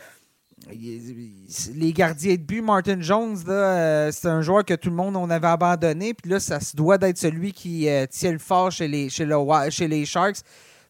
Les 1.76 1.94
gardiens 1.94 2.34
de 2.34 2.42
but, 2.42 2.62
Martin 2.62 3.00
Jones, 3.00 3.38
euh, 3.48 4.10
c'est 4.12 4.30
un 4.30 4.42
joueur 4.42 4.66
que 4.66 4.74
tout 4.74 4.90
le 4.90 4.96
monde 4.96 5.16
on 5.16 5.30
avait 5.30 5.48
abandonné. 5.48 6.14
Puis 6.14 6.32
là, 6.32 6.40
ça 6.40 6.60
se 6.60 6.76
doit 6.76 6.98
d'être 6.98 7.18
celui 7.18 7.52
qui 7.52 7.88
euh, 7.88 8.08
tient 8.08 8.32
le 8.32 8.40
fort 8.40 8.72
chez 8.72 8.88
les, 8.88 9.10
chez, 9.10 9.28
chez 9.70 9.88
les 9.88 10.06
Sharks. 10.06 10.38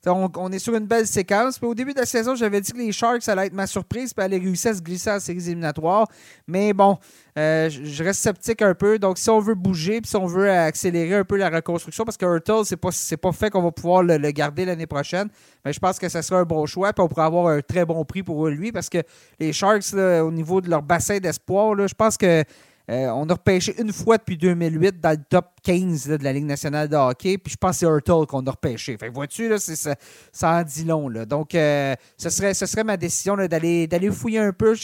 On, 0.07 0.51
est 0.51 0.59
sur 0.59 0.75
une 0.75 0.85
belle 0.85 1.07
séquence. 1.07 1.59
au 1.61 1.73
début 1.73 1.93
de 1.93 1.99
la 1.99 2.05
saison, 2.05 2.35
j'avais 2.35 2.61
dit 2.61 2.71
que 2.71 2.77
les 2.77 2.91
Sharks 2.91 3.27
allaient 3.27 3.47
être 3.47 3.53
ma 3.53 3.67
surprise, 3.67 4.13
puis 4.13 4.23
allaient 4.23 4.37
réussir 4.37 4.71
à 4.71 4.73
se 4.75 4.81
glisser 4.81 5.11
en 5.11 5.19
séries 5.19 5.45
éliminatoires. 5.47 6.07
Mais 6.47 6.73
bon, 6.73 6.97
euh, 7.37 7.69
je 7.69 8.03
reste 8.03 8.21
sceptique 8.21 8.61
un 8.61 8.73
peu. 8.73 8.99
Donc, 8.99 9.17
si 9.17 9.29
on 9.29 9.39
veut 9.39 9.55
bouger, 9.55 10.01
puis 10.01 10.09
si 10.09 10.15
on 10.15 10.25
veut 10.25 10.49
accélérer 10.49 11.15
un 11.15 11.23
peu 11.23 11.37
la 11.37 11.49
reconstruction, 11.49 12.05
parce 12.05 12.17
que 12.17 12.25
Hurtle, 12.25 12.65
c'est 12.65 12.77
pas, 12.77 12.89
pas 13.21 13.31
fait 13.31 13.49
qu'on 13.49 13.61
va 13.61 13.71
pouvoir 13.71 14.03
le, 14.03 14.17
garder 14.31 14.65
l'année 14.65 14.87
prochaine, 14.87 15.29
mais 15.63 15.73
je 15.73 15.79
pense 15.79 15.97
que 15.99 16.09
ce 16.09 16.21
sera 16.21 16.39
un 16.39 16.45
bon 16.45 16.65
choix, 16.65 16.93
puis 16.93 17.03
on 17.03 17.07
pourrait 17.07 17.25
avoir 17.25 17.47
un 17.47 17.61
très 17.61 17.85
bon 17.85 18.03
prix 18.05 18.23
pour 18.23 18.47
lui, 18.47 18.71
parce 18.71 18.89
que 18.89 18.99
les 19.39 19.53
Sharks, 19.53 19.93
au 19.93 20.31
niveau 20.31 20.61
de 20.61 20.69
leur 20.69 20.81
bassin 20.81 21.17
d'espoir, 21.17 21.75
je 21.87 21.93
pense 21.93 22.17
que 22.17 22.43
euh, 22.89 23.07
on 23.07 23.27
a 23.29 23.33
repêché 23.33 23.73
une 23.81 23.91
fois 23.91 24.17
depuis 24.17 24.37
2008 24.37 24.99
dans 24.99 25.11
le 25.11 25.23
top 25.27 25.47
15 25.63 26.07
de 26.07 26.23
la 26.23 26.33
Ligue 26.33 26.45
nationale 26.45 26.87
de 26.87 26.95
hockey. 26.95 27.37
Puis 27.37 27.53
je 27.53 27.57
pense 27.57 27.71
que 27.71 27.77
c'est 27.79 27.85
Hurtle 27.85 28.27
qu'on 28.27 28.45
a 28.45 28.51
repêché. 28.51 28.95
Fait 28.97 29.09
vois-tu, 29.09 29.49
là, 29.49 29.57
ça, 29.57 29.95
ça 30.31 30.51
en 30.51 30.63
dit 30.63 30.85
long. 30.85 31.09
Là. 31.09 31.25
Donc, 31.25 31.55
euh, 31.55 31.95
ce, 32.17 32.29
serait, 32.29 32.53
ce 32.53 32.65
serait 32.67 32.83
ma 32.83 32.97
décision 32.97 33.35
d'aller, 33.35 33.87
d'aller 33.87 34.11
fouiller 34.11 34.39
un 34.39 34.53
peu, 34.53 34.75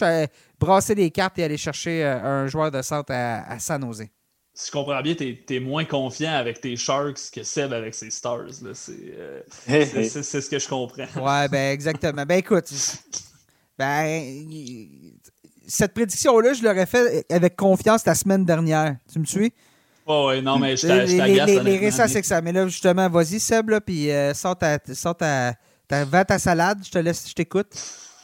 brasser 0.59 0.95
les 0.95 1.11
cartes 1.11 1.37
et 1.37 1.43
aller 1.43 1.57
chercher 1.57 2.03
euh, 2.03 2.43
un 2.43 2.47
joueur 2.47 2.71
de 2.71 2.81
centre 2.81 3.13
à, 3.13 3.59
San 3.59 3.83
Jose. 3.83 4.05
Si 4.53 4.67
je 4.67 4.71
comprends 4.71 5.01
bien, 5.01 5.15
tu 5.15 5.37
es, 5.49 5.59
moins 5.59 5.85
confiant 5.85 6.33
avec 6.33 6.59
tes 6.59 6.75
Sharks 6.75 7.31
que 7.33 7.43
Seb 7.43 7.71
avec 7.71 7.95
ses 7.95 8.09
Stars. 8.09 8.49
C'est, 8.73 9.45
c'est, 10.09 10.41
ce 10.41 10.49
que 10.49 10.59
je 10.59 10.67
comprends. 10.67 11.05
Ouais, 11.15 11.47
ben 11.47 11.71
exactement. 11.71 12.25
Ben 12.25 12.39
écoute, 12.39 12.69
ben, 13.77 14.45
cette 15.67 15.93
prédiction-là, 15.93 16.53
je 16.53 16.63
l'aurais 16.63 16.85
fait 16.85 17.25
avec 17.31 17.55
confiance 17.55 18.05
la 18.05 18.15
semaine 18.15 18.45
dernière. 18.45 18.95
Tu 19.11 19.19
me 19.19 19.25
suis? 19.25 19.53
Oh, 20.05 20.27
ouais, 20.27 20.41
non, 20.41 20.57
mais 20.57 20.75
je 20.75 20.87
t'agace. 20.87 21.47
Les, 21.47 21.59
les, 21.59 21.77
récents, 21.77 22.07
c'est 22.07 22.21
que 22.21 22.27
ça. 22.27 22.41
Mais 22.41 22.51
là, 22.51 22.67
justement, 22.67 23.09
vas-y, 23.09 23.39
Seb, 23.39 23.69
là, 23.69 23.79
puis 23.79 24.11
euh, 24.11 24.33
sors, 24.33 24.57
ta, 24.57 24.77
sors 24.93 25.15
ta, 25.15 25.53
ta, 25.87 26.25
ta 26.25 26.39
salade. 26.39 26.79
Je 26.83 26.91
te 26.91 26.97
laisse, 26.97 27.29
je 27.29 27.33
t'écoute. 27.33 27.71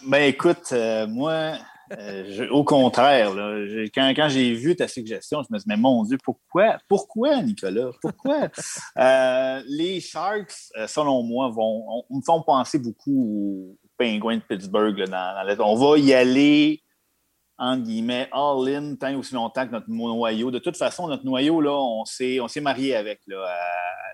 Ben, 0.06 0.24
écoute, 0.24 0.70
euh, 0.72 1.08
moi, 1.08 1.54
euh, 1.98 2.48
au 2.50 2.64
contraire, 2.64 3.34
là, 3.34 3.64
quand, 3.94 4.12
quand 4.16 4.28
j'ai 4.30 4.54
vu 4.54 4.76
ta 4.76 4.88
suggestion, 4.88 5.44
je 5.44 5.54
me 5.54 5.60
suis 5.60 5.66
dit, 5.66 5.70
mais 5.70 5.78
mon 5.78 6.04
Dieu, 6.04 6.18
pourquoi, 6.24 6.78
pourquoi, 6.90 7.42
Nicolas? 7.42 7.92
Pourquoi? 8.02 8.50
les 9.68 10.00
Sharks, 10.02 10.72
selon 10.88 11.24
moi, 11.24 11.50
vont, 11.50 12.04
me 12.10 12.22
font 12.22 12.42
penser 12.42 12.80
beaucoup 12.80 13.76
aux 13.76 13.90
Penguins 13.98 14.38
de 14.38 14.42
Pittsburgh. 14.42 14.98
Là, 14.98 15.46
dans, 15.56 15.66
on 15.66 15.76
va 15.76 15.98
y 16.00 16.14
aller 16.14 16.82
entre 17.58 17.84
guillemets, 17.84 18.30
all-in 18.32 18.96
tant 18.96 19.16
aussi 19.16 19.34
longtemps 19.34 19.66
que 19.66 19.72
notre 19.72 19.90
noyau. 19.90 20.52
De 20.52 20.60
toute 20.60 20.78
façon, 20.78 21.08
notre 21.08 21.26
noyau, 21.26 21.60
là, 21.62 21.74
on 21.74 22.06
s'est, 22.06 22.40
on 22.40 22.48
s'est 22.48 22.62
marié 22.62 22.96
avec 22.96 23.22
là, 23.28 23.48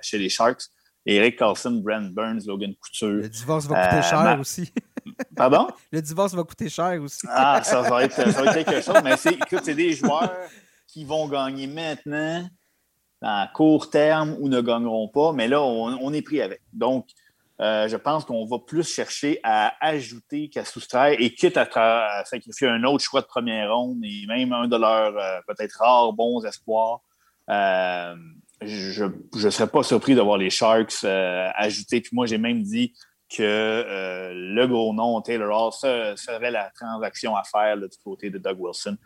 chez 0.01 0.17
les 0.17 0.29
Sharks. 0.29 0.63
Eric 1.05 1.37
Carlson, 1.37 1.81
Brent 1.83 2.13
Burns, 2.13 2.45
Logan 2.47 2.73
Couture. 2.75 3.09
Le 3.09 3.29
divorce 3.29 3.65
va 3.67 3.83
coûter 3.83 3.97
euh, 3.97 4.01
cher 4.09 4.39
aussi. 4.39 4.71
Pardon? 5.35 5.67
Le 5.91 6.01
divorce 6.01 6.33
va 6.33 6.43
coûter 6.43 6.69
cher 6.69 7.01
aussi. 7.01 7.27
ah, 7.29 7.61
ça 7.63 7.81
va, 7.81 8.05
être, 8.05 8.13
ça 8.13 8.41
va 8.41 8.57
être 8.57 8.69
quelque 8.69 8.81
chose. 8.81 9.01
Mais 9.03 9.17
c'est, 9.17 9.33
écoute, 9.33 9.61
c'est 9.63 9.75
des 9.75 9.91
joueurs 9.91 10.31
qui 10.87 11.03
vont 11.03 11.27
gagner 11.27 11.67
maintenant, 11.67 12.47
à 13.21 13.49
court 13.53 13.89
terme, 13.89 14.37
ou 14.39 14.47
ne 14.47 14.61
gagneront 14.61 15.09
pas. 15.09 15.33
Mais 15.33 15.49
là, 15.49 15.61
on, 15.61 15.97
on 16.01 16.13
est 16.13 16.21
pris 16.21 16.41
avec. 16.41 16.61
Donc, 16.71 17.09
euh, 17.61 17.87
je 17.87 17.97
pense 17.97 18.25
qu'on 18.25 18.45
va 18.45 18.57
plus 18.59 18.83
chercher 18.83 19.39
à 19.43 19.73
ajouter 19.79 20.49
qu'à 20.49 20.65
soustraire 20.65 21.15
et 21.19 21.33
quitte 21.33 21.57
à, 21.57 22.23
sacrifier 22.25 22.67
un 22.67 22.83
autre 22.83 23.03
choix 23.03 23.21
de 23.21 23.27
première 23.27 23.73
ronde 23.75 23.99
et 24.03 24.25
même 24.27 24.51
un 24.53 24.67
de 24.67 24.75
leurs 24.75 25.15
euh, 25.17 25.39
peut-être 25.47 25.77
rares 25.79 26.13
bons 26.13 26.43
espoirs. 26.45 27.01
Euh, 27.49 28.15
je 28.61 29.05
ne 29.05 29.49
serais 29.49 29.67
pas 29.67 29.83
surpris 29.83 30.15
de 30.15 30.21
voir 30.21 30.37
les 30.37 30.49
Sharks 30.49 31.03
ajouter. 31.03 32.01
Puis 32.01 32.11
moi, 32.13 32.25
j'ai 32.25 32.37
même 32.37 32.63
dit 32.63 32.93
que 33.29 34.31
le 34.33 34.67
gros 34.67 34.93
nom, 34.93 35.21
Taylor 35.21 35.65
Hall, 35.65 35.73
serait 36.17 36.51
la 36.51 36.69
transaction 36.69 37.35
à 37.35 37.43
faire 37.43 37.77
du 37.77 37.97
côté 38.03 38.29
de 38.29 38.37
Doug 38.37 38.57
Wilson. 38.59 38.97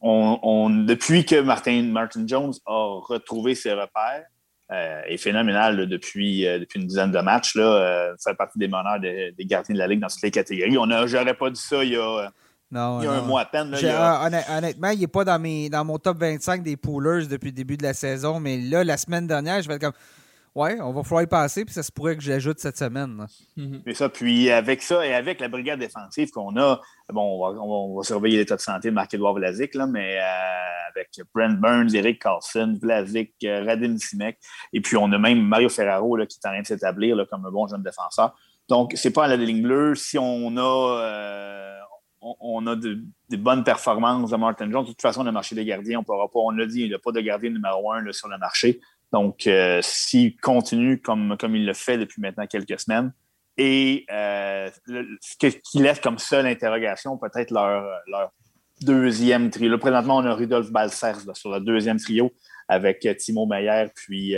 On, 0.00 0.70
depuis 0.70 1.26
que 1.26 1.40
Martin, 1.40 1.82
Martin 1.82 2.26
Jones 2.26 2.54
a 2.64 3.00
retrouvé 3.06 3.54
ses 3.54 3.72
repères, 3.72 4.24
euh, 4.72 5.02
est 5.06 5.18
phénoménal 5.18 5.86
depuis, 5.86 6.46
euh, 6.46 6.58
depuis 6.58 6.80
une 6.80 6.86
dizaine 6.86 7.10
de 7.10 7.18
matchs. 7.18 7.56
Là, 7.56 7.64
euh, 7.64 8.14
fait 8.22 8.34
partie 8.34 8.58
des 8.58 8.68
meneurs 8.68 9.00
des 9.00 9.34
gardiens 9.40 9.74
de 9.74 9.78
la 9.78 9.86
Ligue 9.86 10.00
dans 10.00 10.08
toutes 10.08 10.22
les 10.22 10.30
catégories. 10.30 10.78
On 10.78 11.06
j'aurais 11.06 11.34
pas 11.34 11.50
dit 11.50 11.60
ça 11.60 11.84
il 11.84 11.92
y 11.92 11.96
a, 11.96 12.32
un 12.74 13.22
mois 13.22 13.42
à 13.42 13.44
peine. 13.44 13.74
Honnêtement, 13.74 14.90
il 14.90 15.00
n'est 15.00 15.06
pas 15.08 15.24
dans, 15.24 15.38
mes, 15.38 15.68
dans 15.68 15.84
mon 15.84 15.98
top 15.98 16.18
25 16.18 16.62
des 16.62 16.76
poolers 16.76 17.26
depuis 17.26 17.48
le 17.48 17.56
début 17.56 17.76
de 17.76 17.82
la 17.82 17.92
saison, 17.92 18.40
mais 18.40 18.56
là, 18.56 18.82
la 18.82 18.96
semaine 18.96 19.26
dernière, 19.26 19.60
je 19.60 19.68
vais 19.68 19.74
être 19.74 19.82
comme 19.82 19.92
Ouais, 20.54 20.78
on 20.82 20.92
va 20.92 21.02
falloir 21.02 21.22
y 21.22 21.26
passer, 21.26 21.64
puis 21.64 21.72
ça 21.72 21.82
se 21.82 21.90
pourrait 21.90 22.14
que 22.14 22.22
j'ajoute 22.22 22.58
cette 22.58 22.76
semaine. 22.76 23.26
Mm 23.56 23.78
ça, 23.94 24.08
puis 24.10 24.50
avec 24.50 24.82
ça 24.82 25.06
et 25.06 25.14
avec 25.14 25.40
la 25.40 25.48
brigade 25.48 25.78
défensive 25.78 26.30
qu'on 26.30 26.56
a, 26.58 26.80
bon, 27.10 27.46
on 27.46 27.96
va, 27.96 28.02
surveiller 28.02 28.38
l'état 28.38 28.56
de 28.56 28.60
santé 28.60 28.88
de 28.88 28.94
Marc-Edouard 28.94 29.34
Vlasic, 29.34 29.74
là, 29.74 29.86
mais 29.86 30.18
euh, 30.18 30.90
avec 30.90 31.08
Brent 31.34 31.58
Burns, 31.58 31.94
Eric 31.94 32.20
Carlson, 32.22 32.78
Vlasic, 32.80 33.32
euh, 33.44 33.64
Radim 33.64 33.96
Simek, 33.96 34.38
et 34.74 34.80
puis 34.82 34.96
on 34.98 35.10
a 35.12 35.18
même 35.18 35.40
Mario 35.40 35.70
Ferraro 35.70 36.16
là, 36.16 36.26
qui 36.26 36.38
est 36.42 36.46
en 36.46 36.52
train 36.52 36.60
de 36.60 36.66
s'établir 36.66 37.16
comme 37.30 37.46
un 37.46 37.50
bon 37.50 37.66
jeune 37.66 37.82
défenseur. 37.82 38.34
Donc, 38.68 38.92
c'est 38.94 39.10
pas 39.10 39.24
à 39.24 39.28
la 39.28 39.36
ligne 39.36 39.62
bleue. 39.62 39.94
Si 39.94 40.18
on 40.18 40.56
a, 40.56 41.00
euh, 41.02 41.78
on, 42.20 42.66
a 42.66 42.76
des 42.76 43.36
bonnes 43.36 43.64
performances 43.64 44.30
de 44.30 44.36
Martin 44.36 44.70
Jones, 44.70 44.84
de 44.84 44.90
toute 44.90 45.02
façon, 45.02 45.24
le 45.24 45.32
marché 45.32 45.54
des 45.54 45.64
gardiens, 45.64 46.00
on 46.00 46.04
pourra 46.04 46.28
pas, 46.28 46.38
on 46.38 46.50
l'a 46.50 46.66
dit, 46.66 46.82
il 46.82 46.88
n'y 46.88 46.94
a 46.94 46.98
pas 46.98 47.12
de 47.12 47.20
gardien 47.20 47.50
numéro 47.50 47.92
un 47.92 48.12
sur 48.12 48.28
le 48.28 48.38
marché. 48.38 48.80
Donc, 49.12 49.46
euh, 49.46 49.80
s'il 49.82 50.36
continue 50.38 51.00
comme, 51.00 51.36
comme 51.38 51.54
il 51.54 51.66
le 51.66 51.74
fait 51.74 51.98
depuis 51.98 52.20
maintenant 52.22 52.46
quelques 52.46 52.80
semaines, 52.80 53.12
et 53.58 54.06
euh, 54.10 54.70
ce 55.20 55.46
qui 55.46 55.78
laisse 55.78 56.00
comme 56.00 56.18
seule 56.18 56.46
interrogation 56.46 57.18
peut-être 57.18 57.50
leur, 57.50 57.84
leur 58.06 58.30
deuxième 58.80 59.50
trio. 59.50 59.70
Là, 59.70 59.76
présentement, 59.76 60.16
on 60.16 60.24
a 60.24 60.34
Rudolf 60.34 60.70
Balsers 60.70 61.18
sur 61.34 61.50
le 61.50 61.60
deuxième 61.60 61.98
trio 61.98 62.32
avec 62.68 63.04
euh, 63.04 63.12
Timo 63.12 63.44
Meyer 63.44 63.88
puis 63.94 64.34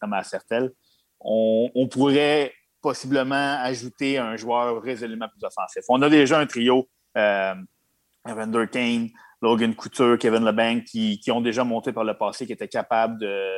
Thomas 0.00 0.24
Sertel. 0.24 0.72
On, 1.20 1.88
pourrait 1.90 2.52
possiblement 2.82 3.58
ajouter 3.60 4.18
un 4.18 4.36
joueur 4.36 4.82
résolument 4.82 5.28
plus 5.28 5.44
offensif. 5.44 5.82
On 5.88 6.02
a 6.02 6.10
déjà 6.10 6.38
un 6.38 6.46
trio, 6.46 6.88
Evander 7.14 8.66
Kane, 8.70 9.08
Logan 9.40 9.74
Couture, 9.74 10.18
Kevin 10.18 10.44
LeBanc, 10.44 10.80
qui, 10.84 11.18
qui, 11.20 11.30
ont 11.30 11.40
déjà 11.40 11.64
monté 11.64 11.92
par 11.92 12.04
le 12.04 12.14
passé, 12.14 12.46
qui 12.46 12.52
étaient 12.52 12.68
capables 12.68 13.18
de, 13.18 13.50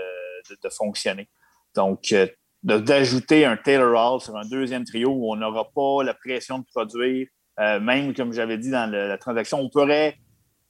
de, 0.63 0.69
fonctionner. 0.69 1.29
Donc, 1.75 2.13
euh, 2.13 2.27
d'ajouter 2.63 3.45
un 3.45 3.57
Taylor 3.57 3.95
Hall 3.95 4.21
sur 4.21 4.37
un 4.37 4.47
deuxième 4.47 4.85
trio 4.85 5.11
où 5.11 5.33
on 5.33 5.37
n'aura 5.37 5.71
pas 5.75 6.03
la 6.03 6.15
pression 6.15 6.59
de 6.59 6.65
produire, 6.65 7.29
euh, 7.61 7.81
même 7.81 8.15
comme 8.15 8.33
j'avais 8.33 8.59
dit 8.59 8.71
dans 8.71 8.91
la 8.91 9.19
transaction, 9.19 9.61
on 9.61 9.69
pourrait 9.69 10.17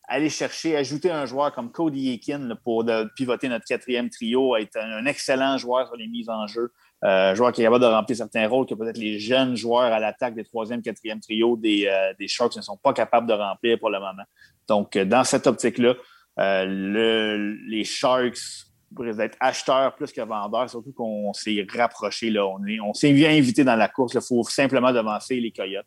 aller 0.06 0.30
chercher, 0.30 0.76
ajouter 0.76 1.10
un 1.10 1.26
joueur 1.26 1.52
comme 1.52 1.70
Cody 1.70 2.12
Aiken 2.12 2.56
pour 2.64 2.84
pivoter 3.14 3.48
notre 3.48 3.66
quatrième 3.66 4.08
trio, 4.08 4.56
être 4.56 4.78
un, 4.78 5.04
excellent 5.04 5.58
joueur 5.58 5.86
sur 5.86 5.96
les 5.96 6.08
mises 6.08 6.30
en 6.30 6.46
jeu, 6.46 6.72
euh, 7.04 7.34
joueur 7.34 7.52
qui 7.52 7.60
est 7.60 7.64
capable 7.64 7.84
de 7.84 7.90
remplir 7.90 8.16
certains 8.16 8.48
rôles 8.48 8.64
que 8.66 8.74
peut-être 8.74 8.96
les 8.96 9.18
jeunes 9.18 9.54
joueurs 9.54 9.92
à 9.92 10.00
l'attaque 10.00 10.34
des 10.34 10.44
troisième, 10.44 10.80
quatrième 10.80 11.20
trio 11.20 11.58
des, 11.58 11.90
des 12.18 12.28
Sharks 12.28 12.56
ne 12.56 12.62
sont 12.62 12.78
pas 12.78 12.94
capables 12.94 13.26
de 13.26 13.34
remplir 13.34 13.78
pour 13.78 13.90
le 13.90 13.98
moment. 13.98 14.24
Donc, 14.66 14.96
dans 14.96 15.24
cette 15.24 15.46
optique-là, 15.46 15.94
les 16.38 17.84
Sharks 17.84 18.67
pourrait 18.94 19.18
être 19.18 19.36
acheteur 19.40 19.94
plus 19.94 20.12
que 20.12 20.20
vendeur, 20.20 20.68
surtout 20.68 20.92
qu'on 20.92 21.32
s'est 21.32 21.66
rapproché. 21.76 22.30
Là. 22.30 22.46
On, 22.46 22.58
on 22.82 22.94
s'est 22.94 23.12
bien 23.12 23.30
invité 23.30 23.64
dans 23.64 23.76
la 23.76 23.88
course. 23.88 24.14
Il 24.14 24.20
faut 24.20 24.42
simplement 24.44 24.92
devancer 24.92 25.40
les 25.40 25.50
Coyotes. 25.50 25.86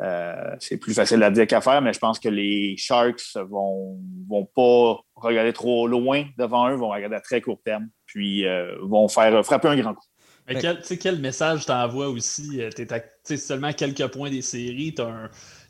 Euh, 0.00 0.56
c'est 0.58 0.76
plus 0.76 0.92
facile 0.92 1.22
à 1.22 1.30
dire 1.30 1.46
qu'à 1.46 1.60
faire, 1.60 1.80
mais 1.80 1.92
je 1.92 2.00
pense 2.00 2.18
que 2.18 2.28
les 2.28 2.76
Sharks 2.76 3.36
vont, 3.48 3.96
vont 4.28 4.44
pas 4.44 5.00
regarder 5.14 5.52
trop 5.52 5.86
loin 5.86 6.24
devant 6.36 6.68
eux, 6.68 6.74
vont 6.74 6.88
regarder 6.88 7.14
à 7.14 7.20
très 7.20 7.40
court 7.40 7.60
terme, 7.64 7.88
puis 8.04 8.44
euh, 8.44 8.74
vont 8.82 9.06
faire 9.06 9.44
frapper 9.44 9.68
un 9.68 9.76
grand 9.76 9.94
coup. 9.94 10.06
Mais 10.48 10.56
quel, 10.56 10.82
quel 10.98 11.20
message 11.20 11.64
t'envoies 11.64 12.08
aussi? 12.08 12.60
Euh, 12.60 12.70
tu 12.70 13.34
es 13.34 13.36
seulement 13.36 13.72
quelques 13.72 14.08
points 14.08 14.30
des 14.30 14.42
séries, 14.42 14.94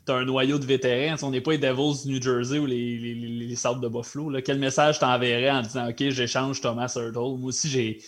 tu 0.05 0.11
un 0.11 0.25
noyau 0.25 0.59
de 0.59 0.65
vétérans. 0.65 1.15
On 1.23 1.31
n'est 1.31 1.41
pas 1.41 1.51
les 1.51 1.57
Devils 1.57 2.03
du 2.03 2.13
New 2.13 2.21
Jersey 2.21 2.59
ou 2.59 2.65
les, 2.65 2.97
les, 2.97 3.13
les, 3.13 3.55
de 3.55 3.87
Buffalo. 3.87 4.31
Quel 4.43 4.59
message 4.59 4.99
t'enverrais 4.99 5.51
en 5.51 5.61
disant 5.61 5.89
OK, 5.89 6.09
j'échange 6.09 6.61
Thomas 6.61 6.93
Hurdle? 6.95 7.39
Moi 7.39 7.49
aussi, 7.49 7.69
j'ai. 7.69 7.99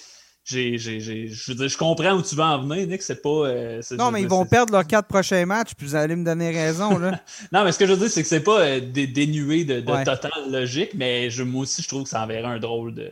je 0.46 1.52
veux 1.52 1.56
dire, 1.56 1.68
je 1.68 1.78
comprends 1.78 2.14
où 2.14 2.22
tu 2.22 2.36
vas 2.36 2.58
en 2.58 2.62
venir, 2.64 2.88
Nick. 2.88 3.02
C'est 3.02 3.22
pas. 3.22 3.30
Euh, 3.30 3.82
non, 3.98 4.12
mais 4.12 4.22
ils 4.22 4.28
vont 4.28 4.46
perdre 4.46 4.74
leurs 4.74 4.86
quatre 4.86 5.08
prochains 5.08 5.46
matchs, 5.46 5.74
puis 5.76 5.88
vous 5.88 5.96
allez 5.96 6.16
me 6.16 6.24
donner 6.24 6.52
raison. 6.52 6.98
Là. 6.98 7.20
non, 7.52 7.64
mais 7.64 7.72
ce 7.72 7.80
que 7.80 7.86
je 7.86 7.94
veux 7.94 8.00
dire, 8.00 8.10
c'est 8.10 8.22
que 8.22 8.30
c'est 8.30 8.44
pas 8.44 8.62
euh, 8.62 8.80
dénué 8.80 9.66
de, 9.66 9.80
de 9.80 10.04
totale 10.04 10.52
logique, 10.52 10.92
mais 10.94 11.30
je, 11.30 11.44
moi 11.44 11.64
aussi, 11.64 11.82
je 11.82 11.88
trouve 11.88 12.04
que 12.04 12.10
ça 12.10 12.24
enverrait 12.24 12.46
un 12.46 12.60
drôle 12.60 12.94
de, 12.94 13.12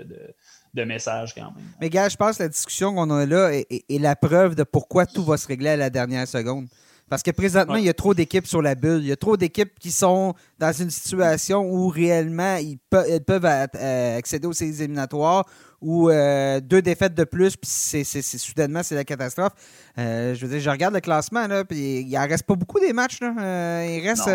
de, 0.74 0.84
message 0.84 1.34
quand 1.34 1.54
même. 1.56 1.66
Mais 1.82 1.90
gars, 1.90 2.10
je 2.10 2.18
pense 2.18 2.38
que 2.38 2.44
la 2.44 2.50
discussion 2.50 2.94
qu'on 2.94 3.10
a 3.10 3.26
là 3.26 3.52
est, 3.52 3.86
la 3.90 4.16
preuve 4.16 4.56
de 4.56 4.64
pourquoi 4.64 5.06
tout 5.06 5.24
va 5.24 5.38
se 5.38 5.48
régler 5.48 5.70
à 5.70 5.78
la 5.78 5.90
dernière 5.90 6.28
seconde. 6.28 6.68
Parce 7.10 7.22
que 7.22 7.32
présentement, 7.32 7.76
il 7.76 7.86
y 7.86 7.90
a 7.90 7.94
trop 7.94 8.14
d'équipes 8.14 8.48
sur 8.48 8.62
la 8.62 8.76
bulle. 8.76 9.02
Il 9.02 9.08
y 9.08 9.12
a 9.12 9.16
trop 9.16 9.38
d'équipes 9.38 9.78
qui 9.80 9.92
sont 9.92 10.34
dans 10.58 10.72
une 10.72 10.90
situation 10.90 11.62
où 11.62 11.88
réellement 11.88 12.58
ils, 12.58 12.80
peuvent, 12.80 13.46
accéder 13.46 14.48
aux 14.48 14.54
séries 14.54 14.82
éliminatoires 14.82 15.46
ou 15.82 16.10
deux 16.10 16.82
défaites 16.82 17.14
de 17.14 17.24
plus, 17.26 17.56
puis 17.58 17.70
c'est, 17.70 18.04
soudainement, 18.04 18.82
c'est 18.82 18.96
la 18.96 19.04
catastrophe. 19.04 19.54
je 19.98 20.40
veux 20.42 20.48
dire, 20.48 20.60
je 20.60 20.70
regarde 20.70 20.96
le 20.96 21.02
classement, 21.02 21.46
là, 21.46 21.64
puis 21.64 22.02
il 22.02 22.18
en 22.18 22.28
reste 22.28 22.44
pas 22.44 22.56
beaucoup 22.56 22.80
des 22.80 22.92
matchs. 22.92 23.20
Là. 23.22 23.86
il 23.86 24.08
reste. 24.08 24.28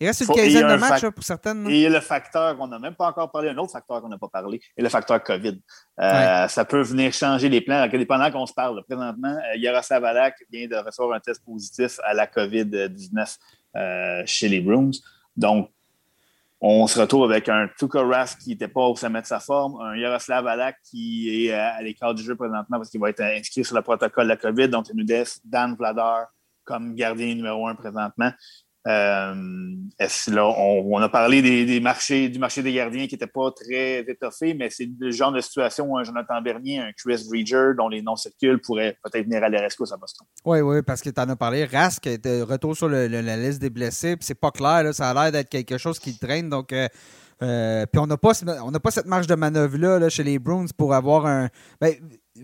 Il 0.00 0.06
reste 0.06 0.22
une 0.22 0.34
quinzaine 0.34 0.68
de 0.68 0.76
matchs 0.76 1.06
pour 1.06 1.24
certaines. 1.24 1.68
Et 1.68 1.88
le 1.88 2.00
facteur 2.00 2.56
qu'on 2.56 2.66
n'a 2.66 2.78
même 2.78 2.94
pas 2.94 3.08
encore 3.08 3.30
parlé, 3.30 3.50
un 3.50 3.58
autre 3.58 3.72
facteur 3.72 4.00
qu'on 4.00 4.08
n'a 4.08 4.18
pas 4.18 4.28
parlé, 4.28 4.60
et 4.76 4.82
le 4.82 4.88
facteur 4.88 5.22
COVID. 5.22 5.60
Euh, 6.00 6.48
ça 6.48 6.64
peut 6.64 6.82
venir 6.82 7.12
changer 7.12 7.48
les 7.48 7.60
plans. 7.60 7.88
Pendant 8.08 8.30
qu'on 8.30 8.46
se 8.46 8.52
parle, 8.52 8.82
présentement, 8.84 9.36
euh, 9.36 9.56
Yaroslav 9.56 10.04
Alak 10.04 10.36
vient 10.50 10.66
de 10.68 10.76
recevoir 10.76 11.16
un 11.16 11.20
test 11.20 11.44
positif 11.44 11.98
à 12.04 12.14
la 12.14 12.26
COVID-19 12.26 13.36
euh, 13.76 14.22
chez 14.26 14.48
les 14.48 14.60
Bruins. 14.60 14.90
Donc, 15.36 15.70
on 16.60 16.86
se 16.86 16.98
retrouve 16.98 17.30
avec 17.30 17.48
un 17.48 17.68
Tuka 17.78 18.02
Rask 18.02 18.38
qui 18.38 18.50
n'était 18.50 18.68
pas 18.68 18.80
au 18.80 18.96
sommet 18.96 19.20
de 19.20 19.26
sa 19.26 19.40
forme, 19.40 19.78
un 19.80 19.96
Yaroslav 19.96 20.46
Alak 20.46 20.76
qui 20.90 21.46
est 21.46 21.52
à 21.52 21.82
l'écart 21.82 22.14
du 22.14 22.22
jeu 22.22 22.34
présentement 22.34 22.78
parce 22.78 22.88
qu'il 22.88 23.00
va 23.00 23.10
être 23.10 23.20
inscrit 23.20 23.64
sur 23.64 23.76
le 23.76 23.82
protocole 23.82 24.24
de 24.24 24.30
la 24.30 24.36
COVID. 24.36 24.68
Donc, 24.68 24.88
il 24.88 24.96
nous 24.96 25.06
laisse 25.06 25.40
Dan 25.44 25.74
Vladar 25.74 26.28
comme 26.66 26.94
gardien 26.94 27.34
numéro 27.34 27.66
un 27.66 27.74
présentement. 27.74 28.32
Euh, 28.86 29.34
là, 30.28 30.44
on, 30.46 30.98
a 30.98 31.08
parlé 31.08 31.42
des, 31.42 31.80
marchés, 31.80 32.28
du 32.28 32.38
marché 32.38 32.62
des 32.62 32.72
gardiens 32.72 33.06
qui 33.06 33.14
n'était 33.14 33.26
pas 33.26 33.50
très 33.50 34.00
étoffé, 34.00 34.54
mais 34.54 34.70
c'est 34.70 34.88
le 34.98 35.10
genre 35.10 35.32
de 35.32 35.40
situation 35.40 35.86
où 35.86 35.98
un 35.98 36.04
Jonathan 36.04 36.40
Bernier, 36.40 36.78
un 36.78 36.92
Chris 36.92 37.26
Reger, 37.30 37.74
dont 37.76 37.88
les 37.88 38.02
noms 38.02 38.14
circulent, 38.14 38.60
pourrait 38.60 38.96
peut-être 39.02 39.24
venir 39.24 39.42
à 39.42 39.48
l'Eresco 39.48 39.92
à 39.92 39.96
Boston. 39.96 40.26
Oui, 40.44 40.60
oui, 40.60 40.82
parce 40.82 41.02
que 41.02 41.10
tu 41.10 41.20
en 41.20 41.28
as 41.28 41.36
parlé. 41.36 41.64
Rask 41.64 42.04
de 42.04 42.42
retour 42.42 42.76
sur 42.76 42.88
la 42.88 43.36
liste 43.36 43.60
des 43.60 43.70
blessés, 43.70 44.16
puis 44.16 44.24
c'est 44.24 44.38
pas 44.38 44.52
clair, 44.52 44.94
ça 44.94 45.10
a 45.10 45.14
l'air 45.14 45.32
d'être 45.32 45.48
quelque 45.48 45.78
chose 45.78 45.98
qui 45.98 46.18
traîne, 46.18 46.48
donc. 46.48 46.72
Euh, 46.72 46.88
euh, 47.42 47.84
puis 47.92 48.00
on 48.00 48.06
n'a 48.06 48.16
pas, 48.16 48.32
pas 48.32 48.90
cette 48.90 49.06
marge 49.06 49.26
de 49.26 49.34
manœuvre-là 49.34 50.08
chez 50.08 50.22
les 50.22 50.38
Bruins 50.38 50.66
pour 50.76 50.94
avoir 50.94 51.26
un. 51.26 51.48
Ben, 51.80 51.94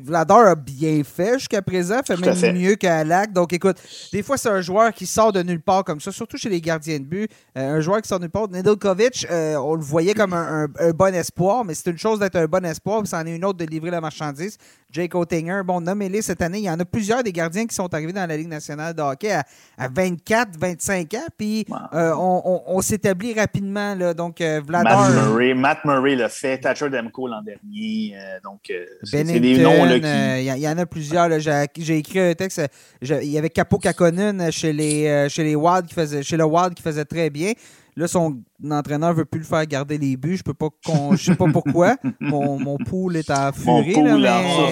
Vladar 0.01 0.47
a 0.47 0.55
bien 0.55 1.03
fait 1.05 1.39
jusqu'à 1.39 1.63
présent, 1.63 2.01
fait 2.05 2.17
même 2.17 2.57
mieux 2.57 2.75
qu'à 2.77 3.05
Lac. 3.05 3.33
Donc, 3.33 3.53
écoute, 3.53 3.77
des 4.13 4.23
fois, 4.23 4.37
c'est 4.37 4.49
un 4.49 4.61
joueur 4.61 4.93
qui 4.93 5.07
sort 5.07 5.33
de 5.33 5.43
nulle 5.43 5.61
part 5.61 5.85
comme 5.85 6.01
ça, 6.01 6.13
surtout 6.13 6.37
chez 6.37 6.49
les 6.49 6.61
gardiens 6.61 6.99
de 6.99 7.05
but. 7.05 7.31
Euh, 7.57 7.77
un 7.77 7.81
joueur 7.81 8.01
qui 8.01 8.09
sort 8.09 8.19
de 8.19 8.25
nulle 8.25 8.31
part. 8.31 8.49
Nedeljkovic, 8.49 9.27
euh, 9.31 9.57
on 9.57 9.75
le 9.75 9.83
voyait 9.83 10.15
comme 10.15 10.33
un, 10.33 10.67
bon 10.95 11.15
espoir, 11.15 11.65
mais 11.65 11.75
c'est 11.75 11.91
une 11.91 11.99
chose 11.99 12.19
d'être 12.19 12.37
un 12.37 12.47
bon 12.47 12.65
espoir, 12.65 13.01
puis 13.01 13.09
c'en 13.09 13.25
est 13.27 13.35
une 13.35 13.45
autre 13.45 13.59
de 13.59 13.65
livrer 13.65 13.91
la 13.91 14.01
marchandise. 14.01 14.57
Jake 14.91 15.15
Oettinger, 15.15 15.63
bon, 15.65 15.81
nommez-les 15.81 16.21
cette 16.21 16.43
année. 16.43 16.59
Il 16.59 16.65
y 16.65 16.71
en 16.71 16.79
a 16.79 16.85
plusieurs 16.85 17.23
des 17.23 17.33
gardiens 17.33 17.67
qui 17.67 17.75
sont 17.75 17.93
arrivés 17.95 18.13
dans 18.13 18.27
la 18.27 18.37
Ligue 18.37 18.49
nationale 18.49 18.95
de 18.95 19.01
hockey 19.01 19.33
à, 19.33 19.89
24, 19.89 20.51
25 20.59 21.15
ans, 21.15 21.19
puis 21.37 21.65
euh, 21.95 22.13
on, 22.15 22.81
s'établit 22.83 23.33
rapidement. 23.33 23.95
Là, 23.95 24.13
donc, 24.13 24.41
Vladar. 24.41 25.11
Matt 25.11 25.27
Murray, 25.29 25.55
Matt 25.55 25.85
Murray 25.85 26.17
l'a 26.17 26.29
fait, 26.29 26.59
Thatcher 26.59 26.91
Demko 26.91 27.27
l'an 27.27 27.43
dernier. 27.43 28.15
donc, 28.45 28.71
c'est 29.03 29.25
des 29.25 29.59
noms 29.59 29.82
il 29.87 30.05
euh, 30.05 30.41
y, 30.41 30.69
en 30.69 30.79
a 30.79 30.87
plusieurs. 30.87 31.29
J'ai 31.41 31.99
écrit 31.99 32.21
un 32.21 32.35
texte. 32.35 32.61
Il 33.01 33.25
y 33.25 33.39
avait 33.39 33.51
Capo 33.51 33.79
Kakonen 33.79 34.51
chez 34.51 34.73
les, 34.73 35.07
euh, 35.07 35.29
chez 35.29 35.45
les 35.45 35.55
Wild 35.55 35.87
qui 35.87 35.95
faisait, 35.95 36.23
chez 36.23 36.37
le 36.37 36.45
Wild 36.45 36.75
qui 36.75 36.83
faisait 36.83 37.05
très 37.05 37.31
bien. 37.31 37.53
Là, 37.95 38.09
son 38.09 38.41
l'entraîneur 38.63 39.11
ne 39.11 39.17
veut 39.17 39.25
plus 39.27 39.41
le 39.41 39.45
faire 39.45 39.67
garder 39.67 39.99
les 39.99 40.17
buts. 40.17 40.37
Je 40.39 40.43
peux 40.43 40.55
pas 40.55 40.69
je 41.13 41.23
sais 41.23 41.35
pas 41.35 41.51
pourquoi. 41.53 41.97
Mon, 42.21 42.59
mon 42.59 42.79
pool 42.79 43.17
est 43.17 43.29
à 43.29 43.53
furie. 43.53 43.95
Mon, 43.95 44.03
pool, 44.05 44.29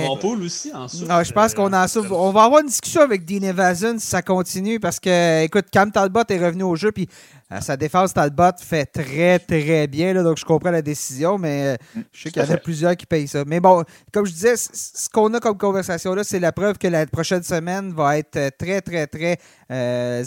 mon 0.06 0.16
pool 0.16 0.42
aussi 0.42 0.72
en 0.72 0.86
Non, 1.06 1.22
je 1.22 1.32
pense 1.32 1.52
qu'on 1.52 1.72
a 1.72 1.86
On 2.10 2.30
va 2.30 2.44
avoir 2.44 2.60
une 2.60 2.68
discussion 2.68 3.02
avec 3.02 3.26
Dean 3.26 3.46
Evason 3.46 3.98
si 3.98 4.06
ça 4.06 4.22
continue 4.22 4.80
parce 4.80 4.98
que, 4.98 5.44
écoute, 5.44 5.66
Cam 5.70 5.90
Talbot 5.90 6.22
est 6.28 6.38
revenu 6.38 6.62
au 6.62 6.76
jeu. 6.76 6.92
Puis 6.92 7.08
euh, 7.52 7.60
sa 7.60 7.76
défense, 7.76 8.14
Talbot 8.14 8.52
fait 8.60 8.86
très, 8.86 9.38
très 9.38 9.86
bien. 9.86 10.14
Là, 10.14 10.22
donc, 10.22 10.38
je 10.38 10.44
comprends 10.44 10.70
la 10.70 10.82
décision, 10.82 11.36
mais 11.36 11.74
euh, 11.74 11.76
je 12.12 12.22
sais 12.22 12.30
qu'il 12.30 12.42
y 12.42 12.46
en 12.46 12.50
a 12.50 12.56
plusieurs 12.56 12.96
qui 12.96 13.06
payent 13.06 13.26
ça. 13.26 13.44
Mais 13.44 13.58
bon, 13.58 13.82
comme 14.12 14.24
je 14.26 14.32
disais, 14.32 14.56
ce 14.56 15.08
qu'on 15.08 15.32
a 15.34 15.40
comme 15.40 15.58
conversation 15.58 16.14
là, 16.14 16.22
c'est 16.22 16.38
la 16.38 16.52
preuve 16.52 16.78
que 16.78 16.86
la 16.86 17.06
prochaine 17.06 17.42
semaine 17.42 17.92
va 17.92 18.18
être 18.18 18.36
euh, 18.36 18.50
très, 18.56 18.80
très, 18.80 19.06
très 19.06 19.38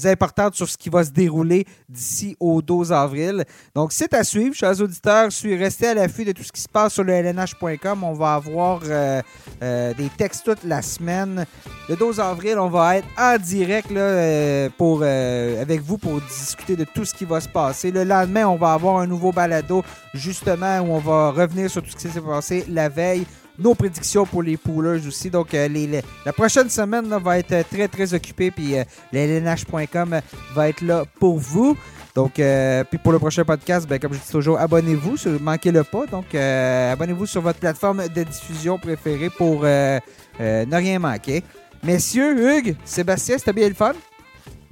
importante 0.06 0.56
sur 0.56 0.70
ce 0.70 0.78
qui 0.78 0.90
va 0.90 1.04
se 1.04 1.12
dérouler 1.12 1.66
d'ici 1.90 2.36
au 2.40 2.62
12 2.62 2.92
avril. 2.92 3.44
Donc, 3.76 3.92
c'est 3.92 4.14
à 4.14 4.24
suivre, 4.24 4.56
chers 4.56 4.80
auditeurs. 4.80 5.30
Je 5.30 5.36
suis 5.36 5.56
resté 5.56 5.88
à 5.88 5.94
l'affût 5.94 6.26
de 6.26 6.32
tout 6.32 6.44
ce 6.44 6.52
qui 6.52 6.62
se 6.62 6.70
passe 6.70 6.94
sur 6.94 7.04
le 7.04 7.14
LNH.com. 7.14 8.04
On 8.04 8.14
va 8.14 8.36
avoir 8.36 8.82
euh, 8.86 9.22
euh, 9.62 9.94
des 9.94 10.10
textes 10.18 10.46
toute 10.46 10.64
la 10.64 10.82
semaine. 10.82 11.46
Le 11.90 11.96
12 11.96 12.20
avril, 12.20 12.58
on 12.58 12.70
va 12.70 12.98
être 12.98 13.08
en 13.18 13.38
direct 13.38 13.92
là, 13.92 14.70
pour, 14.78 15.04
avec 15.04 15.82
vous 15.82 15.98
pour 15.98 16.22
discuter 16.22 16.76
de 16.76 16.86
tout 16.86 17.04
ce 17.04 17.13
qui 17.18 17.26
va 17.26 17.40
se 17.42 17.50
passer. 17.50 17.92
Le 17.92 18.04
lendemain, 18.04 18.48
on 18.48 18.56
va 18.56 18.74
avoir 18.74 18.98
un 18.98 19.08
nouveau 19.08 19.32
balado, 19.32 19.84
justement, 20.14 20.80
où 20.80 20.94
on 20.94 21.00
va 21.00 21.32
revenir 21.32 21.70
sur 21.70 21.82
tout 21.82 21.90
ce 21.90 21.96
qui 21.96 22.08
s'est 22.10 22.22
passé 22.22 22.66
la 22.70 22.90
veille 22.90 23.26
nos 23.60 23.76
prédictions 23.76 24.26
pour 24.26 24.42
les 24.42 24.58
poolers 24.58 25.06
aussi. 25.08 25.30
Donc, 25.30 25.54
la 25.54 26.34
prochaine 26.34 26.70
semaine 26.70 27.06
va 27.08 27.38
être 27.38 27.70
très, 27.70 27.88
très 27.88 28.12
occupée. 28.16 28.50
Puis, 28.50 28.74
le 29.12 29.20
LNH.com 29.20 30.22
va 30.56 30.70
être 30.70 30.82
là 30.82 31.06
pour 31.20 31.38
vous. 31.38 31.78
Donc, 32.16 32.40
euh, 32.40 32.84
puis 32.84 33.00
pour 33.00 33.12
le 33.12 33.20
prochain 33.20 33.44
podcast, 33.44 33.88
ben, 33.88 34.00
comme 34.00 34.14
je 34.14 34.20
dis 34.20 34.32
toujours, 34.32 34.60
abonnez-vous, 34.60 35.16
manquez-le 35.40 35.84
pas. 35.84 36.06
Donc, 36.06 36.36
euh, 36.36 36.94
abonnez-vous 36.94 37.26
sur 37.26 37.42
votre 37.42 37.60
plateforme 37.60 38.08
de 38.08 38.24
diffusion 38.24 38.78
préférée 38.78 39.32
pour 39.32 39.62
euh, 39.64 40.00
ne 40.40 40.76
rien 40.76 41.00
manquer. 41.00 41.44
Messieurs, 41.84 42.58
Hugues, 42.58 42.76
Sébastien, 42.86 43.38
c'était 43.38 43.54
bien 43.54 43.68
le 43.68 43.74
fun? 43.74 43.94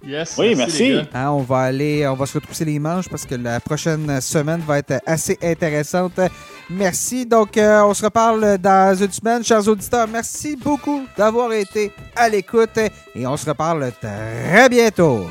Yes, 0.03 0.35
oui, 0.37 0.55
merci. 0.55 0.93
Hein, 1.13 1.29
on 1.29 1.41
va 1.41 1.59
aller, 1.59 2.07
on 2.07 2.15
va 2.15 2.25
se 2.25 2.33
retrousser 2.33 2.65
les 2.65 2.79
manches 2.79 3.07
parce 3.07 3.25
que 3.25 3.35
la 3.35 3.59
prochaine 3.59 4.19
semaine 4.19 4.61
va 4.65 4.79
être 4.79 4.99
assez 5.05 5.37
intéressante. 5.43 6.19
Merci. 6.69 7.25
Donc, 7.25 7.49
on 7.57 7.93
se 7.93 8.05
reparle 8.05 8.57
dans 8.57 8.95
une 8.95 9.11
semaine, 9.11 9.43
chers 9.43 9.67
auditeurs. 9.67 10.07
Merci 10.07 10.55
beaucoup 10.55 11.03
d'avoir 11.15 11.53
été 11.53 11.91
à 12.15 12.29
l'écoute 12.29 12.77
et 13.13 13.27
on 13.27 13.37
se 13.37 13.47
reparle 13.47 13.91
très 14.01 14.69
bientôt. 14.69 15.27